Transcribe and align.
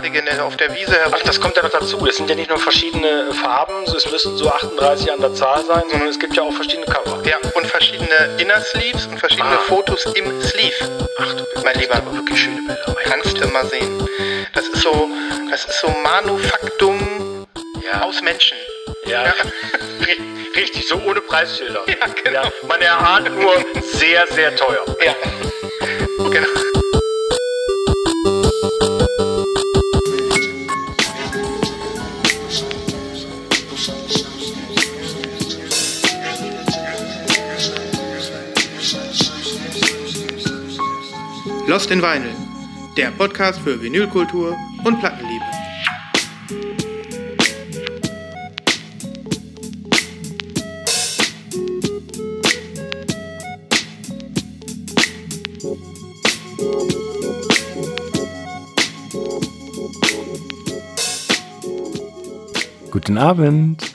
Cardigan, 0.00 0.40
auf 0.40 0.56
der 0.56 0.74
Wiese 0.74 0.92
herum. 0.98 1.12
Ach, 1.14 1.22
das 1.24 1.38
kommt 1.38 1.56
ja 1.56 1.62
noch 1.62 1.70
dazu. 1.70 2.06
Es 2.06 2.16
sind 2.16 2.30
ja 2.30 2.34
nicht 2.34 2.48
nur 2.48 2.58
verschiedene 2.58 3.32
Farben, 3.34 3.84
es 3.84 4.10
müssen 4.10 4.34
so 4.38 4.48
38 4.48 5.12
an 5.12 5.20
der 5.20 5.34
Zahl 5.34 5.62
sein, 5.66 5.82
sondern 5.90 6.08
es 6.08 6.18
gibt 6.18 6.34
ja 6.34 6.42
auch 6.42 6.52
verschiedene 6.54 6.86
Cover. 6.86 7.22
Ja, 7.26 7.36
und 7.54 7.66
verschiedene 7.66 8.08
Inner 8.38 8.60
Sleeves 8.62 9.04
und 9.06 9.18
verschiedene 9.18 9.58
Ah. 9.58 9.62
Fotos 9.68 10.06
im 10.14 10.40
Sleeve. 10.40 10.88
Ach 11.18 11.34
du, 11.34 11.44
Mein 11.62 11.78
Lieber, 11.78 11.96
aber 11.96 12.14
wirklich 12.14 12.40
schöne 12.40 12.62
Bilder. 12.66 12.96
kannst 13.04 13.38
du 13.38 13.46
mal 13.48 13.66
sehen. 13.66 14.08
Das 14.54 14.66
ist 14.68 14.80
so, 14.82 15.10
das 15.50 15.66
ist 15.66 15.80
so 15.80 15.88
Manufaktum 16.02 17.46
Ja. 17.84 18.00
aus 18.02 18.22
Menschen. 18.22 18.56
Ja, 19.04 19.24
Ja. 19.24 19.34
ri- 20.00 20.56
richtig, 20.56 20.88
so 20.88 20.96
ohne 21.06 21.20
Preisschilder. 21.20 21.82
Ja, 21.86 22.06
genau. 22.24 22.50
man 22.66 22.80
erahnt 22.80 23.38
nur 23.38 23.54
sehr, 23.82 24.26
sehr 24.28 24.56
teuer. 24.56 24.84
Ja. 25.04 25.14
Genau. 26.30 26.48
Lost 41.70 41.92
in 41.92 42.02
Vinyl, 42.02 42.34
der 42.96 43.12
Podcast 43.12 43.60
für 43.60 43.80
Vinylkultur 43.80 44.56
und 44.82 44.98
Plattenliebe. 44.98 45.44
Guten 62.90 63.16
Abend, 63.16 63.94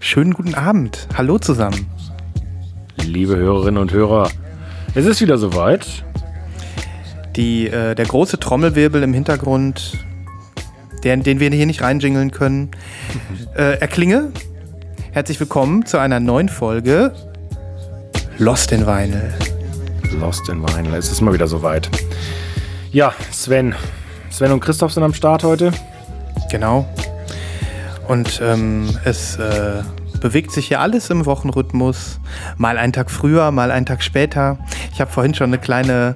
Schönen 0.00 0.34
guten 0.34 0.56
Abend. 0.56 1.06
Hallo 1.16 1.38
zusammen. 1.38 1.86
liebe 3.04 3.36
Hörerinnen 3.36 3.80
und 3.80 3.92
Hörer. 3.92 4.32
Es 4.96 5.06
ist 5.06 5.20
wieder 5.20 5.38
soweit. 5.38 6.04
Die, 7.36 7.66
äh, 7.66 7.96
der 7.96 8.04
große 8.06 8.38
Trommelwirbel 8.38 9.02
im 9.02 9.12
Hintergrund, 9.12 9.98
der, 11.02 11.16
den 11.16 11.40
wir 11.40 11.50
hier 11.50 11.66
nicht 11.66 11.82
reinjingeln 11.82 12.30
können, 12.30 12.70
äh, 13.56 13.78
erklinge. 13.80 14.30
Herzlich 15.12 15.40
willkommen 15.40 15.84
zu 15.84 15.98
einer 15.98 16.20
neuen 16.20 16.48
Folge 16.48 17.12
Lost 18.38 18.70
in 18.70 18.86
Vinyl. 18.86 19.32
Lost 20.20 20.48
in 20.48 20.62
Vinyl. 20.62 20.94
Es 20.94 21.10
ist 21.10 21.20
mal 21.20 21.34
wieder 21.34 21.48
soweit. 21.48 21.90
Ja, 22.92 23.12
Sven. 23.32 23.74
Sven 24.30 24.52
und 24.52 24.60
Christoph 24.60 24.92
sind 24.92 25.02
am 25.02 25.14
Start 25.14 25.42
heute. 25.42 25.72
Genau. 26.50 26.86
Und 28.06 28.40
ähm, 28.44 28.96
es 29.04 29.36
äh, 29.36 29.82
bewegt 30.24 30.52
sich 30.52 30.68
hier 30.68 30.80
alles 30.80 31.10
im 31.10 31.26
Wochenrhythmus. 31.26 32.18
Mal 32.56 32.78
einen 32.78 32.94
Tag 32.94 33.10
früher, 33.10 33.50
mal 33.50 33.70
einen 33.70 33.84
Tag 33.84 34.02
später. 34.02 34.56
Ich 34.90 34.98
habe 35.02 35.10
vorhin 35.10 35.34
schon 35.34 35.48
eine 35.48 35.58
kleine, 35.58 36.14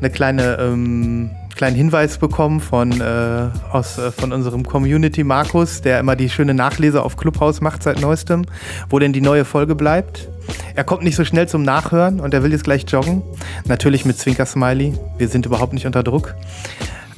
eine 0.00 0.10
kleine, 0.10 0.58
ähm, 0.58 1.30
kleinen 1.54 1.76
Hinweis 1.76 2.18
bekommen 2.18 2.58
von, 2.58 3.00
äh, 3.00 3.50
aus, 3.70 3.96
äh, 3.96 4.10
von 4.10 4.32
unserem 4.32 4.64
Community 4.64 5.22
Markus, 5.22 5.82
der 5.82 6.00
immer 6.00 6.16
die 6.16 6.30
schöne 6.30 6.52
Nachlese 6.52 7.04
auf 7.04 7.16
Clubhouse 7.16 7.60
macht 7.60 7.84
seit 7.84 8.00
neuestem, 8.00 8.44
wo 8.90 8.98
denn 8.98 9.12
die 9.12 9.20
neue 9.20 9.44
Folge 9.44 9.76
bleibt. 9.76 10.28
Er 10.74 10.82
kommt 10.82 11.04
nicht 11.04 11.14
so 11.14 11.24
schnell 11.24 11.46
zum 11.46 11.62
Nachhören 11.62 12.18
und 12.18 12.34
er 12.34 12.42
will 12.42 12.50
jetzt 12.50 12.64
gleich 12.64 12.84
joggen. 12.88 13.22
Natürlich 13.66 14.04
mit 14.04 14.18
Zwinker-Smiley. 14.18 14.94
Wir 15.16 15.28
sind 15.28 15.46
überhaupt 15.46 15.74
nicht 15.74 15.86
unter 15.86 16.02
Druck. 16.02 16.34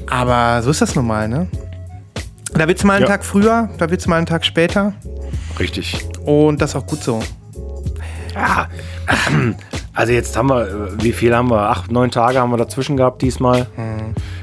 Aber 0.06 0.62
so 0.62 0.70
ist 0.70 0.82
das 0.82 0.94
nun 0.96 1.06
mal, 1.06 1.28
ne? 1.28 1.46
Da 2.52 2.68
wird's 2.68 2.84
mal 2.84 2.94
einen 2.96 3.04
Ja. 3.04 3.08
Tag 3.08 3.24
früher, 3.24 3.70
da 3.78 3.88
wird's 3.88 4.06
mal 4.06 4.16
einen 4.16 4.26
Tag 4.26 4.44
später. 4.44 4.92
Richtig. 5.58 5.98
Und 6.24 6.60
das 6.60 6.70
ist 6.70 6.76
auch 6.76 6.86
gut 6.86 7.02
so. 7.02 7.22
Ja. 8.34 8.68
Also 9.98 10.12
jetzt 10.12 10.36
haben 10.36 10.50
wir, 10.50 10.68
äh, 10.68 11.02
wie 11.02 11.12
viel 11.12 11.34
haben 11.34 11.48
wir? 11.50 11.70
Acht, 11.70 11.90
neun 11.90 12.10
Tage 12.10 12.38
haben 12.38 12.50
wir 12.50 12.58
dazwischen 12.58 12.98
gehabt 12.98 13.22
diesmal. 13.22 13.66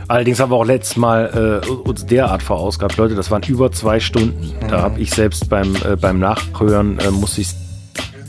Allerdings 0.08 0.40
haben 0.40 0.50
wir 0.50 0.56
auch 0.56 0.66
letztes 0.66 0.98
Mal 0.98 1.62
äh, 1.64 1.70
uns 1.70 2.08
derart 2.08 2.42
verausgabt. 2.42 2.98
Leute, 2.98 3.14
das 3.14 3.30
waren 3.30 3.44
über 3.44 3.72
zwei 3.72 4.00
Stunden. 4.00 4.52
Da 4.68 4.82
habe 4.82 5.00
ich 5.00 5.12
selbst 5.12 5.50
beim, 5.50 5.76
äh, 5.86 5.96
beim 5.96 6.18
Nachhören, 6.18 6.98
äh, 6.98 7.12
musste 7.12 7.42
ich 7.42 7.50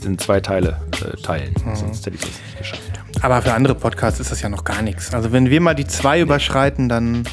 in 0.05 0.19
zwei 0.19 0.39
Teile 0.39 0.77
äh, 1.03 1.17
teilen. 1.19 1.55
Sonst 1.73 2.05
hätte 2.05 2.15
ich 2.15 2.21
das 2.21 2.29
nicht 2.29 2.57
geschafft. 2.59 2.91
Aber 3.21 3.41
für 3.41 3.53
andere 3.53 3.73
Podcasts 3.73 4.19
ist 4.19 4.31
das 4.31 4.43
ja 4.43 4.49
noch 4.49 4.63
gar 4.63 4.83
nichts. 4.83 5.11
Also 5.11 5.31
wenn 5.31 5.49
wir 5.49 5.61
mal 5.61 5.73
die 5.73 5.87
zwei 5.87 6.21
überschreiten, 6.21 6.89
dann, 6.89 7.23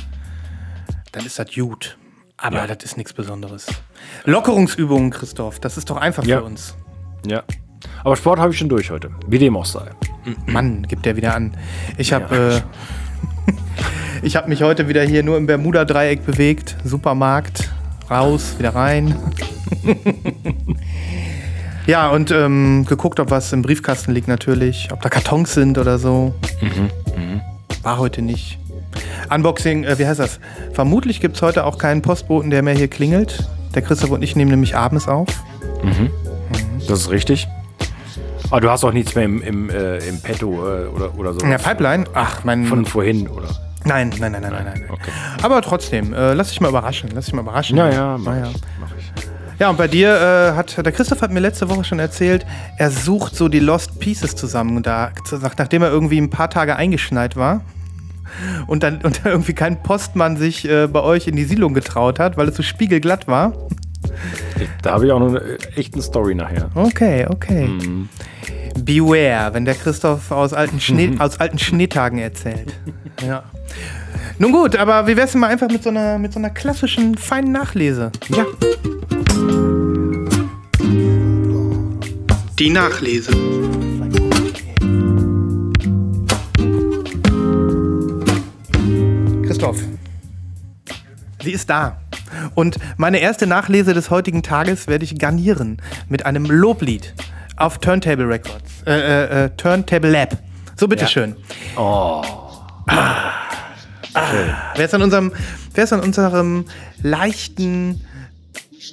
dann 1.13 1.27
ist 1.27 1.39
das 1.39 1.49
gut. 1.55 1.99
Aber 2.39 2.57
Ja. 2.57 2.67
das 2.67 2.83
ist 2.83 2.97
nichts 2.97 3.13
Besonderes. 3.13 3.67
Lockerungsübungen, 4.25 5.11
Christoph, 5.11 5.61
das 5.61 5.77
ist 5.77 5.91
doch 5.91 5.97
einfach 5.97 6.25
Ja. 6.25 6.39
für 6.39 6.45
uns. 6.45 6.75
Ja. 7.27 7.43
Aber 8.05 8.17
Sport 8.17 8.39
habe 8.39 8.53
ich 8.53 8.59
schon 8.59 8.69
durch 8.69 8.91
heute. 8.91 9.11
Wie 9.27 9.39
dem 9.39 9.57
auch 9.57 9.65
sei. 9.65 9.91
Mann, 10.47 10.83
gibt 10.87 11.05
der 11.05 11.17
wieder 11.17 11.35
an. 11.35 11.57
Ich 11.99 12.13
habe 12.13 12.63
äh, 12.63 14.23
ich 14.23 14.37
habe 14.37 14.49
mich 14.49 14.63
heute 14.63 14.89
wieder 14.89 15.03
hier 15.03 15.23
nur 15.23 15.37
im 15.37 15.47
Bermuda-Dreieck 15.47 16.25
bewegt. 16.25 16.77
Supermarkt, 16.85 17.71
raus, 18.11 18.55
wieder 18.59 18.75
rein. 18.75 19.17
ja, 21.87 22.09
und 22.11 22.31
ähm, 22.31 22.85
geguckt, 22.89 23.19
ob 23.21 23.31
was 23.31 23.53
im 23.53 23.63
Briefkasten 23.63 24.13
liegt 24.13 24.29
natürlich. 24.29 24.89
Ob 24.93 25.01
da 25.03 25.09
Kartons 25.09 25.55
sind 25.55 25.79
oder 25.79 25.99
so. 25.99 26.35
War 27.83 27.99
heute 27.99 28.23
nicht. 28.23 28.59
Unboxing, 29.35 29.85
äh, 29.85 29.99
wie 29.99 30.07
heißt 30.07 30.21
das? 30.21 30.39
Vermutlich 30.73 31.21
gibt 31.21 31.37
es 31.37 31.43
heute 31.43 31.65
auch 31.65 31.79
keinen 31.79 32.03
Postboten, 32.03 32.51
der 32.51 32.63
mehr 32.63 32.75
hier 32.75 32.89
klingelt. 32.89 33.49
Der 33.75 33.83
Christoph 33.83 34.11
und 34.11 34.23
ich 34.23 34.37
nehmen 34.37 34.51
nämlich 34.51 34.77
abends 34.77 35.09
auf. 35.09 35.29
Das 36.89 37.01
ist 37.01 37.11
richtig. 37.11 37.49
Aber 38.51 38.61
du 38.61 38.71
hast 38.71 38.85
auch 38.85 38.93
nichts 38.93 39.15
mehr 39.15 39.25
im, 39.25 39.41
im, 39.43 39.71
äh, 39.71 39.97
im 40.07 40.21
Petto 40.21 40.51
äh, 40.67 40.87
oder, 40.89 41.17
oder 41.19 41.33
so. 41.33 41.41
In 41.41 41.51
der 41.51 41.59
Pipeline? 41.59 42.05
Ach, 42.13 42.45
mein. 42.45 42.67
Von 42.67 42.85
vorhin, 42.85 43.27
oder? 43.29 43.49
nein, 43.85 44.13
nein, 44.21 44.33
nein, 44.33 44.43
nein, 44.43 44.53
nein, 44.53 44.65
nein. 44.65 44.85
Okay. 44.91 45.11
Aber 45.43 45.63
trotzdem, 45.63 46.13
äh, 46.13 46.35
lass 46.35 46.51
dich 46.51 46.61
mal 46.61 46.69
überraschen. 46.69 47.11
Lass 47.15 47.25
dich 47.27 47.35
mal 47.35 47.41
überraschen. 47.43 47.77
Ja, 47.79 47.89
ja, 47.91 48.19
mach 48.19 48.37
ja. 48.37 48.47
ich. 48.49 48.57
Mach 48.81 48.91
ich. 48.99 49.13
Ja, 49.59 49.71
und 49.71 49.79
bei 49.79 49.89
dir 49.89 50.11
äh, 50.53 50.57
hat 50.57 50.85
der 50.85 50.93
Christoph 50.93 51.23
hat 51.23 51.31
mir 51.31 51.41
letzte 51.41 51.71
Woche 51.71 51.85
schon 51.85 51.99
erzählt, 51.99 52.45
er 52.79 52.91
sucht 52.91 53.37
so 53.37 53.49
die 53.49 53.61
Lost 53.61 53.99
Pieces 54.01 54.35
zusammen, 54.35 54.83
da, 54.83 55.13
nach- 55.41 55.57
nachdem 55.57 55.83
er 55.83 55.91
irgendwie 55.91 56.19
ein 56.21 56.31
paar 56.31 56.51
Tage 56.51 56.77
eingeschneit 56.77 57.37
war. 57.37 57.61
Und 58.67 58.83
dann 58.83 59.03
und 59.03 59.25
dann 59.25 59.33
irgendwie 59.33 59.53
kein 59.53 59.83
Postmann 59.83 60.37
sich 60.37 60.69
äh, 60.69 60.87
bei 60.87 61.03
euch 61.03 61.27
in 61.27 61.37
die 61.37 61.45
Siedlung 61.45 61.75
getraut 61.75 62.19
hat, 62.19 62.37
weil 62.37 62.49
es 62.49 62.57
so 62.57 62.63
spiegelglatt 62.63 63.29
war. 63.29 63.53
Da 64.83 64.93
habe 64.93 65.07
ich 65.07 65.13
auch 65.13 65.21
noch 65.21 65.29
eine 65.29 65.41
äh, 65.41 65.59
echte 65.77 66.03
Story 66.03 66.35
nachher. 66.35 66.71
Okay, 66.75 67.27
okay. 67.29 67.69
Beware, 68.77 69.55
wenn 69.55 69.65
der 69.65 69.75
Christoph 69.75 70.31
aus 70.31 70.53
alten, 70.53 70.81
Schnee, 70.81 71.13
aus 71.19 71.41
alten 71.41 71.59
Schneetagen 71.59 72.19
erzählt. 72.19 72.75
Ja. 73.27 73.45
Nun 74.39 74.53
gut, 74.53 74.77
aber 74.77 75.07
wie 75.07 75.17
wär's 75.17 75.33
denn 75.33 75.41
mal 75.41 75.49
einfach 75.49 75.69
mit 75.69 75.83
so 75.83 75.91
einer, 75.91 76.19
mit 76.19 76.33
so 76.33 76.39
einer 76.39 76.51
klassischen, 76.51 77.17
feinen 77.17 77.53
Nachlese? 77.53 78.11
Ja. 78.29 78.47
Die 82.59 82.71
Nachlese. 82.71 83.33
Christoph, 89.63 89.89
sie 91.41 91.53
ist 91.53 91.71
da. 91.71 92.01
Und 92.57 92.79
meine 92.97 93.21
erste 93.21 93.47
Nachlese 93.47 93.95
des 93.95 94.11
heutigen 94.11 94.43
Tages 94.43 94.89
werde 94.89 95.05
ich 95.05 95.17
garnieren 95.19 95.81
mit 96.09 96.27
einem 96.27 96.47
Loblied 96.47 97.15
auf 97.57 97.79
Turntable 97.79 98.29
Records. 98.29 98.83
Äh, 98.87 98.91
äh, 98.91 99.45
äh, 99.45 99.51
Turntable 99.51 100.11
Lab. 100.11 100.37
So, 100.75 100.89
bitteschön. 100.89 101.37
Oh. 101.77 102.25
Wer 104.75 104.85
es 104.85 104.95
an 104.95 105.03
unserem, 105.03 105.33
wer 105.75 105.85
es 105.85 105.93
an 105.93 106.01
unserem 106.01 106.65
leichten, 107.01 108.05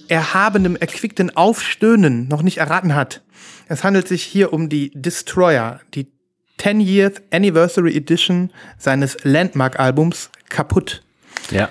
erhabenen, 0.08 0.76
erquickten 0.76 1.36
Aufstöhnen 1.36 2.28
noch 2.28 2.44
nicht 2.44 2.60
erraten 2.60 2.94
hat, 2.94 3.24
es 3.70 3.84
handelt 3.84 4.08
sich 4.08 4.22
hier 4.22 4.54
um 4.54 4.70
die 4.70 4.92
Destroyer, 4.94 5.80
die 5.96 6.12
10 6.60 6.82
Years 6.82 7.14
Anniversary 7.32 7.96
Edition 7.96 8.52
seines 8.78 9.18
Landmark-Albums 9.24 10.30
Kaputt. 10.50 11.02
Ja. 11.52 11.70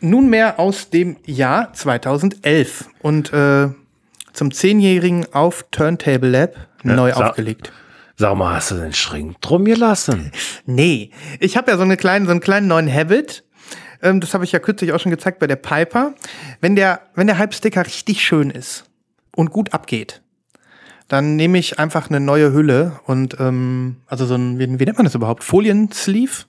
Nunmehr 0.00 0.58
aus 0.58 0.90
dem 0.90 1.16
Jahr 1.24 1.72
2011 1.72 2.88
und 3.00 3.32
äh, 3.32 3.68
zum 4.32 4.48
10-jährigen 4.48 5.32
auf 5.32 5.64
Turntable 5.70 6.28
Lab 6.30 6.54
neu 6.82 7.12
sa- 7.12 7.28
aufgelegt. 7.28 7.72
Sag 8.16 8.36
mal, 8.36 8.54
hast 8.56 8.70
du 8.72 8.74
den 8.76 8.92
Schrank 8.92 9.40
drum 9.40 9.64
gelassen? 9.64 10.32
Nee, 10.66 11.10
ich 11.40 11.56
habe 11.56 11.70
ja 11.72 11.76
so, 11.76 11.82
eine 11.82 11.96
kleine, 11.96 12.24
so 12.26 12.30
einen 12.30 12.40
kleinen 12.40 12.68
neuen 12.68 12.92
Habit. 12.92 13.42
Ähm, 14.00 14.20
das 14.20 14.32
habe 14.34 14.44
ich 14.44 14.52
ja 14.52 14.58
kürzlich 14.60 14.92
auch 14.92 15.00
schon 15.00 15.10
gezeigt 15.10 15.38
bei 15.40 15.46
der 15.48 15.56
Piper. 15.56 16.14
Wenn 16.60 16.76
der, 16.76 17.00
wenn 17.16 17.26
der 17.26 17.38
Halbsticker 17.38 17.84
richtig 17.84 18.22
schön 18.22 18.50
ist 18.50 18.84
und 19.34 19.50
gut 19.50 19.72
abgeht, 19.74 20.22
dann 21.08 21.34
nehme 21.36 21.58
ich 21.58 21.78
einfach 21.80 22.08
eine 22.10 22.20
neue 22.20 22.52
Hülle 22.52 23.00
und 23.06 23.36
ähm, 23.40 23.96
also 24.06 24.24
so 24.24 24.34
ein, 24.36 24.58
wie, 24.60 24.78
wie 24.78 24.84
nennt 24.84 24.98
man 24.98 25.04
das 25.04 25.14
überhaupt? 25.16 25.42
Folien-Sleeve? 25.42 26.44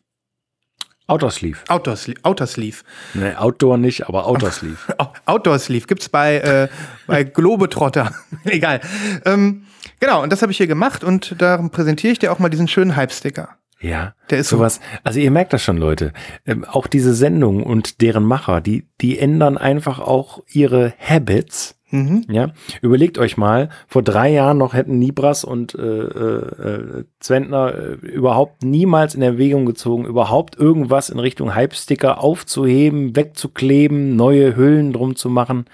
Outer 1.14 1.96
Sleeve. 1.96 2.16
Outer 2.24 2.48
Sleeve. 2.48 2.78
Ne, 3.14 3.40
Outdoor 3.40 3.78
nicht, 3.78 4.08
aber 4.08 4.26
Outer 4.28 4.52
Sleeve. 4.52 4.78
Outdoor 5.26 5.60
Sleeve 5.60 5.86
gibt's 5.88 6.10
bei, 6.10 6.38
äh, 6.38 6.68
bei 7.08 7.24
Globetrotter. 7.24 8.12
Egal. 8.46 8.82
Ähm, 9.26 9.66
genau, 10.00 10.24
und 10.24 10.32
das 10.32 10.42
habe 10.42 10.52
ich 10.52 10.58
hier 10.58 10.68
gemacht 10.68 11.04
und 11.04 11.36
darum 11.42 11.70
präsentiere 11.70 12.14
ich 12.14 12.20
dir 12.20 12.32
auch 12.32 12.40
mal 12.40 12.50
diesen 12.50 12.68
schönen 12.68 12.96
Hype-Sticker. 12.96 13.50
Ja, 13.80 14.14
Der 14.30 14.38
ist 14.40 14.48
so- 14.50 14.58
sowas. 14.58 14.80
Also 15.04 15.20
ihr 15.20 15.30
merkt 15.30 15.52
das 15.52 15.62
schon, 15.62 15.76
Leute. 15.78 16.14
Ähm, 16.46 16.64
auch 16.64 16.88
diese 16.88 17.14
Sendung 17.14 17.64
und 17.64 18.00
deren 18.02 18.24
Macher, 18.24 18.62
die, 18.62 18.88
die 19.02 19.20
ändern 19.20 19.58
einfach 19.58 20.00
auch 20.00 20.42
ihre 20.48 20.94
Habits. 21.00 21.76
Mhm. 21.94 22.26
Ja, 22.28 22.50
überlegt 22.82 23.20
euch 23.20 23.38
mal, 23.38 23.70
vor 23.88 24.02
drei 24.02 24.32
Jahren 24.32 24.58
noch 24.58 24.74
hätten 24.74 24.98
Nibras 24.98 25.44
und 25.44 25.76
äh, 25.76 25.82
äh, 25.82 27.00
äh, 27.00 27.04
Zwentner 27.20 27.74
äh, 27.74 27.94
überhaupt 28.08 28.64
niemals 28.64 29.14
in 29.14 29.22
Erwägung 29.22 29.68
gezogen, 29.68 30.06
überhaupt 30.06 30.58
irgendwas 30.58 31.10
in 31.10 31.20
Richtung 31.20 31.54
Hype-Sticker 31.54 32.22
aufzuheben, 32.24 33.16
wegzukleben, 33.16 34.16
neue 34.16 34.56
Hüllen 34.56 34.92
drum 34.92 35.16
zu 35.16 35.30
machen. 35.30 35.66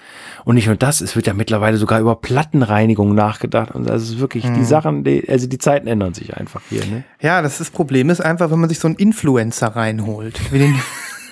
Und 0.44 0.56
nicht 0.56 0.66
nur 0.66 0.76
das, 0.76 1.00
es 1.00 1.16
wird 1.16 1.26
ja 1.26 1.32
mittlerweile 1.32 1.78
sogar 1.78 2.00
über 2.00 2.16
Plattenreinigung 2.16 3.14
nachgedacht. 3.14 3.74
Und 3.74 3.88
das 3.88 4.02
ist 4.02 4.20
wirklich, 4.20 4.44
Mhm. 4.44 4.54
die 4.54 4.64
Sachen, 4.64 5.04
die, 5.04 5.26
also 5.28 5.46
die 5.46 5.58
Zeiten 5.58 5.86
ändern 5.86 6.12
sich 6.12 6.36
einfach 6.36 6.60
hier. 6.68 6.84
Ne? 6.84 7.04
Ja, 7.22 7.40
das, 7.40 7.56
das 7.58 7.70
Problem 7.70 8.10
ist 8.10 8.20
einfach, 8.20 8.50
wenn 8.50 8.60
man 8.60 8.68
sich 8.68 8.78
so 8.78 8.88
einen 8.88 8.96
Influencer 8.96 9.68
reinholt. 9.68 10.52
Wie 10.52 10.58
den, 10.58 10.74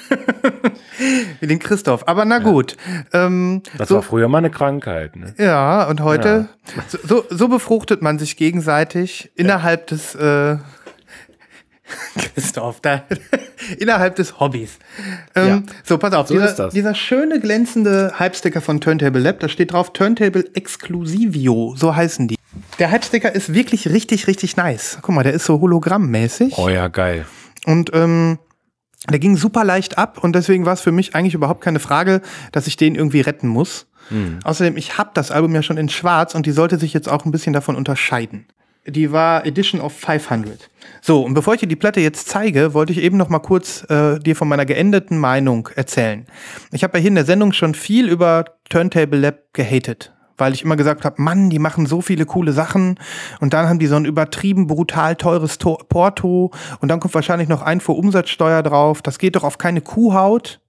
wie 1.41 1.47
den 1.47 1.59
Christoph. 1.59 2.07
Aber 2.09 2.25
na 2.25 2.39
gut. 2.39 2.77
Ähm, 3.13 3.63
Das 3.77 3.89
so, 3.89 3.97
war 3.97 4.03
früher 4.03 4.29
mal 4.29 4.39
eine 4.39 4.51
Krankheit. 4.51 5.17
Ne? 5.17 5.35
ja, 5.39 5.85
und 5.89 6.01
heute, 6.03 6.49
so, 6.89 6.99
so, 7.03 7.25
so 7.31 7.49
befruchtet 7.49 8.03
man 8.03 8.19
sich 8.19 8.37
gegenseitig 8.37 9.31
innerhalb 9.37 9.87
des, 9.89 10.15
äh, 10.15 10.57
Christoph, 12.35 12.81
da, 12.81 13.05
innerhalb 13.79 14.17
des 14.17 14.39
Hobbys. 14.41 14.79
Ähm, 15.35 15.47
Ja. 15.47 15.63
So, 15.85 15.97
pass 15.99 16.13
auf, 16.13 16.29
So 16.29 16.35
dieser, 16.35 16.47
ist 16.49 16.59
das. 16.59 16.75
dieser 16.75 16.95
schöne 16.95 17.41
glänzende 17.41 18.13
Hype-Sticker 18.19 18.61
von 18.61 18.81
Turntable 18.81 19.21
Lab, 19.21 19.41
da 19.41 19.49
steht 19.49 19.73
drauf 19.73 19.93
Turntable 19.93 20.45
Exclusivio, 20.55 21.75
so 21.77 21.95
heißen 21.97 22.29
die. 22.29 22.37
Der 22.79 22.91
Hype-Sticker 22.91 23.35
ist 23.35 23.55
wirklich 23.55 23.89
richtig, 23.89 24.27
richtig 24.27 24.57
nice. 24.57 24.99
Guck 25.01 25.15
mal, 25.15 25.23
der 25.23 25.33
ist 25.33 25.45
so 25.47 25.61
hologrammmäßig. 25.61 26.59
Oh 26.59 26.69
ja, 26.69 26.89
geil. 26.89 27.25
Und 27.65 27.91
ähm, 27.95 28.39
der 29.09 29.19
ging 29.19 29.37
super 29.37 29.65
leicht 29.65 29.97
ab 29.97 30.19
und 30.23 30.35
deswegen 30.35 30.67
war 30.67 30.73
es 30.73 30.81
für 30.81 30.93
mich 30.93 31.15
eigentlich 31.15 31.35
überhaupt 31.35 31.61
keine 31.61 31.79
Frage, 31.79 32.21
dass 32.53 32.67
ich 32.67 32.77
den 32.77 32.95
irgendwie 32.95 33.21
retten 33.21 33.49
muss. 33.49 33.87
Außerdem, 34.45 34.77
ich 34.77 34.99
habe 34.99 35.11
das 35.15 35.31
Album 35.31 35.55
ja 35.55 35.63
schon 35.63 35.77
in 35.77 35.89
schwarz 35.89 36.35
und 36.35 36.47
die 36.47 36.53
sollte 36.53 36.79
sich 36.79 36.95
jetzt 36.95 37.09
auch 37.09 37.25
ein 37.25 37.31
bisschen 37.31 37.53
davon 37.53 37.77
unterscheiden. 37.77 38.47
Die 38.87 39.13
war 39.13 39.45
Edition 39.45 39.83
of 39.83 39.93
500. 39.93 40.71
So, 41.03 41.23
und 41.23 41.35
bevor 41.35 41.55
ich 41.55 41.61
dir 41.61 41.67
die 41.67 41.77
Platte 41.77 42.01
jetzt 42.01 42.29
zeige, 42.29 42.73
wollte 42.73 42.93
ich 42.93 43.03
eben 43.03 43.19
noch 43.19 43.29
mal 43.29 43.39
kurz 43.39 43.85
äh, 43.91 44.19
dir 44.19 44.35
von 44.35 44.49
meiner 44.49 44.65
geendeten 44.65 45.19
Meinung 45.19 45.69
erzählen. 45.77 46.27
Ich 46.73 46.83
habe 46.85 46.97
ja 46.97 47.03
hier 47.03 47.09
in 47.09 47.17
der 47.17 47.27
Sendung 47.27 47.53
schon 47.53 47.75
viel 47.75 48.09
über 48.09 48.47
Turntable 48.71 49.21
Lab 49.21 49.53
gehatet 49.53 50.15
weil 50.39 50.55
ich 50.55 50.63
immer 50.63 50.77
gesagt 50.77 51.05
habe, 51.05 51.21
Mann, 51.21 51.51
die 51.51 51.59
machen 51.59 51.87
so 51.87 52.01
viele 52.01 52.25
coole 52.25 52.53
Sachen 52.53 52.99
und 53.41 53.53
dann 53.53 53.69
haben 53.69 53.79
die 53.79 53.87
so 53.87 53.97
ein 53.97 54.05
übertrieben 54.05 54.67
brutal 54.67 55.17
teures 55.17 55.59
Tor 55.59 55.79
Porto 55.89 56.51
und 56.81 56.89
dann 56.89 57.01
kommt 57.01 57.15
wahrscheinlich 57.15 57.49
noch 57.49 57.63
Einfuhrumsatzsteuer 57.63 58.63
drauf. 58.63 59.03
Das 59.03 59.19
geht 59.19 59.37
doch 59.37 59.45
auf 59.45 59.59
keine 59.59 59.81
Kuhhaut. 59.81 60.61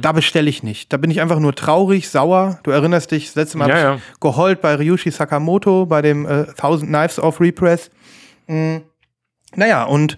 Da 0.00 0.12
bestelle 0.12 0.48
ich 0.48 0.62
nicht. 0.62 0.92
Da 0.92 0.96
bin 0.96 1.10
ich 1.10 1.20
einfach 1.20 1.38
nur 1.38 1.54
traurig, 1.54 2.08
sauer. 2.08 2.58
Du 2.62 2.70
erinnerst 2.70 3.10
dich, 3.10 3.26
das 3.26 3.34
letzte 3.34 3.58
Mal 3.58 3.68
Ja, 3.68 3.78
ja. 3.78 3.98
geheult 4.20 4.62
bei 4.62 4.74
Ryushi 4.74 5.10
Sakamoto 5.10 5.84
bei 5.84 6.00
dem 6.00 6.24
äh, 6.24 6.46
Thousand 6.54 6.88
Knives 6.88 7.18
of 7.18 7.38
Repress. 7.38 7.90
Mm. 8.46 8.78
Naja, 9.54 9.84
und 9.84 10.16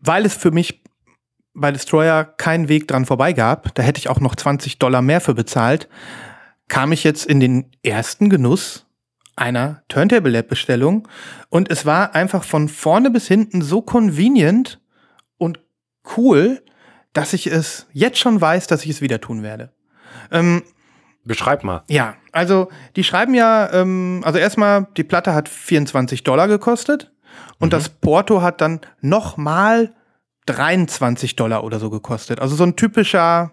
weil 0.00 0.26
es 0.26 0.34
für 0.34 0.50
mich 0.50 0.82
bei 1.54 1.70
Destroyer 1.70 2.24
keinen 2.24 2.68
Weg 2.68 2.88
dran 2.88 3.04
vorbei 3.06 3.32
gab, 3.32 3.74
da 3.74 3.82
hätte 3.82 3.98
ich 3.98 4.08
auch 4.08 4.20
noch 4.20 4.34
20 4.34 4.78
Dollar 4.78 5.02
mehr 5.02 5.20
für 5.20 5.34
bezahlt, 5.34 5.88
kam 6.72 6.90
ich 6.90 7.04
jetzt 7.04 7.26
in 7.26 7.38
den 7.38 7.70
ersten 7.82 8.30
Genuss 8.30 8.86
einer 9.36 9.82
Turntable 9.88 10.32
Lab 10.32 10.48
Bestellung 10.48 11.06
und 11.50 11.70
es 11.70 11.84
war 11.84 12.14
einfach 12.14 12.44
von 12.44 12.70
vorne 12.70 13.10
bis 13.10 13.28
hinten 13.28 13.60
so 13.60 13.82
convenient 13.82 14.80
und 15.36 15.60
cool, 16.16 16.62
dass 17.12 17.34
ich 17.34 17.46
es 17.46 17.88
jetzt 17.92 18.18
schon 18.18 18.40
weiß, 18.40 18.68
dass 18.68 18.84
ich 18.84 18.90
es 18.90 19.00
wieder 19.02 19.20
tun 19.20 19.42
werde. 19.42 19.70
Ähm, 20.30 20.62
Beschreib 21.24 21.62
mal. 21.62 21.84
ja, 21.88 22.14
also 22.32 22.70
die 22.96 23.04
schreiben 23.04 23.34
ja, 23.34 23.70
ähm, 23.74 24.22
also 24.24 24.38
erstmal, 24.38 24.86
die 24.96 25.04
Platte 25.04 25.34
hat 25.34 25.50
24 25.50 26.24
Dollar 26.24 26.48
gekostet 26.48 27.12
und 27.58 27.74
das 27.74 27.90
Porto 27.90 28.40
hat 28.40 28.62
dann 28.62 28.80
nochmal 29.02 29.94
23 30.46 31.36
Dollar 31.36 31.64
oder 31.64 31.78
so 31.78 31.90
gekostet. 31.90 32.40
Also 32.40 32.56
so 32.56 32.64
ein 32.64 32.76
typischer 32.76 33.52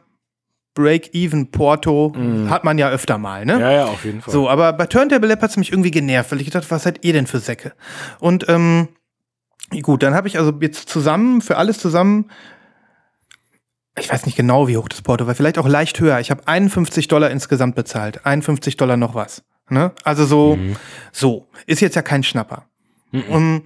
Break-Even-Porto 0.76 2.14
hat 2.48 2.64
man 2.64 2.78
ja 2.78 2.90
öfter 2.90 3.18
mal, 3.18 3.46
ne? 3.46 3.60
Ja, 3.60 3.72
ja, 3.72 3.86
auf 3.86 4.06
jeden 4.06 4.22
Fall. 4.22 4.32
So, 4.32 4.50
aber 4.50 4.74
bei 4.74 4.86
Turntable 4.86 5.28
Lab 5.28 5.42
hat 5.42 5.52
es 5.52 5.58
mich 5.58 5.72
irgendwie 5.72 5.92
genervt, 5.92 6.32
weil 6.32 6.40
ich 6.40 6.46
gedacht, 6.46 6.70
was 6.70 6.84
seid 6.84 7.04
ihr 7.04 7.14
denn 7.14 7.28
für 7.28 7.40
Säcke? 7.40 7.74
Und 8.20 8.48
ähm, 8.48 8.88
gut, 9.82 10.04
dann 10.04 10.14
habe 10.14 10.28
ich 10.28 10.38
also 10.38 10.54
jetzt 10.62 10.90
zusammen, 10.90 11.42
für 11.42 11.58
alles 11.58 11.80
zusammen, 11.80 12.30
ich 13.98 14.10
weiß 14.12 14.26
nicht 14.26 14.36
genau, 14.36 14.68
wie 14.68 14.78
hoch 14.78 14.88
das 14.88 15.02
Porto 15.02 15.28
war, 15.28 15.36
vielleicht 15.36 15.58
auch 15.58 15.68
leicht 15.68 16.00
höher. 16.00 16.20
Ich 16.20 16.32
habe 16.32 16.48
51 16.48 17.08
Dollar 17.08 17.30
insgesamt 17.32 17.76
bezahlt. 17.76 18.26
51 18.26 18.78
Dollar 18.78 18.98
noch 18.98 19.16
was. 19.16 19.44
Ne? 19.70 19.92
Also 20.04 20.26
so, 20.26 20.58
so. 21.12 21.48
Ist 21.66 21.82
jetzt 21.82 21.96
ja 21.96 22.02
kein 22.02 22.24
Schnapper. 22.24 22.66
Um, 23.12 23.64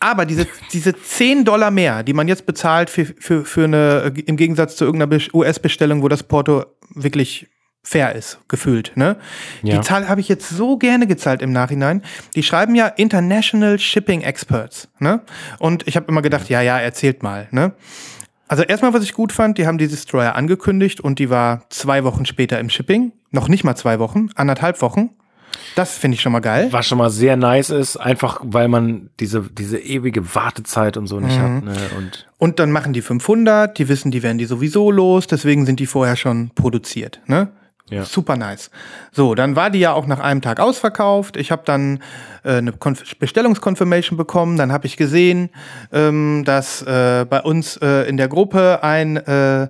aber 0.00 0.26
diese, 0.26 0.46
diese 0.72 0.94
10 1.00 1.44
Dollar 1.44 1.70
mehr, 1.70 2.02
die 2.02 2.12
man 2.14 2.26
jetzt 2.26 2.46
bezahlt 2.46 2.90
für, 2.90 3.04
für, 3.04 3.44
für 3.44 3.64
eine, 3.64 4.12
im 4.26 4.36
Gegensatz 4.36 4.76
zu 4.76 4.84
irgendeiner 4.84 5.14
Bes- 5.16 5.32
US-Bestellung, 5.34 6.02
wo 6.02 6.08
das 6.08 6.22
Porto 6.22 6.64
wirklich 6.94 7.46
fair 7.82 8.14
ist, 8.14 8.38
gefühlt, 8.48 8.92
ne? 8.96 9.16
Ja. 9.62 9.76
Die 9.76 9.80
Zahl 9.86 10.06
habe 10.08 10.20
ich 10.20 10.28
jetzt 10.28 10.48
so 10.50 10.76
gerne 10.76 11.06
gezahlt 11.06 11.40
im 11.40 11.52
Nachhinein. 11.52 12.02
Die 12.34 12.42
schreiben 12.42 12.74
ja 12.74 12.86
International 12.86 13.78
Shipping 13.78 14.20
Experts, 14.20 14.88
ne? 14.98 15.20
Und 15.58 15.88
ich 15.88 15.96
habe 15.96 16.06
immer 16.08 16.20
gedacht, 16.20 16.48
ja, 16.50 16.60
ja, 16.60 16.78
erzählt 16.78 17.22
mal, 17.22 17.48
ne? 17.52 17.72
Also 18.48 18.64
erstmal, 18.64 18.92
was 18.92 19.04
ich 19.04 19.12
gut 19.14 19.32
fand, 19.32 19.58
die 19.58 19.66
haben 19.66 19.78
die 19.78 19.86
Destroyer 19.86 20.34
angekündigt 20.34 21.00
und 21.00 21.18
die 21.20 21.30
war 21.30 21.62
zwei 21.70 22.02
Wochen 22.04 22.26
später 22.26 22.58
im 22.58 22.68
Shipping. 22.68 23.12
Noch 23.30 23.48
nicht 23.48 23.62
mal 23.64 23.76
zwei 23.76 23.98
Wochen, 23.98 24.28
anderthalb 24.34 24.82
Wochen. 24.82 25.10
Das 25.76 25.96
finde 25.96 26.16
ich 26.16 26.20
schon 26.20 26.32
mal 26.32 26.40
geil. 26.40 26.68
Was 26.70 26.86
schon 26.86 26.98
mal 26.98 27.10
sehr 27.10 27.36
nice 27.36 27.70
ist, 27.70 27.96
einfach 27.96 28.40
weil 28.42 28.68
man 28.68 29.10
diese, 29.20 29.42
diese 29.42 29.78
ewige 29.78 30.34
Wartezeit 30.34 30.96
und 30.96 31.06
so 31.06 31.20
nicht 31.20 31.38
Mhm. 31.38 31.42
hat. 31.42 31.64
Ne? 31.64 31.76
Und 31.96 32.26
Und 32.38 32.58
dann 32.58 32.72
machen 32.72 32.92
die 32.92 33.02
500, 33.02 33.78
die 33.78 33.88
wissen, 33.88 34.10
die 34.10 34.22
werden 34.22 34.38
die 34.38 34.46
sowieso 34.46 34.90
los, 34.90 35.26
deswegen 35.26 35.66
sind 35.66 35.78
die 35.80 35.86
vorher 35.86 36.16
schon 36.16 36.50
produziert. 36.54 37.20
Ne? 37.26 37.48
Ja. 37.88 38.04
Super 38.04 38.36
nice. 38.36 38.70
So, 39.10 39.34
dann 39.34 39.56
war 39.56 39.68
die 39.70 39.80
ja 39.80 39.92
auch 39.92 40.06
nach 40.06 40.20
einem 40.20 40.42
Tag 40.42 40.60
ausverkauft. 40.60 41.36
Ich 41.36 41.50
habe 41.50 41.62
dann 41.64 42.00
äh, 42.44 42.58
eine 42.58 42.72
Konf 42.72 43.02
Bestellungskonfirmation 43.18 44.16
bekommen. 44.16 44.56
Dann 44.56 44.70
habe 44.70 44.86
ich 44.86 44.96
gesehen, 44.96 45.50
ähm, 45.92 46.44
dass 46.44 46.82
äh, 46.82 47.26
bei 47.28 47.40
uns 47.42 47.76
äh, 47.78 48.08
in 48.08 48.16
der 48.16 48.28
Gruppe 48.28 48.84
ein 48.84 49.16
äh, 49.16 49.68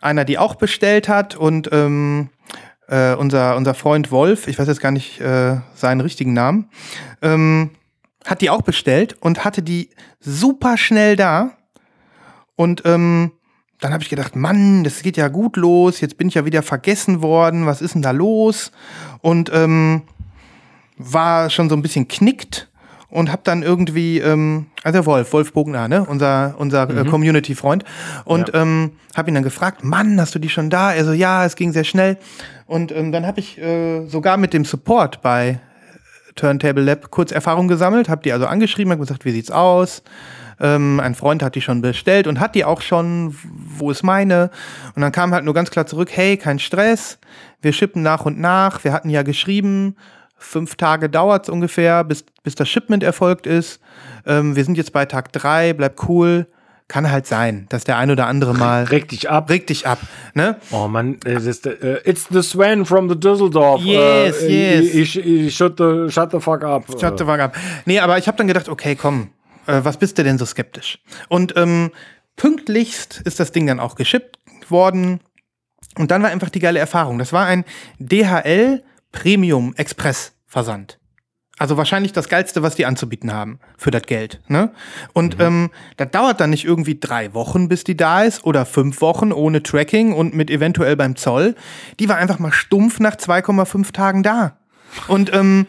einer 0.00 0.24
die 0.24 0.38
auch 0.38 0.56
bestellt 0.56 1.08
hat 1.08 1.36
und 1.36 1.68
ähm, 1.72 2.30
äh, 2.90 3.14
unser, 3.14 3.56
unser 3.56 3.74
Freund 3.74 4.10
Wolf, 4.10 4.48
ich 4.48 4.58
weiß 4.58 4.66
jetzt 4.66 4.80
gar 4.80 4.90
nicht 4.90 5.20
äh, 5.20 5.56
seinen 5.74 6.00
richtigen 6.00 6.32
Namen, 6.32 6.68
ähm, 7.22 7.70
hat 8.24 8.40
die 8.40 8.50
auch 8.50 8.62
bestellt 8.62 9.16
und 9.20 9.44
hatte 9.44 9.62
die 9.62 9.90
super 10.18 10.76
schnell 10.76 11.16
da. 11.16 11.52
Und 12.56 12.82
ähm, 12.84 13.32
dann 13.80 13.92
habe 13.94 14.02
ich 14.02 14.10
gedacht, 14.10 14.36
Mann, 14.36 14.84
das 14.84 15.02
geht 15.02 15.16
ja 15.16 15.28
gut 15.28 15.56
los. 15.56 16.00
Jetzt 16.00 16.18
bin 16.18 16.28
ich 16.28 16.34
ja 16.34 16.44
wieder 16.44 16.62
vergessen 16.62 17.22
worden. 17.22 17.64
Was 17.64 17.80
ist 17.80 17.94
denn 17.94 18.02
da 18.02 18.10
los? 18.10 18.72
Und 19.22 19.50
ähm, 19.54 20.02
war 20.98 21.48
schon 21.48 21.70
so 21.70 21.76
ein 21.76 21.82
bisschen 21.82 22.08
knickt 22.08 22.69
und 23.10 23.30
habe 23.30 23.42
dann 23.44 23.62
irgendwie, 23.62 24.18
ähm, 24.18 24.66
also 24.82 25.04
Wolf, 25.06 25.32
Wolf 25.32 25.52
Bogner, 25.52 25.88
ne, 25.88 26.04
unser 26.04 26.54
unser 26.58 26.88
äh, 26.88 27.04
Community-Freund, 27.04 27.84
und 28.24 28.52
ähm, 28.54 28.92
habe 29.16 29.30
ihn 29.30 29.34
dann 29.34 29.44
gefragt, 29.44 29.84
Mann, 29.84 30.20
hast 30.20 30.34
du 30.34 30.38
die 30.38 30.48
schon 30.48 30.70
da? 30.70 30.92
Er 30.92 31.04
so, 31.04 31.12
ja, 31.12 31.44
es 31.44 31.56
ging 31.56 31.72
sehr 31.72 31.84
schnell. 31.84 32.16
Und 32.66 32.92
ähm, 32.92 33.12
dann 33.12 33.26
habe 33.26 33.40
ich 33.40 33.58
äh, 33.58 34.06
sogar 34.06 34.36
mit 34.36 34.54
dem 34.54 34.64
Support 34.64 35.22
bei 35.22 35.60
Turntable 36.36 36.82
Lab 36.82 37.10
kurz 37.10 37.32
Erfahrung 37.32 37.68
gesammelt, 37.68 38.08
habe 38.08 38.22
die 38.22 38.32
also 38.32 38.46
angeschrieben, 38.46 38.92
habe 38.92 39.00
gesagt, 39.00 39.24
wie 39.24 39.32
sieht's 39.32 39.50
aus? 39.50 40.02
Ähm, 40.60 41.00
ein 41.00 41.14
Freund 41.14 41.42
hat 41.42 41.54
die 41.54 41.62
schon 41.62 41.80
bestellt 41.80 42.26
und 42.26 42.38
hat 42.38 42.54
die 42.54 42.64
auch 42.64 42.82
schon, 42.82 43.34
wo 43.44 43.90
ist 43.90 44.02
meine? 44.02 44.50
Und 44.94 45.02
dann 45.02 45.10
kam 45.10 45.32
halt 45.32 45.44
nur 45.44 45.54
ganz 45.54 45.70
klar 45.70 45.86
zurück, 45.86 46.10
hey, 46.12 46.36
kein 46.36 46.58
Stress, 46.58 47.18
wir 47.62 47.72
shippen 47.72 48.02
nach 48.02 48.26
und 48.26 48.38
nach, 48.38 48.84
wir 48.84 48.92
hatten 48.92 49.10
ja 49.10 49.22
geschrieben, 49.22 49.96
fünf 50.40 50.74
Tage 50.74 51.08
dauert's 51.08 51.48
ungefähr, 51.48 52.02
bis, 52.02 52.24
bis 52.42 52.54
das 52.54 52.68
Shipment 52.68 53.02
erfolgt 53.02 53.46
ist. 53.46 53.80
Ähm, 54.26 54.56
wir 54.56 54.64
sind 54.64 54.76
jetzt 54.76 54.92
bei 54.92 55.04
Tag 55.04 55.32
drei, 55.32 55.72
bleib 55.72 56.08
cool. 56.08 56.46
Kann 56.88 57.08
halt 57.08 57.26
sein, 57.26 57.66
dass 57.68 57.84
der 57.84 57.98
ein 57.98 58.10
oder 58.10 58.26
andere 58.26 58.52
mal 58.52 58.82
reg 58.82 59.06
dich 59.06 59.30
ab. 59.30 59.48
reg 59.48 59.64
dich 59.68 59.86
ab, 59.86 60.00
ne? 60.34 60.56
Oh 60.72 60.88
man, 60.88 61.18
es 61.24 61.46
ist, 61.46 61.64
äh, 61.64 62.00
it's 62.04 62.26
the 62.32 62.42
Sven 62.42 62.84
from 62.84 63.08
the 63.08 63.14
Düsseldorf. 63.14 63.80
Yes, 63.80 64.42
äh, 64.42 64.80
yes. 64.80 64.94
Ich, 64.94 65.24
ich, 65.24 65.56
shut, 65.56 65.78
the, 65.78 66.10
shut 66.10 66.32
the 66.32 66.40
fuck 66.40 66.64
up. 66.64 66.86
Shut 67.00 67.16
the 67.16 67.24
fuck 67.24 67.38
up. 67.38 67.56
Nee, 67.84 68.00
aber 68.00 68.18
ich 68.18 68.26
habe 68.26 68.36
dann 68.38 68.48
gedacht, 68.48 68.68
okay, 68.68 68.96
komm, 68.96 69.30
äh, 69.66 69.80
was 69.84 69.98
bist 69.98 70.18
du 70.18 70.24
denn 70.24 70.36
so 70.36 70.44
skeptisch? 70.44 70.98
Und 71.28 71.54
ähm, 71.56 71.92
pünktlichst 72.34 73.20
ist 73.24 73.38
das 73.38 73.52
Ding 73.52 73.68
dann 73.68 73.78
auch 73.78 73.94
geschippt 73.94 74.38
worden. 74.68 75.20
Und 75.96 76.10
dann 76.10 76.22
war 76.24 76.30
einfach 76.30 76.50
die 76.50 76.60
geile 76.60 76.80
Erfahrung. 76.80 77.18
Das 77.18 77.32
war 77.32 77.46
ein 77.46 77.64
DHL 78.00 78.82
Premium 79.12 79.74
Express 79.76 80.32
Versand. 80.46 80.98
Also 81.60 81.76
wahrscheinlich 81.76 82.12
das 82.12 82.30
Geilste, 82.30 82.62
was 82.62 82.74
die 82.74 82.86
anzubieten 82.86 83.34
haben 83.34 83.60
für 83.76 83.90
das 83.90 84.04
Geld. 84.04 84.40
Ne? 84.48 84.72
Und 85.12 85.36
mhm. 85.36 85.44
ähm, 85.44 85.70
das 85.98 86.10
dauert 86.10 86.40
dann 86.40 86.48
nicht 86.48 86.64
irgendwie 86.64 86.98
drei 86.98 87.34
Wochen, 87.34 87.68
bis 87.68 87.84
die 87.84 87.98
da 87.98 88.22
ist 88.22 88.44
oder 88.44 88.64
fünf 88.64 89.02
Wochen 89.02 89.30
ohne 89.30 89.62
Tracking 89.62 90.14
und 90.14 90.34
mit 90.34 90.50
eventuell 90.50 90.96
beim 90.96 91.16
Zoll. 91.16 91.54
Die 91.98 92.08
war 92.08 92.16
einfach 92.16 92.38
mal 92.38 92.50
stumpf 92.50 92.98
nach 92.98 93.14
2,5 93.14 93.92
Tagen 93.92 94.22
da. 94.22 94.56
Und 95.08 95.32
ähm, 95.32 95.66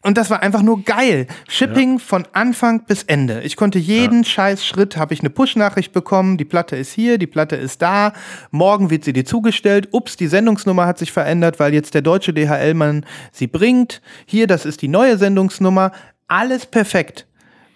und 0.00 0.16
das 0.16 0.30
war 0.30 0.42
einfach 0.42 0.62
nur 0.62 0.84
geil. 0.84 1.26
Shipping 1.48 1.94
ja. 1.94 1.98
von 1.98 2.26
Anfang 2.32 2.84
bis 2.84 3.02
Ende. 3.02 3.42
Ich 3.42 3.56
konnte 3.56 3.80
jeden 3.80 4.22
ja. 4.22 4.28
scheiß 4.28 4.64
Schritt, 4.64 4.96
habe 4.96 5.12
ich 5.12 5.20
eine 5.20 5.30
Push-Nachricht 5.30 5.92
bekommen, 5.92 6.38
die 6.38 6.44
Platte 6.44 6.76
ist 6.76 6.92
hier, 6.92 7.18
die 7.18 7.26
Platte 7.26 7.56
ist 7.56 7.82
da, 7.82 8.12
morgen 8.52 8.90
wird 8.90 9.04
sie 9.04 9.12
dir 9.12 9.24
zugestellt, 9.24 9.88
ups, 9.90 10.16
die 10.16 10.28
Sendungsnummer 10.28 10.86
hat 10.86 10.98
sich 10.98 11.10
verändert, 11.10 11.58
weil 11.58 11.74
jetzt 11.74 11.94
der 11.94 12.02
deutsche 12.02 12.32
DHL-Mann 12.32 13.04
sie 13.32 13.48
bringt. 13.48 14.00
Hier, 14.24 14.46
das 14.46 14.64
ist 14.64 14.82
die 14.82 14.88
neue 14.88 15.18
Sendungsnummer. 15.18 15.90
Alles 16.28 16.64
perfekt. 16.64 17.26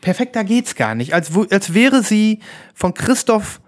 Perfekter 0.00 0.44
geht's 0.44 0.76
gar 0.76 0.94
nicht. 0.94 1.14
Als, 1.14 1.32
als 1.50 1.74
wäre 1.74 2.02
sie 2.02 2.38
von 2.72 2.94
Christoph 2.94 3.60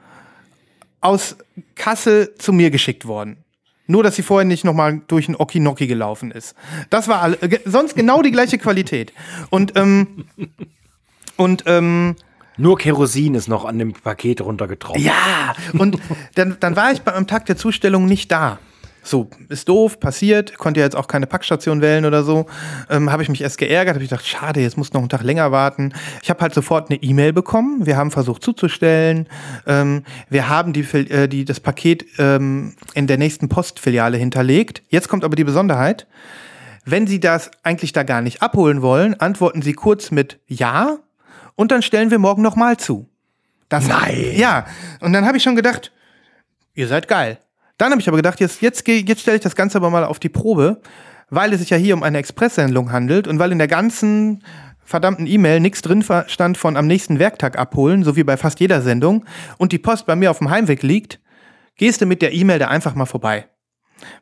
aus 1.00 1.36
Kassel 1.74 2.34
zu 2.38 2.52
mir 2.52 2.70
geschickt 2.70 3.04
worden. 3.04 3.43
Nur, 3.86 4.02
dass 4.02 4.16
sie 4.16 4.22
vorher 4.22 4.46
nicht 4.46 4.64
nochmal 4.64 5.02
durch 5.08 5.28
ein 5.28 5.36
Okinoki 5.36 5.86
gelaufen 5.86 6.30
ist. 6.30 6.54
Das 6.90 7.06
war 7.08 7.20
alle, 7.20 7.36
äh, 7.42 7.60
sonst 7.66 7.94
genau 7.94 8.22
die 8.22 8.30
gleiche 8.30 8.58
Qualität. 8.58 9.12
Und, 9.50 9.72
ähm, 9.76 10.24
und, 11.36 11.64
ähm, 11.66 12.16
nur 12.56 12.78
Kerosin 12.78 13.34
ist 13.34 13.48
noch 13.48 13.64
an 13.64 13.78
dem 13.78 13.92
Paket 13.92 14.40
runtergetroffen. 14.40 15.02
Ja, 15.02 15.54
und 15.72 15.98
dann, 16.36 16.56
dann 16.60 16.76
war 16.76 16.92
ich 16.92 17.02
beim 17.02 17.26
Tag 17.26 17.46
der 17.46 17.56
Zustellung 17.56 18.06
nicht 18.06 18.30
da. 18.30 18.58
So, 19.06 19.28
ist 19.50 19.68
doof, 19.68 20.00
passiert, 20.00 20.56
konnte 20.56 20.80
ja 20.80 20.86
jetzt 20.86 20.96
auch 20.96 21.08
keine 21.08 21.26
Packstation 21.26 21.82
wählen 21.82 22.06
oder 22.06 22.22
so. 22.24 22.46
Ähm, 22.88 23.12
habe 23.12 23.22
ich 23.22 23.28
mich 23.28 23.42
erst 23.42 23.58
geärgert, 23.58 23.94
habe 23.94 24.02
ich 24.02 24.08
gedacht, 24.08 24.26
schade, 24.26 24.60
jetzt 24.60 24.78
muss 24.78 24.94
noch 24.94 25.00
einen 25.00 25.10
Tag 25.10 25.22
länger 25.22 25.52
warten. 25.52 25.92
Ich 26.22 26.30
habe 26.30 26.40
halt 26.40 26.54
sofort 26.54 26.90
eine 26.90 27.02
E-Mail 27.02 27.34
bekommen. 27.34 27.84
Wir 27.84 27.98
haben 27.98 28.10
versucht 28.10 28.42
zuzustellen. 28.42 29.28
Ähm, 29.66 30.04
wir 30.30 30.48
haben 30.48 30.72
die, 30.72 30.80
äh, 30.80 31.28
die, 31.28 31.44
das 31.44 31.60
Paket 31.60 32.06
ähm, 32.18 32.76
in 32.94 33.06
der 33.06 33.18
nächsten 33.18 33.50
Postfiliale 33.50 34.16
hinterlegt. 34.16 34.82
Jetzt 34.88 35.08
kommt 35.08 35.22
aber 35.22 35.36
die 35.36 35.44
Besonderheit. 35.44 36.06
Wenn 36.86 37.06
Sie 37.06 37.20
das 37.20 37.50
eigentlich 37.62 37.92
da 37.92 38.04
gar 38.04 38.22
nicht 38.22 38.40
abholen 38.40 38.80
wollen, 38.80 39.20
antworten 39.20 39.60
Sie 39.60 39.74
kurz 39.74 40.10
mit 40.12 40.38
Ja 40.46 40.96
und 41.56 41.70
dann 41.70 41.82
stellen 41.82 42.10
wir 42.10 42.18
morgen 42.18 42.40
nochmal 42.40 42.78
zu. 42.78 43.08
Das, 43.68 43.86
Nein! 43.86 44.32
Ja, 44.34 44.66
und 45.00 45.12
dann 45.12 45.26
habe 45.26 45.36
ich 45.36 45.42
schon 45.42 45.56
gedacht, 45.56 45.92
ihr 46.74 46.88
seid 46.88 47.06
geil. 47.08 47.38
Dann 47.78 47.90
habe 47.90 48.00
ich 48.00 48.08
aber 48.08 48.16
gedacht, 48.16 48.40
jetzt, 48.40 48.62
jetzt, 48.62 48.86
jetzt 48.86 49.20
stelle 49.20 49.36
ich 49.36 49.42
das 49.42 49.56
Ganze 49.56 49.78
aber 49.78 49.90
mal 49.90 50.04
auf 50.04 50.18
die 50.18 50.28
Probe, 50.28 50.80
weil 51.30 51.52
es 51.52 51.60
sich 51.60 51.70
ja 51.70 51.76
hier 51.76 51.94
um 51.94 52.02
eine 52.02 52.18
Expresssendung 52.18 52.92
handelt 52.92 53.26
und 53.26 53.38
weil 53.38 53.52
in 53.52 53.58
der 53.58 53.68
ganzen 53.68 54.44
verdammten 54.84 55.26
E-Mail 55.26 55.60
nichts 55.60 55.82
drin 55.82 56.04
stand 56.26 56.58
von 56.58 56.76
am 56.76 56.86
nächsten 56.86 57.18
Werktag 57.18 57.58
abholen, 57.58 58.04
so 58.04 58.16
wie 58.16 58.24
bei 58.24 58.36
fast 58.36 58.60
jeder 58.60 58.82
Sendung, 58.82 59.24
und 59.56 59.72
die 59.72 59.78
Post 59.78 60.06
bei 60.06 60.14
mir 60.14 60.30
auf 60.30 60.38
dem 60.38 60.50
Heimweg 60.50 60.82
liegt, 60.82 61.20
gehst 61.76 62.00
du 62.00 62.06
mit 62.06 62.22
der 62.22 62.32
E-Mail 62.32 62.58
da 62.58 62.68
einfach 62.68 62.94
mal 62.94 63.06
vorbei 63.06 63.48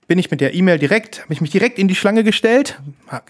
bin 0.07 0.19
ich 0.19 0.31
mit 0.31 0.41
der 0.41 0.55
E-Mail 0.55 0.79
direkt, 0.79 1.23
habe 1.23 1.33
ich 1.33 1.41
mich 1.41 1.50
direkt 1.50 1.79
in 1.79 1.88
die 1.88 1.95
Schlange 1.95 2.25
gestellt. 2.25 2.81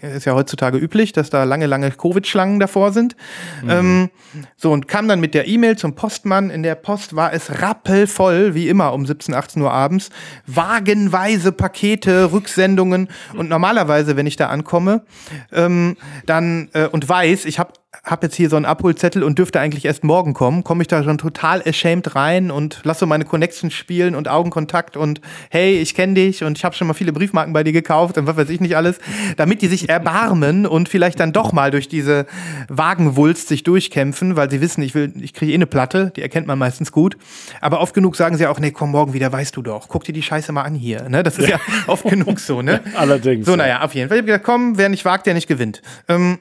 Ist 0.01 0.25
ja 0.25 0.33
heutzutage 0.33 0.77
üblich, 0.77 1.13
dass 1.13 1.29
da 1.29 1.43
lange, 1.43 1.65
lange 1.65 1.91
Covid-Schlangen 1.91 2.59
davor 2.59 2.91
sind. 2.91 3.15
Mhm. 3.63 3.69
Ähm, 3.69 4.09
so, 4.57 4.71
und 4.71 4.87
kam 4.87 5.07
dann 5.07 5.19
mit 5.19 5.33
der 5.33 5.47
E-Mail 5.47 5.77
zum 5.77 5.95
Postmann. 5.95 6.49
In 6.49 6.63
der 6.63 6.75
Post 6.75 7.15
war 7.15 7.33
es 7.33 7.61
rappelvoll, 7.61 8.55
wie 8.55 8.69
immer 8.69 8.93
um 8.93 9.05
17, 9.05 9.33
18 9.33 9.61
Uhr 9.61 9.71
abends. 9.71 10.09
Wagenweise 10.45 11.51
Pakete, 11.51 12.31
Rücksendungen. 12.31 13.07
Und 13.35 13.49
normalerweise, 13.49 14.15
wenn 14.17 14.27
ich 14.27 14.35
da 14.35 14.47
ankomme, 14.47 15.03
ähm, 15.51 15.97
dann 16.25 16.69
äh, 16.73 16.87
und 16.87 17.07
weiß, 17.07 17.45
ich 17.45 17.59
habe 17.59 17.73
habe 18.03 18.25
jetzt 18.25 18.35
hier 18.35 18.49
so 18.49 18.55
einen 18.55 18.65
Abholzettel 18.65 19.23
und 19.23 19.37
dürfte 19.37 19.59
eigentlich 19.59 19.85
erst 19.85 20.03
morgen 20.03 20.33
kommen, 20.33 20.63
komme 20.63 20.81
ich 20.81 20.87
da 20.87 21.03
schon 21.03 21.17
total 21.17 21.61
ashamed 21.65 22.15
rein 22.15 22.51
und 22.51 22.81
lasse 22.83 23.05
meine 23.05 23.25
Connections 23.25 23.73
spielen 23.73 24.15
und 24.15 24.27
Augenkontakt 24.27 24.97
und 24.97 25.21
hey, 25.49 25.77
ich 25.77 25.93
kenne 25.93 26.15
dich 26.15 26.43
und 26.43 26.57
ich 26.57 26.65
habe 26.65 26.75
schon 26.75 26.87
mal 26.87 26.93
viele 26.93 27.13
Briefmarken 27.13 27.53
bei 27.53 27.63
dir 27.63 27.71
gekauft 27.71 28.17
und 28.17 28.27
was 28.27 28.35
weiß 28.35 28.49
ich 28.49 28.59
nicht 28.59 28.75
alles, 28.75 28.97
damit 29.37 29.61
die 29.61 29.67
sich 29.67 29.89
erbarmen 29.89 30.65
und 30.65 30.89
vielleicht 30.89 31.19
dann 31.19 31.33
doch 31.33 31.53
mal 31.53 31.71
durch 31.71 31.87
diese 31.87 32.25
Wagenwulst 32.67 33.47
sich 33.47 33.63
durchkämpfen, 33.63 34.35
weil 34.35 34.49
sie 34.49 34.59
wissen, 34.59 34.81
ich 34.81 34.95
will, 34.95 35.13
ich 35.21 35.33
kriege 35.33 35.51
eh 35.51 35.55
eine 35.55 35.67
Platte, 35.67 36.11
die 36.15 36.21
erkennt 36.21 36.47
man 36.47 36.57
meistens 36.57 36.91
gut, 36.91 37.17
aber 37.61 37.79
oft 37.79 37.93
genug 37.93 38.15
sagen 38.15 38.37
sie 38.37 38.47
auch, 38.47 38.59
nee, 38.59 38.71
komm 38.71 38.91
morgen 38.91 39.13
wieder, 39.13 39.31
weißt 39.31 39.55
du 39.55 39.61
doch, 39.61 39.87
guck 39.87 40.03
dir 40.03 40.13
die 40.13 40.23
Scheiße 40.23 40.51
mal 40.51 40.63
an 40.63 40.75
hier, 40.75 41.09
ne? 41.09 41.23
Das 41.23 41.37
ist 41.37 41.47
ja, 41.47 41.59
oft 41.87 42.03
genug 42.09 42.39
so, 42.39 42.61
ne? 42.61 42.81
Allerdings. 42.95 43.45
So, 43.45 43.55
naja, 43.55 43.81
auf 43.81 43.93
jeden 43.93 44.09
Fall. 44.09 44.17
Ich 44.17 44.21
habe 44.21 44.27
gesagt, 44.27 44.45
komm, 44.45 44.77
wer 44.77 44.89
nicht 44.89 45.05
wagt, 45.05 45.25
der 45.25 45.33
nicht 45.33 45.47
gewinnt. 45.47 45.81
Ähm, 46.07 46.39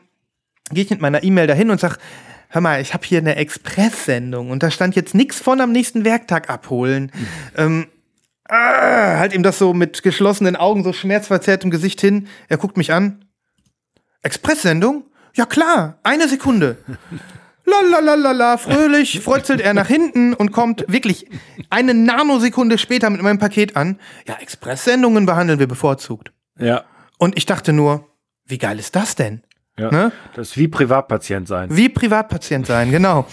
gehe 0.75 0.85
ich 0.85 0.91
mit 0.91 1.00
meiner 1.00 1.23
E-Mail 1.23 1.47
dahin 1.47 1.71
und 1.71 1.81
sage, 1.81 1.97
hör 2.49 2.61
mal, 2.61 2.81
ich 2.81 2.95
habe 2.95 3.05
hier 3.07 3.19
eine 3.19 3.37
Express-Sendung 3.37 4.50
und 4.50 4.62
da 4.62 4.71
stand 4.71 4.95
jetzt 4.95 5.14
nichts 5.14 5.41
von 5.41 5.61
am 5.61 5.73
nächsten 5.73 6.05
Werktag 6.05 6.50
abholen. 6.50 7.11
Mhm. 7.14 7.26
Ähm, 7.57 7.87
ah, 8.49 9.19
halt 9.19 9.33
ihm 9.33 9.43
das 9.43 9.59
so 9.59 9.73
mit 9.73 10.02
geschlossenen 10.02 10.57
Augen, 10.57 10.85
so 10.85 10.93
schmerzverzerrtem 10.93 11.71
Gesicht 11.71 12.00
hin. 12.00 12.29
Er 12.49 12.59
guckt 12.59 12.76
mich 12.76 12.93
an. 12.93 13.25
Express-Sendung? 14.23 15.05
Ja 15.35 15.47
klar, 15.47 15.99
eine 16.02 16.29
Sekunde. 16.29 16.76
Lalalala, 17.64 18.59
fröhlich 18.59 19.21
freuzelt 19.21 19.61
er 19.61 19.73
nach 19.73 19.87
hinten 19.87 20.35
und 20.35 20.52
kommt 20.52 20.85
wirklich 20.88 21.26
eine 21.71 21.95
Nanosekunde 21.95 22.76
später 22.76 23.09
mit 23.09 23.23
meinem 23.23 23.38
Paket 23.38 23.76
an. 23.76 23.99
Ja, 24.26 24.37
Express-Sendungen 24.41 25.26
behandeln 25.26 25.59
wir 25.59 25.69
bevorzugt. 25.69 26.33
Ja. 26.59 26.85
Und 27.19 27.37
ich 27.37 27.47
dachte 27.47 27.73
nur, 27.73 28.09
wie 28.45 28.59
geil 28.59 28.79
ist 28.79 28.97
das 28.97 29.14
denn? 29.14 29.43
Ja, 29.79 29.91
ne? 29.91 30.12
Das 30.35 30.50
ist 30.50 30.59
wie 30.59 30.69
Privatpatient 30.69 31.49
sein. 31.49 31.75
Wie 31.75 31.88
Privatpatient 31.88 32.67
sein, 32.67 32.91
genau. 32.91 33.26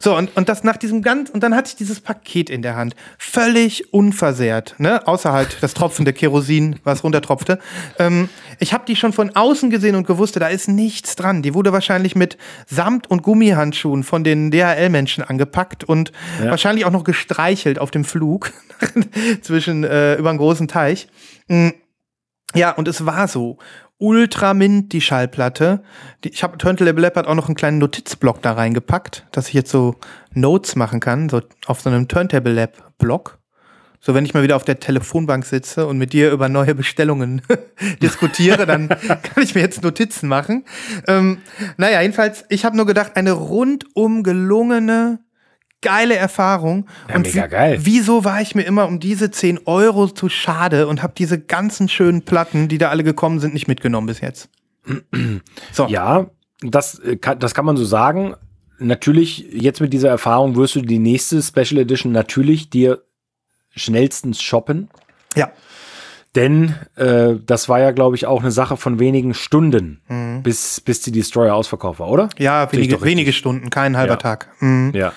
So, 0.00 0.16
und, 0.16 0.36
und 0.36 0.48
das 0.48 0.64
nach 0.64 0.76
diesem 0.76 1.02
ganz, 1.02 1.30
und 1.30 1.40
dann 1.40 1.54
hatte 1.54 1.68
ich 1.68 1.76
dieses 1.76 2.00
Paket 2.00 2.50
in 2.50 2.62
der 2.62 2.74
Hand. 2.74 2.96
Völlig 3.16 3.94
unversehrt, 3.94 4.74
ne? 4.78 5.06
Außer 5.06 5.32
halt 5.32 5.58
das 5.60 5.72
tropfende 5.72 6.12
Kerosin, 6.12 6.80
was 6.82 7.04
runtertropfte. 7.04 7.60
Ähm, 8.00 8.28
ich 8.58 8.72
habe 8.72 8.84
die 8.86 8.96
schon 8.96 9.12
von 9.12 9.36
außen 9.36 9.70
gesehen 9.70 9.94
und 9.94 10.04
gewusst, 10.04 10.34
da 10.36 10.48
ist 10.48 10.66
nichts 10.66 11.14
dran. 11.14 11.42
Die 11.42 11.54
wurde 11.54 11.72
wahrscheinlich 11.72 12.16
mit 12.16 12.38
Samt- 12.66 13.08
und 13.08 13.22
Gummihandschuhen 13.22 14.02
von 14.02 14.24
den 14.24 14.50
DHL-Menschen 14.50 15.22
angepackt 15.22 15.84
und 15.84 16.10
ja. 16.42 16.50
wahrscheinlich 16.50 16.86
auch 16.86 16.90
noch 16.90 17.04
gestreichelt 17.04 17.78
auf 17.78 17.92
dem 17.92 18.04
Flug 18.04 18.52
zwischen 19.42 19.84
äh, 19.84 20.16
über 20.16 20.30
einen 20.30 20.38
großen 20.38 20.66
Teich. 20.66 21.06
Mm. 21.46 21.68
Ja, 22.54 22.70
und 22.70 22.86
es 22.86 23.04
war 23.04 23.26
so 23.26 23.58
ultramint, 23.98 24.92
die 24.92 25.00
Schallplatte. 25.00 25.82
Die, 26.24 26.30
ich 26.30 26.42
habe 26.42 26.58
Turntable 26.58 27.00
Leopard 27.00 27.26
auch 27.26 27.34
noch 27.34 27.46
einen 27.46 27.54
kleinen 27.54 27.78
Notizblock 27.78 28.42
da 28.42 28.52
reingepackt, 28.52 29.26
dass 29.32 29.48
ich 29.48 29.54
jetzt 29.54 29.70
so 29.70 29.96
Notes 30.32 30.76
machen 30.76 31.00
kann, 31.00 31.28
so 31.28 31.40
auf 31.66 31.80
so 31.80 31.90
einem 31.90 32.08
Turntable 32.08 32.52
Lab 32.52 32.98
Block. 32.98 33.38
So, 34.00 34.12
wenn 34.12 34.26
ich 34.26 34.34
mal 34.34 34.42
wieder 34.42 34.56
auf 34.56 34.64
der 34.64 34.80
Telefonbank 34.80 35.46
sitze 35.46 35.86
und 35.86 35.96
mit 35.96 36.12
dir 36.12 36.30
über 36.30 36.50
neue 36.50 36.74
Bestellungen 36.74 37.40
diskutiere, 38.02 38.66
dann 38.66 38.88
kann 38.98 39.42
ich 39.42 39.54
mir 39.54 39.62
jetzt 39.62 39.82
Notizen 39.82 40.28
machen. 40.28 40.66
Ähm, 41.08 41.38
naja, 41.78 42.02
jedenfalls, 42.02 42.44
ich 42.50 42.66
habe 42.66 42.76
nur 42.76 42.84
gedacht, 42.84 43.12
eine 43.16 43.32
rundum 43.32 44.22
gelungene 44.22 45.20
geile 45.84 46.16
Erfahrung. 46.16 46.86
Ja, 47.08 47.16
und 47.16 47.22
mega 47.22 47.46
geil. 47.46 47.78
Wieso 47.82 48.24
war 48.24 48.40
ich 48.40 48.56
mir 48.56 48.62
immer 48.62 48.88
um 48.88 48.98
diese 48.98 49.30
10 49.30 49.60
Euro 49.66 50.08
zu 50.08 50.28
schade 50.28 50.88
und 50.88 51.02
habe 51.02 51.12
diese 51.16 51.38
ganzen 51.38 51.88
schönen 51.88 52.22
Platten, 52.22 52.66
die 52.66 52.78
da 52.78 52.88
alle 52.88 53.04
gekommen 53.04 53.38
sind, 53.38 53.54
nicht 53.54 53.68
mitgenommen 53.68 54.08
bis 54.08 54.20
jetzt? 54.20 54.48
so. 55.72 55.86
Ja, 55.86 56.26
das 56.62 56.98
äh, 56.98 57.16
kann, 57.16 57.38
das 57.38 57.54
kann 57.54 57.64
man 57.64 57.76
so 57.76 57.84
sagen. 57.84 58.34
Natürlich, 58.78 59.46
jetzt 59.52 59.80
mit 59.80 59.92
dieser 59.92 60.08
Erfahrung 60.08 60.56
wirst 60.56 60.74
du 60.74 60.80
die 60.80 60.98
nächste 60.98 61.40
Special 61.42 61.78
Edition 61.80 62.10
natürlich 62.10 62.70
dir 62.70 63.02
schnellstens 63.76 64.42
shoppen. 64.42 64.88
Ja. 65.36 65.52
Denn 66.34 66.74
äh, 66.96 67.34
das 67.46 67.68
war 67.68 67.78
ja, 67.78 67.92
glaube 67.92 68.16
ich, 68.16 68.26
auch 68.26 68.40
eine 68.40 68.50
Sache 68.50 68.76
von 68.76 68.98
wenigen 68.98 69.34
Stunden, 69.34 70.00
mhm. 70.08 70.42
bis, 70.42 70.80
bis 70.80 71.00
die 71.00 71.12
Destroyer 71.12 71.54
ausverkauft 71.54 72.00
war, 72.00 72.08
oder? 72.08 72.28
Ja, 72.38 72.72
wenige, 72.72 73.00
wenige 73.02 73.32
Stunden, 73.32 73.70
kein 73.70 73.96
halber 73.96 74.14
ja. 74.14 74.18
Tag. 74.18 74.48
Mhm. 74.60 74.90
Ja. 74.94 75.12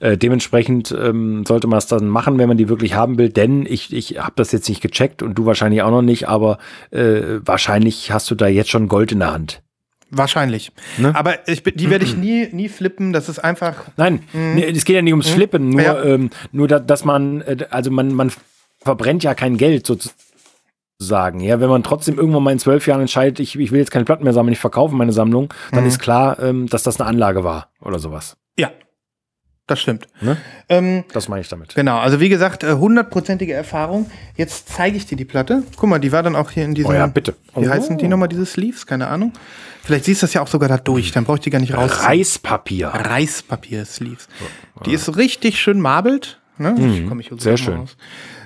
Äh, 0.00 0.16
dementsprechend 0.16 0.92
ähm, 0.98 1.44
sollte 1.46 1.66
man 1.66 1.78
es 1.78 1.86
dann 1.86 2.08
machen, 2.08 2.38
wenn 2.38 2.48
man 2.48 2.56
die 2.56 2.70
wirklich 2.70 2.94
haben 2.94 3.18
will, 3.18 3.28
denn 3.28 3.66
ich, 3.66 3.92
ich 3.92 4.18
habe 4.18 4.32
das 4.36 4.50
jetzt 4.50 4.68
nicht 4.68 4.80
gecheckt 4.80 5.22
und 5.22 5.34
du 5.34 5.44
wahrscheinlich 5.44 5.82
auch 5.82 5.90
noch 5.90 6.02
nicht, 6.02 6.26
aber 6.26 6.58
äh, 6.90 7.38
wahrscheinlich 7.44 8.10
hast 8.10 8.30
du 8.30 8.34
da 8.34 8.48
jetzt 8.48 8.70
schon 8.70 8.88
Gold 8.88 9.12
in 9.12 9.18
der 9.18 9.32
Hand. 9.32 9.62
Wahrscheinlich. 10.10 10.72
Ne? 10.98 11.14
Aber 11.14 11.46
ich, 11.48 11.62
die 11.62 11.90
werde 11.90 12.04
ich 12.04 12.16
nie, 12.16 12.48
nie 12.50 12.68
flippen. 12.68 13.12
Das 13.12 13.28
ist 13.28 13.38
einfach. 13.38 13.76
Nein, 13.96 14.22
mm. 14.32 14.54
nee, 14.54 14.64
es 14.64 14.84
geht 14.84 14.96
ja 14.96 15.02
nicht 15.02 15.12
ums 15.12 15.28
Flippen, 15.28 15.68
nur, 15.68 15.82
ja. 15.82 16.02
ähm, 16.02 16.30
nur 16.50 16.66
da, 16.66 16.80
dass 16.80 17.04
man, 17.04 17.42
äh, 17.42 17.66
also 17.70 17.90
man, 17.90 18.14
man 18.14 18.32
verbrennt 18.80 19.22
ja 19.22 19.34
kein 19.34 19.56
Geld 19.56 19.86
sozusagen. 19.86 21.40
Ja, 21.40 21.60
wenn 21.60 21.68
man 21.68 21.84
trotzdem 21.84 22.18
irgendwann 22.18 22.42
mal 22.42 22.50
in 22.50 22.58
zwölf 22.58 22.86
Jahren 22.88 23.02
entscheidet, 23.02 23.38
ich, 23.38 23.56
ich 23.56 23.70
will 23.70 23.78
jetzt 23.78 23.92
keine 23.92 24.04
Platten 24.04 24.24
mehr 24.24 24.32
sammeln, 24.32 24.54
ich 24.54 24.58
verkaufe 24.58 24.94
meine 24.96 25.12
Sammlung, 25.12 25.52
dann 25.70 25.82
mhm. 25.82 25.88
ist 25.88 26.00
klar, 26.00 26.40
ähm, 26.40 26.66
dass 26.66 26.82
das 26.82 27.00
eine 27.00 27.08
Anlage 27.08 27.44
war 27.44 27.68
oder 27.80 28.00
sowas. 28.00 28.36
Ja, 28.58 28.70
das 29.70 29.80
stimmt. 29.80 30.06
Ne? 30.20 30.36
Ähm, 30.68 31.04
Das 31.12 31.28
meine 31.28 31.40
ich 31.42 31.48
damit. 31.48 31.74
genau, 31.74 31.98
also 31.98 32.20
wie 32.20 32.28
gesagt, 32.28 32.64
äh, 32.64 32.72
hundertprozentige 32.74 33.52
Erfahrung. 33.54 34.10
Jetzt 34.36 34.68
zeige 34.68 34.96
ich 34.96 35.06
dir 35.06 35.16
die 35.16 35.24
Platte. 35.24 35.62
Guck 35.76 35.88
mal, 35.88 35.98
die 35.98 36.12
war 36.12 36.22
dann 36.22 36.36
auch 36.36 36.50
hier 36.50 36.64
in 36.64 36.74
diesem. 36.74 36.90
Oh 36.90 36.94
ja, 36.94 37.06
bitte. 37.06 37.34
Wie 37.56 37.66
Oh. 37.66 37.70
heißen 37.70 37.96
die 37.98 38.08
nochmal, 38.08 38.28
diese 38.28 38.44
Sleeves? 38.46 38.86
Keine 38.86 39.06
Ahnung. 39.08 39.32
Vielleicht 39.82 40.04
siehst 40.04 40.22
du 40.22 40.26
das 40.26 40.34
ja 40.34 40.42
auch 40.42 40.48
sogar 40.48 40.68
da 40.68 40.76
durch, 40.76 41.10
dann 41.12 41.24
brauche 41.24 41.36
ich 41.38 41.42
die 41.42 41.50
gar 41.50 41.58
nicht 41.60 41.74
raus. 41.74 42.04
Reispapier. 42.04 42.88
Reispapier-Sleeves. 42.88 44.28
Die 44.86 44.92
ist 44.92 45.16
richtig 45.16 45.58
schön 45.60 45.80
marbelt. 45.80 46.38
Ne? 46.58 46.74
Komm, 47.08 47.20
ich 47.20 47.30
Mhm. 47.30 47.38
sehr 47.38 47.56
schön. 47.56 47.88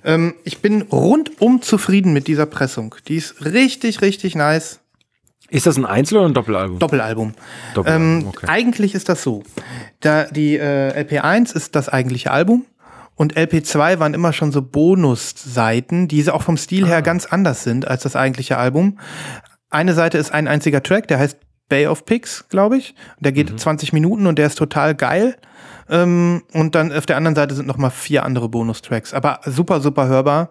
Ähm, 0.04 0.34
ich 0.44 0.58
bin 0.58 0.82
rundum 0.82 1.62
zufrieden 1.62 2.12
mit 2.12 2.28
dieser 2.28 2.46
Pressung. 2.46 2.94
Die 3.08 3.16
ist 3.16 3.44
richtig, 3.44 4.02
richtig 4.02 4.36
nice. 4.36 4.78
Ist 5.54 5.66
das 5.66 5.76
ein 5.76 5.86
Einzel- 5.86 6.18
oder 6.18 6.26
ein 6.28 6.34
Doppelalbum? 6.34 6.78
Doppelalbum. 6.78 7.34
Doppelalbum, 7.74 8.18
ähm, 8.20 8.26
okay. 8.28 8.46
Eigentlich 8.48 8.94
ist 8.94 9.08
das 9.08 9.22
so. 9.22 9.42
Da, 10.00 10.24
die 10.24 10.56
äh, 10.56 10.92
LP1 11.02 11.54
ist 11.54 11.76
das 11.76 11.88
eigentliche 11.88 12.30
Album 12.30 12.64
und 13.14 13.36
LP2 13.36 13.98
waren 14.00 14.14
immer 14.14 14.32
schon 14.32 14.50
so 14.52 14.60
Bonusseiten, 14.62 16.08
die 16.08 16.28
auch 16.30 16.42
vom 16.42 16.56
Stil 16.56 16.84
Ah. 16.84 16.88
her 16.88 17.02
ganz 17.02 17.26
anders 17.26 17.62
sind 17.62 17.86
als 17.86 18.02
das 18.02 18.16
eigentliche 18.16 18.58
Album. 18.58 18.98
Eine 19.70 19.94
Seite 19.94 20.18
ist 20.18 20.32
ein 20.32 20.48
einziger 20.48 20.82
Track, 20.82 21.08
der 21.08 21.18
heißt 21.18 21.38
Bay 21.68 21.86
of 21.86 22.04
Pigs, 22.04 22.44
glaube 22.48 22.76
ich. 22.76 22.94
Der 23.20 23.32
geht 23.32 23.50
Mhm. 23.52 23.58
20 23.58 23.92
Minuten 23.92 24.26
und 24.26 24.38
der 24.38 24.46
ist 24.48 24.56
total 24.56 24.94
geil. 24.94 25.36
Ähm, 25.88 26.42
und 26.52 26.74
dann 26.74 26.92
auf 26.92 27.06
der 27.06 27.16
anderen 27.16 27.34
Seite 27.34 27.54
sind 27.54 27.66
noch 27.66 27.76
mal 27.78 27.90
vier 27.90 28.24
andere 28.24 28.48
Bonustracks. 28.48 29.14
Aber 29.14 29.40
super, 29.44 29.80
super 29.80 30.06
hörbar. 30.06 30.50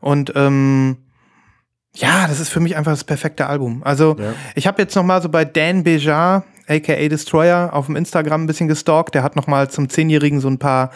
Und 0.00 0.32
ähm, 0.36 0.98
ja, 1.96 2.26
das 2.28 2.40
ist 2.40 2.48
für 2.50 2.60
mich 2.60 2.76
einfach 2.76 2.92
das 2.92 3.04
perfekte 3.04 3.46
Album. 3.46 3.82
Also 3.84 4.16
Ja. 4.18 4.32
ich 4.54 4.66
habe 4.66 4.80
jetzt 4.82 4.94
noch 4.94 5.02
mal 5.04 5.20
so 5.22 5.28
bei 5.28 5.44
Dan 5.44 5.82
Bejar, 5.84 6.44
aka 6.68 7.08
Destroyer, 7.08 7.72
auf 7.72 7.86
dem 7.86 7.96
Instagram 7.96 8.44
ein 8.44 8.46
bisschen 8.46 8.68
gestalkt. 8.68 9.14
Der 9.14 9.22
hat 9.22 9.36
noch 9.36 9.46
mal 9.46 9.68
zum 9.70 9.88
Zehnjährigen 9.88 10.40
so 10.40 10.48
ein 10.48 10.58
paar 10.58 10.90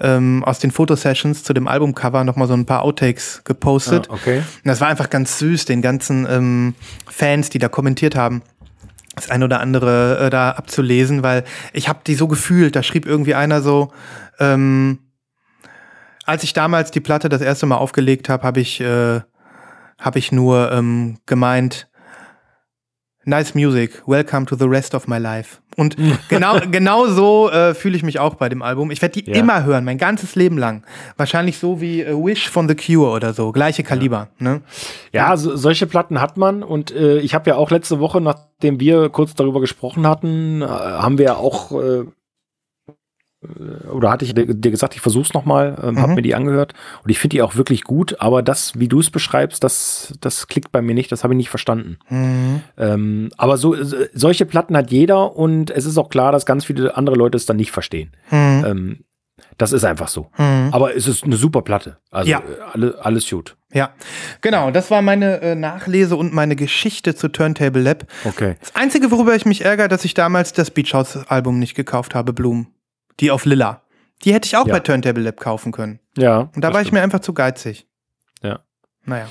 ähm, 0.00 0.42
aus 0.44 0.58
den 0.58 0.70
Fotosessions 0.70 1.44
zu 1.44 1.52
dem 1.52 1.68
Albumcover 1.68 2.24
noch 2.24 2.36
mal 2.36 2.48
so 2.48 2.54
ein 2.54 2.64
paar 2.64 2.82
Outtakes 2.82 3.42
gepostet. 3.44 4.08
Ah, 4.10 4.14
okay. 4.14 4.38
Und 4.38 4.44
das 4.64 4.80
war 4.80 4.88
einfach 4.88 5.10
ganz 5.10 5.38
süß, 5.38 5.66
den 5.66 5.82
ganzen 5.82 6.26
ähm, 6.28 6.74
Fans, 7.06 7.50
die 7.50 7.58
da 7.58 7.68
kommentiert 7.68 8.16
haben, 8.16 8.40
das 9.14 9.28
ein 9.30 9.42
oder 9.42 9.60
andere 9.60 10.18
äh, 10.18 10.30
da 10.30 10.52
abzulesen, 10.52 11.22
weil 11.22 11.44
ich 11.74 11.88
habe 11.90 11.98
die 12.06 12.14
so 12.14 12.28
gefühlt. 12.28 12.76
Da 12.76 12.82
schrieb 12.82 13.04
irgendwie 13.04 13.34
einer 13.34 13.60
so, 13.60 13.92
ähm, 14.38 15.00
als 16.24 16.44
ich 16.44 16.54
damals 16.54 16.90
die 16.90 17.00
Platte 17.00 17.28
das 17.28 17.42
erste 17.42 17.66
Mal 17.66 17.76
aufgelegt 17.76 18.28
habe, 18.30 18.42
habe 18.44 18.60
ich, 18.60 18.80
äh, 18.80 19.20
hab 20.00 20.16
ich 20.16 20.32
nur 20.32 20.72
ähm, 20.72 21.18
gemeint, 21.26 21.86
Nice 23.26 23.54
Music, 23.54 24.02
welcome 24.06 24.46
to 24.46 24.56
the 24.56 24.64
rest 24.64 24.94
of 24.94 25.06
my 25.06 25.18
life. 25.18 25.58
Und 25.76 25.94
genau, 26.30 26.58
genau 26.70 27.06
so 27.06 27.50
äh, 27.50 27.74
fühle 27.74 27.94
ich 27.96 28.02
mich 28.02 28.18
auch 28.18 28.34
bei 28.34 28.48
dem 28.48 28.62
Album. 28.62 28.90
Ich 28.90 29.02
werde 29.02 29.20
die 29.20 29.30
Ja. 29.30 29.36
immer 29.36 29.62
hören, 29.64 29.84
mein 29.84 29.98
ganzes 29.98 30.36
Leben 30.36 30.56
lang. 30.56 30.84
Wahrscheinlich 31.18 31.58
so 31.58 31.82
wie 31.82 32.00
äh, 32.00 32.14
Wish 32.14 32.48
von 32.48 32.66
The 32.66 32.74
Cure 32.74 33.10
oder 33.12 33.34
so, 33.34 33.52
gleiche 33.52 33.82
Kaliber. 33.82 34.28
Ne? 34.38 34.62
Ja, 35.12 35.36
so, 35.36 35.54
solche 35.54 35.86
Platten 35.86 36.18
hat 36.20 36.38
man 36.38 36.62
und 36.62 36.92
äh, 36.92 37.18
ich 37.18 37.34
habe 37.34 37.50
ja 37.50 37.56
auch 37.56 37.70
letzte 37.70 38.00
Woche, 38.00 38.22
nachdem 38.22 38.80
wir 38.80 39.10
kurz 39.10 39.34
darüber 39.34 39.60
gesprochen 39.60 40.06
hatten, 40.06 40.62
äh, 40.62 40.66
haben 40.66 41.18
wir 41.18 41.26
ja 41.26 41.36
auch 41.36 41.72
äh, 41.72 42.04
oder 43.90 44.10
hatte 44.10 44.24
ich 44.26 44.34
dir 44.34 44.70
gesagt, 44.70 44.94
ich 44.94 45.00
versuch's 45.00 45.32
noch 45.32 45.44
mal, 45.46 45.78
ähm, 45.82 45.94
Mhm. 45.94 45.98
habe 46.00 46.14
mir 46.14 46.22
die 46.22 46.34
angehört 46.34 46.74
und 47.02 47.10
ich 47.10 47.18
finde 47.18 47.36
die 47.36 47.42
auch 47.42 47.56
wirklich 47.56 47.84
gut, 47.84 48.20
aber 48.20 48.42
das, 48.42 48.78
wie 48.78 48.86
du 48.88 49.00
es 49.00 49.10
beschreibst, 49.10 49.64
das, 49.64 50.12
das 50.20 50.46
klickt 50.46 50.72
bei 50.72 50.82
mir 50.82 50.94
nicht, 50.94 51.10
das 51.10 51.24
habe 51.24 51.32
ich 51.32 51.38
nicht 51.38 51.48
verstanden. 51.50 51.98
Mhm. 52.10 52.60
Ähm, 52.76 53.30
aber 53.38 53.56
so, 53.56 53.82
so- 53.82 53.96
solche 54.12 54.44
Platten 54.44 54.76
hat 54.76 54.90
jeder 54.90 55.36
und 55.36 55.70
es 55.70 55.86
ist 55.86 55.96
auch 55.96 56.10
klar, 56.10 56.32
dass 56.32 56.44
ganz 56.44 56.66
viele 56.66 56.96
andere 56.96 57.16
Leute 57.16 57.36
es 57.36 57.46
dann 57.46 57.56
nicht 57.56 57.70
verstehen. 57.72 58.12
Mhm. 58.30 58.64
Ähm, 58.66 59.04
das 59.56 59.72
ist 59.72 59.84
einfach 59.84 60.08
so. 60.08 60.28
Mhm. 60.36 60.68
Aber 60.72 60.94
es 60.94 61.06
ist 61.08 61.24
eine 61.24 61.36
super 61.36 61.62
Platte. 61.62 61.96
Also 62.10 62.30
Ja. 62.30 62.40
äh, 62.40 62.42
alle, 62.74 62.98
alles 63.02 63.28
gut. 63.28 63.56
Ja, 63.72 63.90
genau. 64.42 64.70
Das 64.70 64.90
war 64.90 65.00
meine 65.00 65.40
äh, 65.40 65.54
Nachlese 65.54 66.16
und 66.16 66.32
meine 66.34 66.56
Geschichte 66.56 67.14
zu 67.14 67.28
Turntable 67.28 67.80
Lab. 67.82 68.04
Okay. 68.24 68.56
Das 68.60 68.74
Einzige, 68.74 69.10
worüber 69.10 69.34
ich 69.34 69.46
mich 69.46 69.64
ärgere, 69.64 69.88
dass 69.88 70.04
ich 70.04 70.12
damals 70.12 70.52
das 70.52 70.70
Beach 70.70 70.92
House 70.92 71.16
Album 71.28 71.58
nicht 71.58 71.74
gekauft 71.74 72.14
habe, 72.14 72.32
Bloom. 72.34 72.66
Die 73.20 73.30
auf 73.30 73.44
Lilla. 73.44 73.82
Die 74.24 74.32
hätte 74.34 74.46
ich 74.46 74.56
auch 74.56 74.66
Ja. 74.66 74.74
bei 74.74 74.80
Turntable 74.80 75.22
Lab 75.22 75.38
kaufen 75.38 75.72
können. 75.72 76.00
Ja. 76.16 76.50
Und 76.54 76.62
da 76.62 76.72
war 76.72 76.82
ich 76.82 76.92
mir 76.92 77.02
einfach 77.02 77.20
zu 77.20 77.32
geizig. 77.32 77.86
Ja. 78.42 78.60
Naja, 79.04 79.28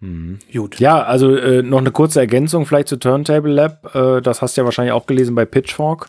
Mhm. 0.00 0.38
gut. 0.52 0.80
Ja, 0.80 1.02
also 1.02 1.34
äh, 1.34 1.62
noch 1.62 1.78
eine 1.78 1.90
kurze 1.90 2.20
Ergänzung 2.20 2.66
vielleicht 2.66 2.88
zu 2.88 2.96
Turntable 2.98 3.52
Lab. 3.52 3.94
Äh, 3.94 4.20
das 4.20 4.42
hast 4.42 4.56
du 4.56 4.60
ja 4.60 4.64
wahrscheinlich 4.64 4.92
auch 4.92 5.06
gelesen 5.06 5.34
bei 5.34 5.44
Pitchfork. 5.46 6.08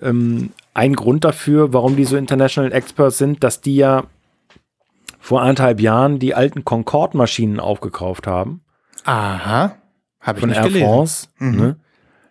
Ähm, 0.00 0.50
ein 0.72 0.94
Grund 0.94 1.24
dafür, 1.24 1.72
warum 1.72 1.96
die 1.96 2.04
so 2.04 2.16
International 2.16 2.72
Experts 2.72 3.18
sind, 3.18 3.42
dass 3.42 3.60
die 3.60 3.76
ja 3.76 4.04
vor 5.20 5.40
anderthalb 5.40 5.80
Jahren 5.80 6.18
die 6.18 6.34
alten 6.34 6.64
Concorde-Maschinen 6.64 7.58
aufgekauft 7.60 8.26
haben 8.26 8.60
Aha. 9.04 9.76
Habe 10.20 10.38
ich 10.38 10.40
von 10.40 10.48
nicht 10.50 10.58
Air 10.58 10.64
gelesen. 10.64 10.86
France. 10.86 11.28
Mhm. 11.38 11.56
Ne? 11.56 11.76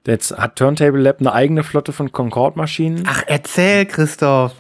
Jetzt 0.06 0.38
hat 0.38 0.58
Turntable 0.58 1.00
Lab 1.02 1.20
eine 1.20 1.32
eigene 1.34 1.64
Flotte 1.64 1.94
von 1.94 2.12
Concorde-Maschinen, 2.12 3.04
Ach, 3.08 3.24
erzähl, 3.28 3.86
Christoph. 3.86 4.52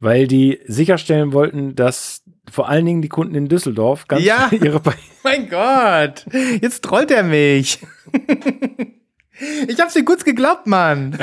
weil 0.00 0.26
die 0.26 0.60
sicherstellen 0.66 1.32
wollten, 1.32 1.74
dass 1.76 2.22
vor 2.50 2.68
allen 2.70 2.86
Dingen 2.86 3.02
die 3.02 3.10
Kunden 3.10 3.34
in 3.34 3.48
Düsseldorf 3.48 4.08
ganz 4.08 4.22
Ja. 4.24 4.48
ihre 4.50 4.80
Mein 5.22 5.50
Gott. 5.50 6.24
Jetzt 6.62 6.84
trollt 6.84 7.10
er 7.10 7.22
mich. 7.22 7.80
ich 9.68 9.78
hab's 9.80 9.92
dir 9.94 10.04
kurz 10.06 10.24
geglaubt, 10.24 10.66
Mann. 10.66 11.18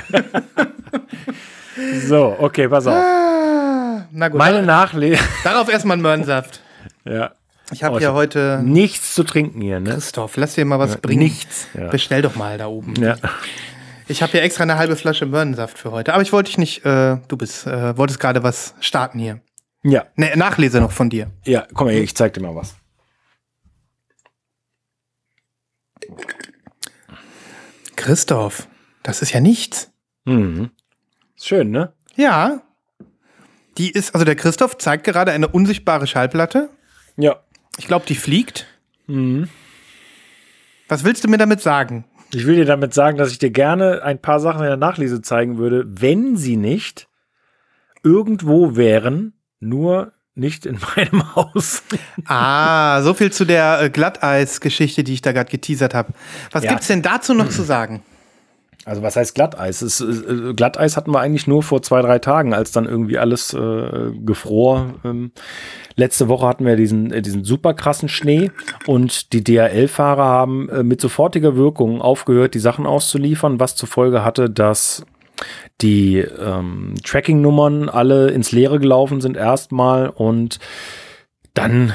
So, 2.08 2.36
okay, 2.40 2.68
pass 2.70 2.86
auf. 2.88 2.94
Ah, 2.94 4.08
Na 4.12 4.28
gut. 4.30 4.38
Meine 4.38 4.62
Nachlese. 4.62 5.22
Darauf 5.44 5.70
erstmal 5.70 5.96
einen 5.96 6.04
Möhrensaft. 6.04 6.62
ja. 7.06 7.32
Ich 7.72 7.84
habe 7.84 7.96
Oh, 7.96 7.98
ich 7.98 8.04
hier 8.04 8.14
heute. 8.14 8.62
Nichts 8.64 9.16
zu 9.16 9.24
trinken 9.24 9.62
hier, 9.62 9.80
ne? 9.80 9.92
Christoph, 9.92 10.38
lass 10.38 10.54
dir 10.56 10.66
mal 10.66 10.78
was 10.80 10.98
bringen. 10.98 11.24
Nichts. 11.24 11.68
Ja. 11.74 11.90
Bestell 11.90 12.22
doch 12.22 12.36
mal 12.36 12.58
da 12.58 12.68
oben. 12.68 12.94
Ja. 12.96 13.18
Ich 14.08 14.22
habe 14.22 14.32
hier 14.34 14.44
extra 14.44 14.64
eine 14.64 14.78
halbe 14.78 14.96
Flasche 14.96 15.26
Möhrensaft 15.26 15.78
für 15.80 15.92
heute. 15.92 16.14
Aber 16.14 16.22
ich 16.22 16.32
wollte 16.32 16.48
dich 16.50 16.60
nicht, 16.60 16.86
äh, 16.86 17.18
du 17.28 17.38
bist, 17.38 17.66
äh, 17.66 17.98
wolltest 17.98 18.20
gerade 18.20 18.44
was 18.44 18.76
starten 18.80 19.18
hier. 19.18 19.42
ja, 19.84 20.06
Ne, 20.16 20.32
Nachlese 20.36 20.80
noch 20.80 20.92
von 20.92 21.10
dir. 21.10 21.32
ja, 21.44 21.66
komm 21.74 21.88
mal 21.88 21.94
her, 21.94 22.04
ich 22.04 22.16
zeig 22.16 22.34
dir 22.36 22.42
mal 22.42 22.54
was. 22.56 22.76
Christoph, 27.96 28.68
das 29.04 29.22
ist 29.22 29.32
ja 29.32 29.40
nichts. 29.40 29.92
Mhm. 30.26 30.72
Ist 31.36 31.48
schön, 31.48 31.72
ne? 31.72 31.94
Ja. 32.16 32.62
Die 33.78 33.92
ist, 33.92 34.14
also 34.14 34.26
der 34.26 34.36
Christoph 34.36 34.78
zeigt 34.78 35.04
gerade 35.04 35.32
eine 35.32 35.48
unsichtbare 35.48 36.08
Schallplatte. 36.08 36.70
Ja. 37.18 37.38
Ich 37.78 37.88
glaube, 37.88 38.06
die 38.08 38.16
fliegt. 38.16 38.68
Mhm. 39.08 39.50
Was 40.88 41.04
willst 41.04 41.24
du 41.24 41.28
mir 41.28 41.38
damit 41.38 41.62
sagen? 41.62 42.06
Ich 42.34 42.46
will 42.46 42.56
dir 42.56 42.66
damit 42.66 42.94
sagen, 42.94 43.18
dass 43.18 43.32
ich 43.32 43.40
dir 43.40 43.52
gerne 43.52 44.04
ein 44.04 44.20
paar 44.22 44.40
Sachen 44.40 44.60
in 44.62 44.68
der 44.68 44.78
Nachlese 44.78 45.22
zeigen 45.22 45.58
würde, 45.58 45.84
wenn 45.88 46.38
sie 46.38 46.58
nicht 46.58 47.08
irgendwo 48.04 48.76
wären, 48.76 49.34
nur 49.60 50.12
nicht 50.36 50.66
in 50.66 50.80
meinem 50.96 51.36
Haus. 51.36 51.84
Ah, 52.26 53.02
so 53.02 53.14
viel 53.14 53.32
zu 53.32 53.46
der 53.46 53.82
äh, 53.82 53.90
Glatteis-Geschichte, 53.90 55.04
die 55.04 55.14
ich 55.14 55.22
da 55.22 55.32
gerade 55.32 55.50
geteasert 55.50 55.94
habe. 55.94 56.14
Was 56.52 56.64
Ja. 56.64 56.72
gibt's 56.72 56.88
denn 56.88 57.02
dazu 57.02 57.34
noch 57.34 57.50
zu 57.50 57.64
sagen? 57.64 58.04
Also 58.86 59.02
was 59.02 59.16
heißt 59.16 59.34
Glatteis? 59.34 59.82
Es, 59.82 60.00
äh, 60.00 60.54
Glatteis 60.56 60.96
hatten 60.96 61.12
wir 61.12 61.20
eigentlich 61.20 61.48
nur 61.48 61.64
vor 61.64 61.82
zwei, 61.82 62.04
drei 62.04 62.20
Tagen, 62.20 62.54
als 62.54 62.72
dann 62.72 62.86
irgendwie 62.86 63.18
alles 63.18 63.52
äh, 63.54 64.12
gefror. 64.24 64.94
Ähm, 65.04 65.32
letzte 65.96 66.30
Woche 66.30 66.48
hatten 66.48 66.66
wir 66.66 66.76
diesen, 66.76 67.12
äh, 67.12 67.24
diesen 67.24 67.44
super 67.44 67.74
krassen 67.74 68.10
Schnee 68.10 68.52
und 68.86 69.34
die 69.34 69.44
DHL-Fahrer 69.44 70.24
haben 70.24 70.70
äh, 70.70 70.84
mit 70.84 71.02
sofortiger 71.02 71.56
Wirkung 71.56 72.00
aufgehört, 72.00 72.54
die 72.54 72.60
Sachen 72.60 72.86
auszuliefern, 72.86 73.60
was 73.60 73.76
zur 73.76 73.90
Folge 73.90 74.24
hatte, 74.24 74.52
dass 74.52 75.04
die 75.82 76.18
ähm, 76.20 76.94
Tracking-Nummern 77.04 77.90
alle 77.90 78.30
ins 78.30 78.52
Leere 78.52 78.80
gelaufen 78.80 79.20
sind 79.20 79.36
erstmal 79.36 80.10
und 80.10 80.60
dann 81.56 81.92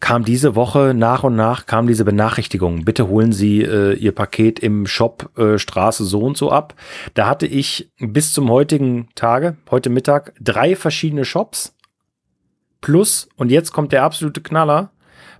kam 0.00 0.24
diese 0.24 0.56
Woche 0.56 0.94
nach 0.94 1.24
und 1.24 1.36
nach 1.36 1.66
kam 1.66 1.86
diese 1.86 2.04
Benachrichtigung. 2.04 2.84
Bitte 2.84 3.06
holen 3.08 3.32
Sie 3.32 3.62
äh, 3.62 3.92
Ihr 3.94 4.12
Paket 4.12 4.58
im 4.58 4.86
Shop 4.86 5.30
äh, 5.38 5.58
Straße 5.58 6.04
so 6.04 6.20
und 6.20 6.36
so 6.36 6.50
ab. 6.50 6.74
Da 7.14 7.28
hatte 7.28 7.46
ich 7.46 7.92
bis 7.98 8.32
zum 8.32 8.50
heutigen 8.50 9.08
Tage, 9.14 9.56
heute 9.70 9.90
Mittag, 9.90 10.32
drei 10.40 10.74
verschiedene 10.74 11.24
Shops. 11.24 11.76
Plus, 12.80 13.28
und 13.36 13.50
jetzt 13.50 13.72
kommt 13.72 13.92
der 13.92 14.02
absolute 14.02 14.40
Knaller, 14.40 14.90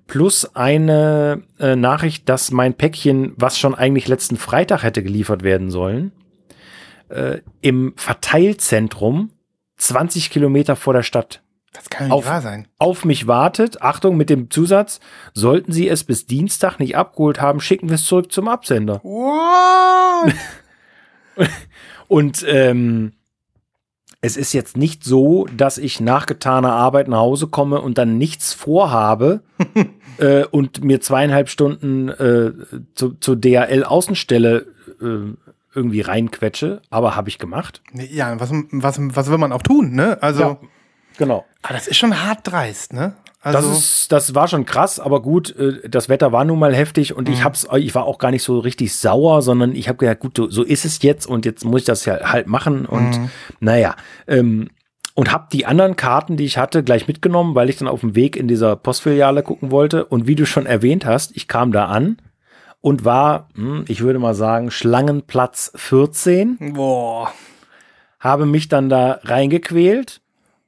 plus 0.06 0.54
eine 0.54 1.42
äh, 1.58 1.74
Nachricht, 1.74 2.28
dass 2.28 2.50
mein 2.50 2.74
Päckchen, 2.74 3.32
was 3.36 3.58
schon 3.58 3.74
eigentlich 3.74 4.08
letzten 4.08 4.36
Freitag 4.36 4.82
hätte 4.82 5.02
geliefert 5.02 5.42
werden 5.42 5.70
sollen, 5.70 6.12
äh, 7.08 7.38
im 7.62 7.94
Verteilzentrum 7.96 9.30
20 9.78 10.28
Kilometer 10.28 10.76
vor 10.76 10.92
der 10.92 11.02
Stadt 11.02 11.42
Das 11.72 11.88
kann 11.88 12.06
nicht 12.08 12.12
Auf- 12.12 12.26
wahr 12.26 12.42
sein. 12.42 12.66
auf 12.78 13.04
mich 13.04 13.26
wartet. 13.28 13.80
Achtung 13.82 14.16
mit 14.16 14.28
dem 14.28 14.50
Zusatz, 14.50 14.98
sollten 15.34 15.72
Sie 15.72 15.88
es 15.88 16.02
bis 16.04 16.26
Dienstag 16.26 16.78
nicht 16.80 16.96
abgeholt 16.96 17.40
haben, 17.40 17.60
schicken 17.60 17.88
wir 17.88 17.94
es 17.94 18.04
zurück 18.04 18.32
zum 18.32 18.48
Absender. 18.48 19.00
What? 19.04 20.34
Und 22.08 22.44
ähm, 22.48 23.12
es 24.20 24.36
ist 24.36 24.52
jetzt 24.52 24.76
nicht 24.76 25.04
so, 25.04 25.46
dass 25.56 25.78
ich 25.78 26.00
nach 26.00 26.26
getaner 26.26 26.72
Arbeit 26.72 27.08
nach 27.08 27.20
Hause 27.20 27.46
komme 27.46 27.80
und 27.80 27.96
dann 27.98 28.18
nichts 28.18 28.52
vorhabe 28.52 29.42
äh, 30.18 30.44
und 30.44 30.82
mir 30.84 31.00
zweieinhalb 31.00 31.48
Stunden 31.48 32.08
äh, 32.10 32.52
zu, 32.94 33.14
zur 33.14 33.36
DHL-Außenstelle 33.36 34.66
äh, 35.00 35.34
irgendwie 35.74 36.00
reinquetsche, 36.00 36.82
aber 36.90 37.14
habe 37.16 37.28
ich 37.30 37.38
gemacht. 37.38 37.80
Ja, 37.94 38.38
was, 38.40 38.50
was, 38.72 38.98
was 39.16 39.30
will 39.30 39.38
man 39.38 39.52
auch 39.52 39.62
tun, 39.62 39.92
ne? 39.92 40.20
Also, 40.20 40.40
Ja. 40.42 40.58
Genau. 41.20 41.44
aber 41.62 41.74
das 41.74 41.86
ist 41.86 41.96
schon 41.98 42.22
hart 42.24 42.40
dreist, 42.42 42.92
ne? 42.92 43.14
Also, 43.42 43.58
Das, 43.70 43.78
ist, 43.78 44.12
das 44.12 44.34
war 44.34 44.48
schon 44.48 44.66
krass, 44.66 45.00
aber 45.00 45.22
gut, 45.22 45.56
äh, 45.56 45.88
das 45.88 46.08
Wetter 46.10 46.30
war 46.32 46.44
nun 46.44 46.58
mal 46.58 46.74
heftig 46.74 47.14
und 47.16 47.26
ich 47.28 47.42
hab's, 47.42 47.66
ich 47.76 47.94
war 47.94 48.04
auch 48.04 48.18
gar 48.18 48.30
nicht 48.32 48.42
so 48.42 48.58
richtig 48.58 48.94
sauer, 48.94 49.40
sondern 49.40 49.74
ich 49.74 49.88
habe 49.88 49.96
gedacht, 49.96 50.20
gut, 50.20 50.36
so- 50.52 50.62
ist 50.62 50.84
es 50.84 51.00
jetzt 51.02 51.26
und 51.26 51.46
jetzt 51.46 51.64
muss 51.64 51.80
ich 51.82 51.86
das 51.86 52.04
ja 52.04 52.32
halt 52.32 52.48
machen 52.48 52.84
und 52.84 53.18
naja, 53.60 53.94
ähm, 54.26 54.68
und 55.14 55.32
habe 55.32 55.48
die 55.52 55.64
anderen 55.64 55.96
Karten, 55.96 56.36
die 56.36 56.44
ich 56.44 56.58
hatte, 56.58 56.82
gleich 56.84 57.08
mitgenommen, 57.08 57.54
weil 57.54 57.70
ich 57.70 57.76
dann 57.78 57.88
auf 57.88 58.00
dem 58.00 58.14
Weg 58.14 58.36
in 58.36 58.46
dieser 58.46 58.76
Postfiliale 58.76 59.42
gucken 59.42 59.70
wollte 59.70 60.04
und 60.04 60.26
wie 60.26 60.34
du 60.34 60.44
schon 60.44 60.66
erwähnt 60.66 61.06
hast, 61.06 61.34
ich 61.34 61.48
kam 61.48 61.72
da 61.72 61.86
an 61.86 62.18
und 62.82 63.04
war, 63.06 63.48
hm, 63.54 63.84
ich 63.88 64.00
würde 64.02 64.18
mal 64.18 64.34
sagen, 64.34 64.70
Schlangenplatz 64.70 65.72
14 65.76 66.74
boah. 66.74 67.32
habe 68.20 68.44
mich 68.46 68.68
dann 68.68 68.88
da 68.90 69.18
reingequält, 69.24 70.19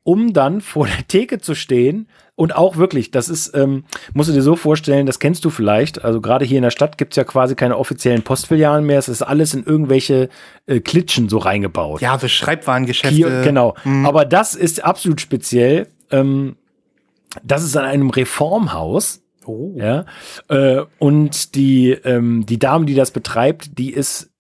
um 0.05 0.33
dann 0.33 0.61
vor 0.61 0.87
der 0.87 1.07
Theke 1.07 1.39
zu 1.39 1.55
stehen. 1.55 2.09
Und 2.35 2.57
auch 2.57 2.77
wirklich, 2.77 3.11
das 3.11 3.29
ist, 3.29 3.55
ähm, 3.55 3.85
musst 4.15 4.31
du 4.31 4.33
dir 4.33 4.43
so 4.43 4.57
vorstellen, 4.57 5.07
das 5.07 5.19
kennst 5.19 5.45
du 5.45 5.51
vielleicht. 5.51 6.03
Also 6.03 6.21
gerade 6.21 6.45
hier 6.45 6.57
in 6.57 6.63
der 6.63 6.71
Stadt 6.71 6.99
gibt's 6.99 7.17
ja 7.17 7.25
quasi 7.25 7.55
keine 7.55 7.77
offiziellen 7.77 8.23
Postfilialen 8.23 8.87
mehr. 8.87 8.99
Es 8.99 9.09
ist 9.09 9.23
alles 9.23 9.55
in 9.55 9.65
irgendwelche 9.65 10.29
äh, 10.67 10.81
Klitschen 10.81 11.29
so 11.29 11.39
reingebaut. 11.39 12.01
Ja, 12.01 12.19
so 12.19 12.29
Schreibwarengeschäfte. 12.29 13.15
Hier, 13.15 13.43
genau. 13.43 13.75
Aber 14.05 14.25
das 14.25 14.55
ist 14.55 14.83
absolut 14.83 15.21
speziell. 15.21 15.89
Ähm, 16.11 16.57
das 17.43 17.63
ist 17.63 17.77
an 17.77 17.85
einem 17.85 18.11
Reformhaus. 18.11 19.23
Oh. 19.45 19.75
Ja. 19.77 20.07
Äh, 20.49 20.83
und 20.99 21.55
die, 21.55 21.91
ähm, 21.91 22.47
die 22.47 22.59
Dame, 22.59 22.87
die 22.87 22.95
das 22.95 23.11
betreibt, 23.11 23.79
die 23.79 23.93
ist 23.93 24.31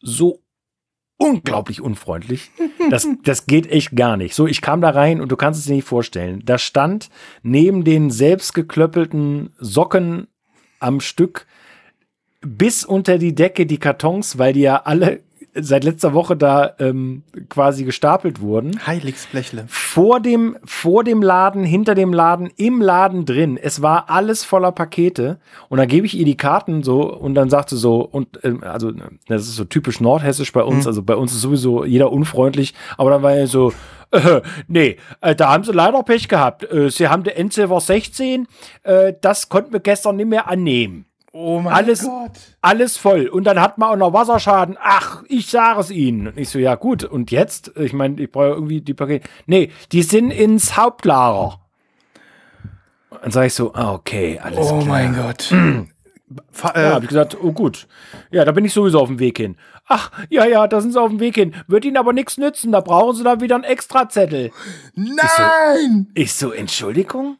so 0.00 0.43
unglaublich 1.16 1.80
unfreundlich. 1.80 2.50
Das, 2.90 3.08
das 3.22 3.46
geht 3.46 3.70
echt 3.70 3.96
gar 3.96 4.16
nicht. 4.16 4.34
So, 4.34 4.46
ich 4.46 4.60
kam 4.60 4.80
da 4.80 4.90
rein 4.90 5.20
und 5.20 5.32
du 5.32 5.36
kannst 5.36 5.60
es 5.60 5.66
dir 5.66 5.74
nicht 5.74 5.88
vorstellen. 5.88 6.42
Da 6.44 6.58
stand 6.58 7.08
neben 7.42 7.84
den 7.84 8.10
selbstgeklöppelten 8.10 9.54
Socken 9.58 10.26
am 10.80 11.00
Stück 11.00 11.46
bis 12.40 12.84
unter 12.84 13.18
die 13.18 13.34
Decke 13.34 13.64
die 13.66 13.78
Kartons, 13.78 14.38
weil 14.38 14.52
die 14.52 14.60
ja 14.60 14.82
alle 14.84 15.20
seit 15.54 15.84
letzter 15.84 16.14
Woche 16.14 16.36
da 16.36 16.74
ähm, 16.78 17.22
quasi 17.48 17.84
gestapelt 17.84 18.40
wurden 18.40 18.84
Heiligsblechle. 18.86 19.64
vor 19.68 20.20
dem, 20.20 20.56
vor 20.64 21.04
dem 21.04 21.22
Laden, 21.22 21.64
hinter 21.64 21.94
dem 21.94 22.12
Laden, 22.12 22.50
im 22.56 22.80
Laden 22.80 23.24
drin. 23.24 23.58
Es 23.60 23.82
war 23.82 24.10
alles 24.10 24.44
voller 24.44 24.72
Pakete. 24.72 25.38
Und 25.68 25.78
dann 25.78 25.88
gebe 25.88 26.06
ich 26.06 26.16
ihr 26.16 26.24
die 26.24 26.36
Karten 26.36 26.82
so 26.82 27.02
und 27.02 27.34
dann 27.34 27.50
sagt 27.50 27.70
sie 27.70 27.76
so, 27.76 28.00
und 28.00 28.40
ähm, 28.42 28.62
also 28.64 28.92
das 29.28 29.42
ist 29.42 29.56
so 29.56 29.64
typisch 29.64 30.00
nordhessisch 30.00 30.52
bei 30.52 30.62
uns, 30.62 30.86
also 30.86 31.02
bei 31.02 31.16
uns 31.16 31.32
ist 31.32 31.40
sowieso 31.40 31.84
jeder 31.84 32.12
unfreundlich, 32.12 32.74
aber 32.96 33.10
dann 33.10 33.22
war 33.22 33.32
er 33.32 33.46
so, 33.46 33.72
äh, 34.10 34.40
nee, 34.68 34.96
äh, 35.20 35.34
da 35.34 35.52
haben 35.52 35.64
sie 35.64 35.72
leider 35.72 36.02
Pech 36.02 36.28
gehabt. 36.28 36.70
Äh, 36.70 36.90
sie 36.90 37.08
haben 37.08 37.24
der 37.24 37.38
Endsilver 37.38 37.80
16, 37.80 38.46
äh, 38.82 39.12
das 39.20 39.48
konnten 39.48 39.72
wir 39.72 39.80
gestern 39.80 40.16
nicht 40.16 40.28
mehr 40.28 40.48
annehmen. 40.48 41.06
Oh 41.36 41.58
mein 41.60 41.72
Alles, 41.74 42.04
Gott. 42.04 42.30
alles 42.60 42.96
voll. 42.96 43.26
Und 43.26 43.42
dann 43.42 43.60
hat 43.60 43.76
man 43.76 43.90
auch 43.90 43.96
noch 43.96 44.12
Wasserschaden. 44.12 44.76
Ach, 44.80 45.24
ich 45.26 45.48
sage 45.50 45.80
es 45.80 45.90
Ihnen. 45.90 46.28
Und 46.28 46.38
ich 46.38 46.48
so, 46.48 46.60
ja 46.60 46.76
gut. 46.76 47.02
Und 47.02 47.32
jetzt? 47.32 47.72
Ich 47.76 47.92
meine, 47.92 48.22
ich 48.22 48.30
brauche 48.30 48.50
irgendwie 48.50 48.80
die 48.80 48.94
Pakete. 48.94 49.28
Nee, 49.46 49.72
die 49.90 50.04
sind 50.04 50.30
ins 50.30 50.76
Hauptlager. 50.76 51.58
Und 53.10 53.20
dann 53.24 53.30
sage 53.32 53.48
ich 53.48 53.54
so, 53.54 53.74
ah, 53.74 53.94
okay, 53.94 54.38
alles 54.40 54.58
Oh 54.60 54.78
klar. 54.78 54.84
mein 54.84 55.14
Gott. 55.16 55.52
Fa- 56.52 56.72
Ja, 56.80 56.94
habe 56.94 57.04
ich 57.04 57.08
gesagt, 57.08 57.36
oh 57.42 57.50
gut. 57.52 57.88
Ja, 58.30 58.44
da 58.44 58.52
bin 58.52 58.64
ich 58.64 58.72
sowieso 58.72 59.00
auf 59.00 59.08
dem 59.08 59.18
Weg 59.18 59.36
hin. 59.38 59.56
Ach, 59.88 60.12
ja, 60.30 60.46
ja, 60.46 60.68
da 60.68 60.80
sind 60.80 60.92
sie 60.92 61.00
auf 61.00 61.10
dem 61.10 61.18
Weg 61.20 61.34
hin. 61.34 61.52
Wird 61.66 61.84
Ihnen 61.84 61.96
aber 61.96 62.12
nichts 62.12 62.38
nützen. 62.38 62.70
Da 62.70 62.80
brauchen 62.80 63.16
Sie 63.16 63.24
dann 63.24 63.40
wieder 63.40 63.56
einen 63.56 63.64
Extrazettel. 63.64 64.52
nein! 64.94 66.08
Ich 66.14 66.32
so, 66.32 66.52
Entschuldigung? 66.52 67.38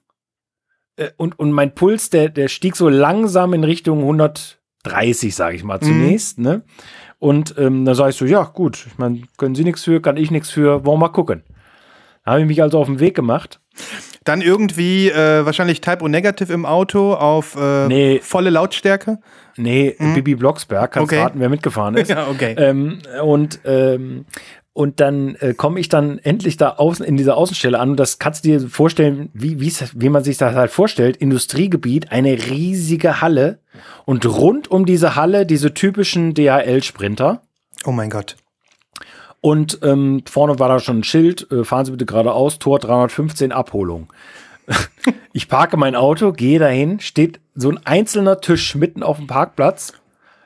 Äh, 0.97 1.11
Und, 1.17 1.39
und 1.39 1.53
mein 1.53 1.75
Puls, 1.75 2.11
der, 2.11 2.29
der 2.29 2.49
stieg 2.49 2.77
so 2.77 2.89
langsam 2.89 3.53
in 3.55 3.65
Richtung 3.65 4.01
130, 4.01 5.35
sage 5.35 5.57
ich 5.57 5.65
mal, 5.65 5.81
zunächst. 5.81 6.39
Ne? 6.39 6.63
Und 7.19 7.55
ähm, 7.59 7.85
dann 7.85 7.95
sage 7.95 8.11
ich 8.11 8.17
so, 8.17 8.25
ja, 8.27 8.43
gut, 8.45 8.85
ich 8.87 8.99
meine, 8.99 9.23
können 9.39 9.55
Sie 9.55 9.65
nichts 9.65 9.83
für, 9.85 10.01
kann 10.01 10.17
ich 10.17 10.31
nichts 10.31 10.51
für, 10.51 10.85
wollen 10.85 10.99
wir 11.01 11.07
mal 11.07 11.13
gucken. 11.13 11.43
Da 12.25 12.33
habe 12.33 12.41
ich 12.43 12.47
mich 12.47 12.63
also 12.63 12.79
auf 12.79 12.87
den 12.87 13.01
Weg 13.01 13.15
gemacht. 13.15 13.61
Dann 14.25 14.41
irgendwie 14.41 15.11
äh, 15.11 15.45
wahrscheinlich 15.45 15.81
Type 15.83 16.03
O 16.03 16.09
Negative 16.09 16.51
im 16.53 16.65
Auto 16.65 17.13
auf 17.13 17.57
äh, 17.57 17.87
Nee. 17.89 18.21
volle 18.23 18.49
Lautstärke. 18.51 19.19
Nee, 19.57 19.95
Bibi 19.99 20.35
Blocksberg, 20.37 20.93
kannst 20.93 21.13
Okay. 21.13 21.21
raten, 21.23 21.39
wer 21.41 21.49
mitgefahren 21.51 21.95
ist. 21.99 22.09
Ja, 22.11 22.29
okay. 22.29 22.55
Ähm, 22.57 22.99
und, 23.23 23.61
ähm, 23.65 24.25
und 24.75 24.99
dann 25.01 25.37
äh, 25.37 25.55
komme 25.55 25.79
ich 25.79 25.89
dann 25.89 26.19
endlich 26.19 26.57
da 26.57 26.71
außen 26.71 27.07
in 27.07 27.17
dieser 27.17 27.37
Außenstelle 27.37 27.79
an 27.79 27.91
und 27.91 27.97
das 27.97 28.19
kannst 28.19 28.45
du 28.45 28.49
dir 28.51 28.69
vorstellen, 28.69 29.31
wie, 29.33 29.61
wie 29.61 30.09
man 30.09 30.25
sich 30.25 30.37
das 30.37 30.55
halt 30.55 30.73
vorstellt. 30.73 31.17
Industriegebiet, 31.17 32.11
eine 32.11 32.33
riesige 32.33 33.21
Halle 33.21 33.61
und 34.05 34.27
rund 34.27 34.69
um 34.69 34.85
diese 34.85 35.15
Halle 35.15 35.47
diese 35.47 35.73
typischen 35.75 36.35
DHL-Sprinter. 36.35 37.43
Oh 37.87 37.93
mein 37.93 38.11
Gott. 38.11 38.37
Und 39.41 39.79
ähm, 39.83 40.23
vorne 40.29 40.59
war 40.59 40.69
da 40.69 40.81
schon 40.81 41.01
ein 41.01 41.05
Schild, 41.05 41.51
äh, 41.53 41.63
fahren 41.65 41.85
Sie 41.85 41.93
bitte 41.93 42.07
geradeaus, 42.07 42.59
Tor 42.59 42.81
315, 42.81 43.53
Abholung. 43.53 44.13
ich 45.33 45.49
parke 45.49 45.77
mein 45.77 45.95
Auto, 45.95 46.33
gehe 46.33 46.59
dahin, 46.59 46.99
steht 46.99 47.41
so 47.55 47.71
ein 47.71 47.79
einzelner 47.85 48.41
Tisch 48.41 48.75
mitten 48.75 49.05
auf 49.05 49.19
dem 49.19 49.29
Parkplatz. 49.29 49.93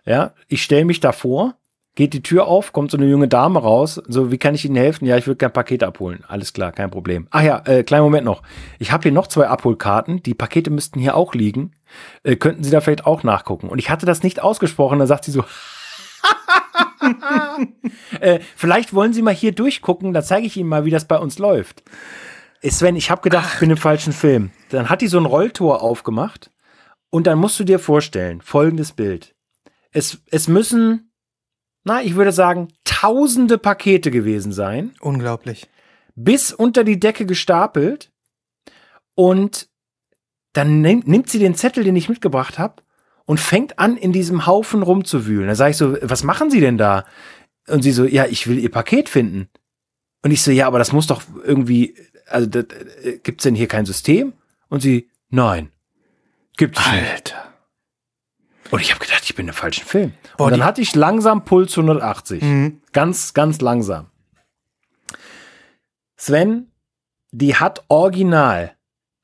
Ja, 0.04 0.32
ich 0.48 0.62
stelle 0.62 0.84
mich 0.84 1.00
davor, 1.00 1.54
geht 1.98 2.12
die 2.12 2.22
Tür 2.22 2.46
auf, 2.46 2.72
kommt 2.72 2.92
so 2.92 2.96
eine 2.96 3.06
junge 3.06 3.26
Dame 3.26 3.58
raus. 3.58 4.00
So, 4.06 4.30
wie 4.30 4.38
kann 4.38 4.54
ich 4.54 4.64
Ihnen 4.64 4.76
helfen? 4.76 5.04
Ja, 5.04 5.16
ich 5.16 5.26
würde 5.26 5.38
gern 5.38 5.52
Paket 5.52 5.82
abholen. 5.82 6.22
Alles 6.28 6.52
klar, 6.52 6.70
kein 6.70 6.92
Problem. 6.92 7.26
Ach 7.32 7.42
ja, 7.42 7.61
äh, 7.66 7.82
kleinen 7.82 8.04
Moment 8.04 8.24
noch. 8.24 8.44
Ich 8.78 8.92
habe 8.92 9.02
hier 9.02 9.11
noch 9.11 9.26
zwei 9.26 9.48
Abholkarten. 9.48 10.22
Die 10.22 10.34
Pakete 10.34 10.70
müssten 10.70 11.00
hier 11.00 11.16
auch 11.16 11.34
liegen. 11.34 11.72
Äh, 12.22 12.37
könnten 12.37 12.62
Sie 12.62 12.70
da 12.70 12.80
vielleicht 12.80 13.04
auch 13.04 13.24
nachgucken? 13.24 13.68
Und 13.68 13.80
ich 13.80 13.90
hatte 13.90 14.06
das 14.06 14.22
nicht 14.22 14.40
ausgesprochen. 14.40 15.00
Da 15.00 15.08
sagt 15.08 15.24
sie 15.24 15.32
so, 15.32 15.44
äh, 18.20 18.38
vielleicht 18.54 18.94
wollen 18.94 19.12
Sie 19.12 19.22
mal 19.22 19.34
hier 19.34 19.50
durchgucken, 19.50 20.12
da 20.12 20.22
zeige 20.22 20.46
ich 20.46 20.56
Ihnen 20.56 20.68
mal, 20.68 20.84
wie 20.84 20.92
das 20.92 21.06
bei 21.06 21.18
uns 21.18 21.40
läuft. 21.40 21.82
Äh, 22.61 22.70
Sven, 22.70 22.94
ich 22.94 23.11
habe 23.11 23.22
gedacht, 23.22 23.54
ich 23.54 23.58
bin 23.58 23.70
im 23.70 23.76
falschen 23.76 24.12
Film. 24.12 24.52
Dann 24.68 24.88
hat 24.88 25.00
die 25.00 25.08
so 25.08 25.18
ein 25.18 25.26
Rolltor 25.26 25.82
aufgemacht 25.82 26.52
und 27.11 27.26
dann 27.26 27.38
musst 27.38 27.58
du 27.58 27.64
dir 27.64 27.80
vorstellen, 27.80 28.40
folgendes 28.40 28.92
Bild. 28.92 29.34
Es, 29.90 30.22
es 30.30 30.46
müssen, 30.46 31.07
na, 31.84 32.02
ich 32.02 32.14
würde 32.16 32.32
sagen, 32.32 32.68
tausende 32.84 33.58
Pakete 33.58 34.10
gewesen 34.10 34.52
sein, 34.52 34.94
Unglaublich. 35.00 35.68
bis 36.14 36.52
unter 36.52 36.84
die 36.84 37.00
Decke 37.00 37.26
gestapelt 37.26 38.10
und 39.14 39.68
dann 40.52 40.80
nimmt, 40.80 41.06
nimmt 41.06 41.30
sie 41.30 41.38
den 41.38 41.54
Zettel, 41.54 41.84
den 41.84 41.96
ich 41.96 42.08
mitgebracht 42.08 42.58
habe 42.58 42.82
und 43.24 43.38
fängt 43.38 43.78
an, 43.78 43.96
in 43.96 44.12
diesem 44.12 44.46
Haufen 44.46 44.82
rumzuwühlen. 44.82 45.48
Da 45.48 45.54
sage 45.54 45.72
ich 45.72 45.76
so, 45.76 45.96
was 46.02 46.24
machen 46.24 46.50
Sie 46.50 46.60
denn 46.60 46.78
da? 46.78 47.04
Und 47.68 47.82
sie 47.82 47.92
so, 47.92 48.04
ja, 48.04 48.26
ich 48.26 48.46
will 48.48 48.58
Ihr 48.58 48.70
Paket 48.70 49.08
finden. 49.08 49.48
Und 50.22 50.30
ich 50.30 50.42
so, 50.42 50.50
ja, 50.50 50.66
aber 50.66 50.78
das 50.78 50.92
muss 50.92 51.06
doch 51.06 51.22
irgendwie, 51.44 51.94
also 52.26 52.46
das, 52.48 52.64
äh, 53.04 53.18
gibt's 53.22 53.44
denn 53.44 53.54
hier 53.54 53.68
kein 53.68 53.86
System? 53.86 54.32
Und 54.68 54.80
sie, 54.80 55.08
nein, 55.28 55.70
gibt's 56.56 56.80
nicht. 56.90 57.12
Alter. 57.12 57.47
Und 58.70 58.81
ich 58.81 58.90
habe 58.90 59.04
gedacht, 59.04 59.22
ich 59.24 59.35
bin 59.35 59.48
im 59.48 59.54
falschen 59.54 59.87
Film. 59.87 60.12
Boah, 60.37 60.46
und 60.46 60.50
dann 60.52 60.64
hatte 60.64 60.81
ich 60.81 60.94
langsam 60.94 61.44
Puls 61.44 61.76
180. 61.76 62.42
Mhm. 62.42 62.81
Ganz, 62.92 63.35
ganz 63.35 63.61
langsam. 63.61 64.11
Sven, 66.16 66.72
die 67.31 67.54
hat 67.57 67.85
original 67.88 68.74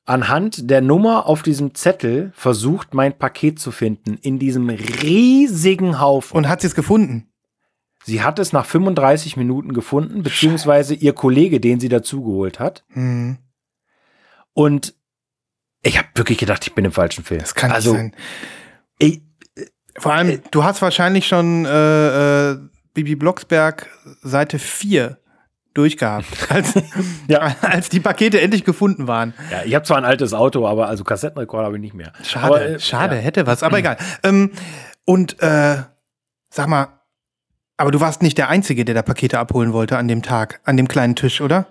anhand 0.05 0.69
der 0.69 0.81
Nummer 0.81 1.27
auf 1.27 1.41
diesem 1.41 1.75
Zettel 1.75 2.31
versucht, 2.35 2.93
mein 2.93 3.17
Paket 3.17 3.59
zu 3.59 3.71
finden 3.71 4.17
in 4.21 4.39
diesem 4.39 4.69
riesigen 4.69 5.99
Haufen. 5.99 6.37
Und 6.37 6.47
hat 6.47 6.61
sie 6.61 6.67
es 6.67 6.75
gefunden? 6.75 7.27
sie 8.05 8.21
hat 8.21 8.39
es 8.39 8.53
nach 8.53 8.65
35 8.65 9.35
Minuten 9.35 9.73
gefunden, 9.73 10.23
beziehungsweise 10.23 10.93
ihr 10.93 11.13
Kollege, 11.13 11.59
den 11.59 11.79
sie 11.79 11.89
dazugeholt 11.89 12.59
hat. 12.59 12.85
Mhm. 12.89 13.39
Und 14.53 14.95
ich 15.81 15.97
habe 15.97 16.07
wirklich 16.15 16.37
gedacht, 16.37 16.65
ich 16.65 16.73
bin 16.73 16.85
im 16.85 16.91
falschen 16.91 17.23
Film. 17.23 17.41
Das 17.41 17.55
kann 17.55 17.71
also, 17.71 17.93
nicht 17.93 18.01
sein. 18.01 18.15
Ich, 18.97 19.21
Vor 19.97 20.13
allem, 20.13 20.41
du 20.51 20.63
hast 20.63 20.81
wahrscheinlich 20.81 21.27
schon 21.27 21.65
äh, 21.65 22.51
äh, 22.51 22.57
Bibi 22.93 23.15
Blocksberg 23.15 23.87
Seite 24.21 24.59
4 24.59 25.17
durchgehabt, 25.73 26.25
als, 26.49 26.73
Ja. 27.27 27.55
als 27.61 27.89
die 27.89 27.99
Pakete 27.99 28.39
endlich 28.41 28.63
gefunden 28.63 29.07
waren. 29.07 29.33
ja, 29.51 29.63
ich 29.63 29.75
habe 29.75 29.85
zwar 29.85 29.97
ein 29.97 30.05
altes 30.05 30.33
Auto, 30.33 30.67
aber 30.67 30.87
also 30.87 31.03
Kassettenrekorder 31.03 31.65
habe 31.67 31.75
ich 31.77 31.81
nicht 31.81 31.93
mehr. 31.95 32.13
Schade, 32.23 32.45
aber, 32.45 32.61
äh, 32.65 32.79
schade, 32.79 33.15
Ja. 33.15 33.21
hätte 33.21 33.45
was, 33.47 33.63
aber 33.63 33.77
egal. 33.79 33.97
Ähm, 34.23 34.51
und 35.05 35.41
äh, 35.41 35.77
sag 36.49 36.67
mal, 36.67 36.87
Aber 37.77 37.91
du 37.91 37.99
warst 37.99 38.21
nicht 38.21 38.37
der 38.37 38.47
Einzige, 38.47 38.85
der 38.85 38.95
da 38.95 39.01
Pakete 39.01 39.37
abholen 39.37 39.73
wollte 39.73 39.97
an 39.97 40.07
dem 40.07 40.21
Tag, 40.21 40.61
an 40.63 40.77
dem 40.77 40.87
kleinen 40.87 41.15
Tisch, 41.17 41.41
oder? 41.41 41.67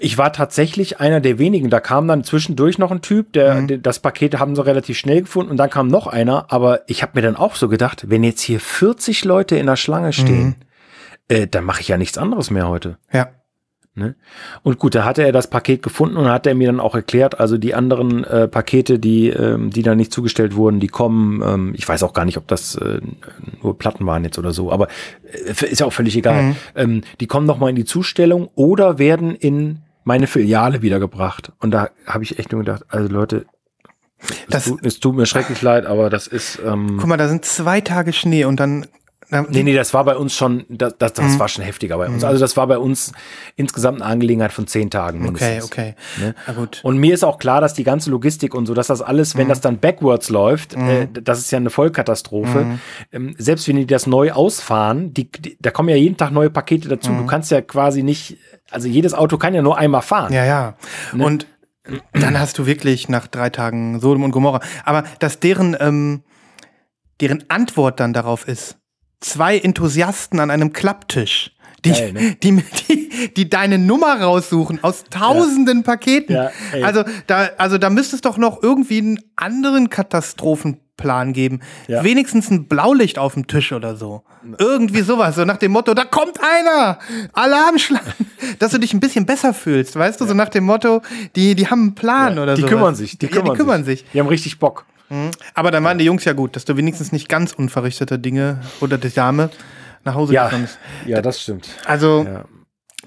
Ich 0.00 0.16
war 0.16 0.32
tatsächlich 0.32 1.00
einer 1.00 1.20
der 1.20 1.38
wenigen. 1.38 1.68
Da 1.68 1.80
kam 1.80 2.08
dann 2.08 2.24
zwischendurch 2.24 2.78
noch 2.78 2.90
ein 2.90 3.02
Typ, 3.02 3.32
der, 3.34 3.56
Mhm. 3.56 3.82
das 3.82 3.98
Paket 4.00 4.38
haben 4.38 4.56
sie 4.56 4.64
relativ 4.64 4.96
schnell 4.96 5.20
gefunden 5.22 5.50
und 5.50 5.58
dann 5.58 5.68
kam 5.68 5.88
noch 5.88 6.06
einer. 6.06 6.46
Aber 6.50 6.80
ich 6.86 7.02
habe 7.02 7.12
mir 7.14 7.22
dann 7.22 7.36
auch 7.36 7.56
so 7.56 7.68
gedacht, 7.68 8.06
wenn 8.08 8.24
jetzt 8.24 8.40
hier 8.40 8.58
40 8.60 9.24
Leute 9.26 9.56
in 9.56 9.66
der 9.66 9.76
Schlange 9.76 10.14
stehen, 10.14 10.46
Mhm. 10.46 10.54
äh, 11.28 11.46
dann 11.46 11.64
mache 11.64 11.82
ich 11.82 11.88
ja 11.88 11.98
nichts 11.98 12.16
anderes 12.16 12.50
mehr 12.50 12.68
heute. 12.68 12.96
Ja. 13.12 13.28
Ne? 13.98 14.14
Und 14.62 14.78
gut, 14.78 14.94
da 14.94 15.04
hatte 15.04 15.22
er 15.22 15.32
das 15.32 15.48
Paket 15.48 15.82
gefunden 15.82 16.18
und 16.18 16.28
hat 16.28 16.46
er 16.46 16.54
mir 16.54 16.66
dann 16.66 16.80
auch 16.80 16.94
erklärt, 16.94 17.40
also 17.40 17.56
die 17.56 17.74
anderen 17.74 18.24
äh, 18.24 18.46
Pakete, 18.46 18.98
die, 18.98 19.30
ähm, 19.30 19.70
die 19.70 19.82
dann 19.82 19.96
nicht 19.96 20.12
zugestellt 20.12 20.54
wurden, 20.54 20.80
die 20.80 20.88
kommen, 20.88 21.42
ähm, 21.42 21.74
ich 21.74 21.88
weiß 21.88 22.02
auch 22.02 22.12
gar 22.12 22.26
nicht, 22.26 22.36
ob 22.36 22.46
das 22.46 22.74
äh, 22.74 23.00
nur 23.62 23.78
Platten 23.78 24.04
waren 24.04 24.22
jetzt 24.22 24.38
oder 24.38 24.52
so, 24.52 24.70
aber 24.70 24.88
äh, 25.24 25.66
ist 25.66 25.80
ja 25.80 25.86
auch 25.86 25.94
völlig 25.94 26.14
egal. 26.14 26.42
Mhm. 26.42 26.56
Ähm, 26.74 27.00
die 27.20 27.26
kommen 27.26 27.46
nochmal 27.46 27.70
in 27.70 27.76
die 27.76 27.86
Zustellung 27.86 28.50
oder 28.54 28.98
werden 28.98 29.34
in 29.34 29.78
meine 30.04 30.26
Filiale 30.26 30.82
wiedergebracht. 30.82 31.52
Und 31.58 31.70
da 31.70 31.88
habe 32.06 32.22
ich 32.22 32.38
echt 32.38 32.52
nur 32.52 32.60
gedacht, 32.60 32.84
also 32.88 33.08
Leute, 33.08 33.46
Das, 34.48 34.66
es, 34.66 34.72
tut, 34.72 34.86
es 34.86 35.00
tut 35.00 35.16
mir 35.16 35.26
schrecklich 35.26 35.62
leid, 35.62 35.86
aber 35.86 36.10
das 36.10 36.26
ist. 36.26 36.60
Ähm, 36.64 36.96
guck 36.98 37.08
mal, 37.08 37.16
da 37.16 37.28
sind 37.28 37.44
zwei 37.44 37.80
Tage 37.80 38.12
Schnee 38.12 38.44
und 38.44 38.60
dann. 38.60 38.86
Nee, 39.28 39.62
nee, 39.64 39.74
das 39.74 39.92
war 39.92 40.04
bei 40.04 40.16
uns 40.16 40.34
schon, 40.34 40.64
das, 40.68 40.94
das, 40.98 41.12
das 41.14 41.34
Mhm. 41.34 41.38
war 41.40 41.48
schon 41.48 41.64
heftiger 41.64 41.98
bei 41.98 42.08
uns. 42.08 42.22
Also 42.22 42.38
das 42.40 42.56
war 42.56 42.66
bei 42.66 42.78
uns 42.78 43.12
insgesamt 43.56 44.00
eine 44.00 44.10
Angelegenheit 44.10 44.52
von 44.52 44.66
zehn 44.66 44.88
Tagen 44.90 45.18
okay, 45.18 45.24
mindestens. 45.26 45.64
okay. 45.64 45.94
Ne? 46.20 46.34
Na 46.46 46.52
gut. 46.52 46.80
Und 46.84 46.98
mir 46.98 47.12
ist 47.14 47.24
auch 47.24 47.38
klar, 47.38 47.60
dass 47.60 47.74
die 47.74 47.82
ganze 47.84 48.10
Logistik 48.10 48.54
und 48.54 48.66
so, 48.66 48.74
dass 48.74 48.86
das 48.86 49.02
alles, 49.02 49.34
Mhm. 49.34 49.38
wenn 49.38 49.48
das 49.48 49.60
dann 49.60 49.78
backwards 49.78 50.28
läuft, 50.28 50.74
äh, 50.74 51.08
das 51.12 51.38
ist 51.40 51.50
ja 51.50 51.58
eine 51.58 51.70
Vollkatastrophe. 51.70 52.64
Mhm. 52.64 52.80
Ähm, 53.12 53.34
selbst 53.38 53.66
wenn 53.68 53.76
die 53.76 53.86
das 53.86 54.06
neu 54.06 54.30
ausfahren, 54.32 55.12
die, 55.12 55.30
die, 55.30 55.56
da 55.60 55.70
kommen 55.70 55.88
ja 55.88 55.96
jeden 55.96 56.16
Tag 56.16 56.30
neue 56.30 56.50
Pakete 56.50 56.88
dazu. 56.88 57.10
Mhm. 57.10 57.18
Du 57.18 57.26
kannst 57.26 57.50
ja 57.50 57.60
quasi 57.62 58.02
nicht, 58.02 58.36
also 58.70 58.86
jedes 58.88 59.12
Auto 59.14 59.38
kann 59.38 59.54
ja 59.54 59.62
nur 59.62 59.76
einmal 59.76 60.02
fahren. 60.02 60.32
Ja, 60.32 60.44
ja. 60.44 60.74
Ne? 61.12 61.24
Und 61.24 61.46
dann 62.12 62.38
hast 62.38 62.58
du 62.58 62.66
wirklich 62.66 63.08
nach 63.08 63.26
drei 63.26 63.50
Tagen 63.50 64.00
Sodom 64.00 64.24
und 64.24 64.30
Gomorra. 64.32 64.60
Aber 64.84 65.04
dass 65.20 65.38
deren, 65.40 65.76
ähm, 65.80 66.22
deren 67.20 67.44
Antwort 67.48 68.00
dann 68.00 68.12
darauf 68.12 68.46
ist, 68.48 68.76
zwei 69.20 69.58
Enthusiasten 69.58 70.40
an 70.40 70.50
einem 70.50 70.72
Klapptisch, 70.72 71.56
die, 71.84 71.92
Geil, 71.92 72.12
ne? 72.12 72.36
die, 72.42 72.62
die, 72.88 73.34
die 73.34 73.48
deine 73.48 73.78
Nummer 73.78 74.20
raussuchen 74.20 74.82
aus 74.82 75.04
tausenden 75.10 75.82
Paketen. 75.82 76.34
Ja, 76.34 76.50
also, 76.82 77.04
da, 77.26 77.50
also 77.58 77.78
da 77.78 77.90
müsste 77.90 78.16
es 78.16 78.22
doch 78.22 78.38
noch 78.38 78.62
irgendwie 78.62 78.98
einen 78.98 79.18
anderen 79.36 79.88
Katastrophenplan 79.88 81.32
geben. 81.32 81.60
Ja. 81.86 82.02
Wenigstens 82.02 82.50
ein 82.50 82.66
Blaulicht 82.66 83.18
auf 83.18 83.34
dem 83.34 83.46
Tisch 83.46 83.72
oder 83.72 83.94
so. 83.94 84.24
Irgendwie 84.58 85.02
sowas, 85.02 85.36
so 85.36 85.44
nach 85.44 85.58
dem 85.58 85.72
Motto, 85.72 85.94
da 85.94 86.04
kommt 86.04 86.38
einer! 86.40 86.98
Alarmschlag! 87.32 88.02
Dass 88.58 88.72
du 88.72 88.78
dich 88.78 88.92
ein 88.92 89.00
bisschen 89.00 89.26
besser 89.26 89.54
fühlst, 89.54 89.96
weißt 89.96 90.20
du, 90.20 90.26
so 90.26 90.34
nach 90.34 90.48
dem 90.48 90.64
Motto, 90.64 91.02
die, 91.34 91.54
die 91.54 91.68
haben 91.68 91.82
einen 91.82 91.94
Plan 91.94 92.38
oder 92.38 92.54
die 92.54 92.62
so. 92.62 92.68
kümmern 92.68 92.94
sich, 92.94 93.18
die 93.18 93.26
ja, 93.26 93.32
kümmern, 93.32 93.54
die 93.54 93.58
kümmern 93.58 93.84
sich. 93.84 94.04
Die 94.12 94.20
haben 94.20 94.28
richtig 94.28 94.58
Bock. 94.58 94.86
Aber 95.54 95.70
dann 95.70 95.84
waren 95.84 95.98
die 95.98 96.04
Jungs 96.04 96.24
ja 96.24 96.32
gut, 96.32 96.56
dass 96.56 96.64
du 96.64 96.76
wenigstens 96.76 97.12
nicht 97.12 97.28
ganz 97.28 97.52
unverrichtete 97.52 98.18
Dinge 98.18 98.60
oder 98.80 98.98
die 98.98 99.10
Dame 99.12 99.50
nach 100.04 100.14
Hause 100.14 100.34
Ja, 100.34 100.44
gekommen 100.44 100.62
bist. 100.64 100.78
ja, 101.06 101.22
das 101.22 101.40
stimmt. 101.42 101.68
Also, 101.84 102.24
Ja. 102.28 102.44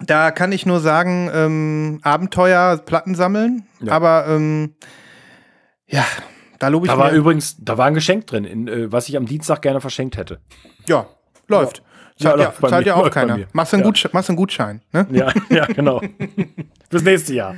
da 0.05 0.31
kann 0.31 0.51
ich 0.51 0.65
nur 0.65 0.79
sagen, 0.79 1.29
ähm, 1.33 1.99
Abenteuer, 2.03 2.77
Platten 2.77 3.15
sammeln, 3.15 3.67
Ja. 3.81 3.93
aber 3.93 4.27
ähm, 4.27 4.75
ja, 5.87 6.05
da 6.59 6.67
lobe 6.69 6.85
ich 6.85 6.91
Da 6.91 6.97
war 6.97 7.11
mir. 7.11 7.17
übrigens, 7.17 7.57
da 7.59 7.77
war 7.77 7.85
ein 7.87 7.93
Geschenk 7.93 8.27
drin, 8.27 8.43
in, 8.45 8.67
äh, 8.67 8.91
was 8.91 9.09
ich 9.09 9.17
am 9.17 9.25
Dienstag 9.25 9.61
gerne 9.61 9.81
verschenkt 9.81 10.17
hätte. 10.17 10.39
Ja, 10.87 11.07
läuft. 11.47 11.83
Ja, 12.21 12.31
Zahlt 12.31 12.41
ja, 12.41 12.69
zahlt 12.69 12.85
ja 12.85 12.95
auch 12.95 13.09
keiner. 13.09 13.39
Machst 13.53 13.71
du 13.71 13.77
einen, 13.77 13.83
Ja. 13.83 13.87
Gutschein, 13.89 14.11
machst 14.13 14.29
einen 14.29 14.35
Gutschein, 14.37 14.81
ne? 14.91 15.07
Ja, 15.09 15.31
ja, 15.49 15.65
genau. 15.65 16.01
Bis 16.89 17.01
nächstes 17.03 17.33
Jahr. 17.33 17.55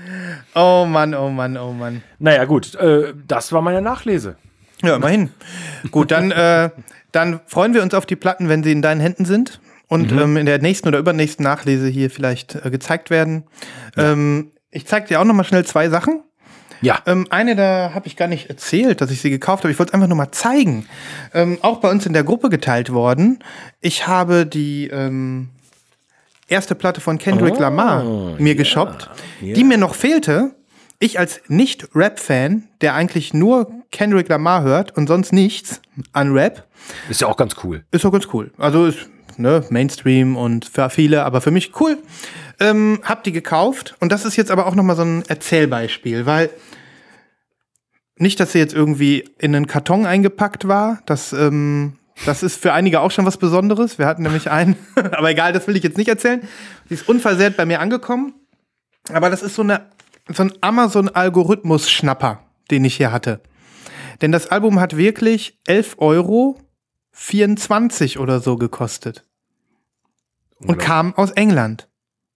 Oh 0.53 0.85
Mann, 0.87 1.15
oh 1.15 1.29
Mann, 1.29 1.57
oh 1.57 1.71
Mann. 1.71 2.03
Naja, 2.19 2.45
gut, 2.45 2.75
äh, 2.75 3.13
das 3.27 3.51
war 3.51 3.61
meine 3.61 3.81
Nachlese. 3.81 4.35
Ja, 4.83 4.95
immerhin. 4.95 5.29
Gut, 5.89 6.11
dann, 6.11 6.31
äh, 6.31 6.69
dann 7.11 7.39
freuen 7.47 7.73
wir 7.73 7.81
uns 7.81 7.93
auf 7.93 8.05
die 8.05 8.15
Platten, 8.15 8.49
wenn 8.49 8.63
sie 8.63 8.71
in 8.71 8.81
deinen 8.81 9.01
Händen 9.01 9.25
sind 9.25 9.59
und 9.87 10.11
ähm, 10.11 10.37
in 10.37 10.45
der 10.45 10.59
nächsten 10.59 10.87
oder 10.87 10.99
übernächsten 10.99 11.43
Nachlese 11.43 11.87
hier 11.87 12.09
vielleicht 12.09 12.55
äh, 12.55 12.69
gezeigt 12.69 13.09
werden. 13.09 13.43
Ähm, 13.97 14.51
ich 14.69 14.87
zeige 14.87 15.07
dir 15.07 15.19
auch 15.19 15.25
noch 15.25 15.33
mal 15.33 15.43
schnell 15.43 15.65
zwei 15.65 15.89
Sachen. 15.89 16.23
Ja. 16.81 16.99
Ähm, 17.05 17.27
eine, 17.29 17.55
da 17.55 17.91
habe 17.93 18.07
ich 18.07 18.15
gar 18.17 18.27
nicht 18.27 18.49
erzählt, 18.49 19.01
dass 19.01 19.11
ich 19.11 19.21
sie 19.21 19.29
gekauft 19.29 19.63
habe. 19.63 19.71
Ich 19.71 19.77
wollte 19.79 19.91
es 19.91 19.93
einfach 19.93 20.07
nur 20.07 20.17
mal 20.17 20.31
zeigen. 20.31 20.87
Ähm, 21.33 21.57
auch 21.61 21.79
bei 21.79 21.89
uns 21.89 22.05
in 22.05 22.13
der 22.13 22.23
Gruppe 22.23 22.49
geteilt 22.49 22.91
worden. 22.91 23.39
Ich 23.81 24.07
habe 24.07 24.45
die 24.45 24.87
ähm, 24.87 25.49
erste 26.47 26.75
Platte 26.75 26.99
von 27.01 27.17
Kendrick 27.17 27.55
Oh, 27.57 27.61
Lamar 27.61 28.03
mir 28.39 28.55
geshoppt, 28.55 29.09
die 29.41 29.63
mir 29.63 29.77
noch 29.77 29.95
fehlte. 29.95 30.55
Ich 30.99 31.17
als 31.17 31.41
Nicht-Rap-Fan, 31.47 32.63
der 32.81 32.93
eigentlich 32.93 33.33
nur 33.33 33.71
Kendrick 33.91 34.29
Lamar 34.29 34.61
hört 34.63 34.95
und 34.95 35.07
sonst 35.07 35.33
nichts 35.33 35.81
an 36.13 36.31
Rap, 36.31 36.67
Ist 37.09 37.21
ja 37.21 37.27
auch 37.27 37.37
ganz 37.37 37.55
cool. 37.63 37.83
ist 37.91 38.03
doch 38.05 38.11
ganz 38.11 38.27
cool. 38.33 38.51
Also 38.57 38.85
ist 38.85 39.09
ne, 39.37 39.63
Mainstream 39.69 40.37
und 40.37 40.65
für 40.65 40.89
viele, 40.89 41.23
aber 41.23 41.41
für 41.41 41.51
mich 41.51 41.79
cool. 41.79 41.97
Ähm, 42.59 42.99
hab 43.03 43.23
die 43.23 43.31
gekauft 43.31 43.95
und 43.99 44.11
das 44.11 44.25
ist 44.25 44.35
jetzt 44.35 44.51
aber 44.51 44.67
auch 44.67 44.75
noch 44.75 44.83
mal 44.83 44.95
so 44.95 45.03
ein 45.03 45.23
Erzählbeispiel, 45.27 46.25
weil 46.25 46.49
nicht, 48.21 48.39
dass 48.39 48.51
sie 48.51 48.59
jetzt 48.59 48.73
irgendwie 48.73 49.27
in 49.39 49.55
einen 49.55 49.65
Karton 49.65 50.05
eingepackt 50.05 50.67
war. 50.67 50.99
Das, 51.07 51.33
ähm, 51.33 51.97
das 52.25 52.43
ist 52.43 52.61
für 52.61 52.71
einige 52.71 52.99
auch 53.01 53.09
schon 53.09 53.25
was 53.25 53.37
Besonderes. 53.37 53.97
Wir 53.97 54.05
hatten 54.05 54.21
nämlich 54.21 54.51
einen, 54.51 54.75
aber 54.95 55.31
egal, 55.31 55.53
das 55.53 55.67
will 55.67 55.75
ich 55.75 55.83
jetzt 55.83 55.97
nicht 55.97 56.07
erzählen. 56.07 56.41
Die 56.89 56.93
ist 56.93 57.09
unversehrt 57.09 57.57
bei 57.57 57.65
mir 57.65 57.79
angekommen. 57.79 58.33
Aber 59.11 59.31
das 59.31 59.41
ist 59.41 59.55
so, 59.55 59.63
eine, 59.63 59.87
so 60.31 60.43
ein 60.43 60.53
Amazon-Algorithmus-Schnapper, 60.61 62.43
den 62.69 62.85
ich 62.85 62.95
hier 62.95 63.11
hatte. 63.11 63.41
Denn 64.21 64.31
das 64.31 64.47
Album 64.47 64.79
hat 64.79 64.95
wirklich 64.95 65.59
11 65.65 65.95
Euro 65.97 66.59
24 67.11 68.19
oder 68.19 68.39
so 68.39 68.55
gekostet. 68.57 69.25
Und 70.59 70.77
kam 70.77 71.13
aus 71.15 71.31
England. 71.31 71.87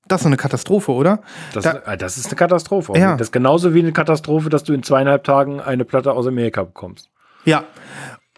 Das 0.08 0.22
ist 0.22 0.24
so 0.24 0.30
eine 0.30 0.38
Katastrophe, 0.38 0.92
oder? 0.92 1.22
Das, 1.54 1.64
Da- 1.64 1.78
äh, 1.94 1.98
das 1.98 2.18
ist 2.18 2.28
eine 2.28 2.36
Katastrophe. 2.36 2.94
Ja. 2.98 3.14
Das 3.14 3.28
ist 3.28 3.32
genauso 3.32 3.74
wie 3.74 3.80
eine 3.80 3.92
Katastrophe, 3.92 4.50
dass 4.50 4.64
du 4.64 4.74
in 4.74 4.84
zweieinhalb 4.84 5.24
Tagen 5.24 5.60
eine 5.62 5.86
Platte 5.86 6.12
aus 6.12 6.28
Amerika 6.28 6.64
bekommst. 6.64 7.10
Ja. 7.44 7.64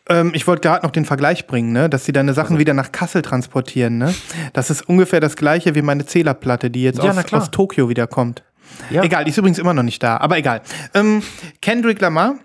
Ähm, 0.10 0.32
ich 0.34 0.48
wollte 0.48 0.62
gerade 0.62 0.86
noch 0.86 0.92
den 0.92 1.04
Vergleich 1.06 1.48
bringen, 1.48 1.74
ne? 1.74 1.90
dass 1.90 2.06
sie 2.06 2.14
deine 2.14 2.34
Sachen 2.34 2.58
wieder 2.60 2.74
nach 2.74 2.94
Kassel 2.94 3.22
transportieren. 3.22 3.98
Ne? 3.98 4.14
Das 4.54 4.70
ist 4.70 4.88
ungefähr 4.88 5.20
das 5.20 5.36
gleiche 5.36 5.76
wie 5.76 5.82
meine 5.82 6.06
Zählerplatte, 6.06 6.70
die 6.70 6.84
jetzt 6.84 7.04
Ja, 7.04 7.12
aus, 7.12 7.34
aus 7.34 7.52
Tokio 7.52 7.90
wieder 7.90 8.08
kommt. 8.08 8.44
Ja. 8.90 9.04
Egal, 9.04 9.26
die 9.26 9.32
ist 9.32 9.38
übrigens 9.38 9.60
immer 9.60 9.74
noch 9.74 9.84
nicht 9.84 10.02
da, 10.04 10.18
aber 10.18 10.38
egal. 10.38 10.62
Ähm, 10.94 11.22
Kendrick 11.62 12.00
Lamar 12.00 12.36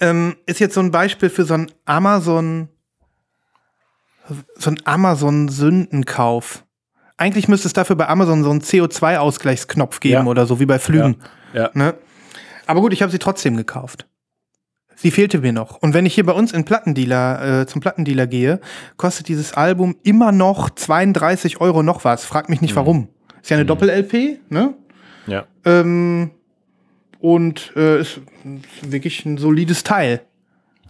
ähm, 0.00 0.36
ist 0.46 0.58
jetzt 0.60 0.74
so 0.74 0.80
ein 0.80 0.90
Beispiel 0.90 1.30
für 1.30 1.44
so 1.44 1.54
ein 1.54 1.70
Amazon, 1.84 2.68
so 4.58 4.70
ein 4.70 4.78
Amazon-Sündenkauf. 4.84 6.64
Eigentlich 7.16 7.46
müsste 7.48 7.68
es 7.68 7.72
dafür 7.72 7.96
bei 7.96 8.08
Amazon 8.08 8.42
so 8.42 8.50
einen 8.50 8.60
CO2-Ausgleichsknopf 8.60 10.00
geben 10.00 10.24
Ja. 10.24 10.30
oder 10.30 10.46
so 10.46 10.58
wie 10.60 10.66
bei 10.66 10.78
Flügen. 10.78 11.16
Ja. 11.52 11.70
Ne? 11.74 11.94
Aber 12.66 12.80
gut, 12.80 12.92
ich 12.92 13.02
habe 13.02 13.12
sie 13.12 13.18
trotzdem 13.18 13.56
gekauft. 13.56 14.06
Sie 14.96 15.10
fehlte 15.10 15.38
mir 15.40 15.52
noch. 15.52 15.82
Und 15.82 15.92
wenn 15.94 16.06
ich 16.06 16.14
hier 16.14 16.24
bei 16.24 16.32
uns 16.32 16.52
in 16.52 16.64
Plattendealer, 16.64 17.60
äh, 17.62 17.66
zum 17.66 17.80
Plattendealer 17.80 18.26
gehe, 18.26 18.60
kostet 18.96 19.28
dieses 19.28 19.52
Album 19.52 19.96
immer 20.02 20.32
noch 20.32 20.70
32 20.70 21.60
Euro 21.60 21.82
noch 21.82 22.04
was. 22.04 22.24
Frag 22.24 22.48
mich 22.48 22.60
Mhm. 22.60 22.64
nicht 22.64 22.76
warum. 22.76 23.08
Ist 23.42 23.50
ja 23.50 23.56
eine 23.56 23.66
Doppel-LP, 23.66 24.40
ne? 24.48 24.74
Ja. 25.26 25.44
Ähm, 25.64 26.30
und 27.20 27.72
äh, 27.76 28.00
ist 28.00 28.20
wirklich 28.82 29.24
ein 29.26 29.36
solides 29.38 29.82
Teil. 29.84 30.22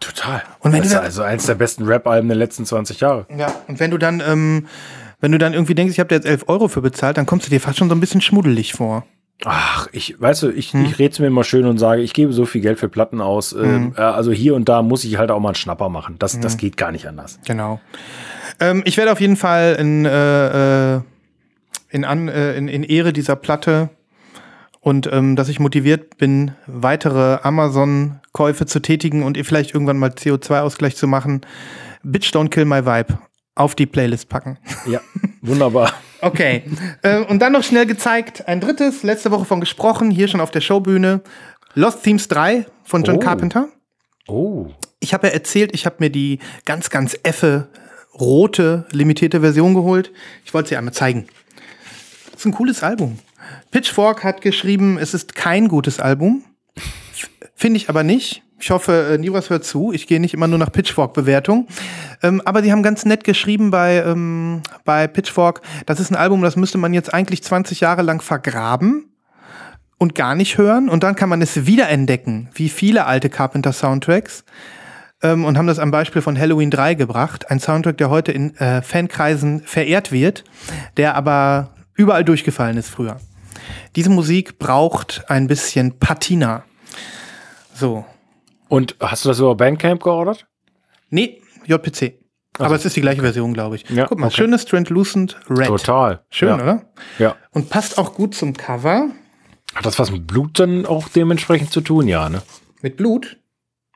Total. 0.00 0.42
Und 0.60 0.72
wenn 0.72 0.80
das 0.82 0.88
du 0.90 0.94
ist 0.96 1.00
da- 1.00 1.04
also 1.04 1.22
eins 1.22 1.46
der 1.46 1.54
besten 1.54 1.84
Rap-Alben 1.84 2.28
der 2.28 2.36
letzten 2.36 2.66
20 2.66 3.00
Jahre. 3.00 3.26
Ja. 3.36 3.52
Und 3.68 3.80
wenn 3.80 3.90
du 3.90 3.98
dann, 3.98 4.22
ähm, 4.26 4.66
wenn 5.20 5.32
du 5.32 5.38
dann 5.38 5.54
irgendwie 5.54 5.74
denkst, 5.74 5.92
ich 5.92 6.00
habe 6.00 6.08
da 6.08 6.16
jetzt 6.16 6.26
11 6.26 6.44
Euro 6.48 6.68
für 6.68 6.82
bezahlt, 6.82 7.16
dann 7.16 7.26
kommst 7.26 7.46
du 7.46 7.50
dir 7.50 7.60
fast 7.60 7.78
schon 7.78 7.88
so 7.88 7.94
ein 7.94 8.00
bisschen 8.00 8.20
schmuddelig 8.20 8.72
vor. 8.74 9.04
Ach, 9.44 9.88
ich, 9.92 10.20
weißt 10.20 10.42
du, 10.44 10.50
ich, 10.50 10.72
Hm. 10.72 10.84
ich 10.84 10.98
rede 10.98 11.20
mir 11.22 11.28
immer 11.28 11.42
schön 11.44 11.66
und 11.66 11.78
sage, 11.78 12.02
ich 12.02 12.12
gebe 12.12 12.32
so 12.32 12.46
viel 12.46 12.60
Geld 12.60 12.78
für 12.78 12.88
Platten 12.88 13.20
aus. 13.20 13.52
Ähm, 13.52 13.62
Hm. 13.62 13.94
äh, 13.96 14.00
also 14.00 14.30
hier 14.32 14.54
und 14.54 14.68
da 14.68 14.82
muss 14.82 15.04
ich 15.04 15.18
halt 15.18 15.30
auch 15.30 15.40
mal 15.40 15.48
einen 15.50 15.54
Schnapper 15.56 15.88
machen. 15.88 16.16
Das, 16.18 16.38
das 16.38 16.56
geht 16.56 16.76
gar 16.76 16.92
nicht 16.92 17.06
anders. 17.08 17.38
Genau. 17.46 17.80
Ähm, 18.60 18.82
ich 18.84 18.96
werde 18.96 19.10
auf 19.12 19.20
jeden 19.20 19.36
Fall 19.36 19.76
in, 19.78 20.04
äh, 20.04 20.96
äh, 20.96 21.00
in, 21.90 22.04
an, 22.04 22.28
äh, 22.28 22.54
in, 22.56 22.68
in 22.68 22.82
Ehre 22.84 23.12
dieser 23.12 23.34
Platte 23.36 23.90
und 24.84 25.08
ähm, 25.10 25.34
dass 25.34 25.48
ich 25.48 25.58
motiviert 25.60 26.18
bin, 26.18 26.52
weitere 26.66 27.38
Amazon-Käufe 27.42 28.66
zu 28.66 28.80
tätigen 28.80 29.22
und 29.22 29.38
ihr 29.38 29.46
vielleicht 29.46 29.72
irgendwann 29.72 29.96
mal 29.96 30.10
CO2-Ausgleich 30.10 30.94
zu 30.94 31.08
machen, 31.08 31.40
Bitch 32.02 32.34
Don't 32.34 32.50
Kill 32.50 32.66
My 32.66 32.84
Vibe 32.84 33.18
auf 33.54 33.74
die 33.74 33.86
Playlist 33.86 34.28
packen. 34.28 34.58
Ja, 34.86 35.00
wunderbar. 35.42 35.92
Okay. 36.20 36.62
äh, 37.02 37.18
und 37.18 37.40
dann 37.40 37.52
noch 37.52 37.62
schnell 37.62 37.84
gezeigt, 37.84 38.48
ein 38.48 38.58
drittes, 38.62 39.02
letzte 39.02 39.30
Woche 39.30 39.44
von 39.44 39.60
gesprochen, 39.60 40.10
hier 40.10 40.26
schon 40.26 40.40
auf 40.40 40.50
der 40.50 40.62
Showbühne. 40.62 41.20
Lost 41.74 42.02
Themes 42.02 42.28
3 42.28 42.64
von 42.82 43.02
John 43.04 43.16
Oh. 43.16 43.18
Carpenter. 43.18 43.68
Oh. 44.26 44.68
Ich 45.00 45.12
habe 45.12 45.26
ja 45.26 45.34
erzählt, 45.34 45.74
ich 45.74 45.84
habe 45.84 45.96
mir 45.98 46.08
die 46.08 46.38
ganz, 46.64 46.88
ganz 46.88 47.18
effe 47.24 47.68
rote 48.18 48.86
limitierte 48.90 49.42
Version 49.42 49.74
geholt. 49.74 50.12
Ich 50.46 50.54
wollte 50.54 50.70
sie 50.70 50.76
einmal 50.78 50.94
zeigen. 50.94 51.26
Das 52.30 52.40
ist 52.40 52.46
ein 52.46 52.52
cooles 52.52 52.82
Album. 52.82 53.18
Pitchfork 53.70 54.24
hat 54.24 54.40
geschrieben, 54.40 54.98
es 54.98 55.14
ist 55.14 55.34
kein 55.34 55.68
gutes 55.68 56.00
Album. 56.00 56.44
Finde 57.54 57.76
ich 57.76 57.88
aber 57.88 58.02
nicht. 58.02 58.42
Ich 58.58 58.70
hoffe, 58.70 59.10
äh, 59.12 59.18
Nivras 59.18 59.50
hört 59.50 59.64
zu. 59.64 59.92
Ich 59.92 60.06
gehe 60.06 60.20
nicht 60.20 60.32
immer 60.32 60.46
nur 60.46 60.58
nach 60.58 60.72
Pitchfork-Bewertung. 60.72 61.68
Ähm, 62.22 62.40
aber 62.44 62.62
die 62.62 62.72
haben 62.72 62.82
ganz 62.82 63.04
nett 63.04 63.24
geschrieben 63.24 63.70
bei, 63.70 63.96
ähm, 63.96 64.62
bei 64.84 65.06
Pitchfork, 65.06 65.60
das 65.86 66.00
ist 66.00 66.10
ein 66.10 66.16
Album, 66.16 66.40
das 66.42 66.56
müsste 66.56 66.78
man 66.78 66.94
jetzt 66.94 67.12
eigentlich 67.12 67.42
20 67.42 67.80
Jahre 67.80 68.02
lang 68.02 68.22
vergraben 68.22 69.10
und 69.98 70.14
gar 70.14 70.34
nicht 70.34 70.56
hören. 70.56 70.88
Und 70.88 71.02
dann 71.02 71.14
kann 71.14 71.28
man 71.28 71.42
es 71.42 71.66
wiederentdecken, 71.66 72.48
wie 72.54 72.68
viele 72.68 73.06
alte 73.06 73.28
Carpenter-Soundtracks. 73.28 74.44
Ähm, 75.22 75.44
und 75.44 75.58
haben 75.58 75.66
das 75.66 75.78
am 75.78 75.90
Beispiel 75.90 76.22
von 76.22 76.38
Halloween 76.38 76.70
3 76.70 76.94
gebracht. 76.94 77.50
Ein 77.50 77.60
Soundtrack, 77.60 77.98
der 77.98 78.10
heute 78.10 78.32
in 78.32 78.56
äh, 78.56 78.82
Fankreisen 78.82 79.60
verehrt 79.60 80.12
wird, 80.12 80.44
der 80.96 81.16
aber 81.16 81.70
überall 81.94 82.24
durchgefallen 82.24 82.76
ist 82.76 82.88
früher. 82.88 83.18
Diese 83.96 84.10
Musik 84.10 84.58
braucht 84.58 85.24
ein 85.28 85.46
bisschen 85.46 85.98
Patina. 85.98 86.64
So. 87.74 88.04
Und 88.68 88.96
hast 89.00 89.24
du 89.24 89.28
das 89.28 89.38
über 89.38 89.54
Bandcamp 89.54 90.02
geordert? 90.02 90.46
Nee, 91.10 91.40
JPC. 91.66 92.18
Aber 92.58 92.74
es 92.76 92.84
ist 92.84 92.96
die 92.96 93.00
gleiche 93.00 93.20
Version, 93.20 93.52
glaube 93.52 93.76
ich. 93.76 93.88
Ja, 93.90 94.06
Guck 94.06 94.18
mal, 94.18 94.26
okay. 94.26 94.36
schönes 94.36 94.64
Translucent 94.64 95.36
Red. 95.48 95.66
Total. 95.66 96.24
Schön, 96.30 96.48
ja. 96.48 96.54
oder? 96.54 96.82
Ja. 97.18 97.36
Und 97.50 97.68
passt 97.68 97.98
auch 97.98 98.14
gut 98.14 98.34
zum 98.34 98.56
Cover. 98.56 99.10
Hat 99.74 99.86
das 99.86 99.98
was 99.98 100.10
mit 100.12 100.26
Blut 100.26 100.58
dann 100.60 100.86
auch 100.86 101.08
dementsprechend 101.08 101.72
zu 101.72 101.80
tun? 101.80 102.06
Ja, 102.06 102.28
ne? 102.28 102.42
Mit 102.80 102.96
Blut? 102.96 103.38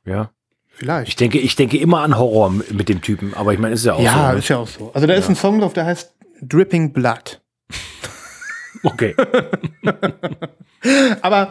Ja. 0.04 0.30
Ich 0.72 0.78
Vielleicht. 0.78 1.20
denke, 1.20 1.38
ich 1.38 1.56
denke 1.56 1.76
immer 1.76 2.00
an 2.02 2.16
Horror 2.16 2.50
mit 2.50 2.88
dem 2.88 3.02
Typen, 3.02 3.34
aber 3.34 3.52
ich 3.52 3.58
meine, 3.58 3.74
ist 3.74 3.84
ja 3.84 3.94
auch 3.94 4.00
ja, 4.00 4.28
so. 4.28 4.32
ne? 4.32 4.38
ist 4.38 4.48
ja 4.48 4.56
auch 4.58 4.68
so. 4.68 4.90
Also 4.92 5.06
da 5.06 5.14
ist 5.14 5.28
ein 5.28 5.34
Song 5.34 5.60
drauf, 5.60 5.72
der 5.72 5.86
heißt 5.86 6.14
Dripping 6.42 6.92
Blood. 6.92 7.40
Okay. 8.82 9.14
Aber 11.22 11.50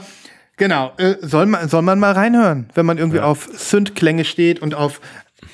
genau, 0.57 0.93
äh, 0.97 1.15
soll, 1.21 1.45
man, 1.45 1.69
soll 1.69 1.81
man 1.81 1.99
mal 1.99 2.13
reinhören, 2.13 2.69
wenn 2.73 2.85
man 2.85 2.97
irgendwie 2.97 3.19
auf 3.19 3.49
Synth-Klänge 3.53 4.25
steht 4.25 4.61
und 4.61 4.75
auf 4.75 5.01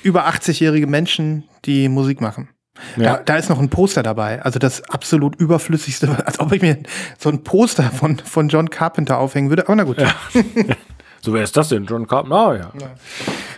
über 0.02 0.26
80-jährige 0.28 0.86
Menschen, 0.86 1.44
die 1.64 1.88
Musik 1.88 2.20
machen. 2.20 2.48
Ja. 2.96 3.16
Da, 3.16 3.22
da 3.24 3.36
ist 3.36 3.50
noch 3.50 3.60
ein 3.60 3.70
Poster 3.70 4.02
dabei. 4.02 4.42
Also 4.42 4.58
das 4.58 4.82
absolut 4.90 5.36
überflüssigste, 5.36 6.08
als 6.26 6.40
ob 6.40 6.52
ich 6.52 6.62
mir 6.62 6.78
so 7.18 7.28
ein 7.28 7.42
Poster 7.42 7.84
von, 7.84 8.18
von 8.18 8.48
John 8.48 8.70
Carpenter 8.70 9.18
aufhängen 9.18 9.50
würde. 9.50 9.64
Aber 9.66 9.76
na 9.76 9.84
gut. 9.84 9.98
So, 11.24 11.32
wer 11.32 11.42
ist 11.42 11.56
das 11.56 11.70
denn? 11.70 11.86
John 11.86 12.06
Carpenter? 12.06 12.36
Ah, 12.36 12.54
ja. 12.54 12.72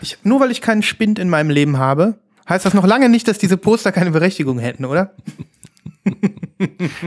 Ich, 0.01 0.19
nur 0.23 0.39
weil 0.39 0.53
ich 0.53 0.61
keinen 0.61 0.85
Spind 0.85 1.19
in 1.19 1.29
meinem 1.29 1.51
Leben 1.51 1.79
habe, 1.79 2.15
heißt 2.49 2.65
das 2.65 2.75
noch 2.75 2.87
lange 2.87 3.09
nicht, 3.09 3.27
dass 3.27 3.39
diese 3.39 3.57
Poster 3.57 3.91
keine 3.91 4.13
Berechtigung 4.13 4.61
hätten, 4.61 4.85
oder? 4.85 5.17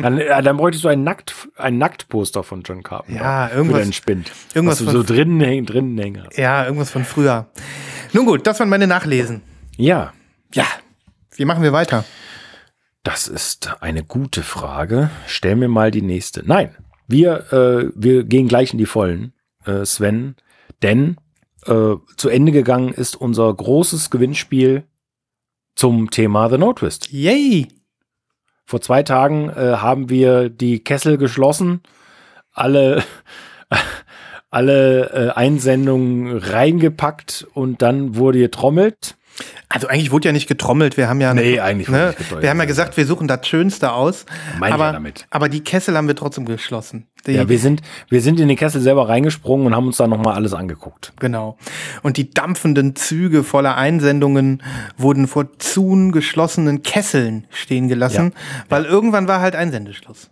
Dann, 0.02 0.18
ja, 0.20 0.42
dann 0.42 0.58
bräuchtest 0.58 0.84
du 0.84 0.90
ein, 0.90 1.04
Nackt, 1.04 1.34
ein 1.56 1.78
Nacktposter 1.78 2.44
von 2.44 2.62
John 2.64 2.84
Carpenter. 2.84 3.22
Ja, 3.22 3.50
irgendwas- 3.50 3.88
Für 3.88 3.94
Spind. 3.94 4.32
irgendwas 4.54 4.80
was 4.80 4.80
du 4.80 4.86
von- 4.86 4.94
so 5.08 5.14
drinnen 5.14 5.40
hängen, 5.42 5.66
drinnen 5.66 5.98
hängen 5.98 6.24
hast. 6.26 6.38
Ja, 6.38 6.66
irgendwas 6.66 6.92
von 6.92 7.04
früher. 7.06 7.48
Nun 8.14 8.26
gut, 8.26 8.46
das 8.48 8.60
waren 8.60 8.70
meine 8.70 8.88
Nachlesen. 8.88 9.42
Ja, 9.78 10.14
Ja, 10.54 10.66
wie 11.36 11.46
machen 11.46 11.64
wir 11.64 11.72
weiter? 11.74 12.06
das 13.04 13.28
ist 13.28 13.82
eine 13.82 14.04
gute 14.04 14.44
Frage. 14.44 15.10
Stell 15.28 15.56
mir 15.56 15.68
mal 15.70 15.90
die 15.92 16.02
nächste. 16.02 16.44
Nein, 16.46 16.76
wir, 17.08 17.52
äh, 17.54 17.92
wir 17.96 18.24
gehen 18.26 18.48
gleich 18.48 18.72
in 18.74 18.78
die 18.78 18.86
Vollen, 18.86 19.34
äh, 19.66 19.86
Sven, 19.86 20.36
denn 20.84 21.18
äh, 21.66 21.96
zu 22.18 22.30
Ende 22.30 22.52
gegangen 22.52 22.94
ist 22.94 23.16
unser 23.16 23.54
großes 23.54 24.10
Gewinnspiel 24.12 24.84
zum 25.76 26.10
Thema 26.10 26.50
The 26.50 26.58
No 26.58 26.74
Twist. 26.74 27.12
Yay! 27.12 27.68
Vor 28.70 28.82
zwei 28.82 29.02
Tagen 29.02 29.50
äh, 29.50 29.78
haben 29.78 30.12
wir 30.12 30.48
die 30.48 30.84
Kessel 30.84 31.18
geschlossen, 31.18 31.82
alle, 32.54 33.04
alle 34.52 35.10
äh, 35.10 35.30
Einsendungen 35.32 36.38
reingepackt 36.38 37.48
und 37.56 37.82
dann 37.82 38.16
wurde 38.16 38.38
getrommelt. 38.38 39.18
Also 39.72 39.88
eigentlich 39.88 40.12
wurde 40.12 40.28
ja 40.28 40.32
nicht 40.32 40.48
getrommelt. 40.48 40.98
Wir 40.98 41.08
haben 41.08 41.22
ja, 41.22 41.32
Nee, 41.34 41.60
eigentlich 41.60 41.90
wurde 41.90 42.00
ne, 42.00 42.08
nicht 42.08 42.18
getrommelt. 42.18 42.44
wir 42.44 42.50
haben 42.50 42.58
ja 42.58 42.66
gesagt, 42.66 42.98
wir 42.98 43.06
suchen 43.06 43.28
das 43.28 43.48
Schönste 43.48 43.92
aus. 43.92 44.26
Meine 44.60 44.76
ich 44.76 44.80
ja 44.80 44.86
aber, 44.86 44.94
damit. 44.94 45.28
aber 45.30 45.48
die 45.48 45.62
Kessel 45.64 45.96
haben 45.96 46.08
wir 46.08 46.16
trotzdem 46.16 46.46
geschlossen. 46.46 47.08
Die, 47.28 47.34
Ja, 47.34 47.48
wir 47.48 47.60
sind, 47.60 47.82
wir 48.10 48.22
sind 48.22 48.40
in 48.40 48.48
den 48.48 48.58
Kessel 48.58 48.82
selber 48.82 49.08
reingesprungen 49.08 49.68
und 49.68 49.76
haben 49.76 49.86
uns 49.86 49.98
da 49.98 50.08
nochmal 50.08 50.34
alles 50.34 50.54
angeguckt. 50.56 51.14
genau. 51.20 51.58
Und 52.02 52.18
die 52.18 52.32
dampfenden 52.32 52.96
Züge 52.96 53.44
voller 53.44 53.78
Einsendungen 53.78 54.64
wurden 54.98 55.28
vor 55.28 55.60
zun 55.60 56.12
geschlossenen 56.12 56.82
Kesseln 56.82 57.46
stehen 57.52 57.88
gelassen, 57.90 58.34
weil 58.70 58.86
irgendwann 58.86 59.28
war 59.28 59.40
halt 59.40 59.56
Einsendeschluss. 59.56 60.32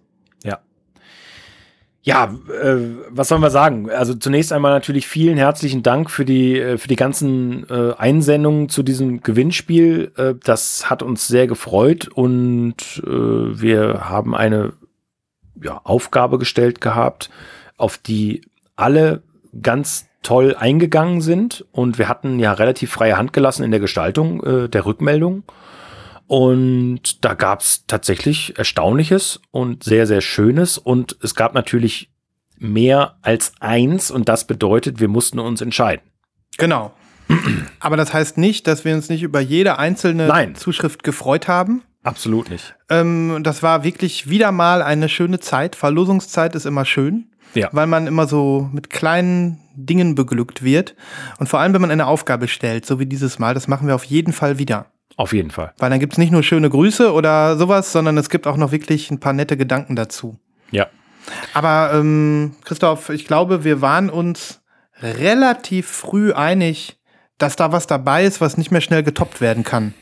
Ja. 2.08 2.34
Äh, 2.64 2.78
was 3.10 3.28
sollen 3.28 3.42
wir 3.42 3.50
sagen? 3.50 3.90
Also 3.90 4.14
zunächst 4.14 4.54
einmal 4.54 4.72
natürlich 4.72 5.10
vielen 5.10 5.38
herzlichen 5.38 5.84
Dank 5.84 6.10
für 6.10 6.24
die, 6.24 6.58
äh, 6.58 6.78
für 6.78 6.88
die 6.88 6.96
ganzen 6.96 7.70
äh, 7.70 7.96
Einsendungen 7.98 8.70
zu 8.70 8.82
diesem 8.82 9.24
Gewinnspiel. 9.24 10.14
Äh, 10.16 10.36
das 10.42 10.90
hat 10.90 11.04
uns 11.04 11.28
sehr 11.28 11.48
gefreut 11.48 12.08
und 12.08 13.04
äh, 13.06 13.10
wir 13.10 14.10
haben 14.10 14.36
eine 14.36 14.72
ja, 15.62 15.82
Aufgabe 15.84 16.40
gestellt 16.40 16.80
gehabt, 16.80 17.30
auf 17.76 17.98
die 17.98 18.40
alle 18.78 19.22
ganz 19.62 20.08
toll 20.24 20.56
eingegangen 20.58 21.20
sind 21.20 21.66
und 21.74 21.98
wir 21.98 22.08
hatten 22.08 22.40
ja 22.40 22.54
relativ 22.54 22.90
freie 22.90 23.18
Hand 23.18 23.34
gelassen 23.34 23.64
in 23.64 23.72
der 23.72 23.82
Gestaltung 23.82 24.42
äh, 24.44 24.70
der 24.70 24.86
Rückmeldung. 24.86 25.44
Und 26.28 27.24
da 27.24 27.34
gab 27.34 27.62
es 27.62 27.86
tatsächlich 27.88 28.58
Erstaunliches 28.58 29.40
und 29.52 29.84
sehr, 29.84 30.06
sehr 30.08 30.22
Schönes. 30.22 30.78
Und 30.78 31.18
es 31.24 31.36
gab 31.36 31.54
natürlich 31.54 32.12
mehr 32.58 33.18
als 33.22 33.54
eins. 33.60 34.12
Und 34.12 34.28
das 34.30 34.46
bedeutet, 34.46 35.00
wir 35.00 35.08
mussten 35.08 35.40
uns 35.40 35.62
entscheiden. 35.62 36.04
Genau. 36.58 36.94
Aber 37.80 37.98
das 37.98 38.14
heißt 38.14 38.38
nicht, 38.38 38.68
dass 38.68 38.86
wir 38.86 38.94
uns 38.96 39.10
nicht 39.10 39.24
über 39.24 39.40
jede 39.40 39.80
einzelne 39.80 40.28
Nein. 40.28 40.56
Zuschrift 40.56 41.04
gefreut 41.04 41.48
haben. 41.48 41.82
Absolut 42.04 42.50
nicht. 42.50 42.76
Ähm, 42.90 43.42
das 43.44 43.64
war 43.64 43.84
wirklich 43.84 44.30
wieder 44.30 44.52
mal 44.52 44.82
eine 44.82 45.10
schöne 45.10 45.40
Zeit. 45.40 45.76
Verlosungszeit 45.76 46.56
ist 46.56 46.66
immer 46.66 46.86
schön, 46.86 47.32
Ja. 47.54 47.70
weil 47.74 47.88
man 47.88 48.08
immer 48.08 48.28
so 48.28 48.70
mit 48.72 48.90
kleinen 48.90 49.60
Dingen 49.76 50.16
beglückt 50.16 50.64
wird. 50.64 50.96
Und 51.38 51.48
vor 51.48 51.60
allem, 51.60 51.74
wenn 51.74 51.82
man 51.82 51.92
eine 51.92 52.08
Aufgabe 52.08 52.48
stellt, 52.48 52.86
so 52.86 53.00
wie 53.00 53.06
dieses 53.06 53.40
Mal, 53.40 53.54
das 53.54 53.68
machen 53.68 53.88
wir 53.88 53.96
auf 53.96 54.06
jeden 54.06 54.32
Fall 54.32 54.58
wieder. 54.58 54.86
Auf 55.18 55.34
jeden 55.34 55.52
Fall. 55.52 55.74
Weil 55.80 55.90
dann 55.90 56.00
gibt 56.00 56.14
es 56.14 56.18
nicht 56.20 56.32
nur 56.32 56.44
schöne 56.44 56.70
Grüße 56.70 57.12
oder 57.12 57.58
sowas, 57.58 57.92
sondern 57.92 58.18
es 58.18 58.30
gibt 58.30 58.48
auch 58.48 58.56
noch 58.56 58.72
wirklich 58.72 59.12
ein 59.12 59.20
paar 59.20 59.34
nette 59.34 59.58
Gedanken 59.58 59.96
dazu. 59.96 60.40
Ja. 60.72 60.88
Aber 61.54 61.92
ähm, 61.94 62.54
Christoph, 62.64 63.10
ich 63.10 63.26
glaube, 63.26 63.64
wir 63.66 63.82
waren 63.82 64.10
uns 64.10 64.62
relativ 65.02 65.88
früh 65.88 66.32
einig, 66.34 67.00
dass 67.38 67.56
da 67.56 67.72
was 67.72 67.88
dabei 67.88 68.26
ist, 68.26 68.42
was 68.42 68.58
nicht 68.58 68.72
mehr 68.72 68.82
schnell 68.82 69.04
getoppt 69.04 69.42
werden 69.42 69.64
kann. 69.64 69.94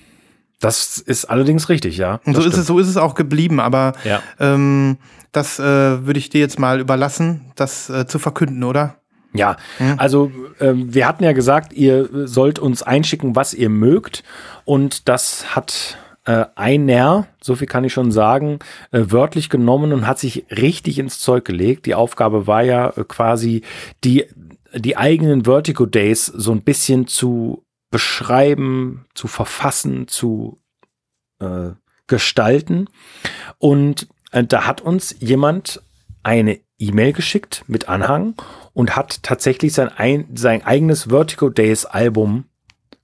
Das 0.60 0.98
ist 0.98 1.26
allerdings 1.26 1.70
richtig, 1.70 1.98
ja. 1.98 2.20
Und 2.26 2.36
so 2.36 2.42
Das 2.42 2.54
ist, 2.54 2.60
es, 2.60 2.68
so 2.68 2.80
ist 2.80 2.88
es 2.88 2.98
auch 2.98 3.14
geblieben, 3.16 3.60
aber 3.60 3.94
Ja. 4.04 4.22
ähm, 4.40 4.98
das 5.32 5.60
äh, 5.60 5.64
würde 6.06 6.18
ich 6.20 6.30
dir 6.30 6.40
jetzt 6.40 6.60
mal 6.60 6.80
überlassen, 6.80 7.52
das 7.56 7.90
äh, 7.90 8.06
zu 8.06 8.20
verkünden, 8.20 8.64
oder? 8.64 8.96
Ja, 9.38 9.58
also 9.98 10.32
ähm, 10.60 10.94
wir 10.94 11.08
hatten 11.08 11.24
ja 11.24 11.34
gesagt, 11.34 11.74
ihr 11.74 12.10
sollt 12.28 12.60
uns 12.60 12.84
einschicken, 12.84 13.36
was 13.36 13.54
ihr 13.54 13.70
mögt. 13.70 14.24
Und 14.64 15.08
das 15.08 15.56
hat 15.56 15.98
äh, 16.26 16.46
einer, 16.56 17.28
so 17.42 17.56
viel 17.56 17.68
kann 17.68 17.84
ich 17.84 17.94
schon 17.94 18.12
sagen, 18.12 18.60
äh, 18.92 19.04
wörtlich 19.08 19.50
genommen 19.50 19.94
und 19.94 20.08
hat 20.08 20.20
sich 20.20 20.46
richtig 20.50 21.00
ins 21.00 21.20
Zeug 21.20 21.46
gelegt. 21.46 21.86
Die 21.86 21.96
Aufgabe 21.96 22.48
war 22.48 22.64
ja 22.64 22.90
äh, 22.90 23.04
quasi, 23.08 23.62
die, 24.04 24.26
die 24.74 24.98
eigenen 24.98 25.46
Vertigo 25.46 25.86
Days 25.86 26.26
so 26.26 26.52
ein 26.52 26.62
bisschen 26.62 27.08
zu 27.08 27.64
beschreiben, 27.92 29.06
zu 29.14 29.28
verfassen, 29.28 30.08
zu 30.08 30.60
äh, 31.40 31.72
gestalten. 32.08 32.88
Und 33.60 34.08
äh, 34.32 34.44
da 34.44 34.66
hat 34.66 34.82
uns 34.82 35.16
jemand 35.20 35.82
eine 36.24 36.60
E-Mail 36.78 37.14
geschickt 37.14 37.64
mit 37.68 37.88
Anhang 37.88 38.36
und 38.74 38.96
hat 38.96 39.24
tatsächlich 39.24 39.74
sein, 39.74 39.90
ein, 39.90 40.28
sein 40.36 40.66
eigenes 40.66 41.04
Vertigo 41.10 41.50
Days 41.50 41.86
Album 41.86 42.46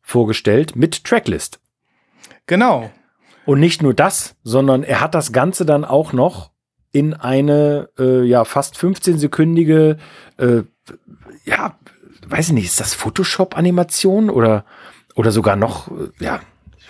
vorgestellt 0.02 0.76
mit 0.76 1.04
Tracklist. 1.04 1.60
Genau. 2.48 2.92
Und 3.46 3.60
nicht 3.60 3.82
nur 3.82 3.94
das, 3.94 4.36
sondern 4.44 4.84
er 4.84 5.00
hat 5.00 5.16
das 5.16 5.32
Ganze 5.32 5.66
dann 5.66 5.86
auch 5.86 6.14
noch 6.14 6.52
in 6.92 7.14
eine 7.14 7.90
äh, 7.98 8.24
ja 8.24 8.44
fast 8.44 8.76
15-sekündige, 8.76 9.98
äh, 10.38 10.64
ja, 11.46 11.78
weiß 12.28 12.48
ich 12.48 12.54
nicht, 12.54 12.66
ist 12.66 12.80
das 12.80 12.94
Photoshop-Animation 12.94 14.30
oder, 14.30 14.66
oder 15.16 15.32
sogar 15.32 15.56
noch, 15.56 15.88
äh, 15.90 16.10
ja, 16.20 16.42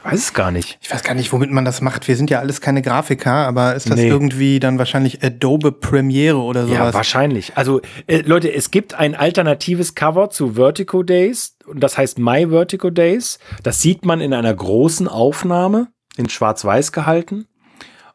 ich 0.03 0.11
weiß 0.11 0.19
es 0.19 0.33
gar 0.33 0.51
nicht. 0.51 0.77
Ich 0.81 0.91
weiß 0.91 1.03
gar 1.03 1.13
nicht, 1.13 1.31
womit 1.31 1.51
man 1.51 1.63
das 1.65 1.81
macht. 1.81 2.07
Wir 2.07 2.15
sind 2.15 2.29
ja 2.29 2.39
alles 2.39 2.59
keine 2.61 2.81
Grafiker, 2.81 3.31
aber 3.33 3.75
ist 3.75 3.89
das 3.89 3.97
Nee. 3.97 4.07
irgendwie 4.07 4.59
dann 4.59 4.77
wahrscheinlich 4.79 5.23
Adobe 5.23 5.71
Premiere 5.71 6.37
oder 6.37 6.65
Ja, 6.65 6.77
sowas? 6.79 6.93
wahrscheinlich. 6.95 7.55
Also, 7.55 7.81
äh, 8.07 8.21
Leute, 8.21 8.53
es 8.53 8.71
gibt 8.71 8.93
ein 8.95 9.15
alternatives 9.15 9.93
Cover 9.95 10.29
zu 10.29 10.53
Vertigo 10.53 11.03
Days 11.03 11.55
und 11.65 11.81
das 11.81 11.97
heißt 11.97 12.17
My 12.19 12.47
Vertigo 12.49 12.89
Days. 12.89 13.39
Das 13.63 13.81
sieht 13.81 14.05
man 14.05 14.21
in 14.21 14.33
einer 14.33 14.53
großen 14.53 15.07
Aufnahme. 15.07 15.87
in 16.17 16.27
Schwarz-Weiß 16.27 16.91
gehalten 16.91 17.47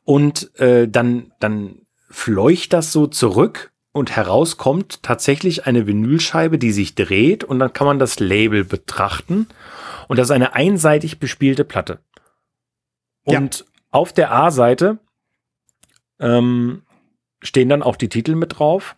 und 0.05 0.51
äh, 0.61 0.87
dann, 0.87 1.32
dann 1.41 1.76
fleucht 2.11 2.72
das 2.74 2.93
so 2.93 3.07
zurück 3.07 3.72
und 3.93 4.14
herauskommt 4.14 5.03
tatsächlich 5.03 5.66
eine 5.66 5.87
Vinylscheibe, 5.87 6.59
die 6.59 6.72
sich 6.72 6.95
dreht 6.95 7.43
und 7.43 7.59
dann 7.59 7.72
kann 7.72 7.87
man 7.87 7.99
das 7.99 8.20
Label 8.20 8.64
betrachten 8.64 9.47
und 10.09 10.18
das 10.18 10.28
ist 10.28 10.32
eine 10.32 10.54
einseitig 10.54 11.18
bespielte 11.18 11.64
Platte. 11.64 12.00
Ja. 13.26 13.38
Und 13.38 13.64
auf 13.90 14.12
der 14.12 14.32
A-Seite 14.32 14.98
ähm, 16.20 16.82
stehen 17.42 17.68
dann 17.68 17.82
auch 17.82 17.96
die 17.96 18.09
Titel 18.09 18.34
mit 18.34 18.59
drauf. 18.59 18.96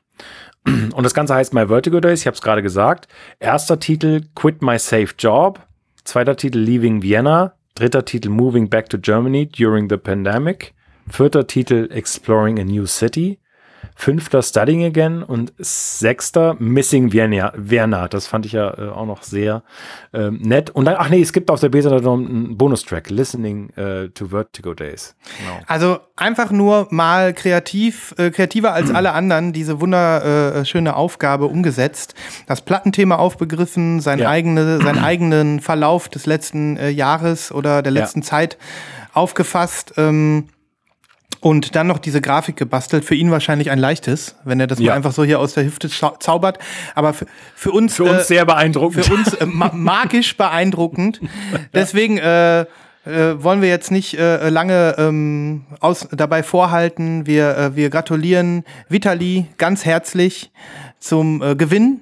Und 0.65 1.03
das 1.03 1.15
Ganze 1.15 1.35
heißt 1.35 1.55
My 1.55 1.69
Vertigo 1.69 2.01
Days, 2.01 2.21
ich 2.21 2.27
habe 2.27 2.35
es 2.35 2.43
gerade 2.43 2.63
gesagt. 2.63 3.09
Erster 3.39 3.79
Titel 3.79 4.23
Quit 4.35 4.63
My 4.63 4.79
Safe 4.79 5.09
Job. 5.19 5.67
Zweiter 6.05 6.37
Titel 6.37 6.59
Leaving 6.59 7.03
Vienna. 7.03 7.55
Dritter 7.75 8.05
Titel 8.05 8.31
Moving 8.31 8.69
Back 8.69 8.89
to 8.91 8.99
Germany 8.99 9.47
During 9.47 9.89
the 9.89 9.97
Pandemic. 9.97 10.75
Vierter 11.09 11.47
Titel 11.47 11.89
Exploring 11.91 12.59
a 12.59 12.65
New 12.65 12.87
City. 12.87 13.39
Fünfter 14.01 14.43
Studying 14.43 14.85
Again 14.85 15.25
und 15.25 15.53
sechster 15.59 16.55
Missing 16.61 17.13
Vienna. 17.13 17.53
Vienna. 17.57 18.07
Das 18.07 18.29
fand 18.29 18.47
ich 18.47 18.53
ja 18.53 18.73
äh, 18.79 18.91
auch 18.91 19.07
noch 19.07 19.25
sehr 19.25 19.65
ähm, 20.15 20.39
nett. 20.41 20.71
Und 20.71 20.85
dann, 20.85 20.95
ach 20.99 21.09
nee, 21.09 21.21
es 21.21 21.33
gibt 21.33 21.51
auf 21.51 21.59
der 21.59 21.69
B-Seite 21.69 22.01
noch 22.01 22.15
einen 22.15 22.57
Bonustrack, 22.57 23.11
Listening 23.11 23.71
äh, 23.71 24.09
to 24.11 24.29
Vertigo 24.29 24.73
Days. 24.75 25.17
Genau. 25.41 25.59
Also 25.67 25.99
einfach 26.15 26.53
nur 26.53 26.87
mal 26.91 27.35
kreativ, 27.35 28.15
äh, 28.19 28.31
kreativer 28.31 28.73
als 28.73 28.95
alle 28.95 29.15
anderen 29.15 29.53
diese 29.53 29.81
wunderschöne 29.81 30.91
äh, 30.91 30.93
Aufgabe 30.93 31.47
umgesetzt. 31.47 32.15
Das 32.47 32.61
Plattenthema 32.61 33.17
aufbegriffen, 33.17 33.99
sein 33.99 34.21
Ja. 34.21 34.31
eigene, 34.31 34.81
seinen 34.81 35.03
eigenen 35.03 35.59
Verlauf 35.59 36.09
des 36.09 36.25
letzten 36.25 36.77
äh, 36.77 36.91
Jahres 36.91 37.51
oder 37.51 37.83
der 37.83 37.93
Ja. 37.93 38.03
letzten 38.03 38.23
Zeit 38.23 38.59
aufgefasst. 39.13 39.95
Ähm, 39.97 40.45
und 41.41 41.77
dann 41.77 41.87
noch 41.87 41.99
diese 41.99 42.21
Grafik 42.21 42.57
gebastelt. 42.57 43.05
Für 43.05 43.15
ihn 43.15 43.31
wahrscheinlich 43.31 43.71
ein 43.71 43.79
leichtes, 43.79 44.35
wenn 44.45 44.59
er 44.59 44.67
das 44.67 44.79
Ja. 44.81 44.87
mal 44.91 44.97
einfach 44.97 45.13
so 45.13 45.23
hier 45.25 45.39
aus 45.39 45.55
der 45.55 45.65
Hüfte 45.65 45.89
zau- 45.89 46.19
zaubert. 46.19 46.59
Aber 46.95 47.13
für, 47.15 47.27
für 47.55 47.71
uns, 47.71 47.95
Für 47.95 48.05
uns 48.05 48.23
äh, 48.23 48.25
sehr 48.25 48.45
beeindruckend. 48.45 49.05
für 49.05 49.15
uns 49.15 49.35
äh, 49.35 49.47
ma 49.47 49.71
magisch 49.73 50.37
beeindruckend. 50.37 51.21
Deswegen 51.75 52.19
äh, 52.19 52.63
äh, 52.63 52.67
wollen 53.43 53.63
wir 53.63 53.69
jetzt 53.69 53.91
nicht 53.93 54.19
äh, 54.19 54.49
lange 54.49 54.97
ähm, 54.99 55.65
aus, 55.81 56.09
dabei 56.11 56.43
vorhalten. 56.43 57.27
Wir, 57.27 57.57
äh, 57.57 57.77
wir 57.77 57.89
gratulieren 57.91 58.65
Vitali 58.89 59.47
ganz 59.59 59.85
herzlich 59.85 60.51
zum 60.99 61.41
äh, 61.43 61.55
Gewinn 61.55 62.01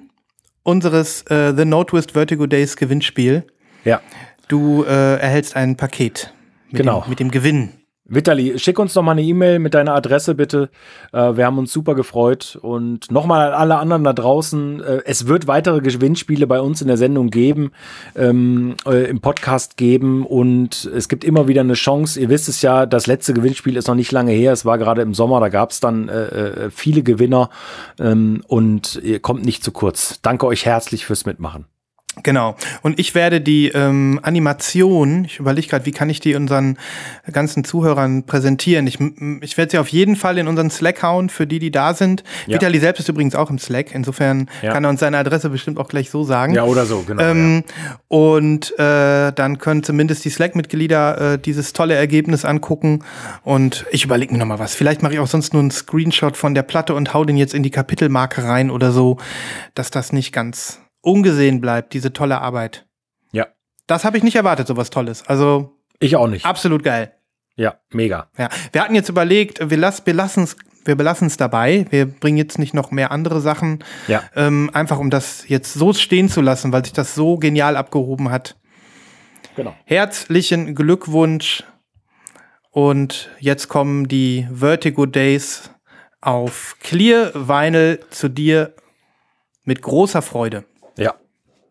unseres 0.63 1.21
äh, 1.29 1.53
The 1.55 1.63
No 1.65 1.83
Twist 1.83 2.11
Vertigo 2.13 2.47
Days 2.47 2.75
Gewinnspiel. 2.75 3.43
ja. 3.83 4.01
Du 4.49 4.83
äh, 4.85 5.15
erhältst 5.19 5.57
ein 5.57 5.75
Paket 5.75 6.33
mit, 6.71 6.77
Genau. 6.81 7.01
dem, 7.01 7.09
mit 7.09 7.19
dem 7.19 7.31
Gewinn. 7.31 7.69
Vitali, 8.09 8.57
schick 8.57 8.79
uns 8.79 8.93
doch 8.93 9.03
mal 9.03 9.11
eine 9.11 9.21
E-Mail 9.21 9.59
mit 9.59 9.73
deiner 9.73 9.93
Adresse 9.93 10.35
bitte. 10.35 10.69
Äh, 11.11 11.35
wir 11.35 11.45
haben 11.45 11.57
uns 11.57 11.73
super 11.73 11.93
gefreut. 11.93 12.57
Und 12.61 13.11
nochmal 13.11 13.53
an 13.53 13.53
alle 13.53 13.77
anderen 13.77 14.03
da 14.03 14.13
draußen, 14.13 14.81
äh, 14.81 15.01
es 15.05 15.27
wird 15.27 15.47
weitere 15.47 15.81
Gewinnspiele 15.81 16.47
bei 16.47 16.61
uns 16.61 16.81
in 16.81 16.87
der 16.87 16.97
Sendung 16.97 17.29
geben, 17.29 17.71
ähm, 18.15 18.75
äh, 18.85 19.09
im 19.09 19.19
Podcast 19.19 19.77
geben 19.77 20.25
und 20.25 20.85
es 20.85 21.09
gibt 21.09 21.23
immer 21.23 21.47
wieder 21.47 21.61
eine 21.61 21.73
Chance. 21.73 22.19
Ihr 22.19 22.29
wisst 22.29 22.47
es 22.47 22.61
ja, 22.61 22.85
das 22.85 23.07
letzte 23.07 23.33
Gewinnspiel 23.33 23.75
ist 23.75 23.87
noch 23.87 23.95
nicht 23.95 24.11
lange 24.11 24.31
her. 24.31 24.53
Es 24.53 24.65
war 24.65 24.77
gerade 24.77 25.01
im 25.01 25.13
Sommer, 25.13 25.39
da 25.39 25.49
gab 25.49 25.71
es 25.71 25.79
dann 25.79 26.07
äh, 26.07 26.27
äh, 26.27 26.69
viele 26.71 27.03
Gewinner 27.03 27.49
ähm, 27.99 28.43
und 28.47 28.99
ihr 29.03 29.19
kommt 29.19 29.43
nicht 29.43 29.63
zu 29.63 29.71
kurz. 29.71 30.19
Danke 30.21 30.45
euch 30.47 30.65
herzlich 30.65 31.05
fürs 31.05 31.25
Mitmachen. 31.25 31.65
Genau. 32.23 32.55
Und 32.81 32.99
ich 32.99 33.15
werde 33.15 33.41
die 33.41 33.69
ähm, 33.69 34.19
Animation, 34.23 35.25
ich 35.25 35.39
überlege 35.39 35.67
gerade, 35.67 35.85
wie 35.85 35.91
kann 35.91 36.09
ich 36.09 36.19
die 36.19 36.35
unseren 36.35 36.77
ganzen 37.31 37.63
Zuhörern 37.63 38.23
präsentieren. 38.23 38.87
Ich, 38.87 38.97
ich 39.41 39.57
werde 39.57 39.71
sie 39.71 39.77
auf 39.77 39.87
jeden 39.89 40.15
Fall 40.15 40.37
in 40.37 40.47
unseren 40.47 40.69
Slack 40.69 41.03
hauen, 41.03 41.29
für 41.29 41.45
die, 41.47 41.59
die 41.59 41.71
da 41.71 41.93
sind. 41.93 42.23
Ja. 42.47 42.55
Vitali 42.55 42.79
selbst 42.79 42.99
ist 42.99 43.09
übrigens 43.09 43.35
auch 43.35 43.49
im 43.49 43.59
Slack. 43.59 43.93
Insofern 43.93 44.49
Ja. 44.61 44.73
kann 44.73 44.83
er 44.83 44.89
uns 44.89 44.99
seine 44.99 45.17
Adresse 45.17 45.49
bestimmt 45.49 45.77
auch 45.77 45.87
gleich 45.87 46.09
so 46.09 46.23
sagen. 46.23 46.53
Ja, 46.53 46.63
oder 46.63 46.85
so, 46.85 47.03
genau. 47.03 47.21
Ähm, 47.21 47.63
Und 48.07 48.77
äh, 48.79 49.31
dann 49.33 49.57
können 49.59 49.83
zumindest 49.83 50.25
die 50.25 50.29
Slack-Mitglieder 50.29 51.33
äh, 51.33 51.39
dieses 51.39 51.73
tolle 51.73 51.93
Ergebnis 51.95 52.45
angucken. 52.45 53.03
Und 53.43 53.85
ich 53.91 54.03
überlege 54.05 54.33
mir 54.33 54.39
noch 54.39 54.45
mal 54.45 54.59
was. 54.59 54.75
Vielleicht 54.75 55.03
mache 55.03 55.13
ich 55.13 55.19
auch 55.19 55.27
sonst 55.27 55.53
nur 55.53 55.61
einen 55.61 55.71
Screenshot 55.71 56.37
von 56.37 56.55
der 56.55 56.63
Platte 56.63 56.93
und 56.95 57.13
hau 57.13 57.25
den 57.25 57.37
jetzt 57.37 57.53
in 57.53 57.63
die 57.63 57.71
Kapitelmarke 57.71 58.43
rein 58.43 58.69
oder 58.71 58.91
so, 58.91 59.17
dass 59.75 59.91
das 59.91 60.13
nicht 60.13 60.31
ganz 60.33 60.79
ungesehen 61.07 61.61
bleibt, 61.61 61.93
diese 61.93 62.13
tolle 62.13 62.41
Arbeit. 62.41 62.85
ja. 63.31 63.47
Das 63.87 64.03
habe 64.03 64.17
ich 64.17 64.23
nicht 64.23 64.35
erwartet, 64.35 64.67
sowas 64.67 64.89
Tolles. 64.89 65.25
Also 65.27 65.77
ich 65.99 66.15
auch 66.17 66.27
nicht. 66.27 66.45
absolut 66.45 66.83
geil. 66.83 67.13
Ja, 67.55 67.79
mega. 67.91 68.29
Ja. 68.37 68.49
Wir 68.71 68.83
hatten 68.83 68.93
jetzt 68.93 69.09
überlegt, 69.09 69.69
wir, 69.69 69.77
lass, 69.77 70.05
wir 70.05 70.13
lassen 70.13 70.43
es 70.43 70.57
wir 70.87 70.95
belassen 70.95 71.27
es 71.27 71.35
dabei. 71.35 71.85
Wir 71.89 72.05
bringen 72.05 72.37
jetzt 72.37 72.59
nicht 72.59 72.73
noch 72.73 72.91
mehr 72.91 73.11
andere 73.11 73.41
Sachen. 73.41 73.83
Ja. 74.07 74.23
Ähm, 74.35 74.69
einfach 74.73 74.99
um 74.99 75.09
das 75.09 75.47
jetzt 75.49 75.73
so 75.73 75.91
stehen 75.91 76.29
zu 76.29 76.39
lassen, 76.39 76.71
weil 76.71 76.85
sich 76.85 76.93
das 76.93 77.13
so 77.13 77.35
genial 77.35 77.75
abgehoben 77.75 78.31
hat. 78.31 78.55
Genau. 79.57 79.75
Herzlichen 79.83 80.75
Glückwunsch. 80.75 81.63
Und 82.71 83.29
jetzt 83.39 83.67
kommen 83.67 84.07
die 84.07 84.47
Vertigo 84.49 85.05
Days 85.05 85.71
auf 86.21 86.77
Clear 86.79 87.31
Vinyl 87.33 87.99
zu 88.09 88.29
dir 88.29 88.73
mit 89.65 89.81
großer 89.81 90.21
Freude. 90.21 90.63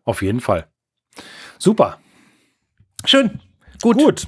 Auf 0.07 0.21
jeden 0.21 0.39
Fall. 0.39 0.67
Super. 1.59 1.97
Schön. 3.03 3.41
Gut. 3.81 3.97
Gut. 3.97 4.27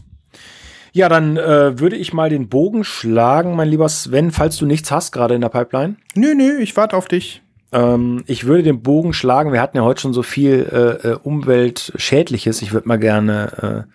Ja, 0.91 1.07
dann 1.07 1.37
äh, 1.37 1.79
würde 1.79 1.95
ich 1.95 2.11
mal 2.11 2.29
den 2.29 2.49
Bogen 2.49 2.83
schlagen, 2.83 3.55
mein 3.55 3.69
lieber 3.69 3.87
Sven, 3.87 4.31
falls 4.31 4.57
du 4.57 4.65
nichts 4.65 4.91
hast 4.91 5.13
gerade 5.13 5.35
in 5.35 5.41
der 5.41 5.47
Pipeline. 5.49 5.95
Nö, 6.15 6.35
nö, 6.35 6.57
ich 6.57 6.75
warte 6.75 6.97
auf 6.97 7.07
dich. 7.07 7.43
Ähm, 7.71 8.25
ich 8.27 8.45
würde 8.45 8.63
den 8.63 8.81
Bogen 8.81 9.13
schlagen. 9.13 9.53
Wir 9.53 9.61
hatten 9.61 9.77
ja 9.77 9.83
heute 9.83 10.01
schon 10.01 10.13
so 10.13 10.21
viel 10.21 10.67
äh, 10.69 11.07
äh, 11.07 11.13
Umweltschädliches. 11.15 12.61
Ich 12.61 12.73
würde 12.73 12.89
mal 12.89 12.99
gerne 12.99 13.85
äh, 13.87 13.91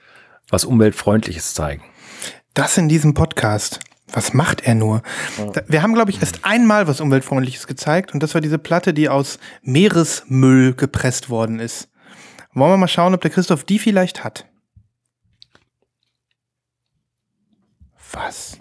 was 0.48 0.64
Umweltfreundliches 0.64 1.52
zeigen. 1.52 1.82
Das 2.54 2.78
in 2.78 2.88
diesem 2.88 3.12
Podcast. 3.12 3.80
Was 4.14 4.32
macht 4.32 4.60
er 4.62 4.74
nur? 4.76 5.02
Da- 5.52 5.62
Wir 5.66 5.82
haben, 5.82 5.92
glaube 5.94 6.10
ich, 6.12 6.20
erst 6.20 6.44
einmal 6.44 6.86
was 6.86 7.00
Umweltfreundliches 7.00 7.66
gezeigt 7.66 8.14
und 8.14 8.22
das 8.22 8.32
war 8.34 8.40
diese 8.40 8.58
Platte, 8.58 8.94
die 8.94 9.08
aus 9.08 9.38
Meeresmüll 9.62 10.72
gepresst 10.74 11.28
worden 11.30 11.58
ist. 11.58 11.88
Wollen 12.52 12.70
wir 12.72 12.76
mal 12.76 12.86
schauen, 12.88 13.12
ob 13.14 13.20
der 13.20 13.32
Christoph 13.32 13.64
die 13.64 13.80
vielleicht 13.80 14.22
hat? 14.22 14.46
Was? 18.12 18.58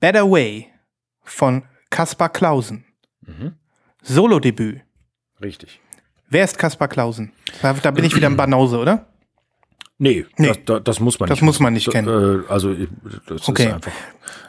Better 0.00 0.28
Way 0.30 0.68
von 1.22 1.64
Kaspar 1.90 2.30
Klausen. 2.30 2.84
Solo-Debüt. 4.02 4.80
Richtig. 5.42 5.80
Wer 6.28 6.44
ist 6.44 6.56
Kaspar 6.58 6.88
Klausen? 6.88 7.32
Da, 7.60 7.74
da 7.74 7.90
bin 7.90 8.04
ich 8.04 8.16
wieder 8.16 8.26
im 8.28 8.36
Banause, 8.38 8.78
oder? 8.78 9.11
Nee, 10.02 10.26
Nee. 10.36 10.48
Das, 10.48 10.58
das, 10.66 10.80
das 10.84 11.00
muss 11.00 11.20
man 11.20 11.28
Das 11.28 11.36
nicht. 11.38 11.42
muss 11.44 11.60
man 11.60 11.72
nicht 11.74 11.88
kennen. 11.90 12.44
Äh, 12.48 12.50
also 12.52 12.74
das 13.26 13.48
Okay. 13.48 13.66
ist 13.68 13.72
einfach. 13.74 13.92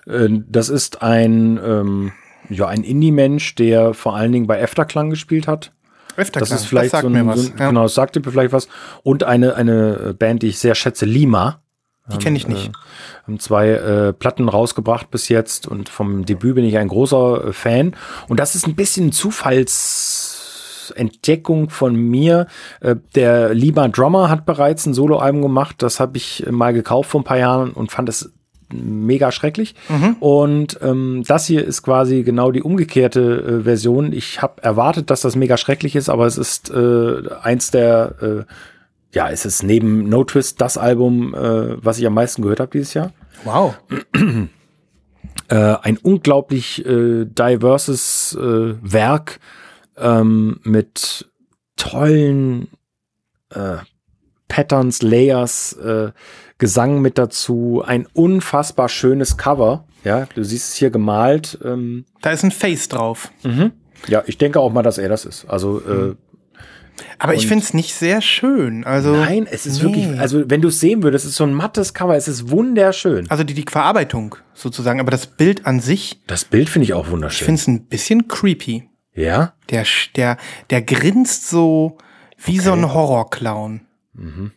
Äh, 0.07 0.29
das 0.49 0.69
ist 0.69 1.01
ein 1.03 1.59
ähm, 1.63 2.11
ja 2.49 2.67
ein 2.67 2.83
Indie-Mensch, 2.83 3.53
der 3.55 3.93
vor 3.93 4.15
allen 4.15 4.31
Dingen 4.31 4.47
bei 4.47 4.59
Efterklang 4.59 5.11
gespielt 5.11 5.47
hat. 5.47 5.71
Öfter 6.17 6.39
Das 6.39 6.51
ist 6.51 6.65
vielleicht 6.65 6.91
sagt 6.91 7.03
so 7.03 7.07
ein, 7.07 7.13
mir 7.13 7.25
was. 7.27 7.39
so 7.43 7.51
ein 7.51 7.57
ja. 7.59 7.67
genau, 7.69 7.83
das 7.83 7.93
sagte 7.93 8.19
mir 8.19 8.31
vielleicht 8.31 8.51
was. 8.51 8.67
Und 9.03 9.23
eine, 9.23 9.55
eine 9.55 10.15
Band, 10.17 10.41
die 10.41 10.47
ich 10.47 10.57
sehr 10.59 10.73
schätze, 10.75 11.05
Lima. 11.05 11.59
Die 12.11 12.17
kenne 12.17 12.35
ich 12.35 12.49
nicht. 12.49 12.69
Haben 13.25 13.39
zwei 13.39 13.69
äh, 13.69 14.11
Platten 14.11 14.49
rausgebracht 14.49 15.09
bis 15.09 15.29
jetzt 15.29 15.69
und 15.69 15.87
vom 15.87 16.25
Debüt 16.25 16.55
bin 16.55 16.65
ich 16.65 16.77
ein 16.77 16.89
großer 16.89 17.45
äh, 17.47 17.53
Fan. 17.53 17.95
Und 18.27 18.41
das 18.41 18.55
ist 18.55 18.67
ein 18.67 18.75
bisschen 18.75 19.13
Zufallsentdeckung 20.83 21.69
von 21.69 21.95
mir. 21.95 22.47
Äh, 22.81 22.95
der 23.15 23.53
Lima 23.53 23.87
Drummer 23.87 24.29
hat 24.29 24.45
bereits 24.45 24.85
ein 24.85 24.93
Soloalbum 24.93 25.41
gemacht. 25.41 25.77
Das 25.79 25.99
habe 25.99 26.17
ich 26.17 26.45
mal 26.49 26.73
gekauft 26.73 27.11
vor 27.11 27.21
ein 27.21 27.25
paar 27.25 27.37
Jahren 27.37 27.71
und 27.71 27.91
fand 27.91 28.09
es 28.09 28.31
mega 28.71 29.31
schrecklich. 29.31 29.75
Und 30.19 30.79
ähm, 30.81 31.23
das 31.27 31.45
hier 31.45 31.63
ist 31.63 31.83
quasi 31.83 32.23
genau 32.23 32.51
die 32.51 32.63
umgekehrte 32.63 33.21
äh, 33.59 33.63
Version. 33.63 34.13
Ich 34.13 34.41
habe 34.41 34.63
erwartet, 34.63 35.11
dass 35.11 35.21
das 35.21 35.35
mega 35.35 35.57
schrecklich 35.57 35.95
ist, 35.95 36.09
aber 36.09 36.25
es 36.25 36.37
ist 36.37 36.71
äh, 36.71 37.21
eins 37.41 37.69
der 37.69 38.15
äh, 38.21 38.43
ja, 39.15 39.29
es 39.29 39.45
ist 39.45 39.61
neben 39.61 40.09
No 40.09 40.23
Twist 40.23 40.59
das 40.59 40.75
Album, 40.75 41.35
äh, 41.35 41.77
was 41.85 41.99
ich 41.99 42.07
am 42.07 42.15
meisten 42.15 42.41
gehört 42.41 42.59
habe 42.59 42.71
dieses 42.71 42.95
Jahr. 42.95 43.11
Wow. 43.43 43.75
Äh, 45.49 45.75
ein 45.81 45.97
unglaublich 45.97 46.85
äh, 46.85 47.25
diverses 47.25 48.35
äh, 48.39 48.75
Werk 48.81 49.39
ähm, 49.97 50.59
mit 50.63 51.29
tollen 51.77 52.67
äh, 53.51 53.77
Patterns, 54.47 55.01
Layers, 55.01 55.73
äh, 55.73 56.11
Gesang 56.59 57.01
mit 57.01 57.17
dazu, 57.17 57.83
ein 57.85 58.07
unfassbar 58.13 58.87
schönes 58.89 59.37
Cover. 59.37 59.85
Ja, 60.03 60.27
du 60.33 60.43
siehst 60.43 60.69
es 60.69 60.75
hier 60.75 60.91
gemalt. 60.91 61.57
Ähm, 61.63 62.05
Da 62.21 62.31
ist 62.31 62.43
ein 62.43 62.51
Face 62.51 62.87
drauf. 62.87 63.31
ja, 64.07 64.23
ich 64.27 64.37
denke 64.37 64.59
auch 64.59 64.71
mal, 64.71 64.83
dass 64.83 64.97
er 64.97 65.09
das 65.09 65.25
ist. 65.25 65.45
Also 65.49 65.79
äh, 65.81 66.15
Aber 67.19 67.33
ich 67.33 67.47
finde 67.47 67.63
es 67.63 67.73
nicht 67.73 67.95
sehr 67.95 68.21
schön. 68.21 68.83
Also, 68.85 69.13
Nein, 69.15 69.47
es 69.49 69.65
ist 69.65 69.77
nee. 69.77 69.83
wirklich, 69.89 70.19
also 70.19 70.49
wenn 70.49 70.61
du 70.61 70.67
es 70.67 70.79
sehen 70.79 71.03
würdest, 71.03 71.25
es 71.25 71.31
ist 71.31 71.37
so 71.37 71.45
ein 71.45 71.53
mattes 71.53 71.93
Cover, 71.93 72.15
es 72.15 72.27
ist 72.27 72.49
wunderschön. 72.51 73.29
Also 73.29 73.43
die, 73.43 73.53
die 73.55 73.65
Verarbeitung 73.69 74.35
sozusagen, 74.53 74.99
aber 74.99 75.11
das 75.11 75.25
Bild 75.25 75.65
an 75.65 75.79
sich, 75.79 76.21
Das 76.27 76.45
Bild 76.45 76.69
finde 76.69 76.83
ich 76.85 76.93
auch 76.93 77.07
ich 77.07 77.11
wunderschön. 77.11 77.45
finde 77.45 77.59
es 77.61 77.67
ein 77.67 77.85
bisschen 77.87 78.27
creepy. 78.27 78.89
Ja? 79.15 79.53
Der, 79.69 79.85
der, 80.15 80.37
der 80.69 80.81
grinst 80.81 81.49
so 81.49 81.97
wie 82.37 82.59
so 82.59 82.73
ein 82.73 82.93
Horrorclown. 82.93 83.81
Mhm. 84.13 84.51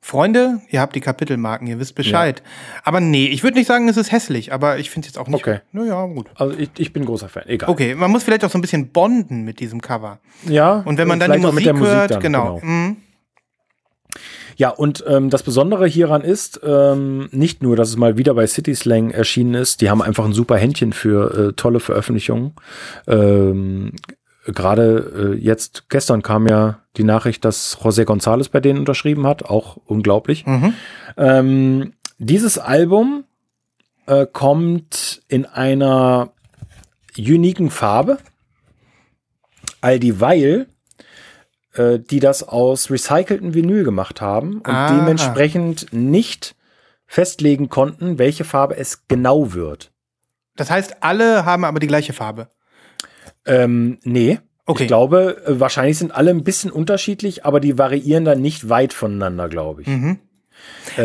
Freunde, 0.00 0.62
ihr 0.70 0.80
habt 0.80 0.96
die 0.96 1.00
Kapitelmarken, 1.00 1.66
ihr 1.66 1.78
wisst 1.78 1.94
Bescheid. 1.94 2.42
Aber 2.82 2.98
nee, 2.98 3.26
ich 3.26 3.42
würde 3.42 3.58
nicht 3.58 3.66
sagen, 3.66 3.88
es 3.88 3.98
ist 3.98 4.10
hässlich, 4.10 4.54
aber 4.54 4.78
ich 4.78 4.88
finde 4.88 5.06
es 5.06 5.12
jetzt 5.12 5.18
auch 5.18 5.28
nicht. 5.28 5.46
Okay. 5.46 5.60
Naja, 5.72 6.06
gut. 6.06 6.30
Also 6.34 6.56
ich, 6.58 6.70
ich 6.78 6.94
bin 6.94 7.04
großer 7.04 7.28
Fan, 7.28 7.42
egal. 7.46 7.68
Okay, 7.68 7.94
man 7.94 8.10
muss 8.10 8.22
vielleicht 8.24 8.42
auch 8.42 8.50
so 8.50 8.56
ein 8.56 8.62
bisschen 8.62 8.88
bonden 8.88 9.44
mit 9.44 9.60
diesem 9.60 9.82
Cover. 9.82 10.18
Ja. 10.46 10.76
Und 10.86 10.96
wenn 10.96 11.08
man 11.08 11.20
dann 11.20 11.32
die 11.32 11.38
Musik, 11.40 11.64
der 11.64 11.78
hört, 11.78 12.10
dann, 12.12 12.20
genau. 12.20 12.58
Mhm. 12.62 12.96
Ja, 14.58 14.70
und 14.70 15.04
ähm, 15.06 15.30
das 15.30 15.44
Besondere 15.44 15.86
hieran 15.86 16.22
ist 16.22 16.60
ähm, 16.64 17.28
nicht 17.30 17.62
nur, 17.62 17.76
dass 17.76 17.90
es 17.90 17.96
mal 17.96 18.18
wieder 18.18 18.34
bei 18.34 18.44
City 18.48 18.74
Slang 18.74 19.10
erschienen 19.10 19.54
ist, 19.54 19.80
die 19.80 19.88
haben 19.88 20.02
einfach 20.02 20.24
ein 20.24 20.32
super 20.32 20.56
Händchen 20.56 20.92
für 20.92 21.50
äh, 21.50 21.52
tolle 21.52 21.78
Veröffentlichungen. 21.78 22.54
Ähm, 23.06 23.92
Gerade 24.46 25.36
äh, 25.36 25.38
jetzt, 25.38 25.88
gestern 25.90 26.22
kam 26.22 26.48
ja 26.48 26.80
die 26.96 27.04
Nachricht, 27.04 27.44
dass 27.44 27.78
José 27.78 28.04
González 28.04 28.50
bei 28.50 28.58
denen 28.58 28.80
unterschrieben 28.80 29.28
hat, 29.28 29.44
auch 29.44 29.76
unglaublich. 29.84 30.44
Mhm. 30.44 30.74
Ähm, 31.16 31.92
dieses 32.18 32.58
Album 32.58 33.24
äh, 34.06 34.26
kommt 34.26 35.22
in 35.28 35.46
einer 35.46 36.32
uniken 37.16 37.70
Farbe, 37.70 38.18
all 39.80 40.00
dieweil 40.00 40.66
äh, 41.78 41.98
die 41.98 42.20
das 42.20 42.42
aus 42.46 42.90
recycelten 42.90 43.54
Vinyl 43.54 43.84
gemacht 43.84 44.20
haben 44.20 44.56
und 44.58 44.68
Aha. 44.68 44.94
dementsprechend 44.94 45.86
nicht 45.92 46.54
festlegen 47.06 47.68
konnten, 47.68 48.18
welche 48.18 48.44
Farbe 48.44 48.76
es 48.76 49.06
genau 49.08 49.54
wird. 49.54 49.92
Das 50.56 50.70
heißt, 50.70 50.96
alle 51.02 51.44
haben 51.44 51.64
aber 51.64 51.80
die 51.80 51.86
gleiche 51.86 52.12
Farbe. 52.12 52.48
Ähm, 53.46 53.98
nee. 54.02 54.38
Okay. 54.66 54.82
Ich 54.82 54.88
glaube, 54.88 55.42
äh, 55.46 55.58
wahrscheinlich 55.60 55.96
sind 55.96 56.12
alle 56.14 56.30
ein 56.30 56.44
bisschen 56.44 56.70
unterschiedlich, 56.70 57.46
aber 57.46 57.60
die 57.60 57.78
variieren 57.78 58.24
dann 58.24 58.42
nicht 58.42 58.68
weit 58.68 58.92
voneinander, 58.92 59.48
glaube 59.48 59.82
ich. 59.82 59.88
Mhm. 59.88 60.18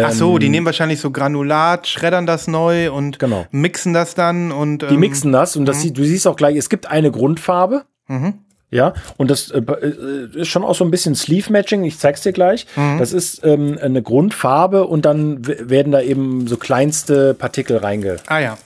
Ach 0.04 0.12
so, 0.12 0.34
Ähm, 0.34 0.40
die 0.40 0.50
nehmen 0.50 0.66
wahrscheinlich 0.66 1.00
so 1.00 1.12
Granulat, 1.12 1.88
schreddern 1.88 2.26
das 2.26 2.48
neu 2.48 2.92
und 2.92 3.20
Genau. 3.20 3.46
mixen 3.52 3.94
das 3.94 4.16
dann 4.16 4.52
und 4.52 4.80
Die 4.82 4.96
ähm, 4.96 5.00
mixen 5.00 5.32
das 5.32 5.56
und 5.56 5.66
das 5.66 5.82
sie- 5.82 5.94
du 5.94 6.04
siehst 6.04 6.28
auch 6.28 6.36
gleich, 6.36 6.58
es 6.58 6.70
gibt 6.70 6.88
eine 6.88 7.12
Grundfarbe. 7.12 7.84
Mhm. 8.08 8.40
Ja, 8.74 8.94
und 9.18 9.30
das 9.30 9.52
äh, 9.52 9.60
äh, 9.60 10.42
ist 10.42 10.48
schon 10.48 10.64
auch 10.64 10.74
so 10.74 10.84
ein 10.84 10.90
bisschen 10.90 11.14
Sleeve-Matching, 11.14 11.84
ich 11.84 12.00
zeig's 12.00 12.22
dir 12.22 12.34
gleich. 12.34 12.66
Mhm. 12.76 12.98
Das 12.98 13.14
ist 13.14 13.46
ähm, 13.46 13.78
eine 13.80 14.02
Grundfarbe 14.02 14.88
und 14.88 15.06
dann 15.06 15.46
werden 15.48 15.92
da 15.92 16.02
eben 16.02 16.48
so 16.48 16.58
kleinste 16.58 17.36
Partikel 17.36 17.78
reinge. 17.78 18.18
Ah 18.26 18.40
ja. 18.40 18.58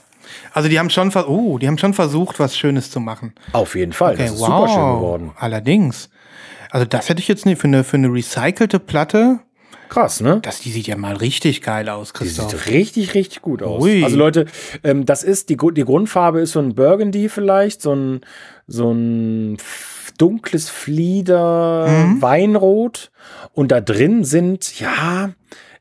Also 0.54 0.70
die 0.70 0.78
haben 0.78 0.88
schon 0.88 1.14
oh, 1.14 1.58
die 1.58 1.68
haben 1.68 1.76
schon 1.76 1.92
versucht, 1.92 2.40
was 2.40 2.56
Schönes 2.56 2.90
zu 2.90 3.00
machen. 3.00 3.34
Auf 3.52 3.74
jeden 3.74 3.92
Fall, 3.92 4.14
Okay, 4.14 4.22
das 4.24 4.32
ist 4.34 4.40
wow. 4.40 4.46
super 4.48 4.68
schön 4.68 4.94
geworden. 4.94 5.30
Allerdings. 5.38 6.08
Also 6.70 6.86
das 6.86 7.10
hätte 7.10 7.20
ich 7.20 7.28
jetzt 7.28 7.44
nicht 7.44 7.60
für 7.60 7.66
eine, 7.66 7.84
für 7.84 7.98
eine 7.98 8.08
recycelte 8.08 8.78
Platte. 8.78 9.40
Krass, 9.90 10.20
ne? 10.20 10.40
Das, 10.42 10.60
die 10.60 10.70
sieht 10.70 10.86
ja 10.86 10.96
mal 10.96 11.16
richtig 11.16 11.62
geil 11.62 11.88
aus, 11.88 12.12
Die 12.12 12.18
Christoph. 12.18 12.50
sieht 12.50 12.66
richtig, 12.66 13.14
richtig 13.14 13.40
gut 13.42 13.62
aus. 13.62 13.82
Ui. 13.82 14.04
Also 14.04 14.16
Leute, 14.16 14.46
ähm, 14.84 15.06
das 15.06 15.22
ist, 15.22 15.48
die, 15.48 15.56
die 15.56 15.84
Grundfarbe 15.84 16.40
ist 16.40 16.52
so 16.52 16.60
ein 16.60 16.74
Burgundy 16.74 17.28
vielleicht, 17.28 17.80
so 17.82 17.94
ein, 17.94 18.20
so 18.66 18.92
ein 18.92 19.56
dunkles 20.18 20.68
Flieder, 20.70 21.86
Mhm. 21.88 22.20
Weinrot. 22.22 23.10
Und 23.52 23.72
da 23.72 23.80
drin 23.80 24.24
sind, 24.24 24.78
ja, 24.80 25.30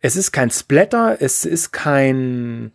es 0.01 0.15
ist 0.15 0.31
kein 0.31 0.49
Splatter, 0.51 1.17
es 1.19 1.43
ist 1.45 1.71
kein, 1.73 2.71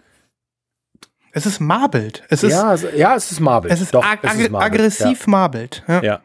Es 1.33 1.47
ist 1.47 1.61
marbelt. 1.61 2.25
Es 2.29 2.43
ist, 2.43 2.53
ja, 2.53 2.75
es, 2.75 2.85
ja, 2.95 3.15
es 3.17 3.33
ist 3.33 3.41
Marble. 3.41 3.71
es 3.71 3.81
ist, 3.81 3.95
Doch, 3.95 4.05
ag 4.05 4.19
es 4.23 4.35
ist 4.35 4.51
Marble. 4.51 4.67
aggressiv 4.67 5.27
marbelt. 5.27 5.83
Ja. 5.89 5.95
Ja. 5.95 6.03
ja. 6.03 6.21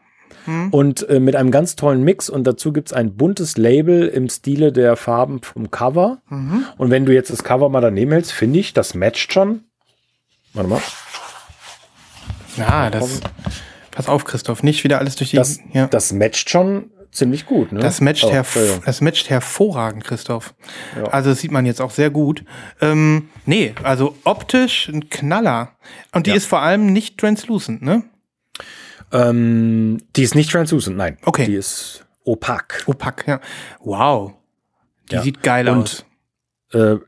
Mhm. 0.46 0.68
Und 0.70 1.08
äh, 1.08 1.18
mit 1.20 1.34
einem 1.36 1.50
ganz 1.50 1.76
tollen 1.76 2.02
Mix 2.04 2.28
und 2.28 2.44
dazu 2.44 2.72
gibt 2.72 2.88
es 2.88 2.92
ein 2.92 3.16
buntes 3.16 3.56
Label 3.56 4.06
im 4.08 4.28
Stile 4.28 4.72
der 4.72 4.96
Farben 4.96 5.40
vom 5.42 5.70
Cover. 5.70 6.18
Mhm. 6.28 6.64
Und 6.76 6.90
wenn 6.90 7.06
du 7.06 7.12
jetzt 7.14 7.30
das 7.30 7.42
Cover 7.44 7.68
mal 7.70 7.80
daneben 7.80 8.12
hältst, 8.12 8.32
finde 8.32 8.58
ich, 8.58 8.72
das 8.74 8.94
matcht 8.94 9.32
schon. 9.32 9.64
Warte 10.52 10.68
mal. 10.70 10.80
Ja, 12.56 12.90
das. 12.90 13.20
Pass 13.98 14.08
auf, 14.08 14.24
Christoph, 14.24 14.62
nicht 14.62 14.84
wieder 14.84 15.00
alles 15.00 15.16
durch 15.16 15.30
die. 15.30 15.36
Das, 15.38 15.58
ja. 15.72 15.88
das 15.88 16.12
matcht 16.12 16.48
schon 16.50 16.92
ziemlich 17.10 17.46
gut. 17.46 17.72
Ne? 17.72 17.80
Das 17.80 18.00
matcht, 18.00 18.22
Oh, 18.22 18.30
herv 18.30 18.80
das 18.84 19.00
matcht 19.00 19.28
hervorragend, 19.28 20.04
Christoph. 20.04 20.54
Ja. 20.94 21.08
Also 21.08 21.30
das 21.30 21.40
sieht 21.40 21.50
man 21.50 21.66
jetzt 21.66 21.80
auch 21.80 21.90
sehr 21.90 22.08
gut. 22.08 22.44
Ähm, 22.80 23.28
nee, 23.44 23.74
also 23.82 24.16
optisch 24.22 24.86
ein 24.86 25.10
Knaller. 25.10 25.72
Und 26.12 26.28
die 26.28 26.30
ist 26.30 26.46
vor 26.46 26.62
allem 26.62 26.92
nicht 26.92 27.18
translucent, 27.18 27.82
ne? 27.82 28.04
Ähm, 29.10 30.00
die 30.14 30.22
ist 30.22 30.36
nicht 30.36 30.52
translucent, 30.52 30.96
nein. 30.96 31.18
Okay. 31.24 31.46
Die 31.46 31.54
ist 31.54 32.06
opak. 32.22 32.84
Opak, 32.86 33.26
ja. 33.26 33.40
Wow. 33.80 34.34
Die 35.10 35.18
sieht 35.18 35.42
geil 35.42 35.68
Und 35.68 35.82
aus. 35.82 36.04
Äh, 36.72 36.98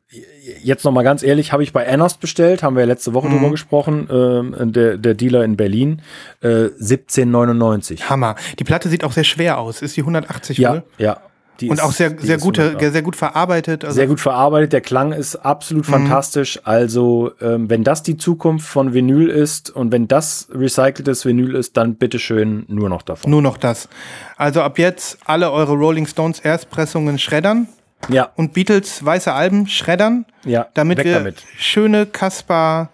jetzt 0.63 0.85
noch 0.85 0.93
mal 0.93 1.03
ganz 1.03 1.23
ehrlich, 1.23 1.53
habe 1.53 1.63
ich 1.63 1.73
bei 1.73 1.87
Anost 1.93 2.21
bestellt, 2.21 2.63
haben 2.63 2.77
wir 2.77 2.81
ja 2.81 2.87
letzte 2.87 3.15
Woche 3.15 3.29
Mhm. 3.29 3.33
drüber 3.35 3.51
gesprochen, 3.51 4.09
ähm, 4.11 4.73
der, 4.73 4.97
der 4.97 5.15
Dealer 5.15 5.45
in 5.45 5.57
Berlin, 5.57 6.03
äh, 6.43 6.69
17,99. 6.79 8.09
Hammer. 8.11 8.37
Die 8.59 8.65
Platte 8.65 8.89
sieht 8.89 9.05
auch 9.05 9.13
sehr 9.13 9.25
schwer 9.25 9.59
aus. 9.59 9.83
Ist 9.83 9.97
die 9.97 10.03
180 10.03 10.59
Ja, 10.59 10.73
wohl? 10.75 10.83
ja. 10.99 11.19
Die 11.61 11.69
Und 11.69 11.75
ist- 11.77 11.83
auch 11.83 11.93
sehr, 11.93 12.17
sehr, 12.19 12.39
gute, 12.39 12.75
sehr 12.91 13.03
gut 13.03 13.17
verarbeitet. 13.17 13.85
Also 13.85 13.95
Sehr 13.95 14.07
gut 14.07 14.19
verarbeitet, 14.19 14.73
der 14.73 14.81
Klang 14.81 15.13
ist 15.13 15.37
absolut 15.37 15.87
Mhm. 15.89 15.93
fantastisch. 15.93 16.59
Also, 16.65 17.33
ähm, 17.43 17.69
wenn 17.69 17.85
das 17.85 18.03
die 18.03 18.17
Zukunft 18.17 18.67
von 18.67 18.95
Vinyl 18.95 19.29
ist 19.29 19.69
und 19.69 19.93
wenn 19.93 20.09
das 20.09 20.49
recyceltes 20.55 21.27
Vinyl 21.27 21.55
ist, 21.55 21.77
dann 21.77 21.97
bitteschön 21.97 22.65
nur 22.69 22.89
noch 22.89 23.03
davon. 23.03 23.31
Nur 23.31 23.43
noch 23.43 23.59
das. 23.59 23.91
Also 24.39 24.63
ab 24.63 24.79
jetzt 24.79 25.19
alle 25.27 25.53
eure 25.53 25.75
Rolling 25.75 26.07
Stones 26.07 26.41
Erstpressungen 26.41 27.19
schreddern 27.19 27.69
Ja, 28.09 28.31
und 28.37 28.53
Beatles 28.55 29.05
weiße 29.05 29.33
Alben 29.33 29.67
schreddern, 29.69 30.25
ja, 30.45 30.67
damit 30.75 31.03
wir 31.05 31.15
damit. 31.15 31.45
schöne 31.59 32.07
Kaspar 32.07 32.91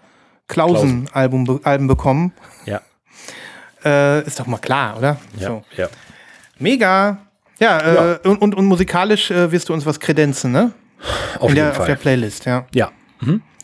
Klausen 0.47 1.09
Album, 1.13 1.45
be- 1.45 1.59
Alben 1.63 1.87
bekommen. 1.87 2.33
Ja, 2.65 2.81
Äh, 3.85 4.25
ist 4.25 4.39
doch 4.39 4.47
mal 4.47 4.57
klar, 4.57 4.97
oder? 4.97 5.17
ja, 5.39 5.47
So. 5.47 5.63
ja. 5.75 5.87
Mega. 6.59 7.17
Ja, 7.59 8.13
äh, 8.13 8.19
Und, 8.27 8.37
und, 8.41 8.55
und 8.55 8.65
musikalisch 8.65 9.31
äh, 9.31 9.51
wirst 9.51 9.69
du 9.69 9.73
uns 9.73 9.85
was 9.85 9.99
kredenzen, 9.99 10.51
ne? 10.51 10.71
Auf 11.39 11.49
jeden 11.49 11.55
der, 11.55 11.69
auf 11.71 11.77
der 11.77 11.85
Fall. 11.85 11.95
Playlist, 11.97 12.45
ja. 12.45 12.65
Ja, 12.73 12.91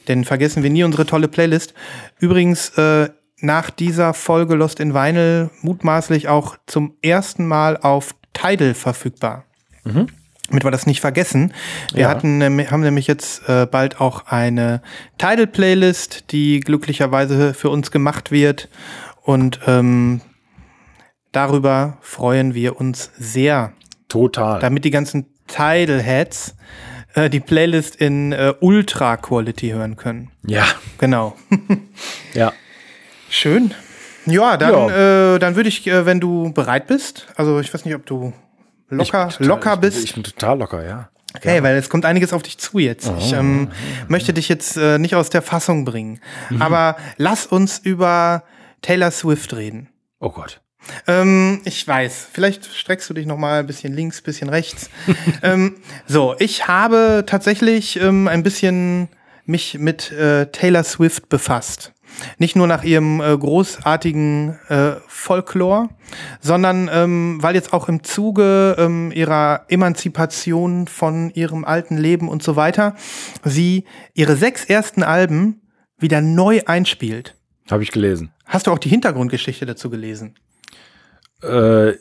Denn 0.07 0.23
vergessen 0.25 0.63
wir 0.63 0.69
nie 0.69 0.83
unsere 0.83 1.05
tolle 1.05 1.27
Playlist. 1.27 1.73
Übrigens, 2.19 2.69
äh, 2.77 3.09
nach 3.39 3.69
dieser 3.69 4.13
Folge 4.13 4.55
Lost 4.55 4.79
in 4.79 4.93
Vinyl 4.93 5.49
mutmaßlich 5.61 6.27
auch 6.27 6.57
zum 6.67 6.95
ersten 7.01 7.45
Mal 7.47 7.77
auf 7.77 8.15
Tidal 8.33 8.73
verfügbar. 8.73 9.45
Damit 10.49 10.63
wir 10.65 10.71
das 10.71 10.85
nicht 10.85 10.99
vergessen. 11.01 11.53
Wir 11.93 12.01
Ja. 12.03 12.09
hatten, 12.09 12.41
haben 12.69 12.81
nämlich 12.81 13.07
jetzt 13.07 13.47
äh, 13.47 13.65
bald 13.65 14.01
auch 14.01 14.27
eine 14.27 14.81
Tidal-Playlist, 15.17 16.31
die 16.31 16.59
glücklicherweise 16.59 17.53
für 17.53 17.69
uns 17.69 17.91
gemacht 17.91 18.29
wird. 18.31 18.69
Und 19.21 19.59
ähm, 19.67 20.21
darüber 21.31 21.97
freuen 22.01 22.53
wir 22.53 22.79
uns 22.79 23.11
sehr 23.17 23.73
total. 24.09 24.59
damit 24.59 24.85
die 24.85 24.91
ganzen 24.91 25.25
Tidal-Heads 25.47 26.55
äh, 27.15 27.29
die 27.29 27.39
Playlist 27.39 27.95
in 27.95 28.31
äh, 28.31 28.53
Ultra-Quality 28.59 29.69
hören 29.69 29.95
können. 29.95 30.29
ja, 30.45 30.65
Genau. 30.97 31.35
ja. 32.33 32.53
Schön. 33.29 33.73
Ja, 34.25 34.57
dann, 34.57 34.89
Äh, 34.89 35.39
dann 35.39 35.55
würde 35.55 35.67
ich, 35.69 35.85
äh, 35.87 36.05
wenn 36.05 36.19
du 36.19 36.53
bereit 36.53 36.87
bist, 36.87 37.27
also 37.35 37.59
ich 37.59 37.73
weiß 37.73 37.83
nicht, 37.85 37.95
ob 37.95 38.05
du 38.05 38.31
locker, 38.97 39.27
Ich 39.29 39.35
total- 39.37 39.47
locker 39.47 39.73
ich 39.75 39.79
bist. 39.79 40.03
Ich 40.05 40.13
bin 40.13 40.23
total 40.23 40.59
locker, 40.59 40.85
ja. 40.85 41.09
Okay, 41.35 41.63
weil 41.63 41.75
es 41.77 41.89
kommt 41.89 42.05
einiges 42.05 42.31
auf 42.31 42.43
dich 42.43 42.59
zu 42.59 42.77
jetzt. 42.77 43.11
Ich 43.17 43.33
ähm, 43.33 43.69
möchte 44.07 44.33
dich 44.33 44.49
jetzt 44.49 44.77
äh, 44.77 44.99
nicht 44.99 45.15
aus 45.15 45.31
der 45.31 45.41
Fassung 45.41 45.83
bringen. 45.83 46.19
Mhm. 46.51 46.61
Aber 46.61 46.95
lass 47.17 47.47
uns 47.47 47.79
über 47.79 48.43
Taylor 48.83 49.09
Swift 49.09 49.53
reden. 49.55 49.89
Oh 50.19 50.29
Gott. 50.29 50.61
Ähm, 51.07 51.61
ich 51.65 51.87
weiß, 51.87 52.27
vielleicht 52.31 52.65
streckst 52.65 53.09
du 53.09 53.13
dich 53.15 53.25
noch 53.25 53.37
mal 53.37 53.61
ein 53.61 53.65
bisschen 53.67 53.93
links, 53.93 54.21
bisschen 54.21 54.49
rechts. 54.49 54.89
ähm, 55.41 55.77
so, 56.05 56.35
ich 56.39 56.67
habe 56.67 57.23
tatsächlich 57.25 57.99
ähm, 57.99 58.27
ein 58.27 58.43
bisschen 58.43 59.09
mich 59.45 59.79
mit 59.79 60.11
äh, 60.11 60.47
Taylor 60.47 60.83
Swift 60.83 61.29
befasst. 61.29 61.92
Nicht 62.37 62.55
nur 62.55 62.67
nach 62.67 62.83
ihrem 62.83 63.21
äh, 63.21 63.37
großartigen 63.37 64.59
äh, 64.69 64.93
Folklore, 65.07 65.89
sondern 66.39 66.89
ähm, 66.91 67.37
weil 67.41 67.55
jetzt 67.55 67.73
auch 67.73 67.89
im 67.89 68.03
Zuge 68.03 68.75
ähm, 68.77 69.11
ihrer 69.11 69.65
Emanzipation 69.67 70.87
von 70.87 71.31
ihrem 71.31 71.65
alten 71.65 71.97
Leben 71.97 72.29
und 72.29 72.43
so 72.43 72.55
weiter 72.55 72.95
sie 73.43 73.85
ihre 74.13 74.35
sechs 74.35 74.65
ersten 74.65 75.03
Alben 75.03 75.61
wieder 75.97 76.21
neu 76.21 76.61
einspielt. 76.65 77.35
Habe 77.69 77.83
ich 77.83 77.91
gelesen. 77.91 78.31
Hast 78.45 78.67
du 78.67 78.71
auch 78.71 78.79
die 78.79 78.89
Hintergrundgeschichte 78.89 79.65
dazu 79.65 79.89
gelesen? 79.89 80.35
Äh, 81.41 81.93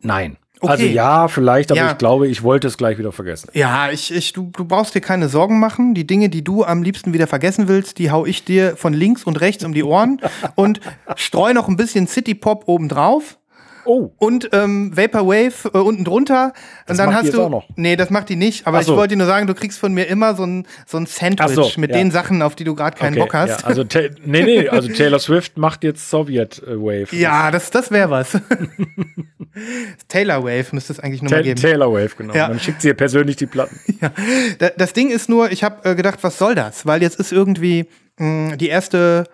nein. 0.00 0.38
Okay. 0.60 0.70
Also 0.72 0.84
ja, 0.86 1.28
vielleicht, 1.28 1.70
aber 1.72 1.80
Ja. 1.80 1.90
ich 1.92 1.98
glaube, 1.98 2.28
ich 2.28 2.42
wollte 2.42 2.68
es 2.68 2.78
gleich 2.78 2.96
wieder 2.98 3.12
vergessen. 3.12 3.50
Ja, 3.52 3.90
ich, 3.90 4.14
ich, 4.14 4.32
du, 4.32 4.50
du 4.56 4.64
brauchst 4.64 4.94
dir 4.94 5.00
keine 5.00 5.28
Sorgen 5.28 5.58
machen. 5.60 5.94
Die 5.94 6.06
Dinge, 6.06 6.28
die 6.30 6.42
du 6.42 6.64
am 6.64 6.82
liebsten 6.82 7.12
wieder 7.12 7.26
vergessen 7.26 7.68
willst, 7.68 7.98
die 7.98 8.10
hau 8.10 8.24
ich 8.24 8.44
dir 8.44 8.76
von 8.76 8.94
links 8.94 9.24
und 9.24 9.40
rechts 9.40 9.64
um 9.64 9.74
die 9.74 9.84
Ohren 9.84 10.20
und 10.54 10.80
streu 11.16 11.52
noch 11.52 11.68
ein 11.68 11.76
bisschen 11.76 12.06
City 12.06 12.34
Pop 12.34 12.64
obendrauf. 12.66 13.36
Oh. 13.84 14.10
Und 14.18 14.50
ähm, 14.52 14.96
Vaporwave 14.96 15.70
äh, 15.72 15.78
unten 15.78 16.04
drunter. 16.04 16.52
Das 16.86 16.94
und 16.94 16.98
dann 16.98 17.12
macht 17.14 17.24
die 17.24 17.28
hast 17.28 17.34
du. 17.36 17.42
auch 17.42 17.50
noch. 17.50 17.68
Nee, 17.76 17.96
das 17.96 18.10
macht 18.10 18.28
die 18.28 18.36
nicht. 18.36 18.66
Aber 18.66 18.82
so. 18.82 18.92
ich 18.92 18.98
wollte 18.98 19.14
dir 19.14 19.18
nur 19.18 19.26
sagen, 19.26 19.46
du 19.46 19.54
kriegst 19.54 19.78
von 19.78 19.92
mir 19.92 20.04
immer 20.04 20.34
so 20.34 20.44
ein, 20.44 20.66
so 20.86 20.98
ein 20.98 21.06
Sandwich 21.06 21.54
so, 21.54 21.70
mit 21.76 21.90
ja. 21.90 21.98
den 21.98 22.10
Sachen, 22.10 22.42
auf 22.42 22.54
die 22.54 22.64
du 22.64 22.74
gerade 22.74 22.96
keinen 22.96 23.16
Bock 23.16 23.34
hast. 23.34 23.62
Ja, 23.62 23.66
also, 23.66 23.84
nee, 24.24 24.42
nee, 24.42 24.68
also 24.68 24.88
Taylor 24.88 25.18
Swift 25.18 25.56
macht 25.56 25.84
jetzt 25.84 26.08
Sowjet 26.10 26.62
äh, 26.62 26.76
Wave. 26.76 27.14
Ja, 27.16 27.50
das, 27.50 27.70
das 27.70 27.90
wäre 27.90 28.10
was. 28.10 28.38
Taylor 30.08 30.42
Wave 30.42 30.66
müsste 30.72 30.92
es 30.92 31.00
eigentlich 31.00 31.22
nochmal 31.22 31.42
geben. 31.42 31.60
Taylor 31.60 31.92
Wave, 31.92 32.10
genau. 32.16 32.34
Ja. 32.34 32.48
Dann 32.48 32.58
schickt 32.60 32.82
sie 32.82 32.88
ihr 32.88 32.94
persönlich 32.94 33.36
die 33.36 33.46
Platten. 33.46 33.78
Da- 34.58 34.70
Das 34.76 34.92
Ding 34.92 35.10
ist 35.10 35.28
nur, 35.28 35.50
ich 35.52 35.64
habe 35.64 35.88
äh, 35.88 35.94
gedacht, 35.94 36.18
was 36.22 36.38
soll 36.38 36.54
das? 36.54 36.86
Weil 36.86 37.02
jetzt 37.02 37.18
ist 37.20 37.32
irgendwie 37.32 37.86
mh, 38.18 38.56
die 38.56 38.68
erste 38.68 39.24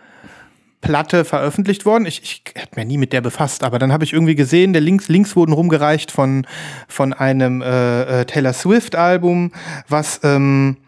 Platte 0.80 1.24
veröffentlicht 1.24 1.84
worden. 1.84 2.06
Ich, 2.06 2.22
ich 2.22 2.60
habe 2.60 2.70
mir 2.76 2.84
nie 2.84 2.98
mit 2.98 3.12
der 3.12 3.20
befasst, 3.20 3.64
aber 3.64 3.78
dann 3.78 3.92
habe 3.92 4.04
ich 4.04 4.12
irgendwie 4.12 4.34
gesehen, 4.34 4.72
der 4.72 4.82
Links, 4.82 5.08
Links 5.08 5.36
wurden 5.36 5.52
rumgereicht 5.52 6.10
von, 6.10 6.46
von 6.88 7.12
einem 7.12 7.60
äh, 7.60 8.20
äh, 8.20 8.24
Taylor 8.24 8.52
Swift-Album, 8.52 9.52
was 9.88 10.20
ähm, 10.22 10.78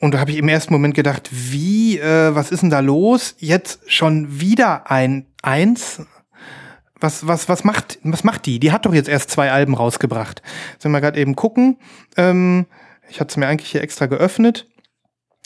und 0.00 0.14
da 0.14 0.18
habe 0.18 0.30
ich 0.30 0.38
im 0.38 0.48
ersten 0.48 0.72
Moment 0.72 0.94
gedacht, 0.94 1.28
wie, 1.30 1.98
äh, 1.98 2.34
was 2.34 2.50
ist 2.50 2.62
denn 2.62 2.70
da 2.70 2.80
los? 2.80 3.34
Jetzt 3.38 3.80
schon 3.86 4.40
wieder 4.40 4.90
ein 4.90 5.26
Eins? 5.42 6.02
Was, 6.98 7.26
was, 7.26 7.50
was, 7.50 7.64
macht, 7.64 7.98
was 8.02 8.24
macht 8.24 8.46
die? 8.46 8.58
Die 8.60 8.72
hat 8.72 8.86
doch 8.86 8.94
jetzt 8.94 9.10
erst 9.10 9.30
zwei 9.30 9.52
Alben 9.52 9.74
rausgebracht. 9.74 10.42
Sollen 10.78 10.92
wir 10.92 11.02
gerade 11.02 11.20
eben 11.20 11.36
gucken. 11.36 11.78
Ähm, 12.16 12.66
ich 13.10 13.20
hatte 13.20 13.30
es 13.30 13.36
mir 13.36 13.46
eigentlich 13.46 13.70
hier 13.70 13.82
extra 13.82 14.06
geöffnet. 14.06 14.66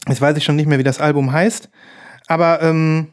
Jetzt 0.09 0.21
weiß 0.21 0.37
ich 0.37 0.45
schon 0.45 0.57
nicht 0.57 0.67
mehr, 0.67 0.79
wie 0.79 0.85
das 0.85 1.01
Album 1.01 1.33
heißt. 1.33 1.69
Aber 2.29 2.63
ähm, 2.63 3.13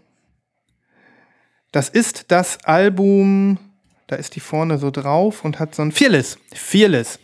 das 1.72 1.90
ist 1.90 2.32
das 2.32 2.64
Album, 2.66 3.58
da 4.12 4.18
ist 4.18 4.36
die 4.36 4.42
vorne 4.42 4.78
so 4.78 4.92
drauf 4.92 5.46
und 5.46 5.58
hat 5.58 5.74
so 5.74 5.82
ein 5.82 5.94
Fearless. 5.94 6.38
Fearless. 6.54 7.18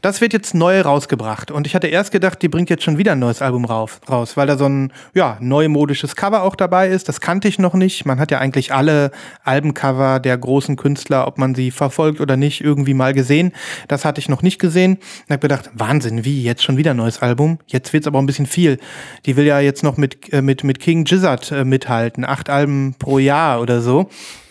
Das 0.00 0.22
wird 0.22 0.32
jetzt 0.32 0.54
neu 0.54 0.80
rausgebracht. 0.80 1.50
Und 1.50 1.66
ich 1.66 1.74
hatte 1.74 1.86
erst 1.88 2.12
gedacht, 2.12 2.40
die 2.40 2.48
bringt 2.48 2.70
jetzt 2.70 2.82
schon 2.82 2.96
wieder 2.96 3.12
ein 3.12 3.18
neues 3.18 3.42
Album 3.42 3.66
rauf, 3.66 4.00
raus, 4.08 4.38
weil 4.38 4.46
da 4.46 4.56
so 4.56 4.64
ein 4.64 4.90
ja, 5.12 5.36
neumodisches 5.38 6.16
Cover 6.16 6.42
auch 6.42 6.56
dabei 6.56 6.88
ist. 6.88 7.10
Das 7.10 7.20
kannte 7.20 7.46
ich 7.46 7.58
noch 7.58 7.74
nicht. 7.74 8.06
Man 8.06 8.18
hat 8.18 8.30
ja 8.30 8.38
eigentlich 8.38 8.72
alle 8.72 9.10
Albencover 9.44 10.18
der 10.18 10.38
großen 10.38 10.76
Künstler, 10.76 11.26
ob 11.26 11.36
man 11.36 11.54
sie 11.54 11.70
verfolgt 11.70 12.22
oder 12.22 12.38
nicht, 12.38 12.62
irgendwie 12.62 12.94
mal 12.94 13.12
gesehen. 13.12 13.52
Das 13.86 14.06
hatte 14.06 14.18
ich 14.18 14.30
noch 14.30 14.40
nicht 14.40 14.58
gesehen. 14.58 14.94
Und 14.94 15.34
habe 15.34 15.40
gedacht, 15.40 15.68
Wahnsinn, 15.74 16.24
wie, 16.24 16.42
jetzt 16.42 16.62
schon 16.62 16.78
wieder 16.78 16.92
ein 16.92 16.96
neues 16.96 17.20
Album? 17.20 17.58
Jetzt 17.66 17.92
wird's 17.92 18.06
aber 18.06 18.18
ein 18.18 18.24
bisschen 18.24 18.46
viel. 18.46 18.78
Die 19.26 19.36
will 19.36 19.44
ja 19.44 19.60
jetzt 19.60 19.82
noch 19.82 19.98
mit, 19.98 20.32
äh, 20.32 20.40
mit, 20.40 20.64
mit 20.64 20.80
King 20.80 21.04
Gizzard 21.04 21.52
äh, 21.52 21.66
mithalten. 21.66 22.24
Acht 22.24 22.48
Alben 22.48 22.94
pro 22.98 23.18
Jahr 23.18 23.60
oder 23.60 23.82
so. 23.82 24.08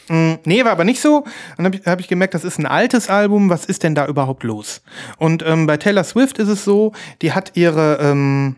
Mm, 0.09 0.33
Nee, 0.45 0.65
war 0.65 0.71
aber 0.71 0.83
nicht 0.83 1.01
so. 1.01 1.17
Und 1.19 1.27
dann 1.57 1.65
habe 1.65 1.75
ich, 1.77 1.85
hab 1.85 1.99
ich 1.99 2.07
gemerkt, 2.07 2.33
das 2.33 2.43
ist 2.43 2.59
ein 2.59 2.65
altes 2.65 3.09
Album. 3.09 3.49
Was 3.49 3.65
ist 3.65 3.83
denn 3.83 3.95
da 3.95 4.05
überhaupt 4.07 4.43
los? 4.43 4.81
Und 5.17 5.43
ähm, 5.45 5.65
bei 5.67 5.77
Taylor 5.77 6.03
Swift 6.03 6.37
ist 6.39 6.49
es 6.49 6.63
so, 6.65 6.91
die 7.21 7.31
hat 7.33 7.51
ihre, 7.55 7.97
ähm, 8.01 8.55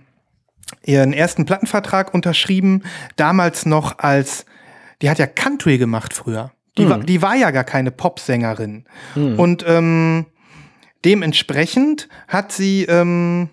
ihren 0.83 1.13
ersten 1.13 1.45
Plattenvertrag 1.45 2.13
unterschrieben, 2.13 2.83
damals 3.17 3.65
noch 3.65 3.99
als, 3.99 4.45
die 5.01 5.09
hat 5.09 5.19
ja 5.19 5.27
Country 5.27 5.77
gemacht 5.77 6.13
früher. 6.13 6.51
Die, 6.77 6.89
war, 6.89 6.99
die 6.99 7.21
war 7.21 7.35
ja 7.35 7.51
gar 7.51 7.65
keine 7.65 7.91
Popsängerin. 7.91 8.85
Und 9.37 9.65
ähm, 9.67 10.25
dementsprechend 11.03 12.07
hat 12.29 12.51
sie, 12.53 12.85
ähm, 12.85 13.49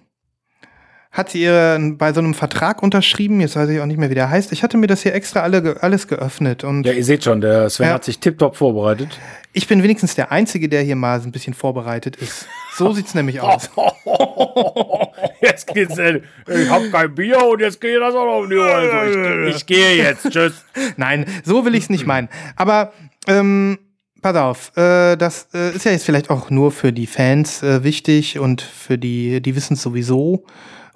hat 1.19 1.31
sie 1.31 1.43
ihren, 1.43 1.99
bei 1.99 2.13
so 2.13 2.21
einem 2.21 2.33
Vertrag 2.33 2.83
unterschrieben, 2.83 3.41
jetzt 3.41 3.57
weiß 3.57 3.69
ich 3.71 3.81
auch 3.81 3.87
nicht 3.87 3.99
mehr, 3.99 4.09
wie 4.09 4.15
der 4.15 4.31
heißt. 4.31 4.53
Ich 4.53 4.63
hatte 4.63 4.77
mir 4.79 4.87
das 4.87 5.03
hier 5.03 5.15
extra 5.15 5.41
alle, 5.41 5.77
alles 5.83 6.07
geöffnet 6.09 6.63
und 6.65 6.85
Ja, 6.87 6.93
ihr 6.93 7.05
seht 7.05 7.25
schon, 7.25 7.41
der 7.41 7.69
Sven 7.69 7.89
Ja. 7.89 7.95
hat 7.95 8.05
sich 8.05 8.21
tiptop 8.21 8.57
vorbereitet. 8.57 9.19
ich 9.53 9.67
bin 9.67 9.83
wenigstens 9.83 10.15
der 10.15 10.31
Einzige, 10.33 10.69
der 10.69 10.83
hier 10.83 10.95
mal 10.97 11.21
so 11.21 11.29
ein 11.29 11.33
bisschen 11.33 11.55
vorbereitet 11.55 12.17
ist. 12.17 12.47
So 12.77 12.93
sieht's 12.95 13.15
nämlich 13.15 13.41
aus. 13.41 13.69
Jetzt 15.41 15.67
geht's, 15.75 15.99
äh, 15.99 16.21
ich 16.49 16.71
hab 16.71 16.83
kein 16.93 17.15
Bier 17.15 17.45
und 17.47 17.61
jetzt 17.61 17.81
geht 17.81 18.01
das 18.01 18.15
auch 18.15 18.25
noch 18.25 18.39
um 18.45 18.51
die 18.51 18.57
Ohren. 18.57 18.91
Also 18.91 19.47
ich, 19.49 19.57
ich 19.57 19.67
gehe 19.67 19.97
jetzt, 19.97 20.31
tschüss. 20.31 20.65
Nein, 20.97 21.27
so 21.45 21.65
will 21.65 21.75
ich's 21.75 21.91
nicht 21.91 22.07
meinen. 22.07 22.29
Aber 22.57 22.93
ähm, 23.27 23.79
pass 24.23 24.37
auf, 24.37 24.77
äh, 24.77 25.17
das 25.17 25.49
äh, 25.55 25.75
ist 25.75 25.85
ja 25.85 25.93
jetzt 25.93 26.05
vielleicht 26.05 26.31
auch 26.31 26.51
nur 26.51 26.71
für 26.73 26.93
die 26.93 27.07
Fans 27.07 27.63
äh, 27.63 27.83
wichtig 27.85 28.39
und 28.39 28.63
für 28.63 28.99
die, 28.99 29.41
die 29.41 29.57
wissen 29.57 29.75
es 29.75 29.83
sowieso 29.83 30.45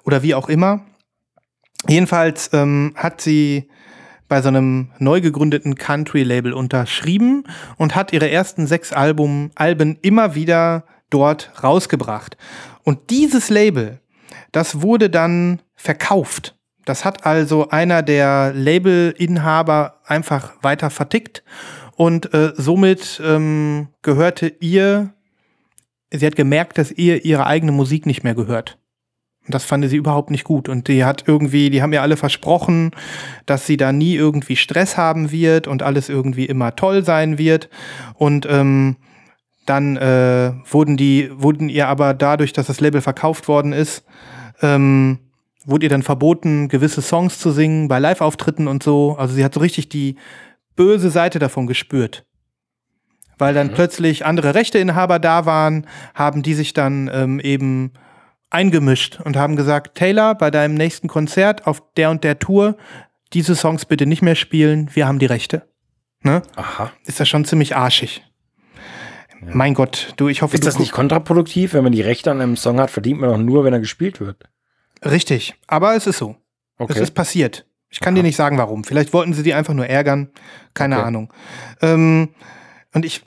oder 0.03 0.23
wie 0.23 0.35
auch 0.35 0.49
immer. 0.49 0.85
Jedenfalls 1.87 2.49
ähm, 2.53 2.93
hat 2.95 3.21
sie 3.21 3.69
bei 4.27 4.41
so 4.41 4.47
einem 4.47 4.89
neu 4.99 5.21
gegründeten 5.21 5.75
Country-Label 5.75 6.53
unterschrieben 6.53 7.43
und 7.77 7.95
hat 7.95 8.13
ihre 8.13 8.29
ersten 8.29 8.67
sechs 8.67 8.93
Album, 8.93 9.51
Alben 9.55 9.97
immer 10.01 10.33
wieder 10.33 10.85
dort 11.09 11.51
rausgebracht. 11.63 12.37
Und 12.83 13.09
dieses 13.09 13.49
Label, 13.49 13.99
das 14.51 14.81
wurde 14.81 15.09
dann 15.09 15.61
verkauft. 15.75 16.55
Das 16.85 17.05
hat 17.05 17.25
also 17.25 17.69
einer 17.69 18.01
der 18.01 18.53
Labelinhaber 18.53 19.99
einfach 20.05 20.53
weiter 20.61 20.89
vertickt 20.89 21.43
und 21.95 22.33
äh, 22.33 22.53
somit 22.55 23.21
ähm, 23.23 23.89
gehörte 24.01 24.47
ihr, 24.59 25.13
sie 26.11 26.25
hat 26.25 26.35
gemerkt, 26.35 26.77
dass 26.77 26.91
ihr 26.91 27.23
ihre 27.23 27.45
eigene 27.45 27.71
Musik 27.71 28.05
nicht 28.05 28.23
mehr 28.23 28.35
gehört. 28.35 28.79
Und 29.45 29.53
das 29.53 29.65
fand 29.65 29.87
sie 29.89 29.97
überhaupt 29.97 30.31
nicht 30.31 30.45
gut. 30.45 30.69
Und 30.69 30.87
die 30.87 31.03
hat 31.03 31.25
irgendwie, 31.27 31.69
die 31.69 31.81
haben 31.81 31.91
ja 31.91 32.01
alle 32.01 32.15
versprochen, 32.15 32.91
dass 33.45 33.67
sie 33.67 33.75
da 33.75 33.91
nie 33.91 34.15
irgendwie 34.15 34.55
Stress 34.55 34.95
haben 34.95 35.31
wird 35.31 35.67
und 35.67 35.83
alles 35.83 36.07
irgendwie 36.07 36.45
immer 36.45 36.75
toll 36.75 37.03
sein 37.03 37.37
wird. 37.37 37.69
Und 38.15 38.47
ähm, 38.49 38.95
dann 39.65 39.97
äh, 39.97 40.53
wurden 40.69 40.95
die, 40.95 41.29
wurden 41.33 41.67
ihr 41.67 41.87
aber 41.87 42.13
dadurch, 42.13 42.53
dass 42.53 42.67
das 42.67 42.79
Label 42.79 43.01
verkauft 43.01 43.47
worden 43.47 43.73
ist, 43.73 44.05
ähm, 44.61 45.19
wurde 45.65 45.85
ihr 45.85 45.89
dann 45.89 46.03
verboten, 46.03 46.69
gewisse 46.69 47.01
Songs 47.01 47.39
zu 47.39 47.51
singen 47.51 47.87
bei 47.87 47.99
Live-Auftritten 47.99 48.67
und 48.67 48.83
so. 48.83 49.15
Also 49.17 49.35
sie 49.35 49.43
hat 49.43 49.53
so 49.53 49.59
richtig 49.59 49.89
die 49.89 50.17
böse 50.75 51.09
Seite 51.09 51.39
davon 51.39 51.67
gespürt. 51.67 52.25
Weil 53.37 53.53
dann 53.53 53.73
plötzlich 53.73 54.25
andere 54.25 54.55
Rechteinhaber 54.55 55.19
da 55.19 55.45
waren, 55.45 55.87
haben 56.13 56.43
die 56.43 56.53
sich 56.53 56.73
dann 56.73 57.09
ähm, 57.11 57.39
eben 57.39 57.91
eingemischt 58.53 59.19
und 59.23 59.35
haben 59.35 59.55
gesagt, 59.55 59.95
Taylor, 59.97 60.35
bei 60.35 60.51
deinem 60.51 60.75
nächsten 60.75 61.07
Konzert 61.07 61.67
auf 61.67 61.81
der 61.95 62.09
und 62.09 62.23
der 62.23 62.39
Tour, 62.39 62.77
diese 63.33 63.55
Songs 63.55 63.85
bitte 63.85 64.05
nicht 64.05 64.21
mehr 64.21 64.35
spielen, 64.35 64.89
wir 64.93 65.07
haben 65.07 65.19
die 65.19 65.25
Rechte. 65.25 65.67
Ne? 66.21 66.41
Aha. 66.55 66.91
Ist 67.05 67.19
das 67.19 67.27
schon 67.27 67.45
ziemlich 67.45 67.75
arschig. 67.75 68.23
Mein 69.45 69.73
Gott, 69.73 70.13
du, 70.15 70.29
ich 70.29 70.41
hoffe, 70.41 70.55
Ist 70.55 70.65
das 70.65 70.79
nicht 70.79 70.93
kontraproduktiv? 70.93 71.73
Wenn 71.73 71.83
man 71.83 71.91
die 71.91 72.01
Rechte 72.01 72.31
an 72.31 72.39
einem 72.39 72.55
Song 72.55 72.79
hat, 72.79 72.89
verdient 72.91 73.19
man 73.19 73.29
doch 73.29 73.37
nur, 73.37 73.65
wenn 73.65 73.73
er 73.73 73.81
gespielt 73.81 74.21
wird. 74.21 74.43
Richtig, 75.03 75.55
aber 75.67 75.95
es 75.95 76.07
ist 76.07 76.17
so. 76.17 76.37
Es 76.77 76.83
Okay. 76.89 77.01
ist 77.01 77.11
passiert. 77.11 77.65
Ich 77.89 77.99
kann 77.99 78.15
dir 78.15 78.23
nicht 78.23 78.37
sagen, 78.37 78.57
warum. 78.57 78.83
Vielleicht 78.83 79.13
wollten 79.13 79.33
sie 79.33 79.43
die 79.43 79.53
einfach 79.53 79.73
nur 79.73 79.85
ärgern. 79.85 80.29
Keine 80.73 80.95
Okay. 80.97 81.05
Ahnung. 81.07 81.33
Ähm, 81.81 82.29
und 82.93 83.05
ich 83.05 83.23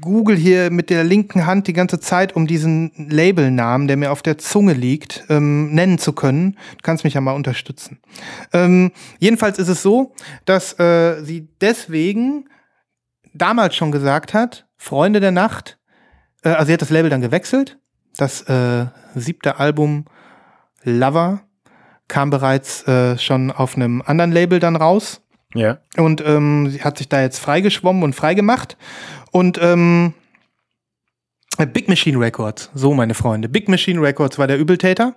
google 0.00 0.36
hier 0.36 0.70
mit 0.70 0.90
der 0.90 1.02
linken 1.02 1.46
Hand 1.46 1.66
die 1.66 1.72
ganze 1.72 1.98
Zeit, 1.98 2.36
um 2.36 2.46
diesen 2.46 2.92
Labelnamen, 2.96 3.88
der 3.88 3.96
mir 3.96 4.12
auf 4.12 4.22
der 4.22 4.38
Zunge 4.38 4.74
liegt, 4.74 5.24
ähm, 5.30 5.72
nennen 5.72 5.98
zu 5.98 6.12
können. 6.12 6.52
Du 6.52 6.82
kannst 6.82 7.04
mich 7.04 7.14
ja 7.14 7.20
mal 7.20 7.32
unterstützen. 7.32 8.00
Ähm, 8.52 8.92
jedenfalls 9.18 9.58
ist 9.58 9.68
es 9.68 9.82
so, 9.82 10.14
dass 10.44 10.78
äh, 10.78 11.22
sie 11.24 11.48
deswegen 11.60 12.48
damals 13.34 13.74
schon 13.76 13.92
gesagt 13.92 14.34
hat, 14.34 14.66
Freunde 14.76 15.20
der 15.20 15.32
Nacht, 15.32 15.78
äh, 16.44 16.50
also 16.50 16.66
sie 16.66 16.74
hat 16.74 16.82
das 16.82 16.90
Label 16.90 17.10
dann 17.10 17.22
gewechselt. 17.22 17.78
Das 18.16 18.42
äh, 18.42 18.86
siebte 19.14 19.58
Album 19.58 20.04
Lover 20.84 21.42
kam 22.08 22.28
bereits 22.28 22.86
äh, 22.86 23.16
schon 23.16 23.50
auf 23.50 23.76
einem 23.76 24.02
anderen 24.04 24.32
Label 24.32 24.58
dann 24.58 24.76
raus. 24.76 25.22
Ja. 25.54 25.78
Und 25.96 26.22
ähm, 26.24 26.70
sie 26.70 26.82
hat 26.82 26.98
sich 26.98 27.08
da 27.08 27.20
jetzt 27.20 27.38
freigeschwommen 27.38 28.02
und 28.02 28.14
freigemacht. 28.14 28.76
Und 29.30 29.58
ähm, 29.60 30.14
Big 31.72 31.88
Machine 31.88 32.18
Records, 32.18 32.70
so 32.74 32.94
meine 32.94 33.14
Freunde. 33.14 33.48
Big 33.48 33.68
Machine 33.68 34.00
Records 34.00 34.38
war 34.38 34.46
der 34.46 34.58
Übeltäter. 34.58 35.14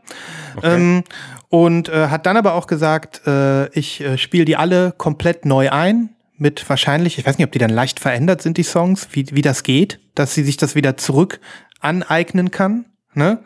Ähm, 0.63 1.03
und 1.49 1.89
äh, 1.89 2.07
hat 2.07 2.25
dann 2.25 2.37
aber 2.37 2.53
auch 2.53 2.67
gesagt, 2.67 3.21
äh, 3.25 3.69
ich 3.69 4.01
äh, 4.01 4.17
spiele 4.17 4.45
die 4.45 4.57
alle 4.57 4.93
komplett 4.97 5.45
neu 5.45 5.71
ein. 5.71 6.09
Mit 6.37 6.69
wahrscheinlich, 6.69 7.17
ich 7.17 7.25
weiß 7.25 7.37
nicht, 7.37 7.45
ob 7.45 7.53
die 7.53 7.59
dann 7.59 7.69
leicht 7.69 8.01
verändert 8.01 8.41
sind, 8.41 8.57
die 8.57 8.63
Songs, 8.63 9.07
wie, 9.13 9.25
wie 9.31 9.41
das 9.41 9.63
geht, 9.63 10.01
dass 10.15 10.33
sie 10.33 10.43
sich 10.43 10.57
das 10.57 10.75
wieder 10.75 10.97
zurück 10.97 11.39
aneignen 11.79 12.51
kann. 12.51 12.85
Ne? 13.13 13.39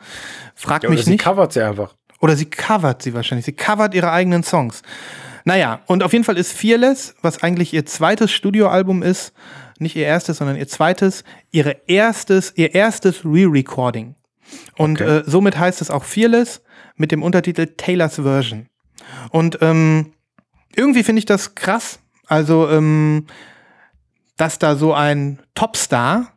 Frag 0.55 0.81
ja 0.81 0.89
oder 0.89 0.95
mich 0.95 1.05
sie 1.05 1.11
nicht. 1.11 1.23
covert 1.23 1.53
sie 1.53 1.61
einfach. 1.61 1.93
Oder 2.19 2.35
sie 2.35 2.45
covert 2.45 3.03
sie 3.03 3.13
wahrscheinlich. 3.13 3.45
Sie 3.45 3.53
covert 3.53 3.93
ihre 3.93 4.11
eigenen 4.11 4.43
Songs. 4.43 4.81
Naja, 5.49 5.81
und 5.87 6.03
auf 6.03 6.13
jeden 6.13 6.23
Fall 6.23 6.37
ist 6.37 6.53
Fearless, 6.53 7.15
was 7.23 7.41
eigentlich 7.41 7.73
ihr 7.73 7.83
zweites 7.83 8.31
Studioalbum 8.31 9.01
ist, 9.01 9.33
nicht 9.79 9.95
ihr 9.95 10.05
erstes, 10.05 10.37
sondern 10.37 10.57
ihr 10.57 10.67
zweites, 10.67 11.23
ihre 11.49 11.75
erstes, 11.87 12.53
ihr 12.55 12.75
erstes 12.75 13.25
Re-Recording. 13.25 14.13
Und 14.77 15.01
Okay. 15.01 15.17
äh, 15.19 15.23
somit 15.25 15.57
heißt 15.57 15.81
es 15.81 15.89
auch 15.89 16.03
Fearless 16.03 16.61
mit 16.97 17.11
dem 17.11 17.23
Untertitel 17.23 17.65
Taylor's 17.65 18.15
Version. 18.15 18.67
Und 19.31 19.57
ähm, 19.61 20.13
irgendwie 20.75 21.03
finde 21.03 21.19
ich 21.19 21.25
das 21.25 21.55
krass. 21.55 21.99
Also, 22.27 22.69
ähm, 22.69 23.25
dass 24.37 24.59
da 24.59 24.75
so 24.75 24.93
ein 24.93 25.39
Topstar 25.55 26.33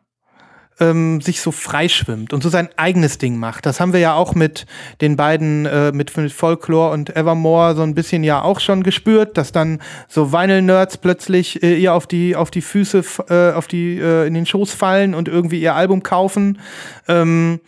ähm, 0.83 1.21
sich 1.21 1.41
so 1.41 1.51
freischwimmt 1.51 2.33
und 2.33 2.43
so 2.43 2.49
sein 2.49 2.69
eigenes 2.75 3.17
Ding 3.17 3.37
macht. 3.37 3.65
Das 3.65 3.79
haben 3.79 3.93
wir 3.93 3.99
ja 3.99 4.13
auch 4.13 4.35
mit 4.35 4.65
den 5.01 5.15
beiden, 5.15 5.65
äh, 5.65 5.91
mit, 5.91 6.15
mit 6.17 6.31
Folklore 6.31 6.91
und 6.91 7.15
Evermore 7.15 7.75
so 7.75 7.83
ein 7.83 7.95
bisschen 7.95 8.23
ja 8.23 8.41
auch 8.41 8.59
schon 8.59 8.83
gespürt, 8.83 9.37
dass 9.37 9.51
dann 9.51 9.79
so 10.07 10.31
Vinyl-Nerds 10.31 10.97
plötzlich 10.97 11.63
äh, 11.63 11.75
ihr 11.75 11.93
auf 11.93 12.07
die, 12.07 12.35
auf 12.35 12.51
die 12.51 12.61
Füße, 12.61 13.03
äh, 13.29 13.53
auf 13.53 13.67
die, 13.67 13.97
äh, 13.99 14.27
in 14.27 14.33
den 14.33 14.45
Schoß 14.45 14.73
fallen 14.73 15.13
und 15.15 15.27
irgendwie 15.27 15.61
ihr 15.61 15.75
Album 15.75 16.03
kaufen. 16.03 16.59
Ähm, 17.07 17.59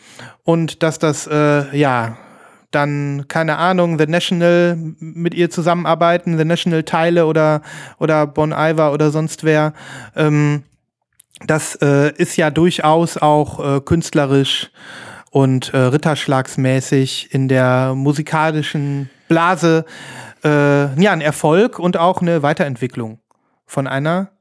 und 0.43 0.84
dass 0.84 0.99
das, 0.99 1.28
äh, 1.28 1.76
ja, 1.78 2.18
dann, 2.72 3.26
keine 3.30 3.57
Ahnung, 3.57 3.97
The 3.97 4.05
National 4.05 4.78
mit 4.99 5.34
ihr 5.34 5.49
zusammenarbeiten, 5.49 6.38
The 6.38 6.43
National 6.45 6.84
Teile 6.84 7.26
oder, 7.26 7.61
oder 7.99 8.28
Bon 8.28 8.51
Iver 8.51 8.91
oder 8.91 9.11
sonst 9.11 9.45
wer. 9.45 9.74
Ähm, 10.16 10.63
das 11.46 11.76
äh, 11.82 12.14
ist 12.16 12.38
ja 12.38 12.50
durchaus 12.50 13.18
auch 13.18 13.78
äh, 13.78 13.82
künstlerisch 13.82 14.72
und 15.32 15.74
äh, 15.74 15.78
ritterschlagsmäßig 15.78 17.34
in 17.34 17.48
der 17.48 17.94
musikalischen 17.94 19.10
Blase 19.28 19.86
äh, 20.44 21.02
ja 21.02 21.12
ein 21.12 21.22
Erfolg 21.22 21.80
und 21.80 21.98
auch 21.98 22.22
eine 22.22 22.42
Weiterentwicklung 22.42 23.20
von 23.66 23.88
einer 23.88 24.32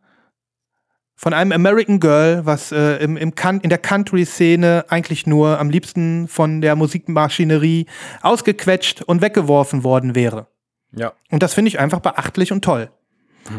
von 1.16 1.32
einem 1.32 1.52
American 1.52 2.00
Girl, 2.00 2.44
was 2.44 2.72
äh, 2.72 2.96
im, 2.96 3.16
im 3.16 3.32
in 3.62 3.70
der 3.70 3.78
Country-Szene 3.78 4.84
eigentlich 4.88 5.26
nur 5.26 5.58
am 5.58 5.70
liebsten 5.70 6.28
von 6.28 6.60
der 6.60 6.76
Musikmaschinerie 6.76 7.86
ausgequetscht 8.20 9.02
und 9.02 9.22
weggeworfen 9.22 9.84
worden 9.84 10.14
wäre. 10.14 10.48
Ja. 10.92 11.12
Und 11.30 11.42
das 11.42 11.54
finde 11.54 11.68
ich 11.68 11.78
einfach 11.78 12.00
beachtlich 12.00 12.52
und 12.52 12.64
toll. 12.64 12.90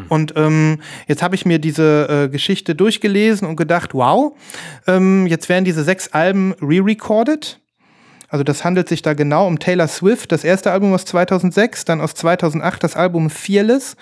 Und 0.10 0.34
ähm, 0.36 0.82
jetzt 1.08 1.22
habe 1.22 1.36
ich 1.36 1.46
mir 1.46 1.60
diese 1.60 2.26
äh, 2.26 2.30
Geschichte 2.30 2.76
durchgelesen 2.76 3.48
und 3.48 3.56
gedacht, 3.56 3.94
wow, 3.94 4.36
ähm, 4.88 5.28
jetzt 5.28 5.50
werden 5.50 5.66
diese 5.66 5.84
sechs 5.84 6.08
Alben 6.10 6.54
re-recorded. 6.62 7.60
Also 8.28 8.44
das 8.44 8.64
handelt 8.64 8.90
sich 8.90 9.02
da 9.02 9.14
genau 9.14 9.48
um 9.48 9.60
Taylor 9.60 9.88
Swift, 9.88 10.32
das 10.32 10.44
erste 10.44 10.72
Album 10.72 10.94
aus 10.94 11.06
2006, 11.06 11.86
dann 11.86 12.02
aus 12.02 12.16
2008 12.16 12.84
das 12.84 12.96
Album 12.96 13.30
Fearless, 13.30 13.96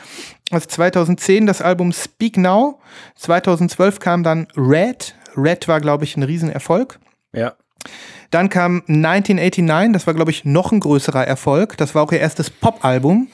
aus 0.52 0.68
2010 0.68 1.46
das 1.46 1.62
Album 1.62 1.92
Speak 1.92 2.38
Now, 2.38 2.80
2012 3.16 4.00
kam 4.00 4.24
dann 4.24 4.48
Red. 4.56 5.16
Red 5.36 5.68
war, 5.68 5.82
glaube 5.82 6.06
ich, 6.06 6.16
ein 6.16 6.24
Riesenerfolg. 6.24 7.00
Ja. 7.34 7.54
Dann 8.32 8.50
kam 8.50 8.82
1989, 8.88 9.94
das 9.94 10.08
war, 10.08 10.14
glaube 10.14 10.32
ich, 10.32 10.46
noch 10.46 10.72
ein 10.72 10.80
größerer 10.80 11.28
Erfolg. 11.28 11.78
Das 11.78 11.94
war 11.94 12.02
auch 12.02 12.12
ihr 12.12 12.20
erstes 12.20 12.50
Pop-Album, 12.50 13.28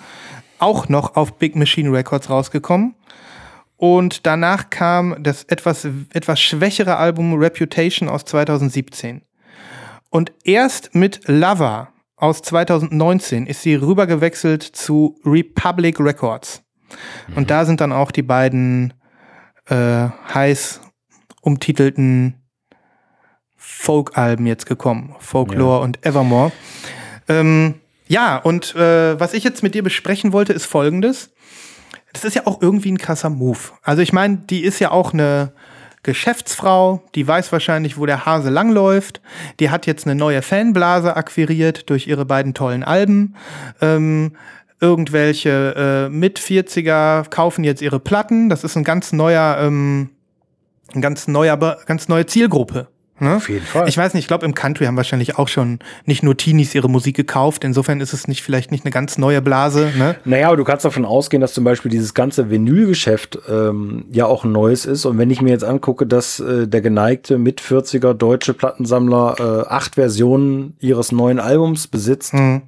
auch 0.60 0.90
noch 0.90 1.16
auf 1.16 1.38
Big 1.38 1.56
Machine 1.56 1.92
Records 1.92 2.30
rausgekommen. 2.30 2.96
Und 3.78 4.26
danach 4.26 4.70
kam 4.70 5.16
das 5.24 5.44
etwas, 5.46 5.88
etwas 6.14 6.40
schwächere 6.40 6.98
Album 6.98 7.36
Reputation 7.36 8.10
aus 8.10 8.26
2017. 8.26 9.22
Und 10.10 10.34
erst 10.44 10.96
mit 10.96 11.22
Lover 11.28 11.90
aus 12.18 12.42
2019 12.42 13.48
ist 13.48 13.62
sie 13.62 13.76
rübergewechselt 13.76 14.64
zu 14.64 15.18
Republic 15.24 16.00
Records. 16.00 16.62
Und 17.36 17.50
da 17.50 17.66
sind 17.66 17.80
dann 17.80 17.94
auch 17.94 18.12
die 18.12 18.24
beiden 18.24 18.94
äh, 19.68 20.10
heiß 20.34 20.82
umtitelten 21.42 22.36
Folk-Alben 23.56 24.48
jetzt 24.48 24.66
gekommen. 24.66 25.16
Folklore 25.20 25.82
und 25.82 26.06
Evermore. 26.06 26.52
Ähm, 27.28 27.76
ja, 28.10 28.38
und 28.38 28.76
äh, 28.76 29.20
was 29.20 29.34
ich 29.34 29.44
jetzt 29.44 29.62
mit 29.62 29.76
dir 29.76 29.84
besprechen 29.84 30.34
wollte, 30.34 30.52
ist 30.52 30.66
folgendes. 30.66 31.30
Das 32.12 32.26
ist 32.26 32.36
ja 32.36 32.48
auch 32.48 32.60
irgendwie 32.60 32.92
ein 32.92 32.98
krasser 32.98 33.30
Move. 33.30 33.60
Also 33.84 34.02
ich 34.02 34.12
meine, 34.12 34.38
die 34.38 34.64
ist 34.64 34.80
ja 34.80 34.90
auch 34.90 35.14
eine 35.14 35.54
Geschäftsfrau, 36.02 37.04
die 37.14 37.28
weiß 37.28 37.52
wahrscheinlich, 37.52 38.00
wo 38.00 38.08
der 38.08 38.26
Hase 38.26 38.50
langläuft. 38.50 39.22
Die 39.60 39.70
hat 39.70 39.86
jetzt 39.86 40.08
eine 40.08 40.16
neue 40.16 40.42
Fanblase 40.42 41.16
akquiriert 41.16 41.88
durch 41.92 42.08
ihre 42.08 42.26
beiden 42.26 42.56
tollen 42.56 42.84
Alben. 42.84 43.36
Ähm, 43.80 44.32
irgendwelche 44.82 46.08
äh, 46.08 46.10
mit 46.10 46.40
40er 46.40 47.30
kaufen 47.30 47.64
jetzt 47.64 47.84
ihre 47.84 48.00
Platten. 48.00 48.50
Das 48.50 48.64
ist 48.64 48.76
ein 48.76 48.84
ganz 48.84 49.12
neuer, 49.12 49.58
ähm, 49.60 50.10
ein 50.96 51.02
ganz 51.02 51.28
neuer, 51.28 51.58
ganz 51.86 52.08
neue 52.08 52.26
Zielgruppe. 52.26 52.88
Ne? 53.22 53.36
Auf 53.36 53.50
jeden 53.50 53.66
Fall. 53.66 53.88
Ich 53.90 53.98
weiß 53.98 54.14
nicht, 54.14 54.24
ich 54.24 54.28
glaube, 54.28 54.46
im 54.46 54.54
Country 54.54 54.86
haben 54.86 54.98
wahrscheinlich 54.98 55.38
auch 55.38 55.48
schon 55.48 55.80
nicht 56.06 56.24
nur 56.24 56.38
Teenies 56.38 56.74
ihre 56.76 56.90
Musik 56.90 57.16
gekauft. 57.16 57.64
Insofern 57.64 58.02
ist 58.02 58.14
es 58.14 58.28
nicht 58.28 58.42
vielleicht 58.42 58.72
nicht 58.72 58.86
eine 58.86 58.92
ganz 58.92 59.18
neue 59.18 59.42
Blase. 59.42 59.92
Ne? 59.98 60.16
Naja, 60.26 60.48
aber 60.48 60.58
du 60.58 60.64
kannst 60.64 60.86
davon 60.86 61.06
ausgehen, 61.06 61.42
dass 61.42 61.54
zum 61.54 61.64
Beispiel 61.64 61.92
dieses 61.92 62.14
ganze 62.14 62.50
Vinylgeschäft 62.50 63.40
ähm, 63.50 64.06
ja 64.12 64.26
auch 64.26 64.44
ein 64.44 64.52
neues 64.52 64.86
ist. 64.86 65.06
Und 65.06 65.18
wenn 65.18 65.30
ich 65.30 65.42
mir 65.42 65.50
jetzt 65.52 65.64
angucke, 65.64 66.06
dass 66.06 66.40
äh, 66.40 66.68
der 66.68 66.82
geneigte 66.82 67.38
mit 67.38 67.62
40er 67.62 68.14
deutsche 68.14 68.54
Plattensammler 68.54 69.36
äh, 69.68 69.70
acht 69.70 69.96
Versionen 69.96 70.76
ihres 70.80 71.12
neuen 71.12 71.40
Albums 71.40 71.88
besitzt 71.88 72.34
Hm. 72.34 72.62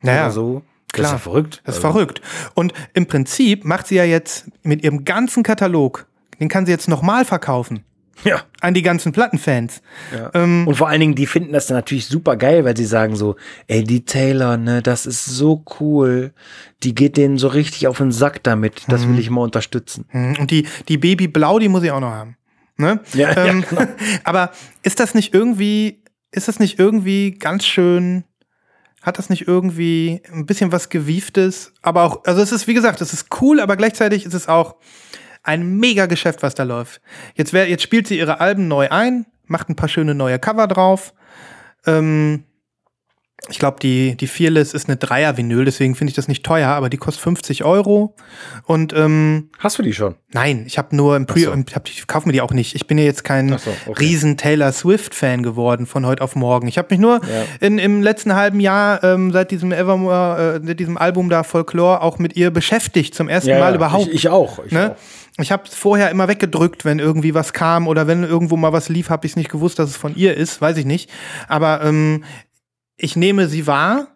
Naja, 0.00 0.30
so, 0.30 0.62
das 0.92 0.94
klar. 0.94 1.06
ist 1.06 1.12
ja 1.12 1.18
verrückt. 1.18 1.62
Das 1.64 1.76
ist 1.76 1.84
Also, 1.84 1.92
verrückt. 1.92 2.20
Und 2.54 2.72
im 2.94 3.06
Prinzip 3.06 3.64
macht 3.64 3.88
sie 3.88 3.96
ja 3.96 4.04
jetzt 4.04 4.46
mit 4.62 4.84
ihrem 4.84 5.04
ganzen 5.04 5.42
Katalog, 5.42 6.06
den 6.40 6.48
kann 6.48 6.66
sie 6.66 6.72
jetzt 6.72 6.88
nochmal 6.88 7.24
verkaufen 7.24 7.84
Ja. 8.24 8.42
an 8.60 8.74
die 8.74 8.82
ganzen 8.82 9.12
Plattenfans. 9.12 9.80
Ja. 10.16 10.30
Ähm, 10.34 10.66
Und 10.66 10.74
vor 10.74 10.88
allen 10.88 11.00
Dingen, 11.00 11.14
die 11.14 11.26
finden 11.26 11.52
das 11.52 11.66
dann 11.68 11.76
natürlich 11.76 12.06
super 12.06 12.36
geil, 12.36 12.64
weil 12.64 12.76
sie 12.76 12.84
sagen 12.84 13.14
so, 13.16 13.36
ey, 13.68 13.84
die 13.84 14.04
Taylor, 14.04 14.56
ne, 14.56 14.82
das 14.82 15.06
ist 15.06 15.24
so 15.24 15.64
cool. 15.80 16.32
Die 16.82 16.94
geht 16.94 17.16
denen 17.16 17.38
so 17.38 17.48
richtig 17.48 17.86
auf 17.86 17.98
den 17.98 18.10
Sack 18.12 18.42
damit. 18.42 18.82
Das 18.88 19.04
Mhm. 19.06 19.12
will 19.12 19.18
ich 19.20 19.30
mal 19.30 19.42
unterstützen. 19.42 20.04
Und 20.12 20.50
die, 20.50 20.66
die 20.88 20.98
Babyblau, 20.98 21.58
die 21.60 21.68
muss 21.68 21.82
ich 21.84 21.90
auch 21.92 22.00
noch 22.00 22.10
haben. 22.10 22.36
Ne? 22.76 23.00
Ja, 23.14 23.32
ja, 23.32 23.44
ähm, 23.46 23.64
genau. 23.68 23.82
aber 24.24 24.50
ist 24.82 25.00
das 25.00 25.14
nicht 25.14 25.32
irgendwie, 25.34 26.02
ist 26.30 26.48
das 26.48 26.58
nicht 26.60 26.78
irgendwie 26.78 27.32
ganz 27.32 27.64
schön, 27.64 28.24
hat 29.02 29.18
das 29.18 29.30
nicht 29.30 29.46
irgendwie 29.48 30.22
ein 30.32 30.44
bisschen 30.46 30.70
was 30.72 30.88
Gewieftes? 30.88 31.72
Aber 31.82 32.02
auch, 32.02 32.24
also 32.24 32.42
es 32.42 32.52
ist, 32.52 32.66
wie 32.66 32.74
gesagt, 32.74 33.00
es 33.00 33.12
ist 33.12 33.26
cool, 33.40 33.60
aber 33.60 33.76
gleichzeitig 33.76 34.26
ist 34.26 34.34
es 34.34 34.48
auch 34.48 34.76
ein 35.42 35.76
mega 35.78 36.06
Geschäft, 36.06 36.42
was 36.42 36.54
da 36.54 36.62
läuft. 36.64 37.00
Jetzt, 37.34 37.52
wär, 37.52 37.68
jetzt 37.68 37.82
spielt 37.82 38.06
sie 38.06 38.18
ihre 38.18 38.40
Alben 38.40 38.68
neu 38.68 38.88
ein, 38.90 39.26
macht 39.46 39.68
ein 39.68 39.76
paar 39.76 39.88
schöne 39.88 40.14
neue 40.14 40.38
Cover 40.38 40.66
drauf. 40.66 41.14
Ähm, 41.86 42.44
ich 43.48 43.58
glaube, 43.60 43.78
die, 43.80 44.16
die 44.16 44.26
Fearless 44.26 44.74
ist 44.74 44.88
eine 44.88 44.96
Dreier-Vinyl, 44.96 45.64
deswegen 45.64 45.94
finde 45.94 46.10
ich 46.10 46.16
das 46.16 46.26
nicht 46.26 46.44
teuer, 46.44 46.68
aber 46.68 46.90
die 46.90 46.96
kostet 46.96 47.22
50 47.22 47.64
Euro. 47.64 48.16
Und 48.64 48.92
ähm, 48.92 49.50
Hast 49.58 49.78
du 49.78 49.82
die 49.82 49.92
schon? 49.94 50.16
Nein, 50.32 50.64
ich 50.66 50.76
habe 50.76 50.94
nur 50.94 51.16
im 51.16 51.24
Pre, 51.24 51.40
so. 51.40 51.54
ich, 51.54 51.74
hab, 51.74 51.88
ich 51.88 52.06
kaufe 52.08 52.26
mir 52.26 52.32
die 52.32 52.40
auch 52.40 52.52
nicht. 52.52 52.74
Ich 52.74 52.88
bin 52.88 52.98
ja 52.98 53.04
jetzt 53.04 53.22
kein 53.22 53.56
so, 53.56 53.70
okay. 53.86 54.00
riesen 54.00 54.36
Taylor 54.36 54.72
Swift 54.72 55.14
Fan 55.14 55.42
geworden 55.44 55.86
von 55.86 56.04
heute 56.04 56.22
auf 56.22 56.34
morgen. 56.34 56.66
Ich 56.66 56.78
habe 56.78 56.88
mich 56.90 56.98
nur 56.98 57.20
Ja. 57.24 57.44
in, 57.66 57.78
im 57.78 58.02
letzten 58.02 58.34
halben 58.34 58.58
Jahr 58.58 59.02
ähm, 59.04 59.30
seit 59.30 59.52
diesem 59.52 59.70
Evermore, 59.72 60.60
äh, 60.60 60.66
seit 60.66 60.80
diesem 60.80 60.98
Album 60.98 61.30
da 61.30 61.44
Folklore 61.44 62.02
auch 62.02 62.18
mit 62.18 62.36
ihr 62.36 62.50
beschäftigt 62.50 63.14
zum 63.14 63.28
ersten 63.28 63.56
Mal 63.58 63.74
überhaupt. 63.74 64.08
Ich, 64.08 64.14
ich 64.14 64.28
auch. 64.28 64.64
Ich 64.66 64.72
ne? 64.72 64.96
auch. 64.96 64.96
Ich 65.40 65.52
habe 65.52 65.64
es 65.66 65.74
vorher 65.74 66.10
immer 66.10 66.28
weggedrückt, 66.28 66.84
wenn 66.84 66.98
irgendwie 66.98 67.34
was 67.34 67.52
kam 67.52 67.86
oder 67.86 68.06
wenn 68.06 68.24
irgendwo 68.24 68.56
mal 68.56 68.72
was 68.72 68.88
lief, 68.88 69.08
habe 69.08 69.26
ich 69.26 69.36
nicht 69.36 69.50
gewusst, 69.50 69.78
dass 69.78 69.90
es 69.90 69.96
von 69.96 70.16
ihr 70.16 70.36
ist, 70.36 70.60
weiß 70.60 70.76
ich 70.78 70.84
nicht. 70.84 71.10
Aber 71.46 71.82
ähm, 71.82 72.24
ich 72.96 73.14
nehme 73.14 73.48
sie 73.48 73.66
wahr 73.66 74.08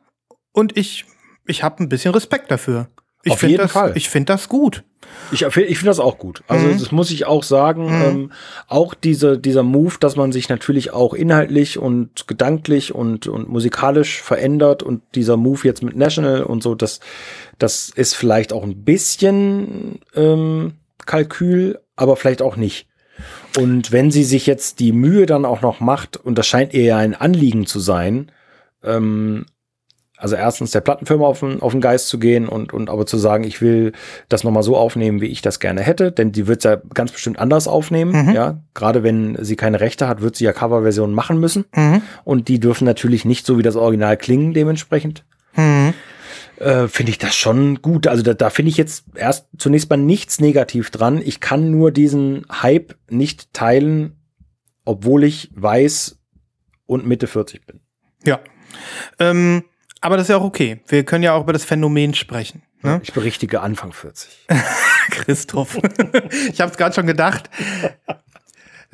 und 0.52 0.76
ich, 0.76 1.04
ich 1.46 1.62
habe 1.62 1.82
ein 1.82 1.88
bisschen 1.88 2.12
Respekt 2.12 2.50
dafür. 2.50 2.88
Ich 3.24 3.40
jeden 3.40 3.58
das, 3.58 3.72
Fall. 3.72 3.92
Ich 3.94 4.08
finde 4.08 4.32
das 4.32 4.48
gut. 4.48 4.82
Ich, 5.30 5.42
ich 5.42 5.52
finde 5.52 5.84
das 5.84 6.00
auch 6.00 6.18
gut. 6.18 6.42
Also 6.48 6.66
Mhm. 6.66 6.78
das 6.78 6.90
muss 6.90 7.10
ich 7.10 7.26
auch 7.26 7.42
sagen. 7.42 7.88
Ähm, 7.88 8.32
auch 8.66 8.94
diese, 8.94 9.38
dieser 9.38 9.62
Move, 9.62 9.94
dass 10.00 10.16
man 10.16 10.32
sich 10.32 10.48
natürlich 10.48 10.92
auch 10.92 11.14
inhaltlich 11.14 11.78
und 11.78 12.26
gedanklich 12.26 12.94
und, 12.94 13.28
und 13.28 13.48
musikalisch 13.48 14.20
verändert 14.20 14.82
und 14.82 15.02
dieser 15.14 15.36
Move 15.36 15.60
jetzt 15.64 15.82
mit 15.82 15.96
National 15.96 16.42
und 16.42 16.62
so, 16.62 16.74
das, 16.74 17.00
das 17.58 17.90
ist 17.90 18.14
vielleicht 18.14 18.52
auch 18.52 18.64
ein 18.64 18.84
bisschen 18.84 20.00
ähm, 20.14 20.72
Kalkül, 21.06 21.78
aber 21.96 22.16
vielleicht 22.16 22.42
auch 22.42 22.56
nicht. 22.56 22.86
Und 23.58 23.92
wenn 23.92 24.10
sie 24.10 24.24
sich 24.24 24.46
jetzt 24.46 24.80
die 24.80 24.92
Mühe 24.92 25.26
dann 25.26 25.44
auch 25.44 25.60
noch 25.60 25.80
macht, 25.80 26.16
und 26.16 26.38
das 26.38 26.46
scheint 26.46 26.72
ihr 26.74 26.82
ja 26.84 26.96
ein 26.96 27.14
Anliegen 27.14 27.66
zu 27.66 27.78
sein, 27.80 28.30
ähm, 28.82 29.46
also 30.16 30.36
erstens 30.36 30.70
der 30.70 30.80
Plattenfirma 30.82 31.26
auf 31.26 31.40
den, 31.40 31.60
auf 31.60 31.72
den 31.72 31.80
Geist 31.80 32.06
zu 32.08 32.18
gehen 32.20 32.48
und, 32.48 32.72
und 32.72 32.88
aber 32.90 33.06
zu 33.06 33.18
sagen, 33.18 33.42
ich 33.42 33.60
will 33.60 33.92
das 34.28 34.44
nochmal 34.44 34.62
so 34.62 34.76
aufnehmen, 34.76 35.20
wie 35.20 35.26
ich 35.26 35.42
das 35.42 35.58
gerne 35.58 35.80
hätte, 35.82 36.12
denn 36.12 36.30
die 36.30 36.46
wird 36.46 36.62
ja 36.62 36.76
ganz 36.94 37.10
bestimmt 37.10 37.40
anders 37.40 37.66
aufnehmen, 37.66 38.26
Mhm. 38.28 38.32
ja. 38.32 38.58
Gerade 38.72 39.02
wenn 39.02 39.36
sie 39.44 39.56
keine 39.56 39.80
Rechte 39.80 40.06
hat, 40.06 40.20
wird 40.22 40.36
sie 40.36 40.44
ja 40.44 40.52
Coverversionen 40.52 41.14
machen 41.14 41.40
müssen 41.40 41.64
Mhm. 41.74 42.02
und 42.24 42.46
die 42.48 42.60
dürfen 42.60 42.84
natürlich 42.84 43.24
nicht 43.24 43.44
so 43.46 43.58
wie 43.58 43.62
das 43.64 43.74
Original 43.76 44.16
klingen, 44.16 44.54
dementsprechend. 44.54 45.24
Mhm. 45.56 45.92
Äh, 46.62 46.88
finde 46.88 47.10
ich 47.10 47.18
das 47.18 47.34
schon 47.34 47.82
gut. 47.82 48.06
Also 48.06 48.22
da, 48.22 48.34
da 48.34 48.50
finde 48.50 48.70
ich 48.70 48.76
jetzt 48.76 49.04
erst 49.14 49.48
zunächst 49.58 49.90
mal 49.90 49.96
nichts 49.96 50.40
negativ 50.40 50.90
dran. 50.90 51.20
Ich 51.24 51.40
kann 51.40 51.70
nur 51.70 51.90
diesen 51.90 52.46
Hype 52.50 52.94
nicht 53.10 53.52
teilen, 53.52 54.16
obwohl 54.84 55.24
ich 55.24 55.50
weiß 55.54 56.18
und 56.86 57.06
Mitte 57.06 57.26
40 57.26 57.66
bin. 57.66 57.80
Ja. 58.24 58.40
Ähm, 59.18 59.64
aber 60.00 60.16
das 60.16 60.24
ist 60.24 60.30
ja 60.30 60.36
auch 60.36 60.44
okay. 60.44 60.80
Wir 60.86 61.04
können 61.04 61.24
ja 61.24 61.34
auch 61.34 61.42
über 61.42 61.52
das 61.52 61.64
Phänomen 61.64 62.14
sprechen. 62.14 62.62
Ne? 62.82 63.00
Ich 63.02 63.12
berichtige 63.12 63.60
Anfang 63.60 63.92
40. 63.92 64.46
Christoph. 65.10 65.76
ich 66.52 66.60
habe 66.60 66.70
es 66.70 66.76
gerade 66.76 66.94
schon 66.94 67.06
gedacht. 67.06 67.50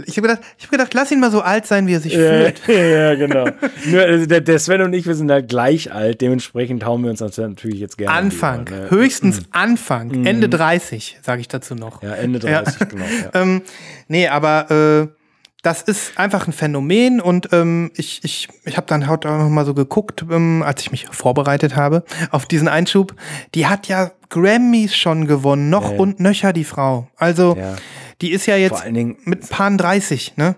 Ich 0.07 0.17
habe 0.17 0.29
gedacht, 0.29 0.43
ich 0.59 0.65
hab 0.65 0.71
gedacht, 0.71 0.95
lass 0.95 1.11
ihn 1.11 1.19
mal 1.19 1.31
so 1.33 1.41
alt 1.41 1.67
sein, 1.67 1.89
wie 1.89 1.95
er 1.95 2.01
sich 2.01 2.15
fühlt. 2.15 2.61
Ja, 2.69 2.75
ja, 2.75 3.15
genau. 3.17 3.47
Nur, 3.87 4.03
also 4.03 4.27
der, 4.27 4.41
der 4.41 4.59
Sven 4.61 4.83
und 4.83 4.93
ich, 4.93 5.07
wir 5.07 5.15
sind 5.15 5.31
halt 5.31 5.49
gleich 5.49 5.93
alt, 5.93 6.21
dementsprechend 6.21 6.85
hauen 6.87 7.03
wir 7.03 7.11
uns 7.11 7.21
natürlich 7.21 7.81
jetzt 7.81 7.99
gerne. 7.99 8.15
Anfang, 8.15 8.67
lieber, 8.67 8.79
ne? 8.83 8.91
höchstens 8.91 9.43
Anfang, 9.51 10.25
Ende 10.25 10.49
30, 10.49 11.19
sage 11.23 11.41
ich 11.41 11.49
dazu 11.49 11.75
noch. 11.75 12.03
Ja, 12.03 12.15
Ende 12.15 12.39
30, 12.39 12.89
genau. 12.89 13.05
Ja. 13.05 13.31
Ähm, 13.41 13.63
nee, 14.07 14.29
aber 14.29 14.71
äh, 14.71 15.19
das 15.63 15.83
ist 15.83 16.17
einfach 16.19 16.47
ein 16.47 16.53
Phänomen 16.53 17.21
und 17.21 17.49
ähm, 17.53 17.91
ich, 17.97 18.21
ich, 18.23 18.49
ich 18.65 18.77
habe 18.77 18.87
dann 18.87 19.09
heute 19.09 19.29
auch 19.29 19.39
noch 19.39 19.49
mal 19.49 19.67
so 19.67 19.75
geguckt, 19.75 20.25
ähm, 20.31 20.63
als 20.65 20.83
ich 20.83 20.93
mich 20.93 21.07
vorbereitet 21.11 21.75
habe 21.75 22.05
auf 22.31 22.47
diesen 22.47 22.69
Einschub. 22.69 23.15
Die 23.55 23.67
hat 23.67 23.89
ja 23.89 24.13
Grammys 24.31 24.95
schon 24.95 25.27
gewonnen, 25.27 25.69
noch 25.69 25.87
Ja, 25.91 25.95
ja. 25.95 25.99
und 26.01 26.21
nöcher 26.21 26.53
die 26.53 26.65
Frau. 26.65 27.09
Also 27.17 27.57
Ja. 27.59 27.75
Die 28.21 28.31
ist 28.33 28.47
ja 28.47 28.57
jetzt 28.57 28.85
Dingen, 28.85 29.17
mit 29.25 29.49
Paar 29.49 29.71
30, 29.77 30.37
ne? 30.37 30.57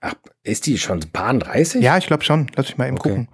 ach, 0.00 0.14
ist 0.42 0.66
die 0.66 0.78
schon 0.78 1.00
paar 1.12 1.34
30? 1.34 1.82
Ja, 1.82 1.98
ich 1.98 2.06
glaube 2.06 2.24
schon. 2.24 2.50
Lass 2.56 2.66
mich 2.68 2.78
mal 2.78 2.88
eben 2.88 2.98
Okay. 2.98 3.08
gucken. 3.10 3.28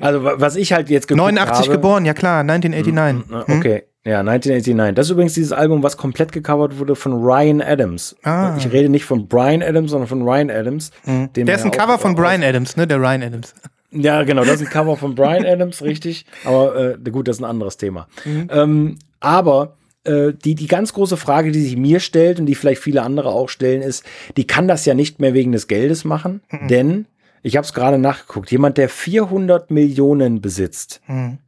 Also 0.00 0.22
wa- 0.22 0.34
was 0.36 0.54
ich 0.56 0.72
halt 0.72 0.88
jetzt 0.88 1.08
geguckt 1.08 1.18
89 1.32 1.66
habe, 1.66 1.70
geboren, 1.76 2.04
ja 2.06 2.14
klar, 2.14 2.40
1989. 2.44 3.26
Na, 3.28 3.46
Hm? 3.46 3.58
Okay, 3.58 3.82
ja, 4.04 4.20
1989. 4.20 4.94
Das 4.94 5.06
ist 5.06 5.10
übrigens 5.10 5.34
dieses 5.34 5.50
Album, 5.52 5.82
was 5.82 5.96
komplett 5.96 6.30
gecovert 6.30 6.78
wurde 6.78 6.94
von 6.94 7.12
Ryan 7.14 7.60
Adams. 7.60 8.14
Ah. 8.22 8.54
Ich 8.56 8.70
rede 8.70 8.88
nicht 8.88 9.04
von 9.04 9.26
Brian 9.26 9.62
Adams, 9.62 9.90
sondern 9.90 10.06
von 10.08 10.22
Ryan 10.22 10.48
Adams. 10.50 10.92
den 11.06 11.44
Der 11.46 11.54
ist 11.56 11.64
ein 11.64 11.72
Cover 11.72 11.98
von 11.98 12.14
Brian 12.14 12.44
Adams, 12.44 12.76
ne? 12.76 12.86
Der 12.86 12.98
Ryan 12.98 13.22
Adams. 13.22 13.54
Ja, 13.92 14.22
genau, 14.22 14.44
das 14.44 14.60
ist 14.60 14.68
ein 14.68 14.70
Cover 14.72 14.96
von 14.96 15.16
Brian 15.16 15.44
Adams, 15.44 15.82
richtig. 15.82 16.24
Aber 16.44 16.76
äh, 16.94 17.10
gut, 17.10 17.26
das 17.26 17.38
ist 17.38 17.42
ein 17.42 17.50
anderes 17.50 17.76
Thema. 17.76 18.06
Ähm, 18.24 19.00
aber 19.18 19.74
äh, 20.04 20.32
die, 20.32 20.54
die 20.54 20.66
ganz 20.66 20.92
große 20.92 21.16
Frage, 21.16 21.50
die 21.52 21.60
sich 21.62 21.76
mir 21.76 22.00
stellt 22.00 22.40
und 22.40 22.46
die 22.46 22.54
vielleicht 22.54 22.82
viele 22.82 23.02
andere 23.02 23.30
auch 23.30 23.48
stellen, 23.48 23.82
ist, 23.82 24.04
die 24.36 24.46
kann 24.46 24.68
das 24.68 24.84
ja 24.86 24.94
nicht 24.94 25.20
mehr 25.20 25.34
wegen 25.34 25.52
des 25.52 25.68
Geldes 25.68 26.04
machen, 26.04 26.42
denn 26.68 27.06
ich 27.42 27.56
habe 27.56 27.64
es 27.64 27.72
gerade 27.72 27.98
nachgeguckt, 27.98 28.50
jemand, 28.50 28.76
der 28.78 28.88
400 28.88 29.70
Millionen 29.70 30.40
besitzt, 30.40 31.00
Mhm. 31.06 31.38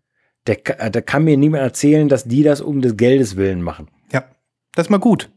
der, 0.46 0.80
äh, 0.80 0.90
der 0.90 1.03
kann 1.03 1.24
mir 1.24 1.36
niemand 1.36 1.62
erzählen, 1.62 2.09
dass 2.09 2.24
die 2.24 2.42
das 2.42 2.61
um 2.61 2.80
des 2.80 2.96
Geldes 2.96 3.36
willen 3.36 3.62
machen. 3.62 3.88
Ja, 4.12 4.24
das 4.74 4.86
ist 4.86 4.90
mal 4.90 4.98
gut. 4.98 5.30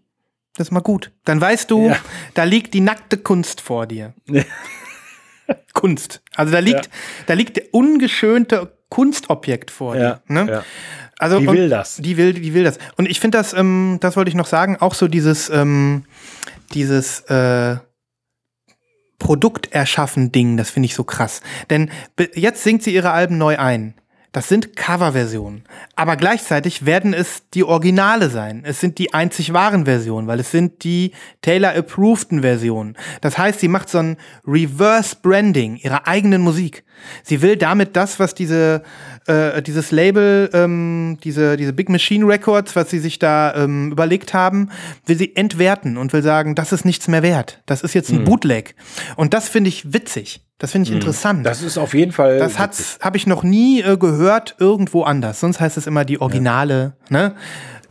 Das 0.58 0.68
ist 0.68 0.72
mal 0.72 0.80
gut. 0.80 1.12
Dann 1.26 1.42
weißt 1.42 1.70
du, 1.70 1.88
Ja. 1.90 1.98
da 2.34 2.46
liegt 2.46 2.74
die 2.74 2.80
nackte 2.80 3.18
Kunst 3.18 3.60
vor 3.60 3.86
dir. 3.88 4.14
Kunst. 5.74 6.22
Also 6.36 6.52
da 6.54 6.60
liegt, 6.60 6.90
da 7.28 7.34
liegt 7.34 7.58
der 7.58 7.66
ungeschönte 7.74 8.72
Kunstobjekt 8.90 9.70
vor 9.72 9.96
dir. 9.96 10.22
Ne? 10.28 10.64
Also 11.20 11.40
Die 11.40 11.48
will 11.48 11.70
das. 11.70 11.98
Die 11.98 12.18
will, 12.18 12.34
die 12.34 12.54
will 12.54 12.64
das. 12.64 12.78
Und 12.98 13.10
ich 13.10 13.20
finde 13.20 13.38
das, 13.38 13.54
ähm, 13.54 13.98
das 14.02 14.16
wollte 14.18 14.30
ich 14.30 14.36
noch 14.36 14.48
sagen, 14.48 14.78
auch 14.80 14.94
so 14.94 15.08
dieses, 15.08 15.50
ähm, 15.50 16.04
dieses 16.74 17.22
äh, 17.22 17.78
Produkt 19.18 19.72
erschaffen 19.72 20.32
Ding, 20.32 20.58
das 20.58 20.70
finde 20.70 20.88
ich 20.88 20.96
so 20.96 21.04
krass. 21.04 21.42
Denn 21.70 21.90
jetzt 22.34 22.64
singt 22.64 22.84
sie 22.84 22.94
ihre 22.94 23.12
Alben 23.12 23.38
neu 23.38 23.58
ein. 23.58 23.96
Das 24.36 24.50
sind 24.50 24.76
Coverversionen. 24.76 25.64
Aber 25.96 26.18
gleichzeitig 26.18 26.86
werden 26.86 27.14
es 27.14 27.44
die 27.54 27.64
Originale 27.64 28.30
sein. 28.30 28.64
Es 28.66 28.82
sind 28.82 28.98
die 28.98 29.14
einzig 29.14 29.54
wahren 29.54 29.86
Versionen, 29.86 30.28
weil 30.28 30.42
es 30.42 30.52
sind 30.52 30.84
die 30.84 31.14
Taylor-approveden 31.42 32.42
Versionen. 32.42 32.98
Das 33.22 33.38
heißt, 33.38 33.62
sie 33.62 33.70
macht 33.70 33.88
so 33.88 34.00
ein 34.00 34.18
Reverse-Branding 34.46 35.78
ihrer 35.78 36.06
eigenen 36.06 36.42
Musik. 36.42 36.84
Sie 37.24 37.42
will 37.42 37.56
damit 37.56 37.96
das, 37.96 38.20
was 38.20 38.36
diese, 38.36 38.84
äh, 39.28 39.62
dieses 39.62 39.92
Label, 39.92 40.50
ähm, 40.54 41.18
diese, 41.24 41.58
diese 41.58 41.74
Big 41.74 41.90
Machine 41.90 42.26
Records, 42.28 42.76
was 42.76 42.90
sie 42.90 43.00
sich 43.00 43.20
da 43.20 43.54
ähm, 43.56 43.92
überlegt 43.92 44.34
haben, 44.34 44.70
will 45.06 45.18
sie 45.18 45.36
entwerten 45.36 45.98
und 45.98 46.14
will 46.14 46.24
sagen, 46.24 46.56
das 46.56 46.72
ist 46.72 46.86
nichts 46.86 47.08
mehr 47.08 47.24
wert. 47.24 47.62
Das 47.66 47.82
ist 47.82 47.94
jetzt 47.94 48.12
ein 48.12 48.24
Bootleg. 48.24 48.76
Und 49.16 49.34
das 49.34 49.50
finde 49.50 49.70
ich 49.70 49.94
witzig. 49.94 50.42
Das 50.58 50.72
finde 50.72 50.90
ich 50.90 50.96
interessant. 50.96 51.46
Das 51.46 51.62
ist 51.62 51.78
auf 51.78 51.94
jeden 51.94 52.14
Fall. 52.14 52.38
Das 52.40 52.58
hat's, 52.58 52.98
habe 53.02 53.18
ich 53.18 53.28
noch 53.28 53.44
nie 53.44 53.82
äh, 53.82 53.98
gehört 53.98 54.56
irgendwo 54.60 55.04
anders. 55.04 55.40
Sonst 55.42 55.60
heißt 55.60 55.76
es 55.76 55.86
immer 55.86 56.06
die 56.06 56.22
Originale, 56.22 56.96
ne? 57.10 57.36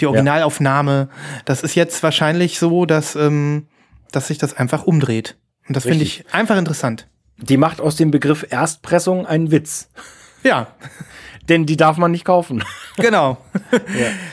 Die 0.00 0.06
Originalaufnahme. 0.06 1.08
Das 1.44 1.62
ist 1.62 1.74
jetzt 1.74 2.02
wahrscheinlich 2.02 2.58
so, 2.58 2.86
dass, 2.86 3.16
ähm, 3.16 3.66
dass 4.12 4.28
sich 4.28 4.38
das 4.38 4.56
einfach 4.56 4.84
umdreht. 4.84 5.36
Und 5.68 5.76
das 5.76 5.84
finde 5.84 6.04
ich 6.04 6.24
einfach 6.32 6.56
interessant. 6.56 7.06
die 7.36 7.56
macht 7.56 7.80
aus 7.80 7.96
dem 7.96 8.10
Begriff 8.10 8.46
Erstpressung 8.50 9.26
einen 9.26 9.50
Witz. 9.50 9.90
Ja, 10.42 10.68
Denn 11.48 11.66
die 11.66 11.76
darf 11.76 11.96
man 11.98 12.10
nicht 12.10 12.24
kaufen. 12.24 12.64
genau. 12.96 13.36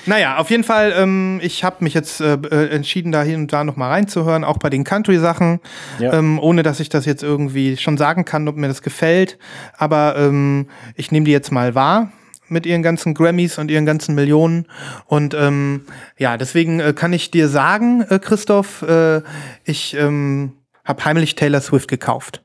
Naja, 0.06 0.38
auf 0.38 0.50
jeden 0.50 0.64
Fall, 0.64 0.94
ähm, 0.96 1.40
ich 1.44 1.64
habe 1.64 1.84
mich 1.84 1.94
jetzt 1.94 2.22
äh, 2.22 2.34
äh, 2.34 2.70
entschieden, 2.70 3.12
da 3.12 3.22
hin 3.22 3.42
und 3.42 3.54
da 3.54 3.64
noch 3.64 3.76
mal 3.76 3.90
reinzuhören, 3.90 4.44
auch 4.44 4.58
bei 4.58 4.70
den 4.70 4.84
Country-Sachen, 4.84 5.60
Ja. 6.00 6.14
ähm, 6.14 6.40
ohne 6.40 6.64
dass 6.64 6.80
ich 6.80 6.90
das 6.90 7.06
jetzt 7.06 7.22
irgendwie 7.22 7.78
schon 7.78 7.98
sagen 7.98 8.26
kann, 8.26 8.48
ob 8.48 8.56
mir 8.56 8.68
das 8.68 8.82
gefällt. 8.82 9.38
Aber 9.78 10.16
ähm, 10.18 10.68
ich 10.96 11.12
nehme 11.12 11.26
die 11.26 11.32
jetzt 11.32 11.52
mal 11.52 11.76
wahr 11.76 12.12
mit 12.48 12.66
ihren 12.66 12.82
ganzen 12.84 13.14
Grammys 13.14 13.58
und 13.60 13.70
ihren 13.72 13.86
ganzen 13.86 14.16
Millionen. 14.16 14.68
Und 15.06 15.34
ähm, 15.34 15.86
ja, 16.18 16.36
deswegen 16.38 16.80
äh, 16.80 16.94
kann 16.94 17.14
ich 17.14 17.30
dir 17.32 17.48
sagen, 17.48 18.02
äh, 18.10 18.20
Christoph, 18.20 18.82
äh, 18.82 19.22
ich 19.64 19.94
ähm, 19.96 20.54
habe 20.84 21.06
heimlich 21.06 21.36
Taylor 21.36 21.62
Swift 21.62 21.88
gekauft. 21.88 22.44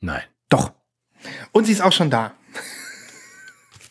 Nein. 0.00 0.22
Doch. 0.48 0.72
Und 1.52 1.64
sie 1.64 1.72
ist 1.72 1.82
auch 1.82 1.92
schon 1.92 2.10
da. 2.10 2.32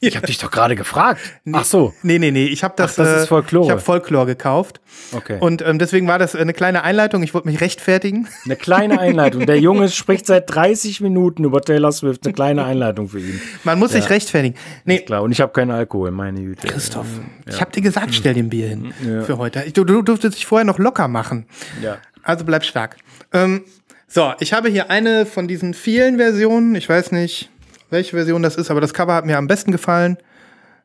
Ich 0.07 0.15
habe 0.15 0.27
dich 0.27 0.37
doch 0.37 0.51
gerade 0.51 0.75
gefragt. 0.75 1.21
Ach 1.53 1.63
so. 1.63 1.93
Nee, 2.03 2.19
nee, 2.19 2.31
nee, 2.31 2.45
ich 2.45 2.63
habe 2.63 2.73
das, 2.77 2.93
Ach, 2.93 3.03
das 3.03 3.17
ist 3.17 3.23
äh, 3.23 3.27
Folklore. 3.27 3.65
Ich 3.65 3.71
habe 3.71 3.81
Folklore 3.81 4.25
gekauft. 4.25 4.81
Okay. 5.13 5.37
Und 5.39 5.61
ähm, 5.61 5.79
deswegen 5.79 6.07
war 6.07 6.19
das 6.19 6.35
eine 6.35 6.53
kleine 6.53 6.83
Einleitung. 6.83 7.23
Ich 7.23 7.33
wollte 7.33 7.47
mich 7.47 7.61
rechtfertigen. 7.61 8.27
Eine 8.45 8.55
kleine 8.55 8.99
Einleitung. 8.99 9.45
Der 9.45 9.59
Junge 9.61 9.89
spricht 9.89 10.25
seit 10.25 10.53
30 10.53 11.01
Minuten 11.01 11.43
über 11.43 11.61
Taylor 11.61 11.91
Swift. 11.91 12.25
Eine 12.25 12.33
kleine 12.33 12.65
Einleitung 12.65 13.09
für 13.09 13.19
ihn. 13.19 13.41
Man 13.63 13.79
muss 13.79 13.91
sich 13.91 14.09
rechtfertigen. 14.09 14.55
Nee, 14.85 14.99
Klar. 14.99 15.23
Und 15.23 15.31
ich 15.31 15.41
habe 15.41 15.51
keinen 15.51 15.71
Alkohol, 15.71 16.11
meine 16.11 16.41
Güte. 16.41 16.67
Christoph, 16.67 17.07
ich 17.47 17.59
habe 17.61 17.71
dir 17.71 17.81
gesagt, 17.81 18.13
stell 18.13 18.33
den 18.33 18.49
Bier 18.49 18.67
hin 18.67 18.93
für 19.25 19.37
heute. 19.37 19.69
Du, 19.71 19.83
du 19.83 20.01
durftest 20.01 20.37
dich 20.37 20.45
vorher 20.45 20.65
noch 20.65 20.79
locker 20.79 21.07
machen. 21.07 21.45
Ja. 21.81 21.97
Also 22.23 22.45
bleib 22.45 22.63
stark. 22.63 22.97
Ähm, 23.33 23.63
so, 24.07 24.33
ich 24.39 24.53
habe 24.53 24.69
hier 24.69 24.91
eine 24.91 25.25
von 25.25 25.47
diesen 25.47 25.73
vielen 25.73 26.17
Versionen. 26.17 26.75
Ich 26.75 26.87
weiß 26.87 27.11
nicht, 27.11 27.49
welche 27.93 28.15
Version 28.17 28.43
das 28.43 28.57
ist, 28.57 28.69
aber 28.69 28.81
das 28.81 28.93
Cover 28.93 29.13
hat 29.15 29.25
mir 29.25 29.37
am 29.37 29.47
besten 29.47 29.71
gefallen. 29.71 30.17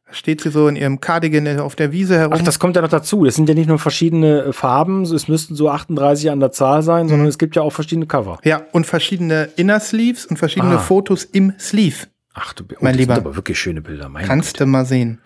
Da 0.06 0.14
steht 0.14 0.40
sie 0.40 0.50
so 0.50 0.68
in 0.68 0.76
ihrem 0.76 1.00
Cardigan 1.00 1.59
auf 1.59 1.74
der 1.76 1.90
Wiese 1.92 2.16
herum. 2.16 2.32
Ach, 2.38 2.42
das 2.42 2.59
kommt 2.59 2.76
ja 2.76 2.82
noch 2.82 2.88
dazu. 2.88 3.26
Es 3.26 3.34
sind 3.34 3.46
ja 3.48 3.54
nicht 3.54 3.66
nur 3.68 3.78
verschiedene 3.78 4.42
äh, 4.44 4.52
Farben, 4.54 5.02
es 5.02 5.28
müssten 5.28 5.54
so 5.54 5.68
38 5.68 6.30
an 6.30 6.40
der 6.40 6.50
Zahl 6.52 6.82
sein, 6.82 7.09
sondern 7.09 7.26
es 7.28 7.36
gibt 7.36 7.56
ja 7.56 7.62
auch 7.62 7.72
verschiedene 7.72 8.06
Cover. 8.06 8.38
ja, 8.44 8.62
und 8.72 8.86
verschiedene 8.86 9.50
Inner 9.56 9.80
Sleeves 9.80 10.24
und 10.24 10.38
verschiedene 10.38 10.76
Ah. 10.76 10.78
Fotos 10.78 11.24
im 11.24 11.52
Sleeve. 11.59 12.06
Ach 12.32 12.52
du, 12.54 12.62
oh, 12.70 12.74
Mein 12.80 12.92
das 12.92 13.00
Lieber. 13.00 13.14
sind 13.16 13.26
aber 13.26 13.36
wirklich 13.36 13.59
schöne 13.59 13.80
Bilder. 13.82 14.09
Mein 14.09 14.24
Kannst 14.24 14.61
du 14.61 14.64
mal 14.66 14.86
sehen. 14.86 15.20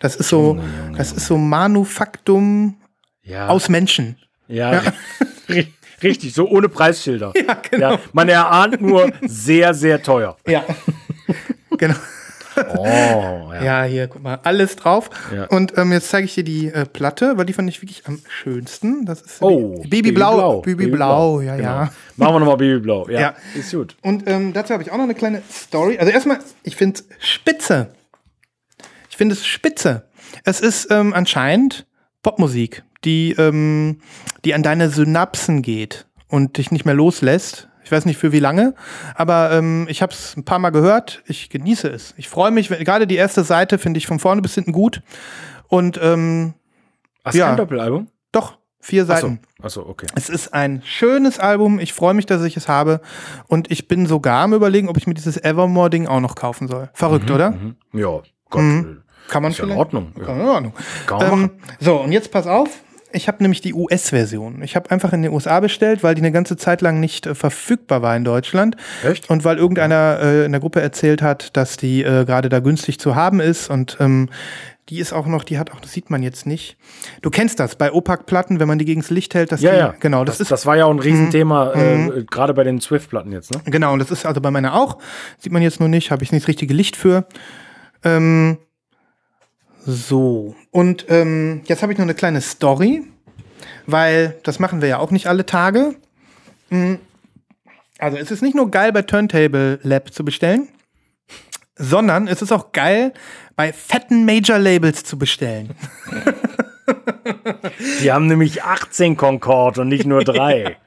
Das 0.00 0.16
ist 0.16 0.28
so, 0.28 0.58
das 0.98 1.12
ist 1.12 1.26
so 1.26 1.38
Manufaktum 1.38 2.76
ja. 3.22 3.48
aus 3.48 3.68
Menschen. 3.68 4.16
ja. 4.48 4.82
ri- 5.48 5.68
Richtig, 6.02 6.34
so 6.34 6.46
ohne 6.50 6.68
Preisschilder. 6.68 7.32
Ja, 7.34 7.56
genau. 7.70 7.92
Ja, 7.92 7.98
man 8.12 8.28
erahnt 8.28 8.82
nur 8.82 9.10
sehr, 9.22 9.72
sehr 9.72 10.02
teuer. 10.02 10.36
Ja. 10.46 10.62
genau. 11.78 11.94
Oh, 12.74 13.50
ja. 13.52 13.62
Ja, 13.62 13.82
hier, 13.84 14.08
guck 14.08 14.22
mal, 14.22 14.40
alles 14.42 14.76
drauf. 14.76 15.10
Ja. 15.34 15.44
Und 15.48 15.76
ähm, 15.76 15.92
jetzt 15.92 16.08
zeige 16.08 16.24
ich 16.24 16.34
dir 16.34 16.42
die 16.44 16.68
äh, 16.68 16.86
Platte, 16.86 17.36
weil 17.36 17.44
die 17.44 17.52
fand 17.52 17.68
ich 17.68 17.82
wirklich 17.82 18.06
am 18.06 18.18
schönsten. 18.28 19.04
Das 19.04 19.20
ist 19.20 19.42
Oh, 19.42 19.82
Babyblau. 19.86 20.62
Babyblau, 20.62 21.42
ja, 21.42 21.56
genau. 21.56 21.68
ja. 21.68 21.92
Machen 22.16 22.34
wir 22.34 22.40
nochmal 22.40 22.56
Babyblau. 22.56 23.08
Ja, 23.10 23.20
Ja. 23.20 23.34
ist 23.54 23.72
gut. 23.72 23.94
Und 24.02 24.26
ähm, 24.26 24.54
dazu 24.54 24.72
habe 24.72 24.82
ich 24.82 24.90
auch 24.90 24.96
noch 24.96 25.04
eine 25.04 25.14
kleine 25.14 25.42
Story. 25.52 25.98
Also 25.98 26.10
erstmal, 26.10 26.38
ich 26.62 26.76
finde 26.76 27.00
es 27.00 27.28
spitze. 27.28 27.88
Ich 29.10 29.16
finde 29.18 29.34
es 29.34 29.46
spitze. 29.46 30.08
Es 30.44 30.60
ist 30.60 30.90
ähm, 30.90 31.12
anscheinend 31.12 31.86
Popmusik, 32.22 32.84
die, 33.04 33.32
ähm, 33.32 34.00
die 34.46 34.54
an 34.54 34.62
deine 34.62 34.88
Synapsen 34.88 35.60
geht 35.60 36.06
und 36.28 36.56
dich 36.56 36.70
nicht 36.70 36.86
mehr 36.86 36.94
loslässt. 36.94 37.65
Ich 37.86 37.92
weiß 37.92 38.04
nicht 38.04 38.16
für 38.18 38.32
wie 38.32 38.40
lange, 38.40 38.74
aber 39.14 39.52
ähm, 39.52 39.86
ich 39.88 40.02
habe 40.02 40.12
es 40.12 40.36
ein 40.36 40.44
paar 40.44 40.58
Mal 40.58 40.70
gehört. 40.70 41.22
Ich 41.26 41.50
genieße 41.50 41.86
es. 41.88 42.14
Ich 42.16 42.28
freue 42.28 42.50
mich. 42.50 42.68
Gerade 42.68 43.06
die 43.06 43.14
erste 43.14 43.44
Seite 43.44 43.78
finde 43.78 43.98
ich 43.98 44.08
von 44.08 44.18
vorne 44.18 44.42
bis 44.42 44.54
hinten 44.56 44.72
gut. 44.72 45.02
Und 45.68 45.96
ähm, 46.02 46.54
Hast 47.24 47.36
Ja. 47.36 47.46
kein 47.46 47.56
Doppelalbum? 47.58 48.08
doch, 48.32 48.58
Vier 48.80 49.02
Achso, 49.04 49.12
Seiten. 49.14 49.40
achso, 49.62 49.88
okay. 49.88 50.06
Es 50.16 50.28
ist 50.28 50.52
ein 50.52 50.82
schönes 50.84 51.38
Album. 51.38 51.78
Ich 51.78 51.92
freue 51.92 52.14
mich, 52.14 52.26
dass 52.26 52.42
ich 52.42 52.56
es 52.56 52.66
habe. 52.68 53.00
Und 53.46 53.70
ich 53.70 53.86
bin 53.86 54.06
sogar 54.06 54.42
am 54.42 54.52
überlegen, 54.52 54.88
ob 54.88 54.96
ich 54.96 55.06
mir 55.06 55.14
dieses 55.14 55.36
Evermore-Ding 55.42 56.08
auch 56.08 56.20
noch 56.20 56.34
kaufen 56.34 56.66
soll. 56.66 56.90
Verrückt, 56.92 57.30
oder? 57.30 57.52
Mhm. 57.52 57.76
Ja, 57.92 58.20
Gott. 58.50 58.62
Mhm. 58.62 59.02
Kann 59.28 59.42
man 59.44 59.52
Ist 59.52 59.58
ja 59.58 59.64
in 59.64 59.70
vielleicht? 59.70 59.78
Ordnung. 59.78 60.12
Ja. 60.18 60.24
Kann 60.24 60.40
in 60.40 60.46
Ordnung. 60.48 60.72
Man 61.08 61.32
Ähm, 61.32 61.50
so, 61.80 61.96
und 62.00 62.10
jetzt 62.12 62.30
pass 62.32 62.46
auf. 62.48 62.68
Ich 63.16 63.28
habe 63.28 63.42
nämlich 63.42 63.62
die 63.62 63.72
US-Version. 63.72 64.62
Ich 64.62 64.76
habe 64.76 64.90
einfach 64.90 65.12
in 65.14 65.22
den 65.22 65.32
USA 65.32 65.60
bestellt, 65.60 66.02
weil 66.02 66.14
die 66.14 66.20
eine 66.20 66.32
ganze 66.32 66.58
Zeit 66.58 66.82
lang 66.82 67.00
nicht 67.00 67.26
äh, 67.26 67.34
verfügbar 67.34 68.02
war 68.02 68.14
in 68.14 68.24
Deutschland. 68.24 68.76
Echt? 69.02 69.30
Und 69.30 69.42
weil 69.42 69.56
irgendeiner 69.56 70.18
äh, 70.20 70.44
in 70.44 70.52
der 70.52 70.60
Gruppe 70.60 70.82
erzählt 70.82 71.22
hat, 71.22 71.56
dass 71.56 71.78
die 71.78 72.02
äh, 72.02 72.26
gerade 72.26 72.50
da 72.50 72.60
günstig 72.60 73.00
zu 73.00 73.16
haben 73.16 73.40
ist. 73.40 73.70
Und 73.70 73.96
ähm, 74.00 74.28
die 74.90 75.00
ist 75.00 75.14
auch 75.14 75.26
noch, 75.26 75.44
die 75.44 75.58
hat 75.58 75.72
auch, 75.72 75.80
das 75.80 75.92
sieht 75.92 76.10
man 76.10 76.22
jetzt 76.22 76.46
nicht. 76.46 76.76
Du 77.22 77.30
kennst 77.30 77.58
das 77.58 77.76
bei 77.76 77.90
OPAC-Platten, 77.90 78.60
wenn 78.60 78.68
man 78.68 78.78
die 78.78 78.84
gegens 78.84 79.08
Licht 79.08 79.34
hält, 79.34 79.50
dass 79.50 79.62
Ja, 79.62 79.72
die, 79.72 79.78
ja. 79.78 79.94
genau, 79.98 80.24
das, 80.24 80.34
das, 80.36 80.42
ist 80.42 80.50
das 80.52 80.66
war 80.66 80.76
ja 80.76 80.84
auch 80.84 80.90
ein 80.90 81.00
Riesenthema, 81.00 81.72
äh, 81.72 82.24
gerade 82.30 82.52
bei 82.52 82.64
den 82.64 82.82
Swift-Platten 82.82 83.32
jetzt, 83.32 83.50
ne? 83.50 83.62
Genau, 83.64 83.94
und 83.94 83.98
das 83.98 84.10
ist 84.10 84.26
also 84.26 84.42
bei 84.42 84.50
meiner 84.50 84.74
auch. 84.74 84.98
Sieht 85.38 85.52
man 85.52 85.62
jetzt 85.62 85.80
nur 85.80 85.88
nicht, 85.88 86.10
habe 86.10 86.22
ich 86.22 86.32
nicht 86.32 86.44
das 86.44 86.48
richtige 86.48 86.74
Licht 86.74 86.96
für. 86.96 87.26
Ähm, 88.04 88.58
so, 89.86 90.54
und 90.76 91.06
ähm, 91.08 91.62
jetzt 91.64 91.80
habe 91.80 91.92
ich 91.92 91.98
noch 91.98 92.04
eine 92.04 92.12
kleine 92.12 92.42
Story, 92.42 93.02
weil 93.86 94.36
das 94.42 94.58
machen 94.58 94.82
wir 94.82 94.88
ja 94.90 94.98
auch 94.98 95.10
nicht 95.10 95.26
alle 95.26 95.46
Tage. 95.46 95.94
Mm, 96.68 96.96
Also 97.98 98.18
es 98.18 98.30
ist 98.30 98.42
nicht 98.42 98.54
nur 98.54 98.70
geil 98.70 98.92
bei 98.92 99.00
Turntable 99.00 99.78
Lab 99.82 100.12
zu 100.12 100.22
bestellen, 100.22 100.68
sondern 101.76 102.28
es 102.28 102.42
ist 102.42 102.52
auch 102.52 102.72
geil 102.72 103.14
bei 103.56 103.72
fetten 103.72 104.26
Major 104.26 104.58
Labels 104.58 105.02
zu 105.02 105.16
bestellen. 105.16 105.70
Die 108.02 108.12
haben 108.12 108.26
nämlich 108.26 108.62
18 108.62 109.16
Concorde 109.16 109.80
und 109.80 109.88
nicht 109.88 110.04
nur 110.04 110.24
drei. 110.24 110.76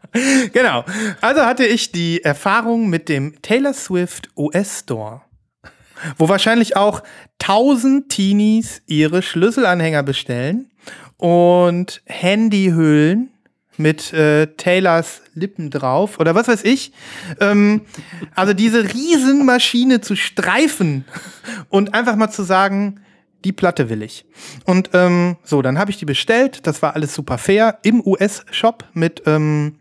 Genau. 0.54 0.86
Also 1.22 1.42
hatte 1.46 1.66
ich 1.66 1.92
die 1.92 2.24
Erfahrung 2.24 2.90
mit 2.90 3.10
dem 3.10 3.42
Taylor 3.44 3.74
Swift 3.74 4.30
US 4.36 4.80
Store, 4.80 5.22
wo 6.18 6.30
wahrscheinlich 6.30 6.76
auch 6.76 7.04
1000 7.42 8.10
Teenies 8.10 8.82
ihre 8.88 9.22
Schlüsselanhänger 9.22 10.04
bestellen 10.04 10.70
und 11.18 12.02
Handyhüllen 12.06 13.32
mit 13.78 14.12
äh, 14.14 14.48
Taylors 14.58 15.22
Lippen 15.34 15.70
drauf 15.70 16.20
oder 16.20 16.36
was 16.36 16.48
weiß 16.48 16.64
ich. 16.66 16.92
Ähm, 17.40 17.82
also 18.36 18.54
diese 18.54 18.94
Riesenmaschine 18.94 20.02
zu 20.02 20.16
streifen 20.16 21.06
und 21.70 21.94
einfach 21.94 22.16
mal 22.18 22.30
zu 22.30 22.44
sagen, 22.44 23.00
die 23.46 23.54
Platte 23.54 23.90
will 23.90 24.02
ich. 24.02 24.26
Und 24.66 24.90
ähm, 24.94 25.38
so, 25.44 25.62
dann 25.62 25.80
habe 25.80 25.92
ich 25.92 25.98
die 25.98 26.06
bestellt. 26.06 26.68
Das 26.68 26.82
war 26.82 26.96
alles 26.96 27.16
super 27.16 27.38
fair 27.38 27.80
im 27.84 28.06
US-Shop 28.06 28.84
mit 28.94 29.24
ähm, 29.26 29.76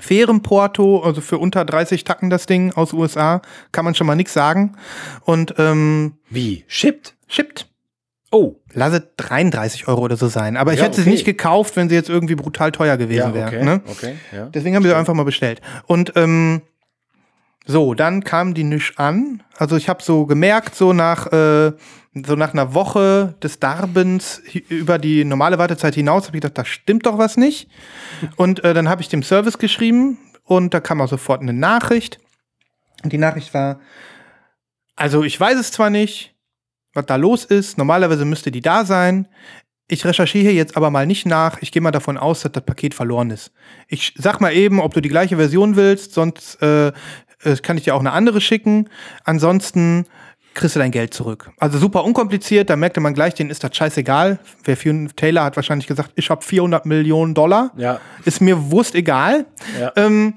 fairem 0.00 0.42
Porto, 0.42 1.00
also 1.02 1.20
für 1.20 1.38
unter 1.38 1.64
30 1.64 2.04
Tacken 2.04 2.30
das 2.30 2.46
Ding 2.46 2.72
aus 2.72 2.92
USA, 2.92 3.42
kann 3.72 3.84
man 3.84 3.94
schon 3.94 4.06
mal 4.06 4.14
nichts 4.16 4.32
sagen. 4.32 4.76
Und 5.24 5.54
ähm, 5.58 6.14
Wie? 6.30 6.64
Shipped? 6.66 7.14
shippt. 7.28 7.68
Oh. 8.30 8.56
Lasse 8.72 9.10
33 9.18 9.88
Euro 9.88 10.00
oder 10.02 10.16
so 10.16 10.28
sein. 10.28 10.56
Aber 10.56 10.72
ich 10.72 10.78
Ja, 10.78 10.86
hätte 10.86 10.96
sie 10.96 11.02
okay. 11.02 11.10
nicht 11.10 11.24
gekauft, 11.26 11.76
wenn 11.76 11.90
sie 11.90 11.94
jetzt 11.94 12.08
irgendwie 12.08 12.34
brutal 12.34 12.72
teuer 12.72 12.96
gewesen 12.96 13.18
Ja, 13.18 13.34
wäre. 13.34 13.46
okay. 13.48 13.64
Ne? 13.64 13.82
Okay, 13.86 14.14
ja. 14.34 14.46
Deswegen 14.46 14.74
haben 14.74 14.82
wir 14.84 14.90
sie 14.92 14.96
einfach 14.96 15.12
mal 15.12 15.24
bestellt. 15.24 15.60
Und 15.86 16.12
ähm, 16.16 16.62
so, 17.64 17.94
dann 17.94 18.24
kam 18.24 18.54
die 18.54 18.64
nicht 18.64 18.98
an. 18.98 19.42
Also 19.56 19.76
ich 19.76 19.88
habe 19.88 20.02
so 20.02 20.26
gemerkt, 20.26 20.74
so 20.74 20.92
nach, 20.92 21.26
äh, 21.32 21.72
so 22.12 22.34
nach 22.34 22.52
einer 22.52 22.74
Woche 22.74 23.36
des 23.42 23.60
Darbens 23.60 24.42
über 24.68 24.98
die 24.98 25.24
normale 25.24 25.58
Wartezeit 25.58 25.94
hinaus, 25.94 26.26
habe 26.26 26.36
ich 26.36 26.42
gedacht, 26.42 26.58
da 26.58 26.64
stimmt 26.64 27.06
doch 27.06 27.18
was 27.18 27.36
nicht. 27.36 27.68
Und 28.36 28.64
äh, 28.64 28.74
dann 28.74 28.88
habe 28.88 29.02
ich 29.02 29.08
dem 29.08 29.22
Service 29.22 29.58
geschrieben 29.58 30.18
und 30.44 30.74
da 30.74 30.80
kam 30.80 31.00
auch 31.00 31.08
sofort 31.08 31.40
eine 31.40 31.52
Nachricht. 31.52 32.18
Und 33.04 33.12
die 33.12 33.18
Nachricht 33.18 33.54
war, 33.54 33.80
also 34.96 35.22
ich 35.22 35.38
weiß 35.38 35.58
es 35.58 35.70
zwar 35.70 35.90
nicht, 35.90 36.34
was 36.94 37.06
da 37.06 37.16
los 37.16 37.44
ist. 37.44 37.78
Normalerweise 37.78 38.24
müsste 38.24 38.50
die 38.50 38.60
da 38.60 38.84
sein. 38.84 39.28
Ich 39.88 40.04
recherchiere 40.04 40.52
jetzt 40.52 40.76
aber 40.76 40.90
mal 40.90 41.06
nicht 41.06 41.26
nach. 41.26 41.60
Ich 41.60 41.72
gehe 41.72 41.82
mal 41.82 41.90
davon 41.90 42.16
aus, 42.16 42.40
dass 42.42 42.52
das 42.52 42.64
Paket 42.64 42.94
verloren 42.94 43.30
ist. 43.30 43.52
Ich 43.88 44.14
sag 44.16 44.40
mal 44.40 44.52
eben, 44.52 44.80
ob 44.80 44.94
du 44.94 45.00
die 45.00 45.08
gleiche 45.08 45.36
Version 45.36 45.76
willst, 45.76 46.12
sonst 46.12 46.62
äh, 46.62 46.92
kann 47.62 47.76
ich 47.76 47.84
dir 47.84 47.94
auch 47.94 48.00
eine 48.00 48.12
andere 48.12 48.40
schicken. 48.40 48.88
Ansonsten 49.24 50.06
kriegst 50.54 50.76
du 50.76 50.80
dein 50.80 50.90
Geld 50.90 51.14
zurück. 51.14 51.50
Also 51.58 51.78
super 51.78 52.04
unkompliziert, 52.04 52.68
da 52.70 52.76
merkte 52.76 53.00
man 53.00 53.14
gleich, 53.14 53.34
denen 53.34 53.50
ist 53.50 53.64
das 53.64 53.74
scheißegal. 53.74 54.38
Wer 54.64 54.76
für 54.76 55.08
Taylor 55.16 55.44
hat 55.44 55.56
wahrscheinlich 55.56 55.86
gesagt, 55.86 56.12
ich 56.16 56.30
habe 56.30 56.42
400 56.42 56.86
Millionen 56.86 57.34
Dollar. 57.34 57.72
Ja. 57.76 58.00
Ist 58.24 58.40
mir 58.40 58.70
wurst 58.70 58.94
egal. 58.94 59.46
Ja. 59.80 59.92
Ähm, 59.96 60.34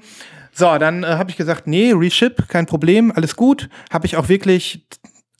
so, 0.52 0.78
dann 0.78 1.02
äh, 1.02 1.06
habe 1.06 1.30
ich 1.30 1.36
gesagt, 1.36 1.66
nee, 1.66 1.92
Reship, 1.92 2.48
kein 2.48 2.66
Problem, 2.66 3.12
alles 3.14 3.36
gut. 3.36 3.68
Habe 3.92 4.06
ich 4.06 4.16
auch 4.16 4.28
wirklich 4.28 4.86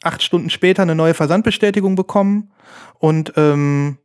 acht 0.02 0.22
Stunden 0.22 0.50
später 0.50 0.82
eine 0.82 0.94
neue 0.94 1.14
Versandbestätigung 1.14 1.94
bekommen 1.94 2.52
und 2.98 3.32
ähm, 3.36 3.98